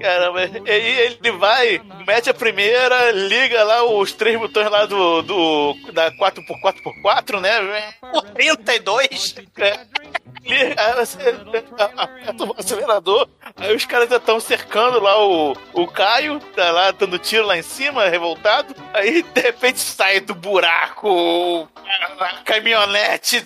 Caramba, 0.00 0.44
e 0.44 0.70
aí 0.70 0.98
ele 0.98 1.30
vai, 1.32 1.80
mete 2.06 2.30
a 2.30 2.34
primeira, 2.34 3.10
liga 3.10 3.62
lá 3.62 3.84
os 3.84 4.12
três 4.12 4.38
botões 4.38 4.70
lá 4.70 4.86
do, 4.86 5.22
do 5.22 5.74
da 5.92 6.10
4x4x4, 6.12 7.40
né? 7.40 7.94
Por 8.00 8.22
32. 8.30 9.34
É. 9.58 9.80
Aperta 11.76 12.44
o 12.44 12.54
acelerador, 12.58 13.28
aí 13.56 13.76
os 13.76 13.84
caras 13.84 14.08
já 14.08 14.16
estão 14.16 14.40
cercando 14.40 14.98
lá 14.98 15.22
o, 15.22 15.54
o 15.74 15.86
Caio, 15.86 16.40
tá 16.56 16.70
lá 16.70 16.90
dando 16.92 17.18
tiro 17.18 17.46
lá 17.46 17.58
em 17.58 17.62
cima, 17.62 18.08
revoltado. 18.08 18.74
Aí 18.94 19.22
de 19.22 19.40
repente 19.40 19.78
sai 19.80 20.20
do 20.20 20.34
buraco 20.34 21.68
a, 22.18 22.42
caminhonete, 22.44 23.44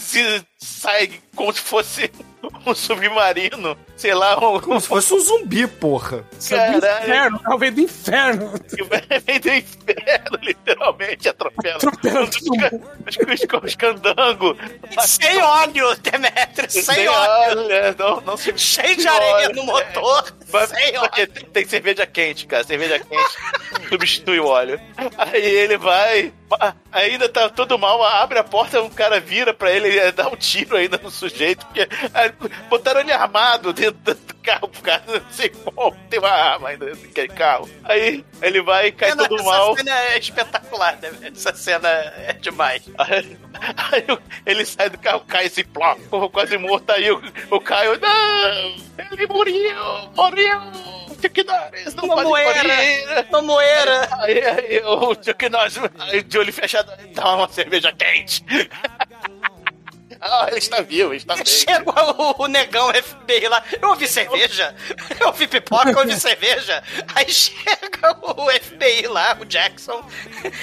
sai 0.59 1.21
como 1.35 1.53
se 1.53 1.61
fosse 1.61 2.11
um 2.67 2.75
submarino, 2.75 3.77
sei 3.97 4.15
lá, 4.15 4.37
um, 4.37 4.61
Como 4.61 4.81
se 4.81 4.89
fosse 4.89 5.15
um 5.15 5.21
zumbi, 5.21 5.67
porra. 5.67 6.25
Isso 6.39 6.55
é 6.55 6.73
do 6.73 6.77
inferno, 6.79 7.37
o 7.37 7.41
carro 7.41 7.59
veio 7.59 7.73
do 7.73 7.81
inferno. 7.81 8.53
vem 9.25 9.41
do 9.41 9.49
inferno, 9.49 10.39
literalmente, 10.43 11.29
atropela. 11.29 11.77
Atropela 11.77 12.23
os, 12.25 12.37
os, 12.37 13.17
os, 13.17 13.65
os 13.65 13.75
candangos. 13.77 14.57
Sem 15.07 15.43
óleo, 15.43 15.97
Demetrius, 15.97 16.73
sem 16.73 17.09
óleo. 17.09 17.61
óleo. 17.61 17.97
Não, 17.99 18.21
não 18.21 18.37
se 18.37 18.57
Cheio 18.57 18.97
de 18.97 19.07
areia 19.07 19.49
no 19.51 19.65
motor. 19.65 20.35
Mas, 20.53 20.71
Sem 20.71 20.93
porque 20.95 21.23
óleo. 21.23 21.33
tem, 21.33 21.45
tem 21.47 21.65
cerveja 21.67 22.07
quente, 22.07 22.47
cara. 22.47 22.65
Cerveja 22.65 22.99
quente 22.99 23.89
substitui 23.89 24.41
o 24.41 24.47
óleo. 24.47 24.81
Aí 25.17 25.43
ele 25.43 25.77
vai. 25.77 26.33
Ah, 26.61 26.75
Ainda 26.93 27.29
tá 27.29 27.49
todo 27.49 27.77
mal, 27.79 28.03
abre 28.05 28.39
a 28.39 28.45
porta, 28.45 28.81
um 28.81 28.89
cara 28.89 29.19
vira 29.19 29.53
pra 29.53 29.73
ele 29.73 29.99
eh, 29.99 30.13
dar 30.13 30.29
um 30.29 30.37
tiro 30.37 30.77
ainda 30.77 30.97
no 31.03 31.11
sujeito, 31.11 31.67
porque 31.67 31.89
ah, 32.15 32.33
botaram 32.69 33.01
ele 33.01 33.13
armado 33.13 33.73
dentro 33.73 34.15
do 34.15 34.35
carro, 34.37 34.69
pro 34.69 34.83
cara 34.83 35.03
não 35.09 35.21
sei 35.31 35.49
como, 35.49 35.97
tem 36.09 36.21
uma 36.21 36.29
arma 36.31 36.69
ainda 36.69 36.87
naquele 36.87 37.29
carro. 37.29 37.69
Aí 37.83 38.25
ele 38.41 38.63
vai 38.63 38.89
e 38.89 38.93
cai 38.93 39.11
Essa 39.11 39.29
todo 39.29 39.43
mal. 39.43 39.77
cena 39.77 39.91
é 39.91 40.19
espetacular, 40.19 40.99
né? 41.03 41.11
Essa 41.35 41.53
cena 41.55 41.89
é 41.89 42.33
demais. 42.41 42.83
Aí, 42.97 43.39
aí 43.93 44.19
ele 44.47 44.65
sai 44.65 44.89
do 44.91 44.99
carro, 44.99 45.25
cai 45.27 45.47
esse 45.47 45.65
plop, 45.65 46.01
porra, 46.09 46.29
quase 46.29 46.57
morto. 46.59 46.91
Aí 46.91 47.11
o, 47.11 47.21
o 47.51 47.61
Caio, 47.61 47.99
não, 47.99 48.77
ele 49.11 49.27
morreu, 49.27 50.11
morreu. 50.15 51.14
Norris, 51.45 51.95
não 51.95 52.07
moeira. 52.07 52.63
morrer. 52.63 53.27
Uma 53.29 53.43
moeira. 53.43 54.09
Aí, 54.21 54.41
aí 54.41 54.83
o 54.85 55.17
aí, 56.01 56.23
de 56.23 56.39
olho 56.39 56.53
fechado, 56.53 56.93
dá 57.15 57.35
uma 57.35 57.49
cerveja 57.49 57.93
quente. 57.93 58.45
ah, 60.21 60.47
ele 60.49 60.59
está 60.59 60.81
vivo, 60.81 61.11
ele 61.11 61.17
está 61.17 61.35
bem. 61.35 61.45
Chega 61.45 61.85
o, 61.91 62.43
o 62.45 62.47
negão 62.47 62.93
FBI 62.93 63.49
lá. 63.49 63.63
Eu 63.81 63.91
ouvi 63.91 64.09
cerveja. 64.09 64.75
Eu 65.21 65.29
ouvi 65.29 65.47
pipoca, 65.47 65.91
eu 65.91 65.99
ouvi 65.99 66.19
cerveja. 66.19 66.83
Aí 67.15 67.31
chega 67.31 68.17
o 68.23 68.51
FBI 68.51 69.07
lá, 69.07 69.37
o 69.41 69.45
Jackson, 69.45 70.05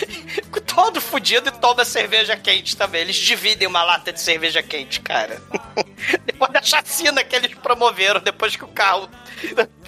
todo 0.65 1.01
fudido 1.01 1.49
e 1.49 1.51
toma 1.51 1.85
cerveja 1.85 2.35
quente 2.35 2.75
também. 2.75 3.01
Eles 3.01 3.15
dividem 3.15 3.67
uma 3.67 3.83
lata 3.83 4.11
de 4.11 4.19
cerveja 4.19 4.63
quente, 4.63 4.99
cara. 5.01 5.41
Depois 6.25 6.51
da 6.51 6.61
chacina 6.61 7.23
que 7.23 7.35
eles 7.35 7.53
promoveram, 7.55 8.19
depois 8.19 8.55
que 8.55 8.63
o 8.63 8.67
carro 8.67 9.07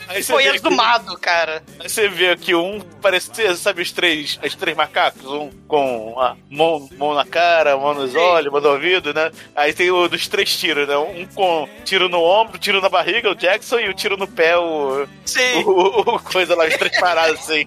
Aí 0.07 0.23
foi 0.23 0.43
vê 0.43 0.49
que- 0.51 0.55
exumado, 0.57 1.17
cara. 1.17 1.63
Aí 1.79 1.89
você 1.89 2.07
vê 2.07 2.35
que 2.35 2.53
um 2.55 2.79
parece 3.01 3.29
ser, 3.33 3.55
sabe, 3.57 3.81
os 3.81 3.91
três, 3.91 4.39
os 4.43 4.55
três 4.55 4.75
macacos, 4.75 5.25
um 5.25 5.49
com 5.67 6.15
a 6.19 6.35
mão, 6.49 6.87
mão 6.97 7.13
na 7.13 7.25
cara, 7.25 7.77
mão 7.77 7.93
nos 7.93 8.13
olhos, 8.15 8.51
mão 8.51 8.61
no 8.61 8.69
ouvido, 8.69 9.13
né? 9.13 9.31
Aí 9.55 9.73
tem 9.73 9.89
o 9.91 10.07
dos 10.07 10.27
três 10.27 10.55
tiros, 10.57 10.87
né? 10.87 10.95
Um 10.97 11.25
com 11.33 11.67
tiro 11.83 12.07
no 12.09 12.21
ombro, 12.21 12.57
tiro 12.57 12.79
na 12.81 12.89
barriga, 12.89 13.29
o 13.31 13.35
Jackson, 13.35 13.79
e 13.79 13.89
o 13.89 13.93
tiro 13.93 14.17
no 14.17 14.27
pé, 14.27 14.57
o. 14.57 15.07
Sim. 15.25 15.63
O, 15.63 16.15
o- 16.15 16.19
coisa 16.19 16.55
lá, 16.55 16.65
os 16.65 16.75
três 16.77 16.99
parados 16.99 17.39
assim. 17.39 17.65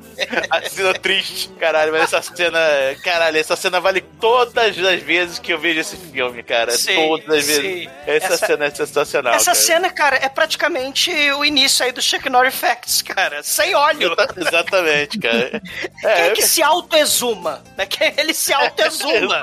A 0.50 0.62
cena 0.68 0.94
triste. 0.94 1.48
Caralho, 1.58 1.92
mas 1.92 2.02
essa 2.12 2.22
cena. 2.22 2.58
Caralho, 3.02 3.36
essa 3.38 3.56
cena 3.56 3.80
vale 3.80 4.00
todas 4.20 4.78
as 4.78 5.00
vezes 5.02 5.38
que 5.38 5.52
eu 5.52 5.58
vejo 5.58 5.80
esse 5.80 5.96
filme, 5.96 6.42
cara. 6.42 6.70
Sim, 6.72 6.94
todas 7.08 7.38
as 7.38 7.46
vezes. 7.46 7.62
sim. 7.84 7.88
Essa, 8.06 8.26
Essa- 8.34 8.46
cena 8.46 8.64
é 8.66 8.70
sensacional. 8.70 9.34
Essa 9.34 9.44
cara. 9.46 9.56
cena, 9.56 9.90
cara, 9.90 10.16
é 10.16 10.28
praticamente 10.28 11.10
o 11.32 11.44
início 11.44 11.84
aí 11.84 11.92
do 11.92 12.00
Chuck 12.02 12.25
Norris 12.30 12.54
Facts, 12.54 13.02
cara. 13.02 13.42
Sem 13.42 13.74
óleo. 13.74 14.14
Exatamente, 14.36 15.18
cara. 15.18 15.62
Quem 16.00 16.10
É, 16.10 16.26
é 16.28 16.30
que 16.30 16.42
se 16.42 16.62
auto-exuma? 16.62 17.62
Né? 17.76 17.86
Quem 17.86 18.12
ele 18.16 18.34
se 18.34 18.52
auto-exuma? 18.54 19.42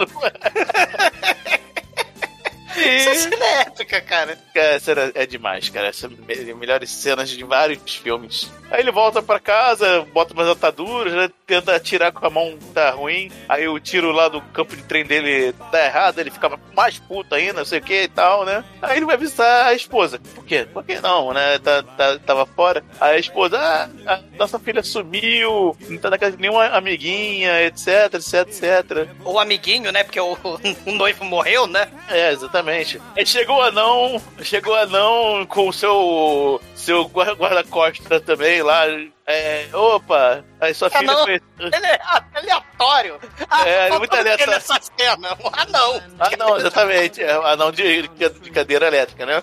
Essa 2.75 3.15
cena 3.15 3.45
é 3.45 3.61
épica, 3.61 4.01
cara. 4.01 4.37
Essa 4.55 4.79
cena 4.95 5.11
é 5.15 5.25
demais, 5.25 5.69
cara. 5.69 5.87
Essa 5.87 6.07
é 6.07 6.09
me- 6.09 6.53
melhores 6.53 6.89
cenas 6.89 7.29
de 7.29 7.43
vários 7.43 7.95
filmes. 7.95 8.51
Aí 8.71 8.79
ele 8.81 8.91
volta 8.91 9.21
pra 9.21 9.39
casa, 9.39 10.01
bota 10.13 10.33
umas 10.33 10.47
ataduras, 10.47 11.13
né? 11.13 11.29
Tenta 11.45 11.75
atirar 11.75 12.11
com 12.11 12.25
a 12.25 12.29
mão 12.29 12.57
tá 12.73 12.89
ruim. 12.91 13.31
Aí 13.47 13.67
o 13.67 13.79
tiro 13.79 14.11
lá 14.11 14.27
do 14.27 14.41
campo 14.41 14.75
de 14.75 14.83
trem 14.83 15.05
dele 15.05 15.53
dá 15.71 15.85
errado, 15.85 16.19
ele 16.19 16.31
fica 16.31 16.51
mais 16.75 16.97
puto 16.99 17.35
ainda, 17.35 17.53
não 17.59 17.65
sei 17.65 17.79
o 17.79 17.83
que 17.83 18.03
e 18.03 18.07
tal, 18.07 18.45
né? 18.45 18.63
Aí 18.81 18.97
ele 18.97 19.05
vai 19.05 19.15
avisar 19.15 19.67
a 19.67 19.73
esposa. 19.73 20.19
Por 20.33 20.43
quê? 20.45 20.67
Por 20.73 20.83
que 20.83 20.99
não, 20.99 21.33
né? 21.33 21.59
Tá, 21.59 21.83
tá- 21.83 22.19
tava 22.25 22.45
fora. 22.45 22.83
Aí 22.99 23.15
a 23.17 23.19
esposa, 23.19 23.57
ah, 23.59 23.89
a 24.13 24.19
nossa 24.37 24.57
filha 24.59 24.81
sumiu, 24.81 25.75
não 25.87 25.97
tá 25.99 26.09
na 26.09 26.17
casa 26.17 26.35
de 26.35 26.41
nenhuma 26.41 26.65
amiguinha, 26.67 27.61
etc, 27.63 28.13
etc, 28.15 28.33
etc. 28.47 29.07
O 29.23 29.39
amiguinho, 29.39 29.91
né? 29.91 30.03
Porque 30.03 30.19
o, 30.19 30.35
o 30.85 30.91
noivo 30.91 31.23
morreu, 31.25 31.67
né? 31.67 31.87
É, 32.09 32.31
exatamente. 32.31 32.62
Aí 32.71 33.25
chegou 33.25 33.57
o 33.57 33.61
anão, 33.61 34.21
chegou 34.41 34.73
o 34.73 34.77
anão 34.77 35.45
com 35.47 35.67
o 35.69 35.73
seu, 35.73 36.61
seu 36.75 37.05
guarda- 37.05 37.33
guarda-costas 37.35 38.21
também 38.21 38.61
lá. 38.61 38.83
É, 39.25 39.67
opa, 39.71 40.43
aí 40.59 40.73
sua 40.73 40.89
filha 40.89 41.11
Anão. 41.11 41.23
foi. 41.23 41.41
Ele 41.59 41.85
é 41.85 41.99
aleatório. 42.35 43.19
Ah, 43.49 43.65
É, 43.67 43.81
faltou 43.83 43.99
muito 43.99 44.15
aleatório. 44.17 44.51
nessa 44.53 44.79
cena. 44.97 45.37
Um 45.41 45.49
anão. 45.53 46.01
Ah, 46.19 46.29
não, 46.37 46.57
exatamente. 46.57 47.23
É, 47.23 47.37
o 47.39 47.45
anão 47.45 47.71
de, 47.71 48.07
de 48.07 48.51
cadeira 48.51 48.87
elétrica, 48.87 49.25
né? 49.25 49.41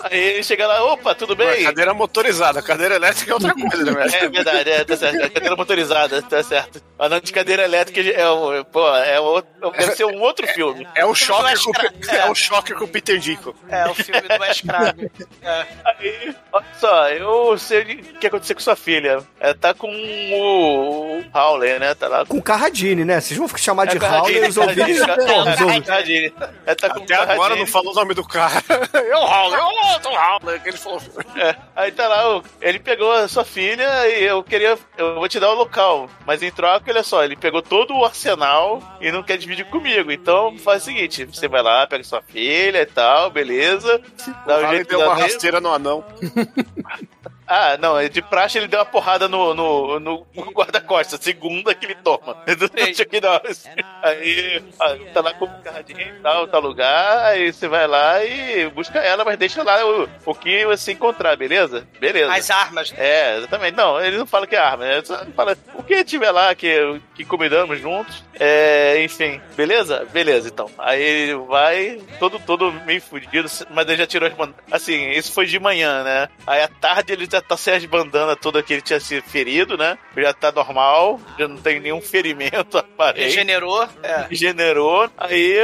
Aí 0.00 0.18
ele 0.18 0.42
chega 0.42 0.66
lá, 0.66 0.82
opa, 0.92 1.14
tudo 1.14 1.34
bem? 1.36 1.64
Cadeira 1.64 1.94
motorizada, 1.94 2.60
cadeira 2.62 2.96
elétrica 2.96 3.30
é 3.30 3.34
outra 3.34 3.54
coisa, 3.54 3.84
né? 3.90 4.06
É 4.12 4.28
verdade, 4.28 4.70
é, 4.70 4.84
tá 4.84 4.96
certo. 4.96 5.20
É 5.20 5.28
cadeira 5.28 5.56
motorizada, 5.56 6.22
tá 6.22 6.42
certo. 6.42 6.82
Anão 6.98 7.20
de 7.20 7.32
cadeira 7.32 7.62
elétrica 7.64 8.00
é 8.00 8.30
um, 8.30 8.64
pô, 8.64 8.88
é 8.96 9.18
outro, 9.20 9.50
deve 9.76 9.94
ser 9.96 10.04
um 10.04 10.20
outro 10.20 10.46
filme. 10.48 10.86
É 10.94 11.04
um 11.06 11.14
choque 11.14 11.54
com, 11.64 11.72
É. 12.10 12.16
é 12.18 12.30
um 12.30 12.34
choque 12.34 12.72
com 12.74 12.84
o 12.84 12.88
Peter 12.88 13.18
Dinklage. 13.18 13.58
É, 13.68 13.86
o 13.88 13.94
filme 13.94 14.20
do 14.20 14.40
Wes 14.42 14.60
Craven. 14.60 15.10
É. 15.42 15.66
Aí, 15.84 16.34
olha 16.52 16.64
só, 16.80 17.08
eu 17.10 17.58
sei 17.58 17.82
o 17.82 17.86
que 18.18 18.26
aconteceu 18.26 18.56
com 18.56 18.62
sua 18.62 18.74
filha. 18.76 19.18
É, 19.38 19.52
tá 19.52 19.74
com 19.74 19.88
o, 19.88 21.18
o 21.18 21.24
Howley, 21.34 21.78
né? 21.78 21.94
Tá 21.94 22.08
lá 22.08 22.24
com 22.24 22.36
Com 22.36 22.42
Carradine, 22.42 23.04
né? 23.04 23.20
Vocês 23.20 23.38
vão 23.38 23.46
chamar 23.56 23.86
de 23.86 23.98
É, 24.02 24.08
Howley, 24.08 24.48
os 24.48 24.56
ouvintes. 24.56 25.00
Carradine, 25.00 25.26
Pô, 25.26 25.50
os 25.50 25.60
ouvintes. 25.60 25.88
Carradine. 25.88 26.34
É, 26.66 26.74
tá 26.74 26.86
Até 26.86 27.14
agora 27.14 27.56
não 27.56 27.66
falou 27.66 27.92
o 27.92 27.94
nome 27.94 28.14
do 28.14 28.26
cara. 28.26 28.54
Eu 28.94 29.18
Howley, 29.18 29.58
eu 29.60 29.83
outro 29.92 30.10
Howley. 30.12 30.60
que 30.60 30.68
Ele 30.68 30.76
falou. 30.76 31.00
É, 31.36 31.56
aí 31.74 31.90
tá 31.90 32.06
lá, 32.06 32.40
ele 32.60 32.78
pegou 32.78 33.10
a 33.10 33.26
sua 33.26 33.44
filha 33.44 34.08
e 34.08 34.22
eu 34.22 34.40
queria. 34.42 34.78
Eu 34.96 35.16
vou 35.16 35.28
te 35.28 35.40
dar 35.40 35.50
o 35.50 35.54
local. 35.54 36.08
Mas 36.24 36.44
em 36.44 36.50
troca, 36.50 36.92
olha 36.92 37.02
só, 37.02 37.24
ele 37.24 37.34
pegou 37.34 37.60
todo 37.60 37.92
o 37.92 38.04
arsenal 38.04 38.80
e 39.00 39.10
não 39.10 39.20
quer 39.20 39.36
dividir 39.36 39.64
comigo. 39.66 40.12
Então 40.12 40.56
faz 40.58 40.82
o 40.82 40.84
seguinte: 40.86 41.24
você 41.24 41.48
vai 41.48 41.60
lá, 41.60 41.88
pega 41.88 42.04
sua 42.04 42.22
filha 42.22 42.82
e 42.82 42.86
tal, 42.86 43.30
beleza. 43.30 44.00
Dá 44.46 44.58
O 44.58 44.66
um 44.66 44.70
jeito 44.70 44.88
deu 44.88 44.98
de 45.00 45.04
uma 45.04 45.14
rasteira 45.16 45.60
no 45.60 45.72
anão. 45.72 46.04
Ah, 47.46 47.76
não, 47.78 48.06
de 48.08 48.22
praxe 48.22 48.58
ele 48.58 48.68
deu 48.68 48.80
uma 48.80 48.86
porrada 48.86 49.28
no, 49.28 49.54
no, 49.54 50.00
no 50.00 50.26
guarda-costas, 50.52 51.20
segunda 51.20 51.74
que 51.74 51.86
ele 51.86 51.94
toma. 51.96 52.36
Do 52.46 52.66
Chuck 52.94 53.20
Norris. 53.20 53.66
Aí 54.02 54.62
ah, 54.80 54.96
tá 55.12 55.20
lá 55.20 55.34
com 55.34 55.44
o 55.44 55.62
carradinho 55.62 56.00
e 56.00 56.20
tal, 56.20 56.48
tal 56.48 56.60
lugar, 56.60 57.26
aí 57.26 57.52
você 57.52 57.68
vai 57.68 57.86
lá 57.86 58.24
e 58.24 58.68
busca 58.70 58.98
ela, 58.98 59.24
mas 59.24 59.38
deixa 59.38 59.62
lá 59.62 59.84
o, 59.84 60.08
o 60.24 60.34
que 60.34 60.64
você 60.66 60.92
encontrar, 60.92 61.36
beleza? 61.36 61.86
Beleza. 62.00 62.32
As 62.32 62.50
armas. 62.50 62.92
né? 62.92 62.98
É, 63.00 63.38
exatamente. 63.38 63.76
Não, 63.76 64.00
ele 64.00 64.18
não 64.18 64.26
fala 64.26 64.46
que 64.46 64.56
é 64.56 64.58
arma, 64.58 64.84
né? 64.84 65.02
Só 65.04 65.24
fala 65.36 65.56
o 65.74 65.82
que 65.82 66.04
tiver 66.04 66.30
lá 66.30 66.54
que, 66.54 67.00
que 67.14 67.24
combinamos 67.24 67.80
juntos. 67.80 68.22
É, 68.38 69.02
enfim, 69.02 69.40
beleza? 69.56 70.06
Beleza, 70.12 70.48
então. 70.48 70.70
Aí 70.78 71.02
ele 71.02 71.34
vai, 71.46 72.00
todo, 72.18 72.38
todo 72.38 72.72
meio 72.72 73.00
fudido, 73.00 73.48
mas 73.70 73.86
ele 73.88 73.96
já 73.96 74.06
tirou 74.06 74.28
as. 74.28 74.54
Assim, 74.70 75.10
isso 75.10 75.32
foi 75.32 75.46
de 75.46 75.58
manhã, 75.58 76.02
né? 76.02 76.28
Aí 76.46 76.62
à 76.62 76.68
tarde 76.68 77.12
ele 77.12 77.26
já 77.34 77.40
tá 77.42 77.56
sem 77.56 77.74
as 77.74 77.84
bandanas 77.84 78.36
toda 78.40 78.62
que 78.62 78.72
ele 78.72 78.82
tinha 78.82 79.00
sido 79.00 79.22
ferido, 79.24 79.76
né? 79.76 79.98
Já 80.16 80.32
tá 80.32 80.50
normal, 80.52 81.20
já 81.38 81.46
não 81.48 81.56
tem 81.56 81.80
nenhum 81.80 82.00
ferimento 82.00 82.76
aparente 82.78 83.24
Regenerou. 83.24 83.88
É. 84.02 84.26
regenerou, 84.30 85.10
aí 85.16 85.56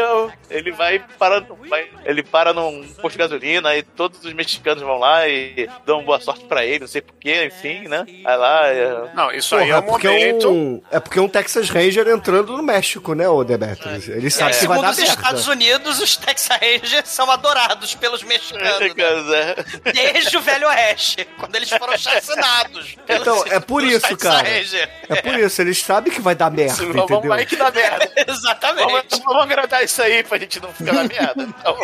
ele 0.51 0.73
vai 0.73 0.99
para, 1.19 1.41
vai- 1.69 1.89
ele 2.05 2.23
para 2.23 2.53
num 2.53 2.83
posto 2.95 3.13
de 3.13 3.19
gasolina, 3.19 3.69
aí 3.71 3.83
todos 3.83 4.25
os 4.25 4.33
mexicanos 4.33 4.83
vão 4.83 4.99
lá 4.99 5.29
e 5.29 5.69
dão 5.87 6.03
boa 6.05 6.21
sorte 6.21 6.45
pra 6.45 6.65
ele, 6.65 6.81
não 6.81 6.87
sei 6.89 7.01
porquê, 7.01 7.45
enfim, 7.47 7.87
né? 7.89 8.05
Aí 8.25 8.37
lá, 8.37 8.67
é, 8.69 9.15
Não, 9.15 9.31
isso 9.33 9.51
Porra, 9.51 9.63
aí 9.63 9.71
é 9.71 9.75
é 9.75 9.79
um 9.79 9.83
porque 9.83 10.09
momento. 10.09 10.51
um, 10.51 10.83
é 10.91 11.01
porque 11.01 11.21
um 11.21 11.29
Texas 11.29 11.71
Ranger 11.71 12.09
entrando 12.09 12.57
no 12.57 12.63
México, 12.63 13.15
né, 13.15 13.29
o 13.29 13.45
Demetrius? 13.45 14.09
Ele 14.09 14.31
sabe 14.31 14.51
que 14.59 14.67
vai 14.67 14.77
Segundo 14.79 14.83
dar 14.83 14.91
os 14.91 14.99
merda. 14.99 15.13
Estados 15.15 15.49
Unidos, 15.49 16.01
os 16.01 16.17
Texas 16.17 16.59
Rangers 16.61 17.09
são 17.09 17.31
adorados 17.31 17.95
pelos 17.95 18.23
mexicanos. 18.23 18.95
né? 19.27 19.55
é, 19.85 19.93
Desde 19.93 20.37
o 20.37 20.41
Velho 20.41 20.67
Oeste, 20.69 21.27
quando 21.39 21.55
eles 21.61 21.70
foram 21.70 21.97
chacinados. 21.97 22.97
Então, 23.11 23.45
é 23.49 23.59
por 23.59 23.82
isso, 23.82 24.16
cara. 24.16 24.49
É 24.49 25.20
por 25.20 25.35
isso, 25.39 25.61
eles 25.61 25.82
sabem 25.82 26.12
que 26.12 26.20
vai 26.20 26.35
dar 26.35 26.49
merda, 26.51 26.87
vamos, 26.87 27.03
entendeu? 27.11 27.28
vai 27.28 27.45
que 27.45 27.57
dá 27.57 27.70
merda. 27.70 28.11
Exatamente. 28.28 28.87
Vamos, 28.87 29.24
vamos 29.24 29.43
agradar 29.43 29.85
isso 29.85 30.01
aí 30.01 30.23
pra 30.23 30.39
gente 30.39 30.61
não 30.61 30.73
ficar 30.73 30.93
na 30.93 31.05
merda. 31.05 31.43
Então, 31.43 31.77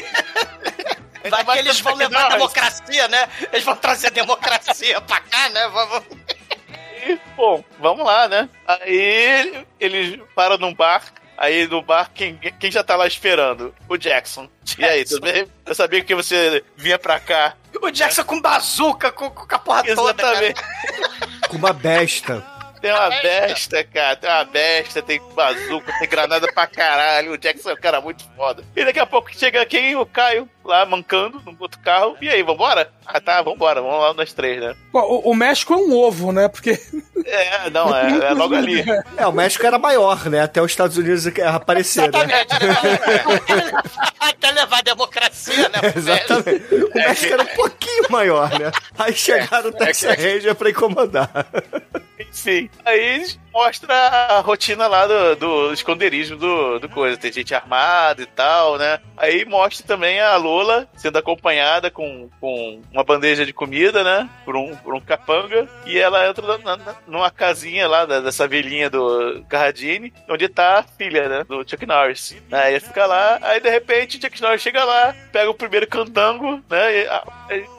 Vai 1.28 1.44
que 1.44 1.58
eles 1.58 1.80
vão 1.80 1.94
levar 1.94 2.26
a 2.26 2.28
democracia, 2.28 3.08
né? 3.08 3.28
Eles 3.52 3.64
vão 3.64 3.74
trazer 3.76 4.06
a 4.06 4.10
democracia 4.10 5.00
pra 5.00 5.20
cá, 5.20 5.48
né? 5.50 5.68
Vamos... 5.68 6.04
E, 7.04 7.18
bom, 7.36 7.64
vamos 7.78 8.06
lá, 8.06 8.28
né? 8.28 8.48
Aí 8.66 9.64
eles 9.80 10.20
param 10.34 10.58
num 10.58 10.74
bar. 10.74 11.02
Aí 11.36 11.66
no 11.68 11.82
bar, 11.82 12.10
quem, 12.14 12.36
quem 12.36 12.70
já 12.70 12.82
tá 12.82 12.96
lá 12.96 13.06
esperando? 13.06 13.74
O 13.88 13.96
Jackson. 13.96 14.48
E 14.78 14.84
aí, 14.84 15.04
tudo 15.04 15.20
bem? 15.20 15.46
Eu 15.64 15.74
sabia 15.74 16.02
que 16.02 16.14
você 16.14 16.64
vinha 16.76 16.98
pra 16.98 17.20
cá. 17.20 17.54
O 17.82 17.90
Jackson 17.90 18.24
com 18.24 18.40
bazuca, 18.40 19.12
com, 19.12 19.28
com 19.30 19.54
a 19.54 19.58
porra 19.58 19.84
toda, 19.94 20.14
cara. 20.14 20.46
Exatamente. 20.46 21.48
Com 21.48 21.56
uma 21.56 21.72
besta. 21.72 22.55
Tem 22.86 22.92
uma 22.92 23.10
besta, 23.10 23.84
cara. 23.84 24.16
Tem 24.16 24.30
uma 24.30 24.44
besta, 24.44 25.02
tem 25.02 25.20
bazuca, 25.34 25.92
tem 25.98 26.08
granada 26.08 26.46
pra 26.52 26.66
caralho. 26.68 27.32
O 27.32 27.38
Jackson 27.38 27.70
é 27.70 27.74
um 27.74 27.80
cara 27.80 28.00
muito 28.00 28.24
foda. 28.36 28.62
E 28.76 28.84
daqui 28.84 29.00
a 29.00 29.06
pouco 29.06 29.28
chega 29.36 29.66
quem? 29.66 29.96
O 29.96 30.06
Caio, 30.06 30.48
lá 30.64 30.86
mancando 30.86 31.42
no 31.44 31.56
outro 31.58 31.80
carro. 31.80 32.16
E 32.20 32.28
aí, 32.28 32.42
vambora? 32.42 32.90
Ah, 33.04 33.20
tá, 33.20 33.42
vambora. 33.42 33.80
Vamos 33.80 34.00
lá 34.00 34.14
nós 34.14 34.32
três, 34.32 34.60
né? 34.60 34.74
Pô, 34.92 35.00
o, 35.00 35.30
o 35.30 35.34
México 35.34 35.74
é 35.74 35.76
um 35.76 35.92
ovo, 35.94 36.30
né? 36.32 36.48
Porque. 36.48 36.78
É, 37.24 37.70
não, 37.70 37.94
é, 37.96 38.28
é 38.28 38.30
logo 38.34 38.54
ali. 38.54 38.84
É, 39.16 39.26
o 39.26 39.32
México 39.32 39.66
era 39.66 39.78
maior, 39.78 40.26
né? 40.26 40.42
Até 40.42 40.62
os 40.62 40.70
Estados 40.70 40.96
Unidos 40.96 41.26
aparecer, 41.44 42.10
né? 42.12 42.46
Até 44.20 44.50
levar 44.52 44.78
a 44.78 44.82
democracia, 44.82 45.68
né? 45.68 45.92
Exatamente. 45.96 46.74
O 46.74 46.94
México 46.94 47.32
era 47.32 47.42
um 47.42 47.46
pouquinho 47.46 48.04
maior, 48.10 48.56
né? 48.58 48.70
Aí 48.96 49.12
chegaram 49.12 49.70
o 49.70 49.72
Texas 49.72 50.16
Ranger 50.16 50.54
pra 50.54 50.70
incomodar. 50.70 51.46
Enfim, 52.18 52.70
aí 52.84 53.26
mostra 53.56 53.94
a 53.94 54.40
rotina 54.40 54.86
lá 54.86 55.06
do, 55.06 55.36
do 55.36 55.72
esconderijo 55.72 56.36
do, 56.36 56.78
do 56.78 56.90
coisa. 56.90 57.16
Tem 57.16 57.32
gente 57.32 57.54
armada 57.54 58.20
e 58.20 58.26
tal, 58.26 58.76
né? 58.76 59.00
Aí 59.16 59.46
mostra 59.46 59.86
também 59.86 60.20
a 60.20 60.36
Lola 60.36 60.86
sendo 60.94 61.16
acompanhada 61.16 61.90
com, 61.90 62.28
com 62.38 62.82
uma 62.92 63.02
bandeja 63.02 63.46
de 63.46 63.54
comida, 63.54 64.04
né? 64.04 64.28
Por 64.44 64.56
um, 64.56 64.76
por 64.76 64.94
um 64.94 65.00
capanga. 65.00 65.66
E 65.86 65.98
ela 65.98 66.28
entra 66.28 66.58
na, 66.58 66.76
na, 66.76 66.94
numa 67.06 67.30
casinha 67.30 67.88
lá 67.88 68.04
da, 68.04 68.20
dessa 68.20 68.46
velhinha 68.46 68.90
do 68.90 69.42
Carradine, 69.48 70.12
onde 70.28 70.48
tá 70.50 70.80
a 70.80 70.82
filha, 70.82 71.26
né? 71.26 71.44
Do 71.44 71.66
Chuck 71.66 71.86
Norris. 71.86 72.36
Aí 72.52 72.78
fica 72.78 73.06
lá, 73.06 73.38
aí 73.40 73.58
de 73.58 73.70
repente 73.70 74.20
Chuck 74.20 74.42
Norris 74.42 74.60
chega 74.60 74.84
lá, 74.84 75.14
pega 75.32 75.48
o 75.48 75.54
primeiro 75.54 75.86
candango, 75.86 76.62
né? 76.68 76.94
E, 76.94 77.06
a, 77.06 77.24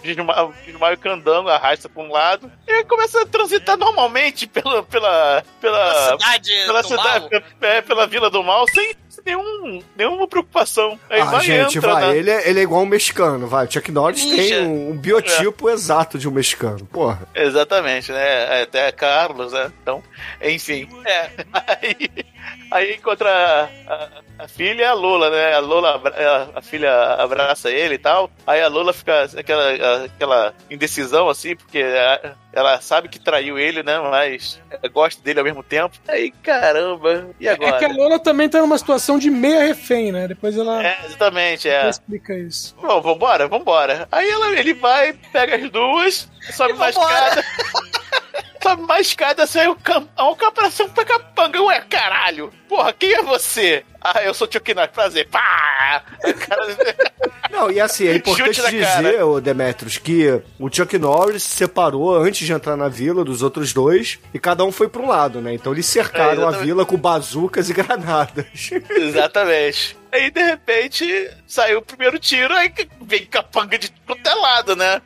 desmaia 0.01 0.95
o 0.95 0.99
candango, 0.99 1.49
arrasta 1.49 1.89
pra 1.89 2.01
um 2.01 2.11
lado 2.11 2.51
e 2.67 2.83
começa 2.85 3.21
a 3.21 3.25
transitar 3.25 3.77
normalmente 3.77 4.47
pela, 4.47 4.83
pela, 4.83 5.43
pela, 5.59 5.66
cidade 6.11 6.51
pela 6.65 6.81
do 6.81 6.87
cidade, 6.87 7.29
mal. 7.31 7.41
é, 7.61 7.81
pela 7.81 8.07
Vila 8.07 8.29
do 8.29 8.43
Mal, 8.43 8.65
sem, 8.69 8.95
nenhum, 9.25 9.83
nenhuma 9.95 10.27
preocupação. 10.27 10.99
Aí 11.09 11.21
ah, 11.21 11.25
vai 11.25 11.45
gente, 11.45 11.77
entra, 11.77 11.93
vai. 11.93 12.07
né? 12.07 12.17
Ele, 12.17 12.29
é, 12.31 12.49
ele 12.49 12.59
é 12.59 12.63
igual 12.63 12.81
um 12.83 12.85
mexicano, 12.85 13.47
vai. 13.47 13.65
O 13.65 13.71
Chuck 13.71 13.91
Norris 13.91 14.23
Ninja. 14.23 14.35
tem 14.55 14.67
um, 14.67 14.91
um 14.91 14.97
biotipo 14.97 15.69
exato 15.69 16.17
de 16.17 16.27
um 16.27 16.31
mexicano. 16.31 16.85
Porra. 16.85 17.21
Exatamente, 17.35 18.11
né? 18.11 18.61
Até 18.61 18.91
Carlos, 18.91 19.53
né? 19.53 19.71
Então, 19.81 20.03
enfim. 20.41 20.87
É. 21.05 21.29
Aí, 21.81 22.25
aí 22.71 22.95
encontra 22.95 23.29
a, 23.29 23.93
a- 23.93 24.09
a 24.47 24.49
filha 24.49 24.81
e 24.81 24.85
a 24.85 24.93
Lola, 24.93 25.29
né? 25.29 25.53
A 25.53 25.59
Lola, 25.59 25.95
abra- 25.95 26.15
a, 26.55 26.59
a 26.59 26.61
filha 26.61 26.91
abraça 27.15 27.69
ele 27.69 27.95
e 27.95 27.99
tal. 27.99 28.29
Aí 28.45 28.61
a 28.61 28.67
Lola 28.67 28.93
fica 28.93 29.23
aquela, 29.37 30.05
aquela 30.05 30.53
indecisão, 30.71 31.27
assim, 31.29 31.55
porque 31.55 31.79
a- 31.81 32.33
ela 32.53 32.81
sabe 32.81 33.07
que 33.09 33.19
traiu 33.19 33.59
ele, 33.59 33.83
né? 33.83 33.99
Mas 33.99 34.59
gosta 34.91 35.21
dele 35.21 35.39
ao 35.39 35.45
mesmo 35.45 35.61
tempo. 35.61 35.95
Aí, 36.07 36.31
caramba, 36.31 37.27
e 37.39 37.47
É 37.47 37.51
agora? 37.51 37.77
que 37.77 37.85
a 37.85 37.89
Lola 37.89 38.17
também 38.19 38.49
tá 38.49 38.59
numa 38.61 38.77
situação 38.77 39.19
de 39.19 39.29
meia 39.29 39.65
refém, 39.65 40.11
né? 40.11 40.27
Depois 40.27 40.57
ela, 40.57 40.83
É, 40.83 40.97
exatamente, 41.05 41.69
é. 41.69 41.73
ela 41.81 41.89
explica 41.89 42.33
isso. 42.33 42.75
Bom, 42.81 43.01
vambora, 43.01 43.47
vambora. 43.47 44.07
Aí 44.11 44.27
ela, 44.29 44.57
ele 44.57 44.73
vai, 44.73 45.13
pega 45.31 45.55
as 45.57 45.69
duas, 45.69 46.29
sobe 46.51 46.73
mais 46.73 46.95
escada. 46.95 47.43
sobe 48.61 48.81
mais 48.83 49.07
escada, 49.07 49.45
sai 49.47 49.67
o 49.67 49.75
cam... 49.75 50.07
a 50.15 50.23
comparação 50.35 50.89
pra 50.89 51.05
capanga. 51.05 51.61
Ué, 51.61 51.81
caralho. 51.89 52.51
Porra, 52.67 52.93
quem 52.93 53.13
é 53.13 53.23
você? 53.23 53.83
Ah, 54.01 54.21
eu 54.23 54.33
sou 54.33 54.47
Chuck 54.51 54.73
Norris, 54.73 54.91
prazer. 54.91 55.27
Pá! 55.29 56.03
O 56.23 57.51
Não, 57.51 57.71
e 57.71 57.79
assim, 57.79 58.07
é 58.07 58.15
importante 58.15 58.61
dizer, 58.61 59.23
ô 59.23 59.39
Demetrius, 59.39 59.97
que 59.97 60.41
o 60.59 60.69
Chuck 60.71 60.97
Norris 60.97 61.43
se 61.43 61.55
separou 61.55 62.15
antes 62.15 62.45
de 62.45 62.53
entrar 62.53 62.75
na 62.75 62.87
vila 62.87 63.23
dos 63.23 63.41
outros 63.41 63.73
dois 63.73 64.19
e 64.33 64.39
cada 64.39 64.63
um 64.63 64.71
foi 64.71 64.87
pra 64.87 65.01
um 65.01 65.07
lado, 65.07 65.41
né? 65.41 65.53
Então 65.53 65.73
eles 65.73 65.85
cercaram 65.85 66.43
É, 66.43 66.45
a 66.47 66.51
vila 66.59 66.85
com 66.85 66.97
bazucas 66.97 67.69
e 67.69 67.73
granadas. 67.73 68.45
Exatamente. 68.89 69.97
Aí, 70.11 70.29
de 70.29 70.41
repente, 70.41 71.29
saiu 71.45 71.79
o 71.79 71.81
primeiro 71.81 72.19
tiro, 72.19 72.53
aí 72.53 72.71
vem 73.01 73.25
capanga 73.25 73.77
de 73.77 73.91
quanto 74.05 74.27
é 74.27 74.33
lado, 74.33 74.75
né? 74.75 75.01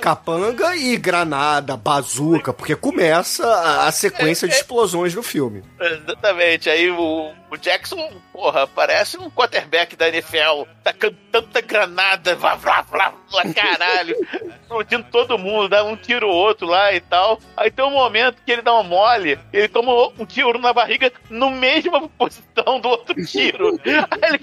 Capanga 0.00 0.76
e 0.76 0.96
granada, 0.96 1.76
bazuca, 1.76 2.52
porque 2.52 2.74
começa 2.76 3.46
a, 3.46 3.86
a 3.86 3.92
sequência 3.92 4.46
de 4.48 4.54
explosões 4.54 5.14
no 5.14 5.22
filme. 5.22 5.62
Exatamente. 5.80 6.68
Aí 6.68 6.90
o, 6.90 7.32
o 7.50 7.56
Jackson, 7.56 8.10
porra, 8.32 8.66
parece 8.66 9.18
um 9.18 9.30
quarterback 9.30 9.94
da 9.94 10.08
NFL. 10.08 10.64
Tá 10.82 10.92
tanta 11.30 11.60
granada, 11.60 12.34
vá, 12.34 12.54
vá, 12.54 12.82
vá, 12.82 13.12
vá, 13.30 13.52
caralho. 13.52 14.16
Explodindo 14.62 15.06
todo 15.10 15.38
mundo, 15.38 15.68
dá 15.68 15.84
um 15.84 15.96
tiro 15.96 16.28
ou 16.28 16.34
outro 16.34 16.66
lá 16.66 16.92
e 16.92 17.00
tal. 17.00 17.40
Aí 17.56 17.70
tem 17.70 17.84
um 17.84 17.90
momento 17.90 18.42
que 18.44 18.52
ele 18.52 18.62
dá 18.62 18.72
uma 18.74 18.82
mole, 18.82 19.38
ele 19.52 19.68
toma 19.68 19.92
um 20.18 20.26
tiro 20.26 20.58
na 20.58 20.72
barriga 20.72 21.12
no 21.30 21.50
mesma 21.50 22.08
posição 22.08 22.80
do 22.80 22.88
outro 22.88 23.14
tiro. 23.24 23.78
Aí 23.84 24.20
ele, 24.22 24.40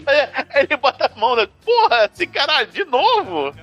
aí 0.49 0.63
ele 0.63 0.77
bota 0.77 1.11
a 1.13 1.19
mão 1.19 1.35
na. 1.35 1.47
Porra, 1.47 2.09
esse 2.13 2.27
caralho, 2.27 2.67
de 2.67 2.85
novo? 2.85 3.53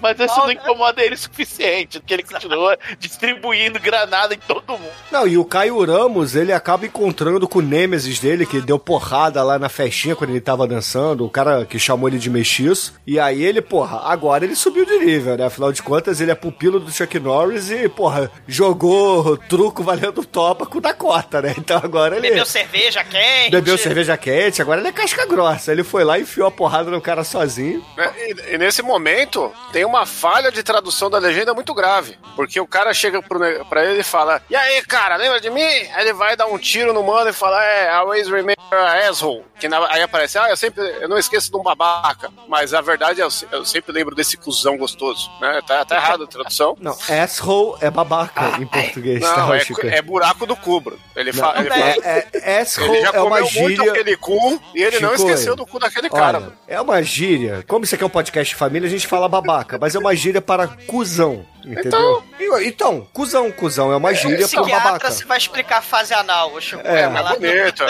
Mas 0.00 0.18
isso 0.18 0.38
não 0.38 0.50
incomoda 0.50 1.02
ele 1.02 1.14
o 1.14 1.18
suficiente, 1.18 2.00
porque 2.00 2.14
ele 2.14 2.22
continua 2.22 2.78
distribuindo 2.98 3.78
granada 3.78 4.34
em 4.34 4.38
todo 4.38 4.78
mundo. 4.78 4.90
Não, 5.10 5.28
e 5.28 5.36
o 5.36 5.44
Caio 5.44 5.84
Ramos, 5.84 6.34
ele 6.34 6.52
acaba 6.52 6.86
encontrando 6.86 7.46
com 7.46 7.58
o 7.58 7.62
Nêmesis 7.62 8.18
dele, 8.18 8.46
que 8.50 8.60
deu 8.60 8.80
porrada 8.80 9.44
lá 9.44 9.60
na 9.60 9.68
festinha 9.68 10.16
quando 10.16 10.30
ele 10.30 10.40
tava 10.40 10.66
dançando, 10.66 11.24
o 11.24 11.30
cara 11.30 11.64
que 11.64 11.78
chamou 11.78 12.08
ele 12.08 12.18
de 12.18 12.28
mexiço. 12.28 12.94
E 13.06 13.20
aí 13.20 13.40
ele, 13.44 13.62
porra, 13.62 14.00
agora 14.10 14.44
ele 14.44 14.56
subiu 14.56 14.84
de 14.84 14.98
nível, 14.98 15.36
né? 15.36 15.44
Afinal 15.44 15.72
de 15.72 15.80
contas, 15.80 16.20
ele 16.20 16.32
é 16.32 16.34
pupilo 16.34 16.80
do 16.80 16.90
Chuck 16.90 17.16
Norris 17.20 17.70
e, 17.70 17.88
porra, 17.88 18.28
jogou 18.48 19.36
truco 19.36 19.84
valendo 19.84 20.24
topa 20.24 20.66
com 20.66 20.78
o 20.78 20.80
Dakota, 20.80 21.40
né? 21.40 21.54
Então 21.56 21.80
agora 21.80 22.16
ele. 22.16 22.30
Bebeu 22.30 22.46
cerveja 22.46 23.04
quente. 23.04 23.50
Bebeu 23.50 23.78
cerveja 23.78 24.16
quente, 24.16 24.60
agora 24.60 24.80
ele 24.80 24.88
é 24.88 24.92
casca 24.92 25.24
grossa. 25.26 25.70
Ele 25.70 25.84
foi 25.84 26.02
lá 26.02 26.18
e 26.18 26.22
enfiou 26.22 26.48
a 26.48 26.50
porrada 26.50 26.90
no 26.90 27.00
cara 27.00 27.22
sozinho. 27.22 27.84
Né? 27.96 28.12
E, 28.16 28.54
e 28.54 28.58
nesse 28.58 28.82
momento, 28.82 29.52
tem 29.72 29.84
uma 29.84 30.04
falha 30.06 30.50
de 30.50 30.62
tradução 30.64 31.08
da 31.08 31.18
legenda 31.18 31.54
muito 31.54 31.72
grave. 31.72 32.18
Porque 32.34 32.58
o 32.58 32.66
cara 32.66 32.92
chega 32.92 33.22
pro, 33.22 33.38
pra 33.66 33.84
ele 33.84 34.00
e 34.00 34.04
fala: 34.04 34.42
E 34.50 34.56
aí, 34.56 34.82
cara, 34.82 35.14
lembra 35.14 35.40
de 35.40 35.50
mim? 35.50 35.62
Aí 35.62 36.00
ele 36.00 36.12
vai 36.14 36.34
dar 36.34 36.46
um 36.46 36.58
tiro 36.58 36.92
no 36.92 37.04
mano 37.04 37.30
e 37.30 37.32
fala: 37.32 37.62
É, 37.62 37.90
always 37.90 38.26
remember 38.26 38.39
a 38.70 39.08
asshole. 39.08 39.42
Que 39.58 39.68
na- 39.68 39.86
aí 39.92 40.02
aparece: 40.02 40.38
Ah, 40.38 40.48
eu 40.50 40.56
sempre 40.56 40.82
eu 41.00 41.08
não 41.08 41.18
esqueço 41.18 41.50
de 41.50 41.56
um 41.56 41.62
babaca. 41.62 42.30
Mas 42.48 42.72
a 42.74 42.80
verdade 42.80 43.20
é: 43.20 43.24
eu, 43.24 43.28
eu 43.52 43.64
sempre 43.64 43.92
lembro 43.92 44.14
desse 44.14 44.36
cuzão 44.36 44.76
gostoso. 44.76 45.30
Né? 45.40 45.60
Tá, 45.66 45.84
tá 45.84 45.96
errado 45.96 46.24
a 46.24 46.26
tradução. 46.26 46.76
Não, 46.80 46.96
asshole 47.08 47.76
é 47.80 47.90
babaca 47.90 48.58
em 48.60 48.66
português, 48.66 49.20
tá, 49.20 49.36
Não, 49.38 49.54
é, 49.54 49.60
Chico? 49.60 49.86
é 49.86 50.00
buraco 50.02 50.46
do 50.46 50.56
cubro. 50.56 50.98
Ele, 51.16 51.32
Não, 51.32 51.38
fa, 51.40 51.54
ele, 51.60 51.68
fala, 51.68 51.84
é, 51.84 52.26
é, 52.32 52.60
asshole 52.60 52.90
ele 52.96 53.00
já 53.02 53.08
é 53.12 53.20
uma 53.20 53.38
comeu 53.38 53.42
muito 53.42 53.52
gíria. 53.76 53.90
aquele 53.92 54.16
cu 54.16 54.60
e 54.74 54.82
ele 54.82 55.00
não 55.00 55.10
Chico, 55.10 55.22
esqueceu 55.30 55.56
do 55.56 55.66
cu 55.66 55.78
daquele 55.78 56.08
cara. 56.08 56.38
Olha, 56.38 56.52
é 56.66 56.80
uma 56.80 57.02
gíria. 57.02 57.64
Como 57.66 57.84
isso 57.84 57.94
aqui 57.94 58.04
é 58.04 58.06
um 58.06 58.10
podcast 58.10 58.48
de 58.50 58.56
família, 58.56 58.86
a 58.86 58.90
gente 58.90 59.06
fala 59.06 59.28
babaca, 59.28 59.78
mas 59.78 59.94
é 59.94 59.98
uma 59.98 60.14
gíria 60.14 60.40
para 60.40 60.66
cuzão. 60.86 61.44
Entendeu? 61.64 62.22
Então, 62.38 62.60
então 62.62 63.08
cuzão, 63.12 63.50
cuzão 63.52 63.92
é 63.92 63.96
uma 63.96 64.12
gíria 64.14 64.38
para 64.38 64.46
Psiquiatra, 64.62 64.84
babaca. 64.92 65.10
você 65.10 65.24
vai 65.24 65.38
explicar 65.38 65.78
a 65.78 65.82
fase 65.82 66.12
anal, 66.14 66.52
ô 66.54 66.60
Chico. 66.60 66.82
É, 66.86 67.02
É, 67.02 67.08
mas 67.08 67.28
bonito. 67.38 67.84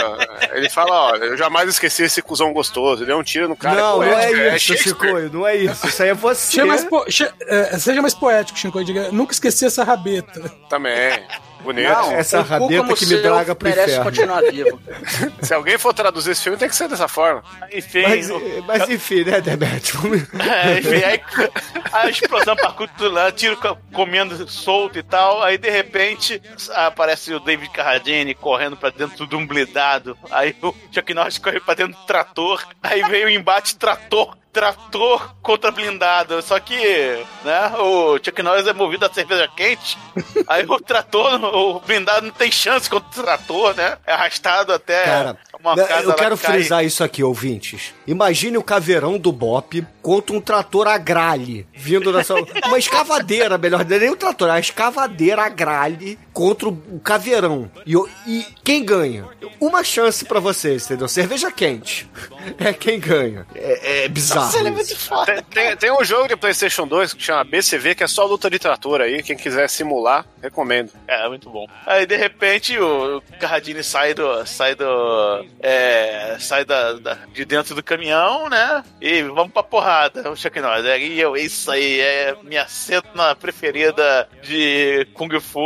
Ele 0.53 0.69
fala, 0.69 0.91
ó, 1.13 1.17
eu 1.17 1.37
jamais 1.37 1.69
esqueci 1.69 2.03
esse 2.05 2.21
cuzão 2.23 2.53
gostoso. 2.53 3.03
Ele 3.03 3.07
deu 3.11 3.19
um 3.19 3.23
tiro 3.23 3.49
no 3.49 3.57
cara. 3.57 3.77
não, 3.81 3.97
não 3.99 4.03
é 4.05 4.11
poético, 4.27 4.57
isso, 4.57 4.67
Shakespeare. 4.67 5.23
Chico, 5.23 5.37
não 5.37 5.47
é 5.47 5.57
isso. 5.57 5.87
Isso 5.87 6.03
aí 6.03 6.09
é 6.11 6.15
você. 6.15 6.47
Seja 6.51 6.67
mais, 6.67 6.85
po- 6.85 7.05
che- 7.11 7.33
é, 7.47 7.79
seja 7.79 8.01
mais 8.03 8.15
poético, 8.15 8.59
Chico. 8.59 8.85
Diga, 8.85 9.11
nunca 9.13 9.33
esqueci 9.33 9.65
essa 9.67 9.85
rabeta. 9.85 10.51
Também. 10.69 11.11
Bonito. 11.63 11.89
Não, 11.91 12.13
Essa 12.13 12.43
rabeta 12.43 12.95
que 12.95 13.07
me 13.07 13.17
draga 13.17 13.55
pro 13.55 13.69
merece 13.69 13.91
inferno. 13.93 14.05
continuar 14.05 14.43
vivo. 14.51 14.81
Se 15.43 15.53
alguém 15.55 15.77
for 15.79 15.93
traduzir 15.95 16.31
esse 16.33 16.43
filme, 16.43 16.59
tem 16.59 16.69
que 16.69 16.75
ser 16.77 16.89
dessa 16.89 17.07
forma. 17.09 17.43
Enfim, 17.73 18.03
Mas, 18.03 18.31
o- 18.31 18.41
mas 18.67 18.89
enfim, 18.89 19.25
né, 19.25 19.41
Demet? 19.41 19.93
É, 20.39 20.79
enfim, 20.79 21.05
aí 21.05 21.21
a 21.93 22.09
explosão 22.09 22.57
parcuta 22.57 23.09
lá, 23.09 23.31
tiro 23.31 23.57
co- 23.57 23.77
comendo 23.93 24.49
solto 24.49 24.99
e 24.99 25.03
tal. 25.03 25.43
Aí 25.43 25.59
de 25.59 25.71
repente 25.71 26.41
aparece 26.75 27.33
o 27.35 27.41
David 27.41 27.71
Carradine 27.73 28.35
correndo 28.35 28.77
pra 28.77 28.91
dentro 28.91 29.27
de 29.27 29.37
um 29.37 29.47
blindado. 29.47 30.17
Aí 30.31 30.55
o 30.63 30.75
Chuck 30.93 31.13
Norris 31.15 31.39
corre 31.39 31.61
pra 31.61 31.75
dentro 31.75 31.95
do 31.99 32.07
trator. 32.07 32.65
Aí 32.83 33.03
veio 33.05 33.27
o 33.27 33.31
embate 33.31 33.77
trator. 33.77 34.37
Trator 34.53 35.35
contra 35.43 35.71
blindado. 35.71 36.43
Só 36.43 36.59
que, 36.59 37.25
né, 37.45 37.73
o 37.79 38.19
Chuck 38.23 38.43
Norris 38.43 38.67
é 38.67 38.73
movido 38.73 39.07
a 39.07 39.13
cerveja 39.13 39.49
quente. 39.49 39.97
Aí 40.49 40.65
o 40.67 40.81
trator, 40.81 41.43
o 41.45 41.81
blindado 41.81 42.27
não 42.27 42.33
tem 42.33 42.51
chance 42.51 42.89
contra 42.91 43.09
o 43.09 43.25
trator, 43.25 43.75
né? 43.77 43.99
É 44.07 44.13
arrastado 44.13 44.73
até 44.73 45.05
Cara, 45.05 45.39
uma 45.63 45.77
Né, 45.77 45.85
casa 45.85 46.09
Eu 46.11 46.15
quero 46.15 46.37
cai- 46.39 46.53
frisar 46.55 46.85
isso 46.85 47.03
aqui, 47.05 47.23
ouvintes. 47.23 47.93
Imagine 48.07 48.57
o 48.59 48.63
caveirão 48.63 49.19
do 49.19 49.31
Bop 49.33 49.85
contra 50.03 50.35
um 50.35 50.41
trator 50.41 50.87
agrale 50.89 51.67
vindo 51.75 52.13
dessa. 52.13 52.35
Uma 52.67 52.79
escavadeira, 52.79 53.59
melhor, 53.59 53.85
não 53.85 53.97
é 53.97 53.99
nem 53.99 54.11
um 54.11 54.17
trator, 54.17 54.49
é 54.49 54.53
uma 54.53 54.61
escavadeira 54.61 55.43
agrale 55.43 56.19
contra 56.33 56.69
o 56.69 57.01
caveirão. 57.03 57.71
E, 57.87 57.95
e 58.27 58.47
quem 58.65 58.85
ganha? 58.85 59.29
Uma 59.61 59.83
chance 59.85 60.25
pra 60.25 60.41
vocês, 60.41 60.85
entendeu? 60.87 61.09
Cerveja 61.09 61.51
quente. 61.51 62.09
É 62.59 62.73
quem 62.73 62.99
ganha. 62.99 63.47
É, 63.55 64.05
é 64.05 64.09
bizarro. 64.09 64.49
isso. 64.81 65.11
Tem, 65.27 65.43
tem- 65.43 65.77
tem 65.77 65.93
um 65.93 66.03
jogo 66.03 66.27
de 66.29 66.37
PlayStation 66.37 66.87
2 66.87 67.13
que 67.13 67.23
chama 67.23 67.45
BCV, 67.45 67.95
que 67.95 68.03
é 68.03 68.07
só 68.07 68.25
luta 68.25 68.49
de 68.49 68.59
trator 68.59 69.03
aí. 69.03 69.23
Quem 69.23 69.37
quiser 69.37 69.69
simular, 69.69 70.25
recomendo. 70.43 70.91
É, 71.07 71.29
muito 71.29 71.51
bom. 71.51 71.67
Aí 71.87 72.07
de 72.07 72.17
repente 72.17 72.79
o 72.79 73.23
Carradine 73.39 73.83
sai 73.85 74.15
do. 74.15 74.47
sai 74.47 74.75
do. 74.75 75.45
É, 75.63 76.37
sai 76.39 76.65
da, 76.65 76.95
da- 76.95 77.19
de 77.33 77.45
dentro 77.45 77.75
do 77.75 77.83
caminhão, 77.83 78.49
né? 78.49 78.83
E 79.01 79.23
vamos 79.25 79.53
pra 79.53 79.63
porrada, 79.63 80.31
o 80.31 80.37
Chuck 80.37 80.59
Norris. 80.61 80.85
É, 80.87 80.99
E 80.99 81.21
eu, 81.21 81.37
isso 81.37 81.71
aí 81.71 82.01
é 82.01 82.35
minha 82.43 82.67
cena 82.67 83.35
preferida 83.35 84.29
de 84.43 85.07
Kung 85.15 85.39
Fu 85.41 85.61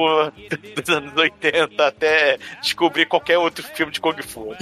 dos 0.76 0.88
anos 0.94 1.16
80 1.16 1.86
até 1.86 2.38
descobrir 2.60 3.06
qualquer 3.06 3.38
outro 3.38 3.62
filme 3.62 3.92
de 3.92 4.00
Kung 4.00 4.20
Fu. 4.22 4.54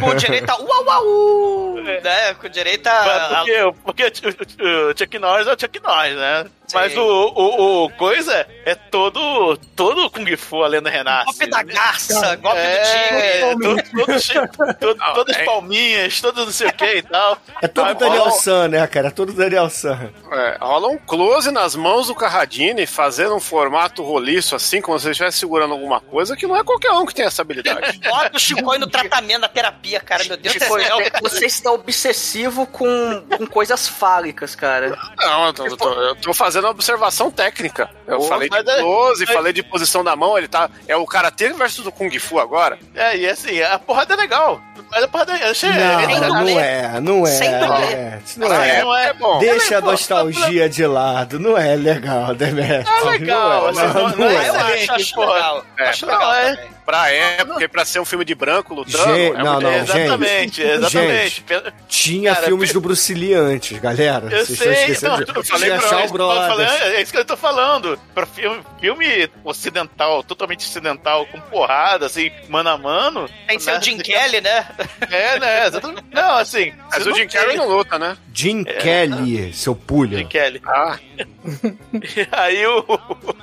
Com 0.00 0.14
direito 0.18 0.50
a 0.50 0.56
uau, 0.56 0.84
uau, 0.84 1.74
né? 1.82 2.34
Com 2.34 2.48
direito 2.48 2.86
a... 2.88 3.36
Porque, 3.44 3.74
porque 3.84 4.04
o, 4.04 4.90
o 4.90 4.98
Chuck 4.98 5.18
Norris 5.18 5.46
é 5.46 5.52
o 5.54 5.58
Chuck 5.60 5.80
Norris, 5.80 6.16
né? 6.16 6.46
Mas 6.74 6.96
o, 6.96 7.00
o, 7.02 7.84
o 7.84 7.90
coisa 7.90 8.46
é 8.64 8.74
todo, 8.74 9.56
todo 9.76 10.10
Kung 10.10 10.36
Fu, 10.36 10.62
a 10.62 10.68
lenda 10.68 10.90
renasce. 10.90 11.26
Golpe 11.26 11.46
da 11.48 11.62
garça, 11.62 12.36
golpe 12.36 12.58
É, 12.58 13.54
do 13.54 13.58
tigre. 13.74 13.82
todo, 13.92 14.04
todo 14.06 14.20
cheio- 14.20 14.48
todo- 14.78 14.98
todas 15.14 15.36
as 15.36 15.44
palminhas, 15.44 16.20
todo 16.20 16.44
não 16.44 16.52
sei 16.52 16.68
o 16.68 16.72
que 16.72 16.96
e 16.96 17.02
tal. 17.02 17.38
É 17.62 17.68
todo 17.68 17.84
Vai, 17.86 17.94
Daniel 17.94 18.24
bom. 18.24 18.30
San, 18.30 18.68
né, 18.68 18.86
cara? 18.86 19.08
É 19.08 19.10
todo 19.10 19.32
Daniel 19.32 19.68
San. 19.70 20.10
É, 20.32 20.56
rola 20.60 20.88
um 20.88 20.98
close 20.98 21.50
nas 21.50 21.74
mãos 21.74 22.06
do 22.08 22.14
Carradine, 22.14 22.86
fazendo 22.86 23.34
um 23.34 23.40
formato 23.40 24.02
roliço, 24.02 24.54
assim, 24.54 24.80
como 24.80 24.98
se 24.98 25.06
ele 25.06 25.12
estivesse 25.12 25.38
segurando 25.38 25.72
alguma 25.72 26.00
coisa, 26.00 26.36
que 26.36 26.46
não 26.46 26.56
é 26.56 26.62
qualquer 26.64 26.90
um 26.92 27.06
que 27.06 27.14
tem 27.14 27.24
essa 27.26 27.42
habilidade. 27.42 27.98
Bota 28.08 28.36
o 28.36 28.40
Chicoio 28.40 28.80
no 28.80 28.86
tratamento, 28.86 29.40
na 29.40 29.48
terapia, 29.48 30.00
cara. 30.00 30.24
Meu 30.24 30.36
Deus 30.36 30.54
do 30.54 30.60
céu. 30.60 30.98
você 31.22 31.46
está 31.46 31.72
obsessivo 31.72 32.66
com, 32.66 33.24
com 33.36 33.46
coisas 33.46 33.88
fálicas, 33.88 34.54
cara. 34.54 34.96
Não, 35.18 35.46
eu 35.46 35.52
tô, 35.52 35.66
eu 35.66 35.76
tô- 35.76 35.92
eu 36.02 36.16
tô 36.16 36.34
fazendo 36.34 36.59
uma 36.64 36.72
observação 36.72 37.30
técnica. 37.30 37.90
Eu 38.06 38.18
Pô, 38.18 38.24
falei 38.24 38.48
de 38.48 38.56
é- 38.56 38.78
close, 38.80 39.24
mas- 39.26 39.34
falei 39.34 39.52
de 39.52 39.62
posição 39.62 40.02
da 40.04 40.14
mão, 40.16 40.36
ele 40.36 40.48
tá. 40.48 40.68
É 40.88 40.96
o 40.96 41.04
Karate 41.06 41.52
versus 41.52 41.86
o 41.86 41.92
Kung 41.92 42.10
Fu 42.18 42.38
agora. 42.38 42.78
É, 42.94 43.16
e 43.16 43.28
assim, 43.28 43.60
a 43.62 43.78
porrada 43.78 44.14
é 44.14 44.16
legal. 44.16 44.60
Mas 44.90 45.04
a 45.04 45.08
porrada 45.08 45.36
é. 45.36 45.50
Achei, 45.50 45.70
Não, 45.70 46.00
sem 46.06 46.20
não 46.20 46.28
dublê. 46.38 46.52
é, 46.54 47.00
não 47.00 47.26
é. 47.26 47.30
Sem 47.30 47.50
dublê. 47.58 47.86
é. 47.92 48.18
Não 48.36 48.52
é. 48.52 48.82
não 48.82 48.96
é 48.96 49.12
bom. 49.12 49.38
Deixa 49.38 49.76
a 49.76 49.78
é, 49.78 49.80
nostalgia 49.80 50.68
de 50.68 50.86
lado. 50.86 51.38
Não 51.38 51.56
é 51.56 51.76
legal, 51.76 52.34
Demetrio. 52.34 52.92
É 53.06 53.10
legal, 53.10 53.72
Não 53.72 53.80
é, 53.80 53.86
não, 53.86 53.94
não- 53.94 54.08
não 54.10 54.16
não 54.18 54.30
é 54.30 54.34
é. 54.34 54.48
Eu 54.48 54.54
acho, 54.54 54.92
acho 54.92 55.20
legal. 55.20 55.64
É, 55.78 55.88
acho 55.88 56.06
não, 56.06 56.12
legal 56.14 56.34
é. 56.34 56.68
Pra 56.90 57.08
época 57.12 57.62
e 57.62 57.68
pra 57.68 57.84
ser 57.84 58.00
um 58.00 58.04
filme 58.04 58.24
de 58.24 58.34
branco 58.34 58.74
lutando. 58.74 59.14
Gente, 59.14 59.36
é 59.36 59.42
não, 59.44 59.60
não, 59.60 59.72
exatamente, 59.72 60.56
gente. 60.56 60.62
exatamente. 60.62 61.44
Tinha 61.88 62.34
Cara, 62.34 62.46
filmes 62.48 62.72
do 62.72 62.80
Bruce 62.80 63.14
Lee 63.14 63.32
antes, 63.32 63.78
galera. 63.78 64.24
Eu 64.24 64.30
Vocês 64.44 64.50
estão 64.50 64.66
sei, 64.66 64.82
esquecendo 64.82 65.12
não, 65.12 65.24
disso. 65.24 65.32
eu 65.38 65.44
falei 65.44 65.68
Tinha 65.68 65.78
pra 65.78 65.88
falando, 65.88 66.12
Brothers. 66.12 66.82
é 66.82 67.00
isso 67.02 67.12
que 67.12 67.18
eu 67.18 67.24
tô 67.24 67.36
falando. 67.36 67.96
Pra 68.12 68.26
filme, 68.26 68.60
filme 68.80 69.30
ocidental, 69.44 70.24
totalmente 70.24 70.66
ocidental, 70.66 71.26
com 71.26 71.40
porrada, 71.42 72.06
assim, 72.06 72.28
mano 72.48 72.70
a 72.70 72.76
mano. 72.76 73.28
Tem 73.46 73.60
seu 73.60 73.74
né? 73.74 73.82
Jim 73.82 73.98
Kelly, 73.98 74.40
né? 74.40 74.66
É, 75.08 75.38
né? 75.38 75.66
exatamente. 75.68 76.04
Não, 76.10 76.36
assim. 76.38 76.72
Mas 76.90 77.06
o 77.06 77.14
Jim 77.14 77.28
tem- 77.28 77.56
não 77.56 77.68
luta, 77.68 78.00
né? 78.00 78.16
Jim 78.34 78.64
Kelly, 78.64 79.52
seu 79.52 79.76
pulha. 79.76 80.18
Jim 80.18 80.26
Kelly. 80.26 80.60
Ah, 80.66 80.98
Aí, 82.32 82.66
o, 82.66 82.84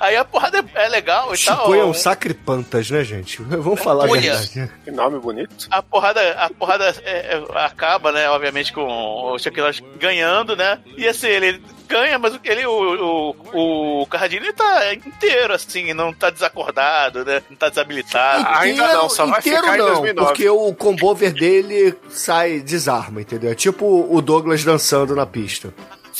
aí 0.00 0.16
a 0.16 0.24
porrada 0.24 0.58
é, 0.74 0.84
é 0.84 0.88
legal 0.88 1.34
e 1.34 1.38
tal. 1.38 1.58
Chico 1.58 1.74
é 1.74 1.84
um 1.84 1.94
sacripantas, 1.94 2.90
né, 2.90 3.04
gente? 3.04 3.37
Vamos 3.48 3.80
falar 3.80 4.04
a 4.04 4.08
verdade. 4.08 4.70
que 4.84 4.90
nome 4.90 5.18
bonito. 5.18 5.68
A 5.70 5.82
porrada, 5.82 6.20
a 6.32 6.50
porrada 6.50 6.94
é, 7.04 7.36
é, 7.36 7.44
acaba, 7.54 8.12
né? 8.12 8.28
Obviamente, 8.30 8.72
com 8.72 8.82
o 8.82 9.38
Chuck 9.38 9.58
Norris 9.58 9.82
ganhando, 9.98 10.56
né? 10.56 10.78
E 10.96 11.06
assim, 11.06 11.28
ele 11.28 11.62
ganha, 11.88 12.18
mas 12.18 12.38
ele, 12.44 12.66
o, 12.66 13.34
o, 13.52 14.02
o 14.02 14.06
Carradine 14.06 14.52
tá 14.52 14.94
inteiro, 14.94 15.54
assim, 15.54 15.94
não 15.94 16.12
tá 16.12 16.30
desacordado, 16.30 17.24
né? 17.24 17.42
Não 17.48 17.56
tá 17.56 17.68
desabilitado. 17.68 18.44
Ah, 18.46 18.60
ainda 18.60 18.92
não, 18.92 19.08
só 19.08 19.26
vai 19.26 19.40
inteiro 19.40 19.62
ficar 19.62 19.74
em 19.76 19.78
não, 19.78 19.86
2009. 19.86 20.26
porque 20.28 20.48
o 20.48 20.74
combover 20.74 21.32
dele 21.32 21.94
sai 22.10 22.60
desarma, 22.60 23.22
entendeu? 23.22 23.50
É 23.50 23.54
tipo 23.54 24.06
o 24.10 24.20
Douglas 24.20 24.64
dançando 24.64 25.14
na 25.16 25.24
pista. 25.24 25.72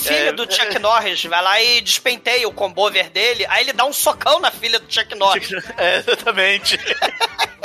Filha 0.02 0.28
É, 0.28 0.32
do 0.32 0.42
Chuck 0.50 0.78
Norris 0.78 1.24
vai 1.24 1.42
lá 1.42 1.60
e 1.60 1.80
despenteia 1.80 2.46
o 2.48 2.52
combover 2.52 3.10
dele, 3.10 3.44
aí 3.48 3.64
ele 3.64 3.72
dá 3.72 3.84
um 3.84 3.92
socão 3.92 4.38
na 4.40 4.50
filha 4.50 4.78
do 4.78 4.92
Chuck 4.92 5.14
Norris. 5.14 5.50
É, 5.76 5.98
exatamente. 5.98 6.78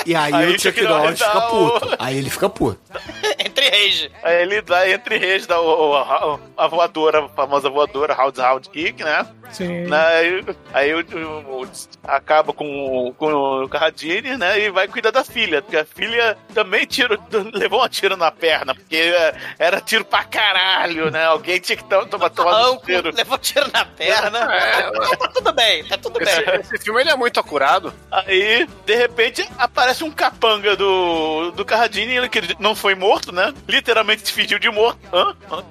E 0.05 0.15
aí, 0.15 0.33
Aí 0.33 0.47
o 0.47 0.51
Chuck 0.59 0.63
Chuck 0.77 0.81
Norris 0.81 1.03
Norris 1.03 1.19
dá 1.19 1.31
fica 1.31 1.47
o- 1.55 1.79
puto. 1.79 1.95
Aí 1.99 2.17
ele 2.17 2.29
fica 2.29 2.49
puto. 2.49 2.79
Entre 3.39 3.69
rage. 3.69 4.11
Aí 4.23 4.41
ele 4.41 4.61
dá 4.61 4.89
entre 4.89 5.17
reis 5.17 5.45
da 5.47 5.59
o- 5.61 5.95
a, 5.95 6.39
a 6.57 6.67
voadora, 6.67 7.25
a 7.25 7.29
famosa 7.29 7.69
voadora, 7.69 8.13
Round 8.13 8.39
Round 8.39 8.69
Kick, 8.69 9.03
né? 9.03 9.25
Sim. 9.51 9.83
Né, 9.87 9.97
Aí, 10.07 10.45
aí 10.73 10.93
o, 10.95 10.99
o- 11.01 11.61
o- 11.63 11.67
acaba 12.03 12.53
com, 12.53 13.07
o- 13.09 13.13
com 13.13 13.31
o 13.63 13.69
Carradine, 13.69 14.35
né? 14.37 14.59
E 14.59 14.69
vai 14.71 14.87
cuidar 14.87 15.11
da 15.11 15.23
filha. 15.23 15.61
Porque 15.61 15.77
a 15.77 15.85
filha 15.85 16.37
também 16.53 16.85
tiro, 16.85 17.17
levou 17.53 17.83
um 17.83 17.87
tiro 17.89 18.17
na 18.17 18.31
perna, 18.31 18.73
porque 18.73 18.95
é, 18.97 19.35
era 19.59 19.79
tiro 19.81 20.03
pra 20.05 20.23
caralho, 20.23 21.11
né? 21.11 21.25
Alguém 21.25 21.59
tinha 21.59 21.77
que 21.77 21.83
to- 21.83 22.05
tomar 22.07 22.29
tomar 22.29 22.71
um 22.71 22.77
tiro. 22.79 23.11
levou 23.13 23.37
tiro 23.37 23.69
na 23.71 23.85
perna. 23.85 24.39
É, 24.53 24.91
Tá, 24.91 25.17
tá 25.17 25.27
tudo 25.29 25.53
bem, 25.53 25.83
tá 25.85 25.97
tudo 25.97 26.21
Esse, 26.21 26.45
bem. 26.45 26.59
esse 26.59 26.77
filme 26.79 27.01
ele 27.01 27.09
é 27.11 27.15
muito 27.15 27.39
acurado. 27.39 27.93
Aí, 28.11 28.67
de 28.85 28.95
repente, 28.95 29.47
aparece 29.57 30.03
um 30.03 30.11
capanga 30.11 30.75
do, 30.75 31.51
do 31.51 31.63
Carradine, 31.65 32.27
que 32.29 32.41
não 32.59 32.75
foi 32.75 32.95
morto, 32.95 33.31
né? 33.31 33.53
Literalmente 33.67 34.25
se 34.27 34.31
fingiu 34.33 34.57
de 34.59 34.69
morto. 34.69 34.99
Hã? 35.13 35.35
Hã? 35.51 35.63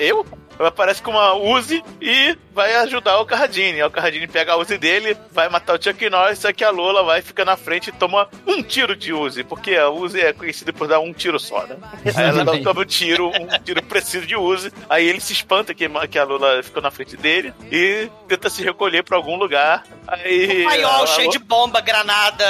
Eu? 0.62 0.66
Aparece 0.68 1.02
com 1.02 1.10
uma 1.10 1.34
Uzi 1.34 1.82
e 2.00 2.36
vai 2.54 2.74
ajudar 2.76 3.18
o 3.20 3.26
Carradine. 3.26 3.80
Aí 3.80 3.84
O 3.86 3.90
Carradine 3.90 4.26
pega 4.26 4.52
a 4.52 4.56
Uzi 4.56 4.78
dele, 4.78 5.16
vai 5.30 5.48
matar 5.48 5.78
o 5.78 5.82
Chuck 5.82 6.08
Norris, 6.10 6.38
só 6.38 6.52
que 6.52 6.64
a 6.64 6.70
Lola 6.70 7.02
vai 7.02 7.20
ficar 7.22 7.44
na 7.44 7.56
frente 7.56 7.88
e 7.88 7.92
toma 7.92 8.28
um 8.46 8.62
tiro 8.62 8.94
de 8.94 9.12
Uzi, 9.12 9.42
porque 9.44 9.74
a 9.74 9.88
Uzi 9.88 10.20
é 10.20 10.32
conhecida 10.32 10.72
por 10.72 10.86
dar 10.88 11.00
um 11.00 11.12
tiro 11.12 11.38
só, 11.38 11.66
né? 11.66 11.76
Aí 12.04 12.24
ela 12.24 12.44
dá, 12.44 12.58
toma 12.58 12.80
um 12.82 12.84
tiro, 12.84 13.28
um 13.28 13.48
tiro 13.64 13.82
preciso 13.82 14.26
de 14.26 14.36
Uzi. 14.36 14.72
Aí 14.88 15.06
ele 15.08 15.20
se 15.20 15.32
espanta 15.32 15.74
que, 15.74 15.88
que 16.10 16.18
a 16.18 16.24
Lola 16.24 16.62
ficou 16.62 16.82
na 16.82 16.90
frente 16.90 17.16
dele 17.16 17.52
e 17.70 18.08
tenta 18.28 18.48
se 18.50 18.62
recolher 18.62 19.02
pra 19.02 19.16
algum 19.16 19.36
lugar. 19.36 19.82
Aí. 20.06 20.62
Um 20.62 20.68
paiol 20.68 21.02
a- 21.04 21.06
cheio 21.06 21.30
de 21.30 21.38
bomba, 21.38 21.80
granada, 21.80 22.44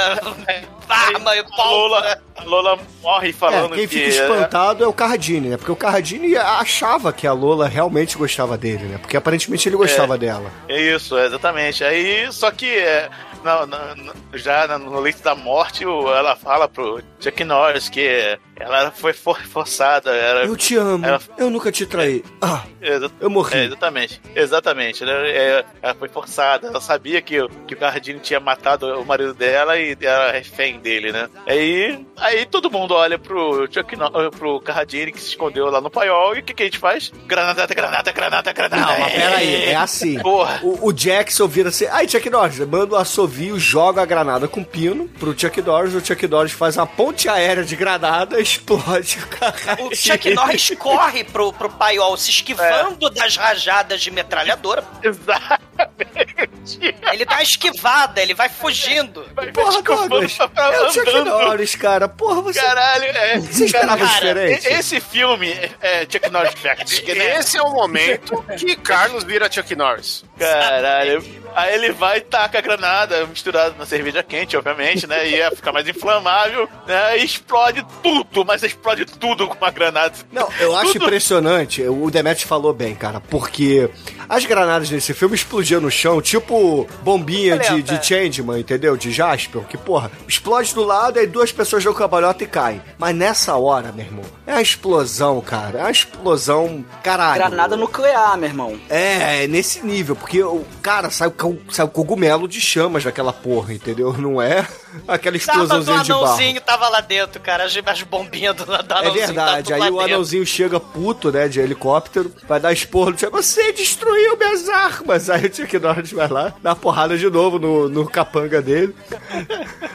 arma 0.89 1.35
e 1.35 1.39
a 1.39 1.43
pólvora. 1.43 1.73
Lola, 1.73 2.21
a 2.35 2.43
Lola 2.43 2.79
morre 3.01 3.29
É, 3.29 3.33
falando 3.33 3.75
quem 3.75 3.87
que. 3.87 3.95
fica 3.95 4.09
espantado 4.09 4.83
é 4.83 4.87
o 4.87 4.93
Carradine, 4.93 5.49
né? 5.49 5.57
Porque 5.57 5.71
o 5.71 5.75
Carradine 5.75 6.35
achava 6.37 7.11
que 7.13 7.25
a 7.27 7.33
Lola 7.33 7.67
realmente 7.67 8.17
gostava 8.17 8.57
dele, 8.57 8.85
né? 8.85 8.97
Porque 8.97 9.15
aparentemente 9.17 9.67
ele 9.69 9.75
gostava 9.75 10.17
dela. 10.17 10.49
É 10.67 10.79
isso, 10.81 11.17
exatamente. 11.17 11.83
Aí, 11.83 12.31
só 12.31 12.51
que 12.51 12.69
é, 12.77 13.09
na- 13.43 13.65
na- 13.65 13.95
já 14.33 14.77
no 14.77 14.99
leito 14.99 15.21
da 15.23 15.35
morte, 15.35 15.83
ela 15.83 16.35
fala 16.35 16.67
pro 16.67 17.01
Chuck 17.19 17.43
Norris 17.43 17.89
que 17.89 18.37
ela 18.55 18.91
foi 18.91 19.13
for- 19.13 19.41
forçada. 19.43 20.11
Era, 20.11 20.45
Eu 20.45 20.55
te 20.55 20.75
amo, 20.75 21.05
Ela- 21.05 21.19
eu 21.37 21.49
nunca 21.49 21.71
te 21.71 21.85
traí. 21.85 22.23
Ah, 22.41 22.63
exa- 22.81 23.11
eu 23.19 23.29
morri. 23.29 23.55
é, 23.57 23.65
exatamente, 23.65 24.21
exatamente. 24.35 25.03
Ela, 25.03 25.27
é, 25.27 25.65
ela 25.81 25.95
foi 25.95 26.09
forçada. 26.09 26.67
Ela 26.67 26.81
sabia 26.81 27.21
que, 27.21 27.41
o- 27.41 27.49
que 27.67 27.73
o 27.73 27.77
Cardini 27.77 28.19
tinha 28.19 28.39
matado 28.39 28.87
o 28.99 29.05
marido 29.05 29.33
dela 29.33 29.77
e 29.77 29.97
era 30.01 30.31
refém 30.31 30.79
dele, 30.79 31.11
né? 31.11 31.29
Aí, 31.47 32.05
aí 32.17 32.45
todo 32.45 32.69
mundo 32.71 32.93
olha 32.93 33.17
pro 33.19 33.67
Chuck 33.71 33.95
pro 34.37 34.59
Cardini 34.61 35.11
que 35.11 35.19
se 35.19 35.29
escondeu 35.29 35.69
lá 35.69 35.79
no 35.81 35.89
paiol 35.89 36.35
e 36.35 36.39
o 36.39 36.43
que, 36.43 36.53
que 36.53 36.63
a 36.63 36.65
gente 36.65 36.77
faz? 36.79 37.11
Granada, 37.25 37.65
granada, 37.67 38.11
granada, 38.11 38.53
granada. 38.53 38.81
Não, 38.93 38.99
mas 38.99 39.13
peraí, 39.13 39.63
é 39.65 39.75
assim. 39.75 40.19
Porra. 40.19 40.59
O, 40.63 40.87
o 40.89 40.93
Jackson 40.93 41.47
vira 41.47 41.69
assim, 41.69 41.85
ai 41.91 42.07
Chuck 42.07 42.29
Norris, 42.29 42.59
manda 42.59 42.93
o 42.95 42.97
assovio, 42.97 43.57
joga 43.59 44.01
a 44.01 44.05
granada 44.05 44.47
com 44.47 44.63
pino 44.63 45.07
pro 45.19 45.37
Chuck 45.37 45.61
Norris, 45.61 45.93
o 45.95 46.05
Chuck 46.05 46.27
Norris 46.27 46.51
faz 46.53 46.77
uma 46.77 46.87
ponte 46.87 47.27
aérea 47.29 47.63
de 47.63 47.75
granada, 47.75 48.42
explode 48.43 49.19
o 49.19 49.27
cara. 49.27 49.83
O 49.83 49.95
Chuck 49.95 50.33
Norris 50.33 50.71
corre 50.77 51.23
pro, 51.23 51.51
pro 51.53 51.69
paiol, 51.69 52.15
se 52.17 52.29
esquivando 52.29 53.09
das 53.09 53.35
rajadas 53.37 54.01
de 54.01 54.11
metralhadora. 54.11 54.83
Exatamente. 55.01 56.95
Ele 57.11 57.25
dá 57.25 57.35
uma 57.35 57.43
esquivada, 57.43 58.21
ele 58.21 58.33
vai 58.33 58.49
fugindo. 58.49 59.23
Porra, 59.53 59.81
Douglas, 59.81 60.37
é 60.39 60.81
o 60.81 60.91
Chuck 60.91 61.11
Norris, 61.11 61.75
cara. 61.75 62.07
Porra, 62.07 62.41
você... 62.41 62.59
Caralho, 62.59 63.05
é. 63.05 63.39
Você 63.39 63.65
esperava 63.65 64.05
Cara, 64.05 64.19
diferente? 64.19 64.67
Esse 64.67 64.99
filme 64.99 65.51
é 65.81 66.01
Chuck 66.09 66.29
Norris 66.29 66.53
Fact, 66.53 67.15
né? 67.15 67.39
Esse 67.39 67.57
é 67.57 67.61
o 67.61 67.71
momento 67.71 68.43
que 68.57 68.75
Carlos 68.75 69.23
vira 69.23 69.51
Chuck 69.51 69.75
Norris. 69.75 70.23
Caralho. 70.37 71.42
Aí 71.55 71.73
ele 71.75 71.91
vai 71.91 72.17
e 72.17 72.21
taca 72.21 72.57
a 72.57 72.61
granada 72.61 73.25
misturada 73.27 73.75
na 73.77 73.85
cerveja 73.85 74.23
quente, 74.23 74.55
obviamente, 74.57 75.07
né? 75.07 75.27
E 75.27 75.35
ia 75.37 75.51
ficar 75.51 75.71
mais 75.71 75.87
inflamável, 75.87 76.67
né? 76.87 77.17
E 77.19 77.23
explode 77.25 77.85
tudo, 78.01 78.43
mas 78.45 78.63
explode 78.63 79.05
tudo 79.05 79.47
com 79.47 79.55
uma 79.55 79.71
granada. 79.71 80.13
Não, 80.31 80.47
eu 80.59 80.75
acho 80.75 80.93
Tudo- 80.93 81.05
impressionante, 81.05 81.81
o 81.83 82.09
Demet 82.09 82.45
falou 82.45 82.73
bem, 82.73 82.95
cara, 82.95 83.19
porque 83.19 83.89
as 84.27 84.45
granadas 84.45 84.89
nesse 84.89 85.13
filme 85.13 85.35
explodiam 85.35 85.79
no 85.81 85.91
chão, 85.91 86.21
tipo 86.21 86.87
bombinha 87.01 87.57
de, 87.57 87.81
de 87.81 88.05
Changeman, 88.05 88.59
entendeu? 88.59 88.95
De 88.97 89.11
Jasper, 89.11 89.61
que 89.63 89.77
porra, 89.77 90.11
explode 90.27 90.73
do 90.73 90.83
lado, 90.83 91.19
aí 91.19 91.27
duas 91.27 91.51
pessoas 91.51 91.83
dão 91.83 91.93
cambalhota 91.93 92.43
e 92.43 92.47
caem. 92.47 92.81
Mas 92.97 93.15
nessa 93.15 93.55
hora, 93.55 93.91
meu 93.91 94.05
irmão, 94.05 94.25
é 94.47 94.53
uma 94.53 94.61
explosão, 94.61 95.39
cara, 95.41 95.79
é 95.79 95.81
uma 95.83 95.91
explosão, 95.91 96.83
caralho. 97.03 97.39
Granada 97.41 97.75
nuclear, 97.75 98.37
meu 98.37 98.49
irmão. 98.49 98.79
É, 98.89 99.43
é 99.43 99.47
nesse 99.47 99.85
nível, 99.85 100.15
porque 100.15 100.41
o 100.43 100.65
cara 100.81 101.09
sai 101.09 101.29
o, 101.47 101.59
o 101.83 101.87
cogumelo 101.87 102.47
de 102.47 102.59
chamas 102.61 103.03
daquela 103.03 103.33
porra, 103.33 103.73
entendeu? 103.73 104.13
Não 104.13 104.41
é 104.41 104.67
aquela 105.07 105.35
explosãozinha 105.37 106.03
de 106.03 106.09
barro. 106.09 106.23
anãozinho, 106.25 106.61
tava 106.61 106.89
lá 106.89 107.01
dentro, 107.01 107.41
cara. 107.41 107.63
As, 107.65 107.73
as 107.85 108.01
bombinhas 108.03 108.55
do, 108.55 108.65
do 108.65 108.73
É 108.73 108.77
anãozinho. 108.79 109.13
verdade, 109.27 109.69
tava 109.71 109.83
aí 109.83 109.89
o 109.89 109.93
dentro. 109.93 110.05
anãozinho 110.13 110.45
chega 110.45 110.79
puto, 110.79 111.31
né, 111.31 111.47
de 111.47 111.59
helicóptero, 111.59 112.31
vai 112.47 112.59
dar 112.59 112.71
esporro 112.73 113.11
no 113.11 113.17
você 113.31 113.71
destruiu 113.73 114.37
minhas 114.37 114.69
armas! 114.69 115.29
Aí 115.29 115.45
o 115.47 115.53
Chuck 115.55 115.79
Norris 115.79 116.11
vai 116.11 116.27
lá, 116.27 116.53
dá 116.61 116.75
porrada 116.75 117.17
de 117.17 117.29
novo 117.29 117.57
no, 117.59 117.89
no 117.89 118.07
capanga 118.07 118.61
dele, 118.61 118.95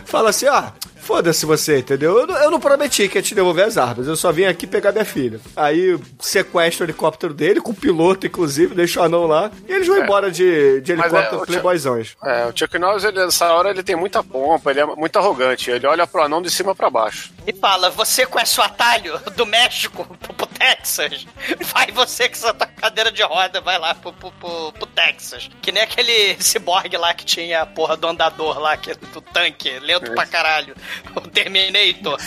fala 0.04 0.30
assim, 0.30 0.46
ó, 0.46 0.64
foda-se 1.08 1.46
você, 1.46 1.78
entendeu? 1.78 2.18
Eu, 2.18 2.26
não- 2.26 2.36
eu 2.36 2.50
não 2.50 2.60
prometi 2.60 3.08
que 3.08 3.16
ia 3.16 3.22
te 3.22 3.34
devolver 3.34 3.64
as 3.64 3.78
armas, 3.78 4.06
eu 4.06 4.14
só 4.14 4.30
vim 4.30 4.44
aqui 4.44 4.66
pegar 4.66 4.92
minha 4.92 5.06
filha. 5.06 5.40
Aí 5.56 5.98
sequestra 6.20 6.84
o 6.84 6.86
helicóptero 6.86 7.32
dele, 7.32 7.62
com 7.62 7.70
o 7.70 7.74
piloto, 7.74 8.26
inclusive, 8.26 8.74
deixa 8.74 9.00
o 9.00 9.04
anão 9.04 9.26
lá, 9.26 9.50
e 9.66 9.72
eles 9.72 9.86
vão 9.86 9.96
embora 9.98 10.30
de, 10.30 10.82
de 10.82 10.92
é, 10.92 10.94
helicóptero 10.94 11.42
o 11.42 11.46
playboyzões. 11.46 12.14
É, 12.22 12.44
o 12.44 12.52
Chuck 12.54 12.78
Norris, 12.78 13.04
ele, 13.04 13.24
nessa 13.24 13.50
hora, 13.54 13.70
ele 13.70 13.82
tem 13.82 13.96
muita 13.96 14.22
pompa, 14.22 14.70
ele 14.70 14.80
é 14.80 14.84
muito 14.84 15.18
arrogante. 15.18 15.70
Ele 15.70 15.86
olha 15.86 16.06
pro 16.06 16.22
anão 16.22 16.42
de 16.42 16.50
cima 16.50 16.74
pra 16.74 16.90
baixo. 16.90 17.30
E 17.46 17.52
fala, 17.54 17.88
você 17.88 18.26
conhece 18.26 18.60
o 18.60 18.62
atalho 18.62 19.18
do 19.34 19.46
México 19.46 20.04
pro, 20.20 20.34
pro 20.34 20.46
Texas? 20.46 21.26
Vai 21.72 21.90
você 21.90 22.28
com 22.28 22.34
essa 22.34 22.52
tua 22.52 22.66
cadeira 22.66 23.10
de 23.10 23.22
roda, 23.22 23.60
vai 23.62 23.78
lá 23.78 23.94
pro, 23.94 24.12
pro, 24.12 24.30
pro- 24.32 24.72
pro 24.72 24.86
Texas. 24.86 25.48
Que 25.62 25.72
nem 25.72 25.82
aquele 25.82 26.36
ciborgue 26.42 26.96
lá 26.98 27.14
que 27.14 27.24
tinha 27.24 27.62
a 27.62 27.66
porra 27.66 27.96
do 27.96 28.06
andador 28.06 28.58
lá, 28.58 28.76
que, 28.76 28.92
do 28.94 29.20
tanque, 29.22 29.78
lento 29.80 30.12
pra 30.12 30.26
caralho. 30.26 30.76
O 31.16 31.20
Terminator. 31.28 32.18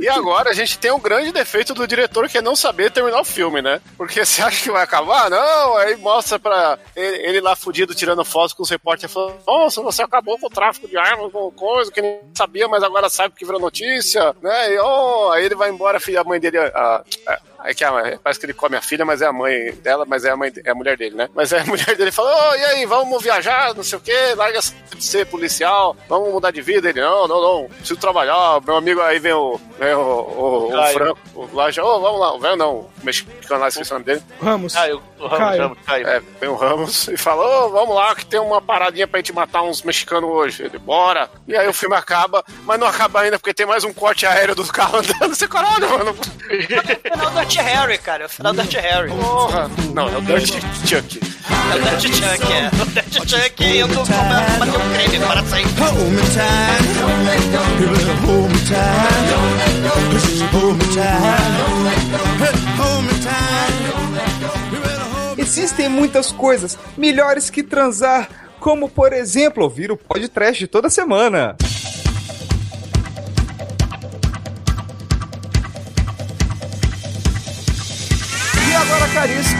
E 0.00 0.08
agora 0.08 0.50
a 0.50 0.54
gente 0.54 0.78
tem 0.78 0.90
um 0.90 0.98
grande 0.98 1.32
defeito 1.32 1.74
do 1.74 1.86
diretor 1.86 2.28
que 2.28 2.38
é 2.38 2.42
não 2.42 2.56
saber 2.56 2.90
terminar 2.90 3.20
o 3.20 3.24
filme, 3.24 3.62
né? 3.62 3.80
Porque 3.96 4.24
você 4.24 4.42
acha 4.42 4.62
que 4.62 4.70
vai 4.70 4.82
acabar? 4.82 5.30
Não, 5.30 5.76
aí 5.76 5.96
mostra 5.96 6.38
pra 6.38 6.78
ele, 6.96 7.16
ele 7.26 7.40
lá 7.40 7.54
fudido 7.54 7.94
tirando 7.94 8.24
fotos 8.24 8.52
com 8.52 8.62
os 8.62 8.70
repórteres 8.70 9.12
falando: 9.12 9.38
Nossa, 9.46 9.82
você 9.82 10.02
acabou 10.02 10.38
com 10.38 10.46
o 10.46 10.50
tráfico 10.50 10.88
de 10.88 10.96
armas, 10.96 11.30
com 11.32 11.50
coisa 11.52 11.92
que 11.92 12.02
nem 12.02 12.20
sabia, 12.34 12.66
mas 12.68 12.82
agora 12.82 13.08
sabe 13.08 13.30
porque 13.30 13.44
virou 13.44 13.60
notícia, 13.60 14.34
né? 14.42 14.74
E 14.74 14.78
oh, 14.78 15.30
aí 15.30 15.44
ele 15.44 15.54
vai 15.54 15.70
embora, 15.70 15.98
a 15.98 16.24
mãe 16.24 16.40
dele. 16.40 16.58
A, 16.58 17.04
a, 17.26 17.38
Aí 17.58 17.74
que 17.74 17.84
a, 17.84 18.18
parece 18.22 18.38
que 18.38 18.46
ele 18.46 18.54
come 18.54 18.76
a 18.76 18.82
filha, 18.82 19.04
mas 19.04 19.20
é 19.20 19.26
a 19.26 19.32
mãe 19.32 19.72
dela, 19.82 20.04
mas 20.06 20.24
é 20.24 20.30
a 20.30 20.36
mãe, 20.36 20.52
é 20.64 20.70
a 20.70 20.74
mulher 20.74 20.96
dele, 20.96 21.16
né? 21.16 21.28
Mas 21.34 21.52
é 21.52 21.60
a 21.60 21.64
mulher 21.66 21.96
dele 21.96 22.12
fala: 22.12 22.30
Ô, 22.30 22.54
e 22.54 22.64
aí, 22.64 22.86
vamos 22.86 23.22
viajar, 23.22 23.74
não 23.74 23.82
sei 23.82 23.98
o 23.98 24.00
quê, 24.00 24.34
larga 24.36 24.60
de 24.60 25.04
ser 25.04 25.26
policial, 25.26 25.96
vamos 26.08 26.32
mudar 26.32 26.52
de 26.52 26.62
vida. 26.62 26.88
Ele: 26.88 27.00
Não, 27.00 27.26
não, 27.26 27.40
não, 27.40 27.68
preciso 27.68 27.98
trabalhar. 27.98 28.60
Meu 28.64 28.76
amigo 28.76 29.00
aí 29.00 29.18
vem 29.18 29.32
o, 29.32 29.60
vem 29.78 29.92
o, 29.92 30.00
o, 30.00 30.68
o. 30.68 30.92
Franco, 30.92 31.18
o 31.34 31.48
Laja, 31.52 31.84
ô, 31.84 32.00
vamos 32.00 32.20
lá, 32.20 32.34
o 32.34 32.38
velho 32.38 32.56
não, 32.56 32.74
o 32.76 32.90
mexicano 33.02 33.60
lá, 33.60 33.68
esqueci 33.68 33.90
o 33.90 33.94
nome 33.94 34.06
dele. 34.06 34.22
Ramos. 34.40 34.72
Caio, 34.72 35.02
o 35.18 35.26
Ramos, 35.26 35.38
Caio. 35.38 35.62
Ramos, 35.62 35.78
Caio. 35.84 36.06
É, 36.06 36.22
vem 36.40 36.48
o 36.48 36.54
Ramos 36.54 37.08
e 37.08 37.16
fala: 37.16 37.44
Ô, 37.44 37.70
vamos 37.70 37.94
lá, 37.94 38.14
que 38.14 38.24
tem 38.24 38.38
uma 38.38 38.62
paradinha 38.62 39.08
pra 39.08 39.18
gente 39.18 39.32
matar 39.32 39.62
uns 39.62 39.82
mexicanos 39.82 40.30
hoje. 40.30 40.62
Ele, 40.62 40.78
bora. 40.78 41.28
E 41.46 41.56
aí 41.56 41.66
o 41.66 41.72
filme 41.72 41.96
acaba, 41.96 42.44
mas 42.64 42.78
não 42.78 42.86
acaba 42.86 43.20
ainda 43.20 43.38
porque 43.38 43.52
tem 43.52 43.66
mais 43.66 43.82
um 43.82 43.92
corte 43.92 44.26
aéreo 44.26 44.54
do 44.54 44.64
carro 44.72 44.98
andando. 44.98 45.34
Você, 45.34 45.48
caralho, 45.48 45.90
mano. 45.90 46.16
É 46.48 47.10
final 47.10 47.30
Dirty 47.48 47.62
Harry, 47.62 47.98
cara. 47.98 48.24
É 48.24 48.26
o 48.26 48.28
final 48.28 48.52
do 48.52 48.62
Dirty 48.62 48.76
Harry. 48.76 49.08
Porra. 49.08 49.70
Não, 49.94 50.08
é 50.08 50.18
o 50.18 50.20
Dirty 50.20 50.60
Chuck. 50.86 51.20
É 51.20 51.76
o 51.76 51.80
Dirty 51.82 52.14
Chuck, 52.14 52.52
é. 52.52 52.82
O 52.82 52.86
Dirty 52.86 53.20
Chuck 53.26 53.64
indo 53.64 53.94
combater 54.00 54.76
um 54.76 54.92
crime 54.92 55.26
para 55.26 55.44
sair. 55.44 55.66
Existem 65.38 65.88
muitas 65.88 66.30
coisas 66.30 66.78
melhores 66.98 67.48
que 67.48 67.62
transar, 67.62 68.28
como 68.60 68.90
por 68.90 69.14
exemplo 69.14 69.64
ouvir 69.64 69.90
o 69.90 69.96
podcast 69.96 70.66
toda 70.66 70.90
semana. 70.90 71.56
Caríssimo 79.14 79.58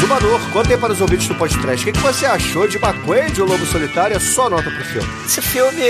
Zumador, 0.00 0.40
contem 0.52 0.78
para 0.78 0.92
os 0.92 1.00
ouvintes 1.00 1.28
do 1.28 1.34
podcast, 1.34 1.88
o 1.88 1.92
que, 1.92 1.98
você 1.98 2.26
achou 2.26 2.66
de 2.66 2.76
McQuaid, 2.76 3.40
o 3.40 3.44
Lobo 3.44 3.64
Solitário, 3.66 4.16
a 4.16 4.20
sua 4.20 4.48
nota 4.48 4.70
pro 4.70 4.84
filme? 4.84 5.08
Esse 5.24 5.40
filme 5.42 5.82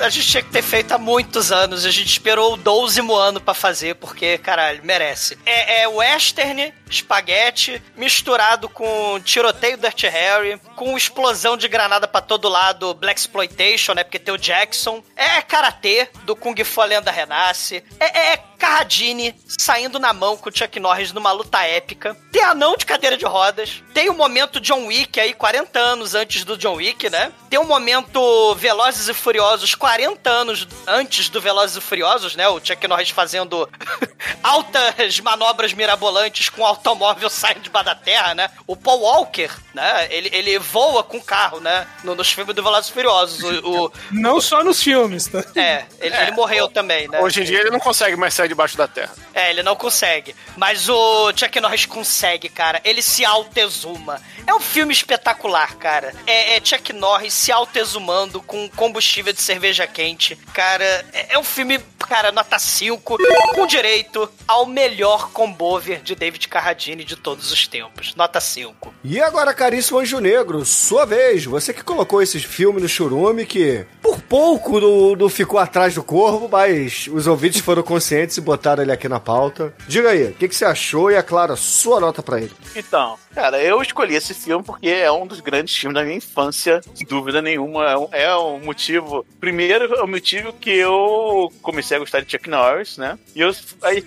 a 0.00 0.08
gente 0.08 0.26
tinha 0.26 0.42
que 0.42 0.50
ter 0.50 0.62
feito 0.62 0.92
há 0.92 0.98
muitos 0.98 1.52
anos. 1.52 1.84
A 1.84 1.90
gente 1.90 2.08
esperou 2.08 2.54
o 2.54 2.56
12 2.56 3.00
ano 3.00 3.40
pra 3.40 3.54
fazer, 3.54 3.96
porque, 3.96 4.38
caralho, 4.38 4.80
merece. 4.84 5.38
É, 5.44 5.82
é 5.82 5.88
western, 5.88 6.72
espaguete, 6.88 7.82
misturado 7.96 8.68
com 8.68 9.20
tiroteio 9.20 9.76
Dirty 9.76 10.06
Harry, 10.08 10.60
com 10.74 10.96
explosão 10.96 11.56
de 11.56 11.68
granada 11.68 12.06
pra 12.06 12.20
todo 12.20 12.48
lado, 12.48 12.94
Black 12.94 13.20
Exploitation, 13.20 13.94
né? 13.94 14.04
Porque 14.04 14.18
tem 14.18 14.34
o 14.34 14.38
Jackson. 14.38 15.02
É 15.16 15.40
karatê 15.42 16.08
do 16.24 16.36
Kung 16.36 16.62
Fu 16.64 16.80
A 16.80 16.84
Lenda 16.84 17.10
Renasce. 17.10 17.82
É, 17.98 18.32
é 18.32 18.36
Carradine 18.56 19.34
saindo 19.46 19.98
na 19.98 20.12
mão 20.12 20.36
com 20.36 20.48
o 20.48 20.52
Chuck 20.56 20.80
Norris 20.80 21.12
numa 21.12 21.32
luta 21.32 21.62
épica. 21.62 22.16
Tem 22.32 22.42
anão 22.50 22.76
de 22.76 22.86
cadeira 22.86 23.16
de 23.16 23.24
rodas. 23.24 23.82
Tem 23.92 24.08
o 24.08 24.14
momento 24.14 24.60
John 24.60 24.86
Wick 24.86 25.18
aí, 25.20 25.32
40 25.32 25.78
anos 25.78 26.14
antes 26.14 26.44
do 26.44 26.56
John 26.56 26.74
Wick, 26.74 27.08
né? 27.10 27.32
Tem 27.48 27.58
o 27.58 27.64
momento 27.64 28.54
Velozes 28.54 29.08
e 29.08 29.14
Furiosos, 29.14 29.74
40 29.74 30.28
anos 30.28 30.68
antes 30.86 31.28
do 31.28 31.40
Velozes 31.40 31.76
e 31.76 31.80
Furiosos, 31.80 32.36
né? 32.36 32.48
O 32.48 32.60
Chuck 32.62 32.86
Norris 32.88 33.10
fazendo 33.10 33.68
altas 34.42 35.20
manobras 35.20 35.72
mirabolantes 35.72 36.48
com 36.48 36.62
o 36.62 36.66
automóvel 36.66 37.28
saindo 37.30 37.60
de 37.60 37.70
da 37.70 37.94
terra, 37.94 38.34
né? 38.34 38.50
O 38.66 38.74
Paul 38.74 39.00
Walker, 39.00 39.50
né? 39.76 40.08
Ele, 40.10 40.30
ele 40.32 40.58
voa 40.58 41.04
com 41.04 41.18
o 41.18 41.22
carro, 41.22 41.60
né? 41.60 41.86
No- 42.02 42.14
nos 42.14 42.32
filmes 42.32 42.54
do 42.56 42.62
Velozes 42.62 42.90
e 42.90 42.92
Furiosos. 42.94 43.42
O, 43.62 43.84
o- 43.84 43.92
Não 44.10 44.40
só 44.40 44.64
nos 44.64 44.82
filmes, 44.82 45.26
tá? 45.26 45.44
é, 45.54 45.84
ele, 46.00 46.16
ele 46.16 46.30
morreu 46.32 46.66
também, 46.68 47.06
né? 47.08 47.20
Hoje 47.20 47.42
em 47.42 47.44
dia 47.44 47.60
ele 47.60 47.70
não 47.70 47.78
consegue 47.78 48.16
mais 48.16 48.32
sair 48.34 48.48
debaixo 48.48 48.76
da 48.76 48.88
terra. 48.88 49.12
É, 49.34 49.50
ele 49.50 49.62
não 49.62 49.76
consegue. 49.76 50.34
Mas 50.56 50.88
o 50.88 51.30
Chuck 51.36 51.60
Norris 51.60 51.84
consegue, 51.84 52.48
cara. 52.48 52.80
Ele 52.84 53.02
se 53.02 53.22
auto-exuma. 53.24 54.20
É 54.46 54.54
um 54.54 54.60
filme 54.60 54.92
espetacular, 54.94 55.76
cara. 55.76 56.14
É, 56.26 56.56
é 56.56 56.60
Chuck 56.64 56.92
Norris 56.94 57.34
se 57.34 57.52
auto-exumando 57.52 58.40
com 58.40 58.68
combustível 58.70 59.32
de 59.32 59.42
cerveja 59.42 59.86
quente. 59.86 60.36
Cara, 60.54 61.04
é, 61.12 61.34
é 61.34 61.38
um 61.38 61.44
filme, 61.44 61.78
cara, 61.98 62.32
nota 62.32 62.58
5, 62.58 63.18
com 63.54 63.66
direito 63.66 64.30
ao 64.48 64.64
melhor 64.64 65.30
combover 65.32 66.00
de 66.00 66.14
David 66.14 66.48
Carradine 66.48 67.04
de 67.04 67.16
todos 67.16 67.52
os 67.52 67.66
tempos. 67.68 68.14
Nota 68.14 68.40
5. 68.40 68.94
E 69.04 69.20
agora, 69.20 69.52
caríssimo 69.66 69.98
Anjo 69.98 70.20
Negro, 70.20 70.64
sua 70.64 71.04
vez. 71.04 71.44
Você 71.44 71.72
que 71.72 71.82
colocou 71.82 72.22
esse 72.22 72.38
filme 72.38 72.80
no 72.80 72.88
churume 72.88 73.44
que 73.44 73.84
por 74.00 74.20
pouco 74.20 74.80
não, 75.16 75.28
ficou 75.28 75.58
atrás 75.58 75.92
do 75.92 76.04
corvo, 76.04 76.48
mas 76.48 77.08
os 77.12 77.26
ouvintes 77.26 77.60
foram 77.60 77.82
conscientes 77.82 78.36
e 78.36 78.40
botaram 78.40 78.84
ele 78.84 78.92
aqui 78.92 79.08
na 79.08 79.18
pauta. 79.18 79.74
Diga 79.88 80.10
aí, 80.10 80.26
o 80.26 80.34
que, 80.34 80.46
que 80.46 80.54
você 80.54 80.64
achou 80.64 81.10
e, 81.10 81.16
é 81.16 81.22
claro, 81.22 81.56
sua 81.56 81.98
nota 81.98 82.22
pra 82.22 82.40
ele. 82.40 82.52
Então, 82.76 83.18
cara, 83.36 83.62
eu 83.62 83.82
escolhi 83.82 84.14
esse 84.14 84.32
filme 84.32 84.64
porque 84.64 84.88
é 84.88 85.12
um 85.12 85.26
dos 85.26 85.40
grandes 85.40 85.76
filmes 85.76 85.94
da 85.94 86.02
minha 86.02 86.16
infância, 86.16 86.80
sem 86.94 87.06
dúvida 87.06 87.42
nenhuma. 87.42 87.84
É 87.84 87.98
um, 87.98 88.08
é 88.12 88.36
um 88.36 88.60
motivo. 88.60 89.26
Primeiro, 89.38 89.94
é 89.94 90.02
o 90.02 90.08
motivo 90.08 90.54
que 90.54 90.70
eu 90.70 91.52
comecei 91.60 91.98
a 91.98 92.00
gostar 92.00 92.22
de 92.22 92.32
Chuck 92.32 92.48
Norris, 92.48 92.96
né? 92.96 93.18
E 93.34 93.42
eu, 93.42 93.54
aí, 93.82 94.02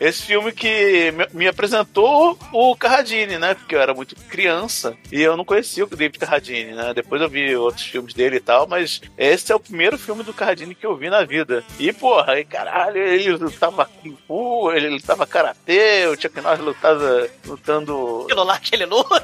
esse 0.00 0.22
filme 0.22 0.50
que 0.50 1.12
me, 1.12 1.26
me 1.32 1.46
apresentou 1.46 2.36
o 2.52 2.74
Carradine, 2.74 3.38
né? 3.38 3.54
Porque 3.54 3.76
eu 3.76 3.80
era 3.80 3.94
muito 3.94 4.16
criança 4.28 4.96
e 5.12 5.22
eu 5.22 5.36
não 5.36 5.44
conhecia 5.44 5.84
o 5.84 5.86
David 5.86 6.18
Carradine, 6.18 6.72
né? 6.72 6.92
Depois 6.92 7.22
eu 7.22 7.28
vi 7.28 7.54
outros 7.54 7.86
filmes 7.86 8.12
dele 8.12 8.38
e 8.38 8.40
tal, 8.40 8.66
mas 8.66 9.00
esse 9.16 9.52
é 9.52 9.54
o 9.54 9.60
primeiro 9.60 9.96
filme 9.96 10.24
do 10.24 10.34
Carradine 10.34 10.74
que 10.74 10.84
eu 10.84 10.96
vi 10.96 11.08
na 11.08 11.24
vida. 11.24 11.62
E, 11.78 11.92
porra, 11.92 12.32
aí, 12.32 12.44
caralho, 12.44 12.98
ele 12.98 13.30
lutava 13.36 13.88
Kung 14.02 14.16
Fu, 14.26 14.72
ele 14.72 14.88
lutava 14.88 15.24
Karatê, 15.24 16.08
o 16.08 16.20
Chuck 16.20 16.40
Norris 16.40 16.64
lutava 16.64 17.28
lutando 17.46 18.24
Aquilo 18.24 18.42
lá 18.42 18.63
que 18.64 18.74
ele 18.74 18.86
luta. 18.86 19.20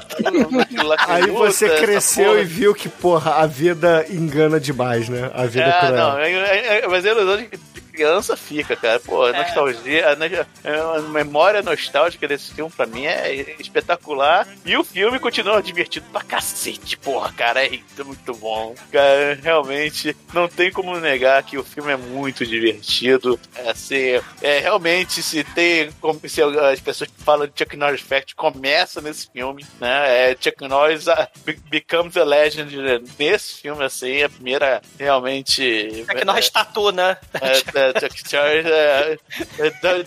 que 0.67 1.11
Aí 1.11 1.27
você 1.31 1.69
cresceu 1.77 2.39
e 2.39 2.45
viu 2.45 2.73
que, 2.73 2.87
porra, 2.87 3.35
a 3.35 3.45
vida 3.47 4.05
engana 4.09 4.59
demais, 4.59 5.09
né? 5.09 5.29
A 5.33 5.45
vida 5.45 5.65
é 5.65 5.69
É, 5.69 5.79
cruel. 5.79 5.95
não, 5.95 6.19
é, 6.19 6.31
é, 6.31 6.79
é, 6.83 6.87
mas 6.87 7.05
é 7.05 7.09
ilusão 7.11 7.37
de, 7.37 7.49
criança 7.91 8.35
fica, 8.37 8.75
cara. 8.75 8.99
Pô, 8.99 9.23
a 9.23 9.29
É. 9.29 9.37
nostalgia, 9.43 10.05
a, 10.09 10.97
a 10.97 11.01
memória 11.01 11.61
nostálgica 11.61 12.27
desse 12.27 12.53
filme 12.53 12.71
pra 12.75 12.85
mim 12.85 13.05
é 13.05 13.55
espetacular. 13.59 14.47
E 14.65 14.75
o 14.77 14.83
filme 14.83 15.19
continua 15.19 15.61
divertido 15.61 16.05
pra 16.11 16.21
cacete, 16.21 16.97
porra, 16.97 17.31
cara. 17.33 17.65
É 17.65 17.69
muito, 18.03 18.33
bom. 18.35 18.73
Cara, 18.91 19.37
realmente 19.41 20.15
não 20.33 20.47
tem 20.47 20.71
como 20.71 20.97
negar 20.99 21.43
que 21.43 21.57
o 21.57 21.63
filme 21.63 21.91
é 21.91 21.97
muito 21.97 22.45
divertido. 22.45 23.39
É, 23.55 23.69
assim, 23.71 24.19
é 24.41 24.59
realmente 24.59 25.21
se 25.21 25.43
tem. 25.43 25.89
Se 26.27 26.41
as 26.41 26.79
pessoas 26.79 27.09
que 27.09 27.23
falam 27.23 27.47
de 27.47 27.53
Chuck 27.57 27.75
Norris 27.75 28.01
Fact 28.01 28.35
começa 28.35 29.01
nesse 29.01 29.29
filme, 29.31 29.65
né? 29.79 30.31
É, 30.31 30.37
Chuck 30.39 30.67
Norris 30.67 31.07
ah, 31.07 31.27
be- 31.45 31.59
becomes 31.69 32.15
a 32.17 32.23
legend 32.23 32.75
nesse 33.19 33.61
filme, 33.61 33.83
assim. 33.83 34.23
A 34.23 34.29
primeira 34.29 34.81
realmente. 34.99 36.05
É 36.07 36.15
que 36.15 36.25
nós 36.25 36.49
tatu, 36.49 36.91
né? 36.91 37.17
É, 37.33 37.57
é, 37.79 37.80
Chuck 37.93 38.33
Norris 38.33 38.65
é, 38.65 39.17
é, 39.59 39.67
é, 39.67 40.05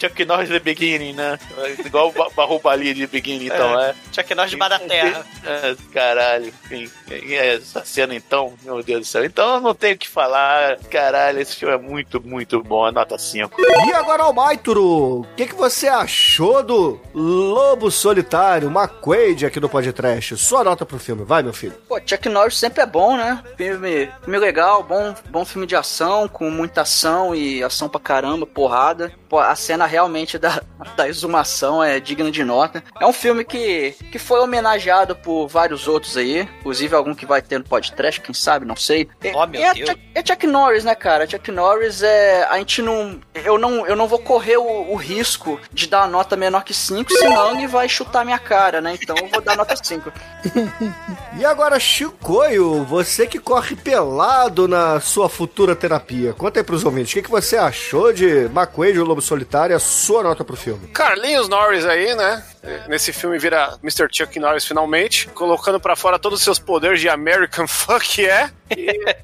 Chuck 0.00 0.24
Norris 0.24 0.48
The 0.48 0.58
Beginning, 0.58 1.12
né? 1.14 1.38
É 1.58 1.86
Igual 1.86 2.08
o 2.08 2.12
Ba- 2.12 2.28
Bahubali 2.34 2.92
de 2.94 3.06
Beginning, 3.06 3.46
então, 3.46 3.80
é. 3.80 3.94
Chuck 4.12 4.34
Norris 4.34 4.50
debaixo 4.50 4.78
da 4.78 4.86
terra. 4.86 5.26
É, 5.42 5.74
caralho, 5.92 6.52
enfim, 6.70 6.90
é, 7.10 7.54
essa 7.54 7.82
cena 7.82 8.14
então, 8.14 8.52
meu 8.62 8.82
Deus 8.82 9.00
do 9.00 9.06
céu. 9.06 9.24
Então 9.24 9.54
eu 9.54 9.60
não 9.60 9.74
tenho 9.74 9.94
o 9.94 9.98
que 9.98 10.06
falar, 10.06 10.76
caralho, 10.90 11.40
esse 11.40 11.56
filme 11.56 11.74
é 11.74 11.78
muito, 11.78 12.20
muito 12.22 12.62
bom, 12.62 12.86
é 12.86 12.90
nota 12.92 13.16
5. 13.18 13.56
E 13.58 13.92
agora, 13.94 14.24
Almaituro, 14.24 15.20
o 15.20 15.26
que, 15.34 15.46
que 15.46 15.54
você 15.54 15.88
achou 15.88 16.62
do 16.62 17.00
Lobo 17.14 17.90
Solitário, 17.90 18.68
McQuaid 18.70 19.46
aqui 19.46 19.58
do 19.58 19.68
podcast? 19.68 20.36
Sua 20.36 20.62
nota 20.62 20.84
pro 20.84 20.98
filme, 20.98 21.24
vai, 21.24 21.42
meu 21.42 21.54
filho. 21.54 21.72
Pô, 21.88 21.98
Chuck 22.04 22.28
Norris 22.28 22.58
sempre 22.58 22.82
é 22.82 22.86
bom, 22.86 23.16
né? 23.16 23.42
Filme, 23.56 24.10
filme 24.22 24.38
legal, 24.38 24.82
bom, 24.82 25.14
bom 25.30 25.44
filme 25.46 25.66
de 25.66 25.74
ação, 25.74 26.28
com 26.28 26.50
muita 26.50 26.82
ação 26.82 27.34
e 27.34 27.62
ação 27.64 27.88
pra 27.88 27.98
caramba, 27.98 28.44
porrada. 28.46 29.10
Pô, 29.28 29.38
a 29.38 29.54
cena 29.56 29.69
realmente 29.76 30.38
da, 30.38 30.62
da 30.96 31.08
exumação 31.08 31.82
é 31.82 31.98
digna 32.00 32.30
de 32.30 32.44
nota. 32.44 32.82
É 33.00 33.06
um 33.06 33.12
filme 33.12 33.44
que, 33.44 33.92
que 34.12 34.18
foi 34.18 34.40
homenageado 34.40 35.14
por 35.16 35.46
vários 35.48 35.86
outros 35.88 36.16
aí, 36.16 36.40
inclusive 36.60 36.94
algum 36.94 37.14
que 37.14 37.26
vai 37.26 37.40
ter 37.42 37.58
no 37.58 37.64
podcast, 37.64 38.20
quem 38.20 38.34
sabe, 38.34 38.64
não 38.66 38.76
sei. 38.76 39.08
E- 39.22 39.30
Oh, 39.34 39.46
meu 39.46 39.60
e 39.60 39.64
é, 39.64 39.72
Deus. 39.74 39.88
Chuck, 39.90 40.00
é 40.14 40.26
Chuck 40.26 40.46
Norris, 40.46 40.84
né, 40.84 40.94
cara? 40.94 41.28
Chuck 41.28 41.50
Norris 41.52 42.02
é. 42.02 42.44
A 42.50 42.58
gente 42.58 42.82
não. 42.82 43.20
Eu 43.34 43.56
não, 43.58 43.86
eu 43.86 43.94
não 43.96 44.06
vou 44.08 44.18
correr 44.18 44.56
o, 44.56 44.90
o 44.92 44.96
risco 44.96 45.58
de 45.72 45.86
dar 45.86 46.00
uma 46.00 46.08
nota 46.08 46.36
menor 46.36 46.64
que 46.64 46.74
5, 46.74 47.10
senão 47.12 47.56
ele 47.56 47.66
vai 47.66 47.88
chutar 47.88 48.24
minha 48.24 48.38
cara, 48.38 48.80
né? 48.80 48.98
Então 49.00 49.14
eu 49.16 49.28
vou 49.28 49.40
dar 49.40 49.56
nota 49.56 49.74
5. 49.76 50.12
E 51.38 51.44
agora, 51.44 51.78
Chicoio, 51.80 52.84
você 52.84 53.26
que 53.26 53.38
corre 53.38 53.74
pelado 53.76 54.66
na 54.68 55.00
sua 55.00 55.28
futura 55.28 55.74
terapia, 55.76 56.32
conta 56.34 56.60
aí 56.60 56.64
pros 56.64 56.84
ouvintes, 56.84 57.12
o 57.12 57.14
que, 57.14 57.22
que 57.22 57.30
você 57.30 57.56
achou 57.56 58.12
de 58.12 58.26
McQuaid, 58.46 58.98
o 58.98 59.04
Lobo 59.04 59.22
Solitário, 59.22 59.59
a 59.74 59.78
sua 59.78 60.22
nota 60.22 60.44
pro 60.44 60.56
filme? 60.56 60.88
Carlinhos 60.88 61.48
Norris 61.48 61.84
aí, 61.84 62.14
né? 62.14 62.42
Nesse 62.88 63.12
filme 63.12 63.38
vira 63.38 63.78
Mr. 63.82 64.08
Chuck 64.10 64.38
Norris 64.38 64.64
finalmente, 64.64 65.28
colocando 65.28 65.78
pra 65.80 65.96
fora 65.96 66.18
todos 66.18 66.38
os 66.38 66.44
seus 66.44 66.58
poderes 66.58 67.00
de 67.00 67.08
American 67.08 67.66
Fuck 67.68 68.22
yeah. 68.22 68.52
E, 68.70 69.14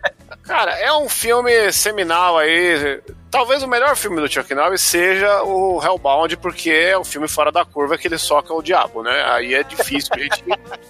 cara, 0.42 0.72
é 0.78 0.92
um 0.92 1.08
filme 1.08 1.72
seminal 1.72 2.38
aí. 2.38 3.00
Talvez 3.30 3.62
o 3.62 3.68
melhor 3.68 3.96
filme 3.96 4.20
do 4.20 4.30
Chuck 4.30 4.54
Norris 4.54 4.80
seja 4.80 5.42
o 5.42 5.82
Hellbound, 5.82 6.36
porque 6.38 6.70
é 6.70 6.96
o 6.96 7.04
filme 7.04 7.28
fora 7.28 7.50
da 7.50 7.64
curva 7.64 7.98
que 7.98 8.08
ele 8.08 8.18
soca 8.18 8.54
o 8.54 8.62
diabo, 8.62 9.02
né? 9.02 9.24
Aí 9.30 9.54
é 9.54 9.62
difícil 9.62 10.10
a 10.14 10.18
gente, 10.18 10.44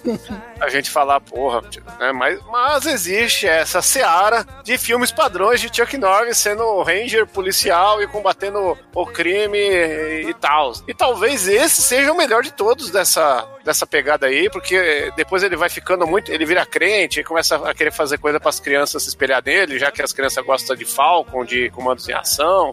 a 0.61 0.69
gente 0.69 0.89
falar, 0.89 1.19
porra, 1.19 1.61
né? 1.99 2.11
Mas, 2.11 2.39
mas 2.51 2.85
existe 2.85 3.47
essa 3.47 3.81
seara 3.81 4.45
de 4.63 4.77
filmes 4.77 5.11
padrões 5.11 5.59
de 5.59 5.75
Chuck 5.75 5.97
Norris 5.97 6.37
sendo 6.37 6.81
ranger 6.83 7.25
policial 7.27 8.01
e 8.01 8.07
combatendo 8.07 8.77
o 8.93 9.05
crime 9.05 9.57
e, 9.57 10.29
e 10.29 10.33
tal. 10.35 10.73
E 10.87 10.93
talvez 10.93 11.47
esse 11.47 11.81
seja 11.81 12.11
o 12.11 12.17
melhor 12.17 12.43
de 12.43 12.51
todos 12.51 12.91
dessa, 12.91 13.47
dessa 13.63 13.85
pegada 13.85 14.27
aí, 14.27 14.49
porque 14.49 15.11
depois 15.15 15.43
ele 15.43 15.55
vai 15.55 15.69
ficando 15.69 16.07
muito, 16.07 16.31
ele 16.31 16.45
vira 16.45 16.65
crente 16.65 17.19
e 17.19 17.23
começa 17.23 17.57
a 17.57 17.73
querer 17.73 17.91
fazer 17.91 18.17
coisa 18.17 18.39
para 18.39 18.49
as 18.49 18.59
crianças 18.59 19.03
se 19.03 19.09
espelhar 19.09 19.43
nele, 19.45 19.77
já 19.77 19.91
que 19.91 20.01
as 20.01 20.13
crianças 20.13 20.43
gostam 20.45 20.75
de 20.75 20.85
Falcon, 20.85 21.43
de 21.43 21.69
comandos 21.71 22.07
em 22.07 22.13
ação, 22.13 22.26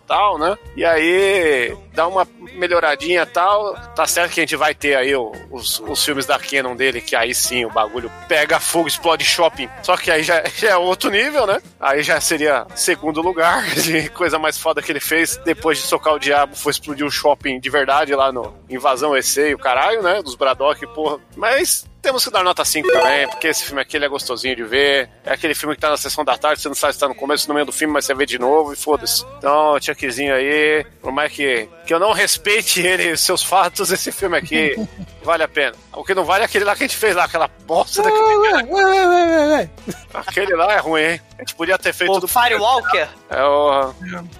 tal, 0.07 0.39
né? 0.39 0.57
E 0.77 0.85
aí 0.85 1.77
dá 1.93 2.07
uma 2.07 2.27
melhoradinha 2.55 3.25
tal. 3.27 3.75
Tá 3.95 4.07
certo 4.07 4.33
que 4.33 4.41
a 4.41 4.43
gente 4.43 4.57
vai 4.57 4.75
ter 4.75 4.97
aí 4.97 5.15
o- 5.15 5.33
os, 5.51 5.81
os 5.81 6.05
filmes 6.05 6.27
da 6.27 6.39
Canon 6.39 6.75
dele, 6.77 7.01
que 7.01 7.15
aí 7.17 7.35
sim 7.35 7.65
o 7.65 7.71
bagulho 7.71 8.11
pega 8.29 8.59
fogo, 8.61 8.89
explode 8.89 9.25
shopping. 9.25 9.69
Só 9.83 9.97
que 9.97 10.11
aí 10.11 10.23
já, 10.23 10.43
já 10.57 10.71
é 10.71 10.77
outro 10.77 11.11
nível, 11.11 11.47
né? 11.47 11.61
Aí 11.81 12.03
já 12.03 12.21
seria 12.21 12.67
segundo 12.75 13.21
lugar 13.23 13.65
de 13.77 14.09
coisa 14.11 14.39
mais 14.39 14.59
foda 14.59 14.83
que 14.83 14.91
ele 14.93 15.01
fez 15.01 15.37
depois 15.45 15.79
de 15.79 15.85
socar 15.85 16.15
o 16.15 16.19
diabo, 16.19 16.57
foi 16.57 16.71
explodir 16.71 17.07
um 17.07 17.11
shopping 17.11 17.61
de 17.61 17.71
verdade 17.71 18.15
lá 18.15 18.33
no 18.33 18.55
Invasão 18.69 19.17
EC 19.17 19.37
e 19.51 19.55
o 19.55 19.59
caralho, 19.59 20.03
né? 20.03 20.23
Dos 20.23 20.35
Braddock, 20.35 20.87
porra. 20.95 21.19
Mas 21.37 21.85
temos 22.05 22.23
que 22.23 22.31
dar 22.31 22.45
nota 22.45 22.65
5 22.65 22.87
também, 22.93 23.27
porque 23.29 23.49
esse 23.49 23.65
filme 23.65 23.81
aqui 23.81 23.97
ele 23.97 24.05
é 24.05 24.09
gostosinho 24.09 24.55
de 24.55 24.63
ver. 24.63 25.09
É 25.25 25.33
aquele 25.33 25.55
filme 25.55 25.75
que 25.75 25.81
tá 25.81 25.89
na 25.89 25.97
sessão 25.97 26.23
da 26.23 26.37
tarde, 26.37 26.61
você 26.61 26.69
não 26.69 26.75
sabe 26.75 26.93
se 26.93 27.01
tá 27.01 27.09
no 27.09 27.15
começo, 27.15 27.49
no 27.49 27.55
meio 27.55 27.65
do 27.65 27.73
filme, 27.73 27.95
mas 27.95 28.05
você 28.05 28.15
vê 28.15 28.27
de 28.27 28.39
novo 28.39 28.75
e 28.75 28.77
foda-se. 28.77 29.25
Então, 29.39 29.77
Chuckzinho 29.81 30.35
aí, 30.35 30.85
por 31.01 31.11
mais 31.11 31.33
que, 31.33 31.67
que 31.87 31.95
eu 31.95 31.99
não 31.99 32.13
respeite 32.13 32.81
ele 32.83 33.13
e 33.13 33.17
seus 33.17 33.43
fatos, 33.43 33.91
esse 33.91 34.13
filme 34.13 34.37
aqui 34.37 34.77
vale 35.25 35.43
a 35.43 35.49
pena. 35.49 35.75
O 35.95 36.05
que 36.05 36.15
não 36.15 36.25
vale 36.25 36.43
é 36.43 36.45
aquele 36.45 36.65
lá 36.65 36.77
que 36.77 36.85
a 36.85 36.87
gente 36.87 36.97
fez 36.97 37.17
lá, 37.17 37.25
aquela 37.25 37.49
bosta 37.67 38.03
daquele. 38.03 38.23
Ué, 38.23 38.53
ué, 38.53 38.85
ué, 38.85 39.07
ué, 39.07 39.47
ué. 39.49 39.71
Aquele 40.13 40.55
lá 40.55 40.73
é 40.75 40.79
ruim, 40.79 41.03
hein? 41.03 41.21
A 41.37 41.43
gente 41.43 41.55
podia 41.55 41.77
ter 41.79 41.93
feito 41.93 42.13
O 42.13 42.21
do 42.21 42.29
Firewalker. 42.29 43.09
É 43.29 43.43
o. 43.43 43.93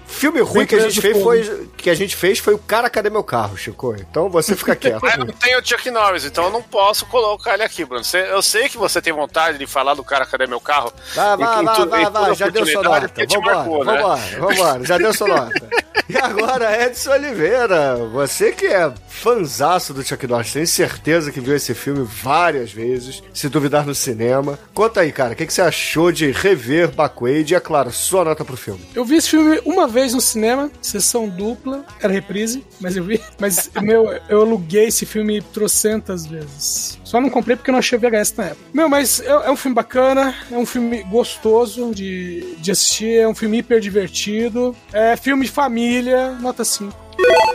Filme 0.07 0.39
ruim 0.39 0.65
que 0.65 0.75
a 0.75 0.79
gente 0.79 1.01
fez 1.01 1.21
foi 1.21 1.69
que 1.75 1.89
a 1.89 1.93
gente 1.93 2.15
fez 2.15 2.39
foi 2.39 2.53
o 2.53 2.57
cara 2.57 2.89
cadê 2.89 3.09
meu 3.09 3.23
carro, 3.23 3.57
Chico. 3.57 3.93
Então 3.99 4.29
você 4.29 4.55
fica 4.55 4.75
quieto. 4.77 5.01
Mas 5.01 5.17
não 5.17 5.27
tem 5.27 5.57
o 5.57 5.65
Chuck 5.65 5.89
Norris, 5.91 6.23
então 6.23 6.45
eu 6.45 6.51
não 6.51 6.61
posso 6.61 7.05
colocar 7.07 7.54
ele 7.55 7.63
aqui, 7.63 7.83
Bruno. 7.83 8.03
Você- 8.03 8.27
eu 8.29 8.41
sei 8.41 8.69
que 8.69 8.77
você 8.77 9.01
tem 9.01 9.11
vontade 9.11 9.57
de 9.57 9.65
falar 9.67 9.93
do 9.95 10.03
cara 10.03 10.25
cadê 10.25 10.45
meu 10.47 10.59
carro. 10.61 10.93
Vai, 11.15 11.37
vai, 11.37 11.61
Em- 11.61 11.65
vai, 11.65 11.75
tu- 11.75 11.89
vai, 11.89 12.09
vai, 12.09 12.35
já 12.35 12.49
deu 12.49 12.65
sua 12.65 12.83
nota. 12.83 13.11
Vambora, 13.27 13.55
marcou, 13.55 13.85
né? 13.85 13.93
vambora, 13.93 14.21
vambora, 14.39 14.83
já 14.85 14.97
deu 14.97 15.13
sua 15.13 15.27
nota. 15.27 15.69
E 16.07 16.17
agora, 16.17 16.83
Edson 16.85 17.11
Oliveira, 17.11 17.95
você 18.11 18.51
que 18.51 18.67
é 18.67 18.91
fanzaço 19.15 19.93
do 19.93 20.03
Chuck 20.03 20.27
Norris, 20.27 20.53
tenho 20.53 20.67
certeza 20.67 21.31
que 21.31 21.39
viu 21.39 21.55
esse 21.55 21.73
filme 21.73 22.05
várias 22.05 22.71
vezes, 22.71 23.23
se 23.33 23.49
duvidar 23.49 23.85
no 23.85 23.95
cinema. 23.95 24.59
Conta 24.73 25.01
aí, 25.01 25.11
cara, 25.11 25.33
o 25.33 25.35
que, 25.35 25.45
que 25.45 25.53
você 25.53 25.61
achou 25.61 26.11
de 26.11 26.31
rever 26.31 26.91
Backwards 26.91 27.51
e, 27.51 27.55
é 27.55 27.59
claro, 27.59 27.91
sua 27.91 28.25
nota 28.25 28.43
pro 28.43 28.57
filme? 28.57 28.81
Eu 28.93 29.05
vi 29.05 29.15
esse 29.15 29.29
filme 29.29 29.59
uma 29.65 29.87
vez 29.87 30.13
no 30.13 30.21
cinema, 30.21 30.69
sessão 30.81 31.29
dupla, 31.29 31.85
era 32.01 32.11
reprise, 32.11 32.63
mas 32.79 32.95
eu 32.95 33.03
vi. 33.03 33.15
Mas, 33.39 33.69
meu, 33.81 34.09
eu 34.29 34.41
aluguei 34.41 34.85
esse 34.85 35.05
filme 35.05 35.41
trocentas 35.41 36.25
vezes. 36.25 36.97
Só 37.03 37.19
não 37.19 37.29
comprei 37.29 37.55
porque 37.55 37.71
não 37.71 37.79
achei 37.79 37.97
VHS 37.99 38.33
na 38.35 38.45
época. 38.45 38.61
Meu, 38.73 38.89
mas 38.89 39.19
é, 39.19 39.27
é 39.27 39.51
um 39.51 39.55
filme 39.55 39.75
bacana, 39.75 40.33
é 40.51 40.57
um 40.57 40.65
filme 40.65 41.03
gostoso 41.03 41.93
de, 41.93 42.55
de 42.57 42.71
assistir, 42.71 43.19
é 43.19 43.27
um 43.27 43.35
filme 43.35 43.59
hiper 43.59 43.79
divertido, 43.79 44.75
é 44.91 45.15
filme 45.15 45.45
de 45.45 45.51
família, 45.51 46.31
nota 46.41 46.63
5. 46.63 47.04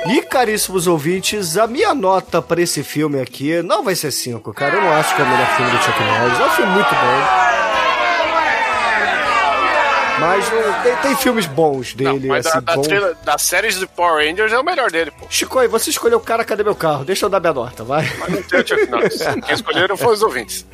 E, 0.09 0.23
caríssimos 0.23 0.87
ouvintes, 0.87 1.57
a 1.57 1.67
minha 1.67 1.95
nota 1.95 2.41
pra 2.43 2.61
esse 2.61 2.83
filme 2.83 3.21
aqui 3.21 3.63
não 3.63 3.83
vai 3.85 3.95
ser 3.95 4.11
5, 4.11 4.53
cara. 4.55 4.75
Eu 4.77 4.81
não 4.83 4.93
acho 4.93 5.15
que 5.15 5.21
é 5.21 5.25
o 5.25 5.29
melhor 5.29 5.57
filme 5.57 5.71
do 5.71 5.79
Chuck 5.83 5.99
Norris. 6.03 6.41
É 6.41 6.45
um 6.45 6.51
filme 6.51 6.73
muito 6.73 6.91
bom. 6.91 7.51
Mas 10.21 10.51
não- 10.53 10.83
tem, 10.83 10.97
tem 10.97 11.17
filmes 11.17 11.47
bons 11.47 11.95
Não, 11.95 12.13
dele, 12.13 12.29
mas 12.29 12.45
da, 12.45 12.51
assim, 12.51 12.61
da, 12.63 12.75
bons. 12.77 12.87
trilha- 12.87 13.17
das 13.25 13.41
séries 13.43 13.77
do 13.77 13.89
Power 13.89 14.27
Rangers 14.29 14.53
é 14.53 14.59
o 14.59 14.63
melhor 14.65 14.91
dele, 14.91 15.11
pô. 15.11 15.25
Chico, 15.31 15.67
você 15.69 15.89
escolheu 15.89 16.19
o 16.19 16.21
cara, 16.21 16.45
cadê 16.45 16.63
meu 16.63 16.75
carro? 16.75 17.05
Deixa 17.07 17.25
eu 17.25 17.31
dar 17.31 17.41
minha 17.41 17.55
nota, 17.55 17.83
vai. 17.85 18.07
Mas 18.19 18.29
não 18.29 18.43
tem 18.43 18.61
o 18.61 18.67
Chuck 18.69 18.87
Norris. 18.91 19.17
Quem 19.47 19.55
escolheram 19.55 19.97
foram 19.97 20.13
os 20.13 20.23
ouvintes. 20.23 20.67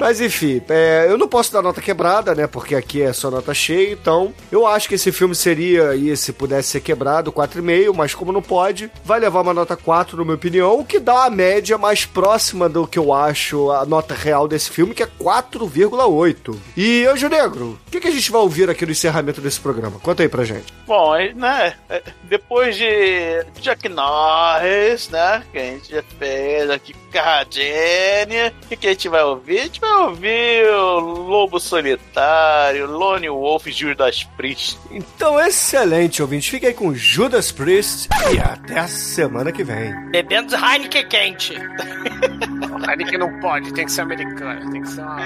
Mas 0.00 0.20
enfim, 0.20 0.62
é, 0.68 1.06
eu 1.08 1.18
não 1.18 1.28
posso 1.28 1.52
dar 1.52 1.62
nota 1.62 1.80
quebrada, 1.80 2.34
né? 2.34 2.46
Porque 2.46 2.74
aqui 2.74 3.02
é 3.02 3.12
só 3.12 3.30
nota 3.30 3.52
cheia, 3.54 3.92
então 3.92 4.32
eu 4.50 4.66
acho 4.66 4.88
que 4.88 4.94
esse 4.94 5.12
filme 5.12 5.34
seria, 5.34 5.90
aí, 5.90 6.16
se 6.16 6.32
pudesse 6.32 6.68
ser 6.68 6.80
quebrado, 6.80 7.32
4,5, 7.32 7.94
mas 7.94 8.14
como 8.14 8.32
não 8.32 8.42
pode, 8.42 8.90
vai 9.04 9.20
levar 9.20 9.40
uma 9.40 9.54
nota 9.54 9.76
4, 9.76 10.16
na 10.16 10.24
minha 10.24 10.34
opinião, 10.34 10.80
o 10.80 10.84
que 10.84 10.98
dá 10.98 11.24
a 11.24 11.30
média 11.30 11.76
mais 11.78 12.04
próxima 12.04 12.68
do 12.68 12.86
que 12.86 12.98
eu 12.98 13.12
acho 13.12 13.70
a 13.70 13.84
nota 13.84 14.14
real 14.14 14.48
desse 14.48 14.70
filme, 14.70 14.94
que 14.94 15.02
é 15.02 15.06
4,8. 15.06 16.56
E, 16.76 17.06
Anjo 17.06 17.28
Negro, 17.28 17.78
o 17.86 17.90
que, 17.90 18.00
que 18.00 18.08
a 18.08 18.12
gente 18.12 18.30
vai 18.30 18.40
ouvir 18.40 18.70
aqui 18.70 18.84
no 18.84 18.92
encerramento 18.92 19.40
desse 19.40 19.60
programa? 19.60 19.98
Conta 20.00 20.22
aí 20.22 20.28
pra 20.28 20.44
gente. 20.44 20.72
Bom, 20.86 21.14
né, 21.34 21.74
é, 21.88 22.02
depois 22.24 22.76
de 22.76 23.44
Jack 23.60 23.88
Norris, 23.88 25.08
né, 25.08 25.42
que 25.52 25.58
a 25.58 25.62
gente 25.62 25.90
já 25.90 26.02
fez 26.18 26.70
aqui 26.70 26.92
com 26.92 27.10
Carradine, 27.10 28.48
o 28.64 28.68
que, 28.68 28.76
que 28.76 28.86
a 28.86 28.90
gente 28.90 29.08
vai 29.08 29.22
ouvir? 29.22 29.60
A 29.60 29.64
gente 29.64 29.80
vai 29.80 29.87
ouvir 30.00 30.66
o 30.70 30.98
Lobo 31.00 31.58
Solitário, 31.60 32.86
Lone 32.86 33.28
Wolf 33.28 33.66
e 33.66 33.72
Judas 33.72 34.24
Priest. 34.36 34.78
Então, 34.90 35.38
excelente, 35.40 36.22
ouvinte. 36.22 36.50
Fique 36.50 36.66
aí 36.66 36.74
com 36.74 36.94
Judas 36.94 37.52
Priest 37.52 38.08
e 38.32 38.38
até 38.38 38.78
a 38.78 38.88
semana 38.88 39.52
que 39.52 39.64
vem. 39.64 39.94
Bebendo 40.10 40.54
Heineken 40.54 41.08
quente. 41.08 41.54
Que 43.08 43.16
não 43.18 43.38
pode, 43.40 43.72
tem 43.74 43.84
que 43.84 43.92
ser 43.92 44.00
americano, 44.02 44.70
tem 44.70 44.82
que 44.82 44.88
ser 44.88 45.00
uma. 45.02 45.18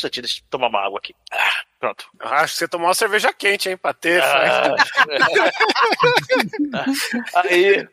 Instantinho, 0.00 0.22
deixa 0.22 0.40
eu 0.40 0.44
tomar 0.50 0.68
uma 0.68 0.84
água 0.84 0.98
aqui. 0.98 1.14
Ah, 1.32 1.62
Pronto. 1.80 2.06
Acho 2.20 2.52
que 2.52 2.58
você 2.58 2.68
tomou 2.68 2.88
uma 2.88 2.94
cerveja 2.94 3.32
quente, 3.32 3.70
hein, 3.70 3.76
pra 3.76 3.94
ter. 3.94 4.22
Ah. 6.72 7.42
Aí. 7.42 7.88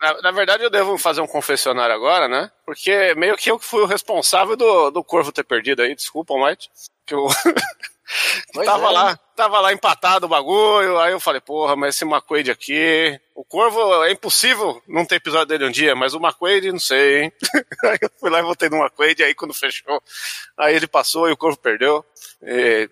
Na, 0.00 0.22
na 0.22 0.30
verdade, 0.30 0.64
eu 0.64 0.70
devo 0.70 0.96
fazer 0.96 1.20
um 1.20 1.26
confessionário 1.26 1.94
agora, 1.94 2.28
né? 2.28 2.50
Porque 2.64 3.14
meio 3.14 3.36
que 3.36 3.50
eu 3.50 3.58
que 3.58 3.64
fui 3.64 3.82
o 3.82 3.86
responsável 3.86 4.56
do, 4.56 4.90
do 4.90 5.04
Corvo 5.04 5.32
ter 5.32 5.44
perdido 5.44 5.82
aí, 5.82 5.94
desculpa, 5.94 6.34
Mike. 6.34 6.68
Que 7.04 7.14
eu. 7.14 7.26
Tava 8.64 8.88
é. 8.88 8.90
lá, 8.90 9.18
tava 9.42 9.58
lá 9.58 9.72
empatado 9.72 10.26
o 10.26 10.28
bagulho, 10.28 11.00
aí 11.00 11.12
eu 11.12 11.18
falei, 11.18 11.40
porra, 11.40 11.74
mas 11.74 11.96
esse 11.96 12.04
McQuaid 12.04 12.48
aqui. 12.48 13.18
O 13.34 13.44
Corvo 13.44 14.04
é 14.04 14.12
impossível 14.12 14.80
não 14.86 15.04
ter 15.04 15.16
episódio 15.16 15.46
dele 15.46 15.66
um 15.66 15.70
dia, 15.70 15.96
mas 15.96 16.14
o 16.14 16.18
McQuaid, 16.18 16.70
não 16.70 16.78
sei, 16.78 17.24
hein? 17.24 17.32
aí 17.84 17.98
eu 18.00 18.10
fui 18.20 18.30
lá 18.30 18.38
e 18.38 18.42
voltei 18.42 18.68
no 18.68 18.76
McQuaid, 18.76 19.24
aí 19.24 19.34
quando 19.34 19.52
fechou, 19.52 20.00
aí 20.56 20.76
ele 20.76 20.86
passou 20.86 21.28
e 21.28 21.32
o 21.32 21.36
Corvo 21.36 21.58
perdeu. 21.58 22.04
E 22.40 22.88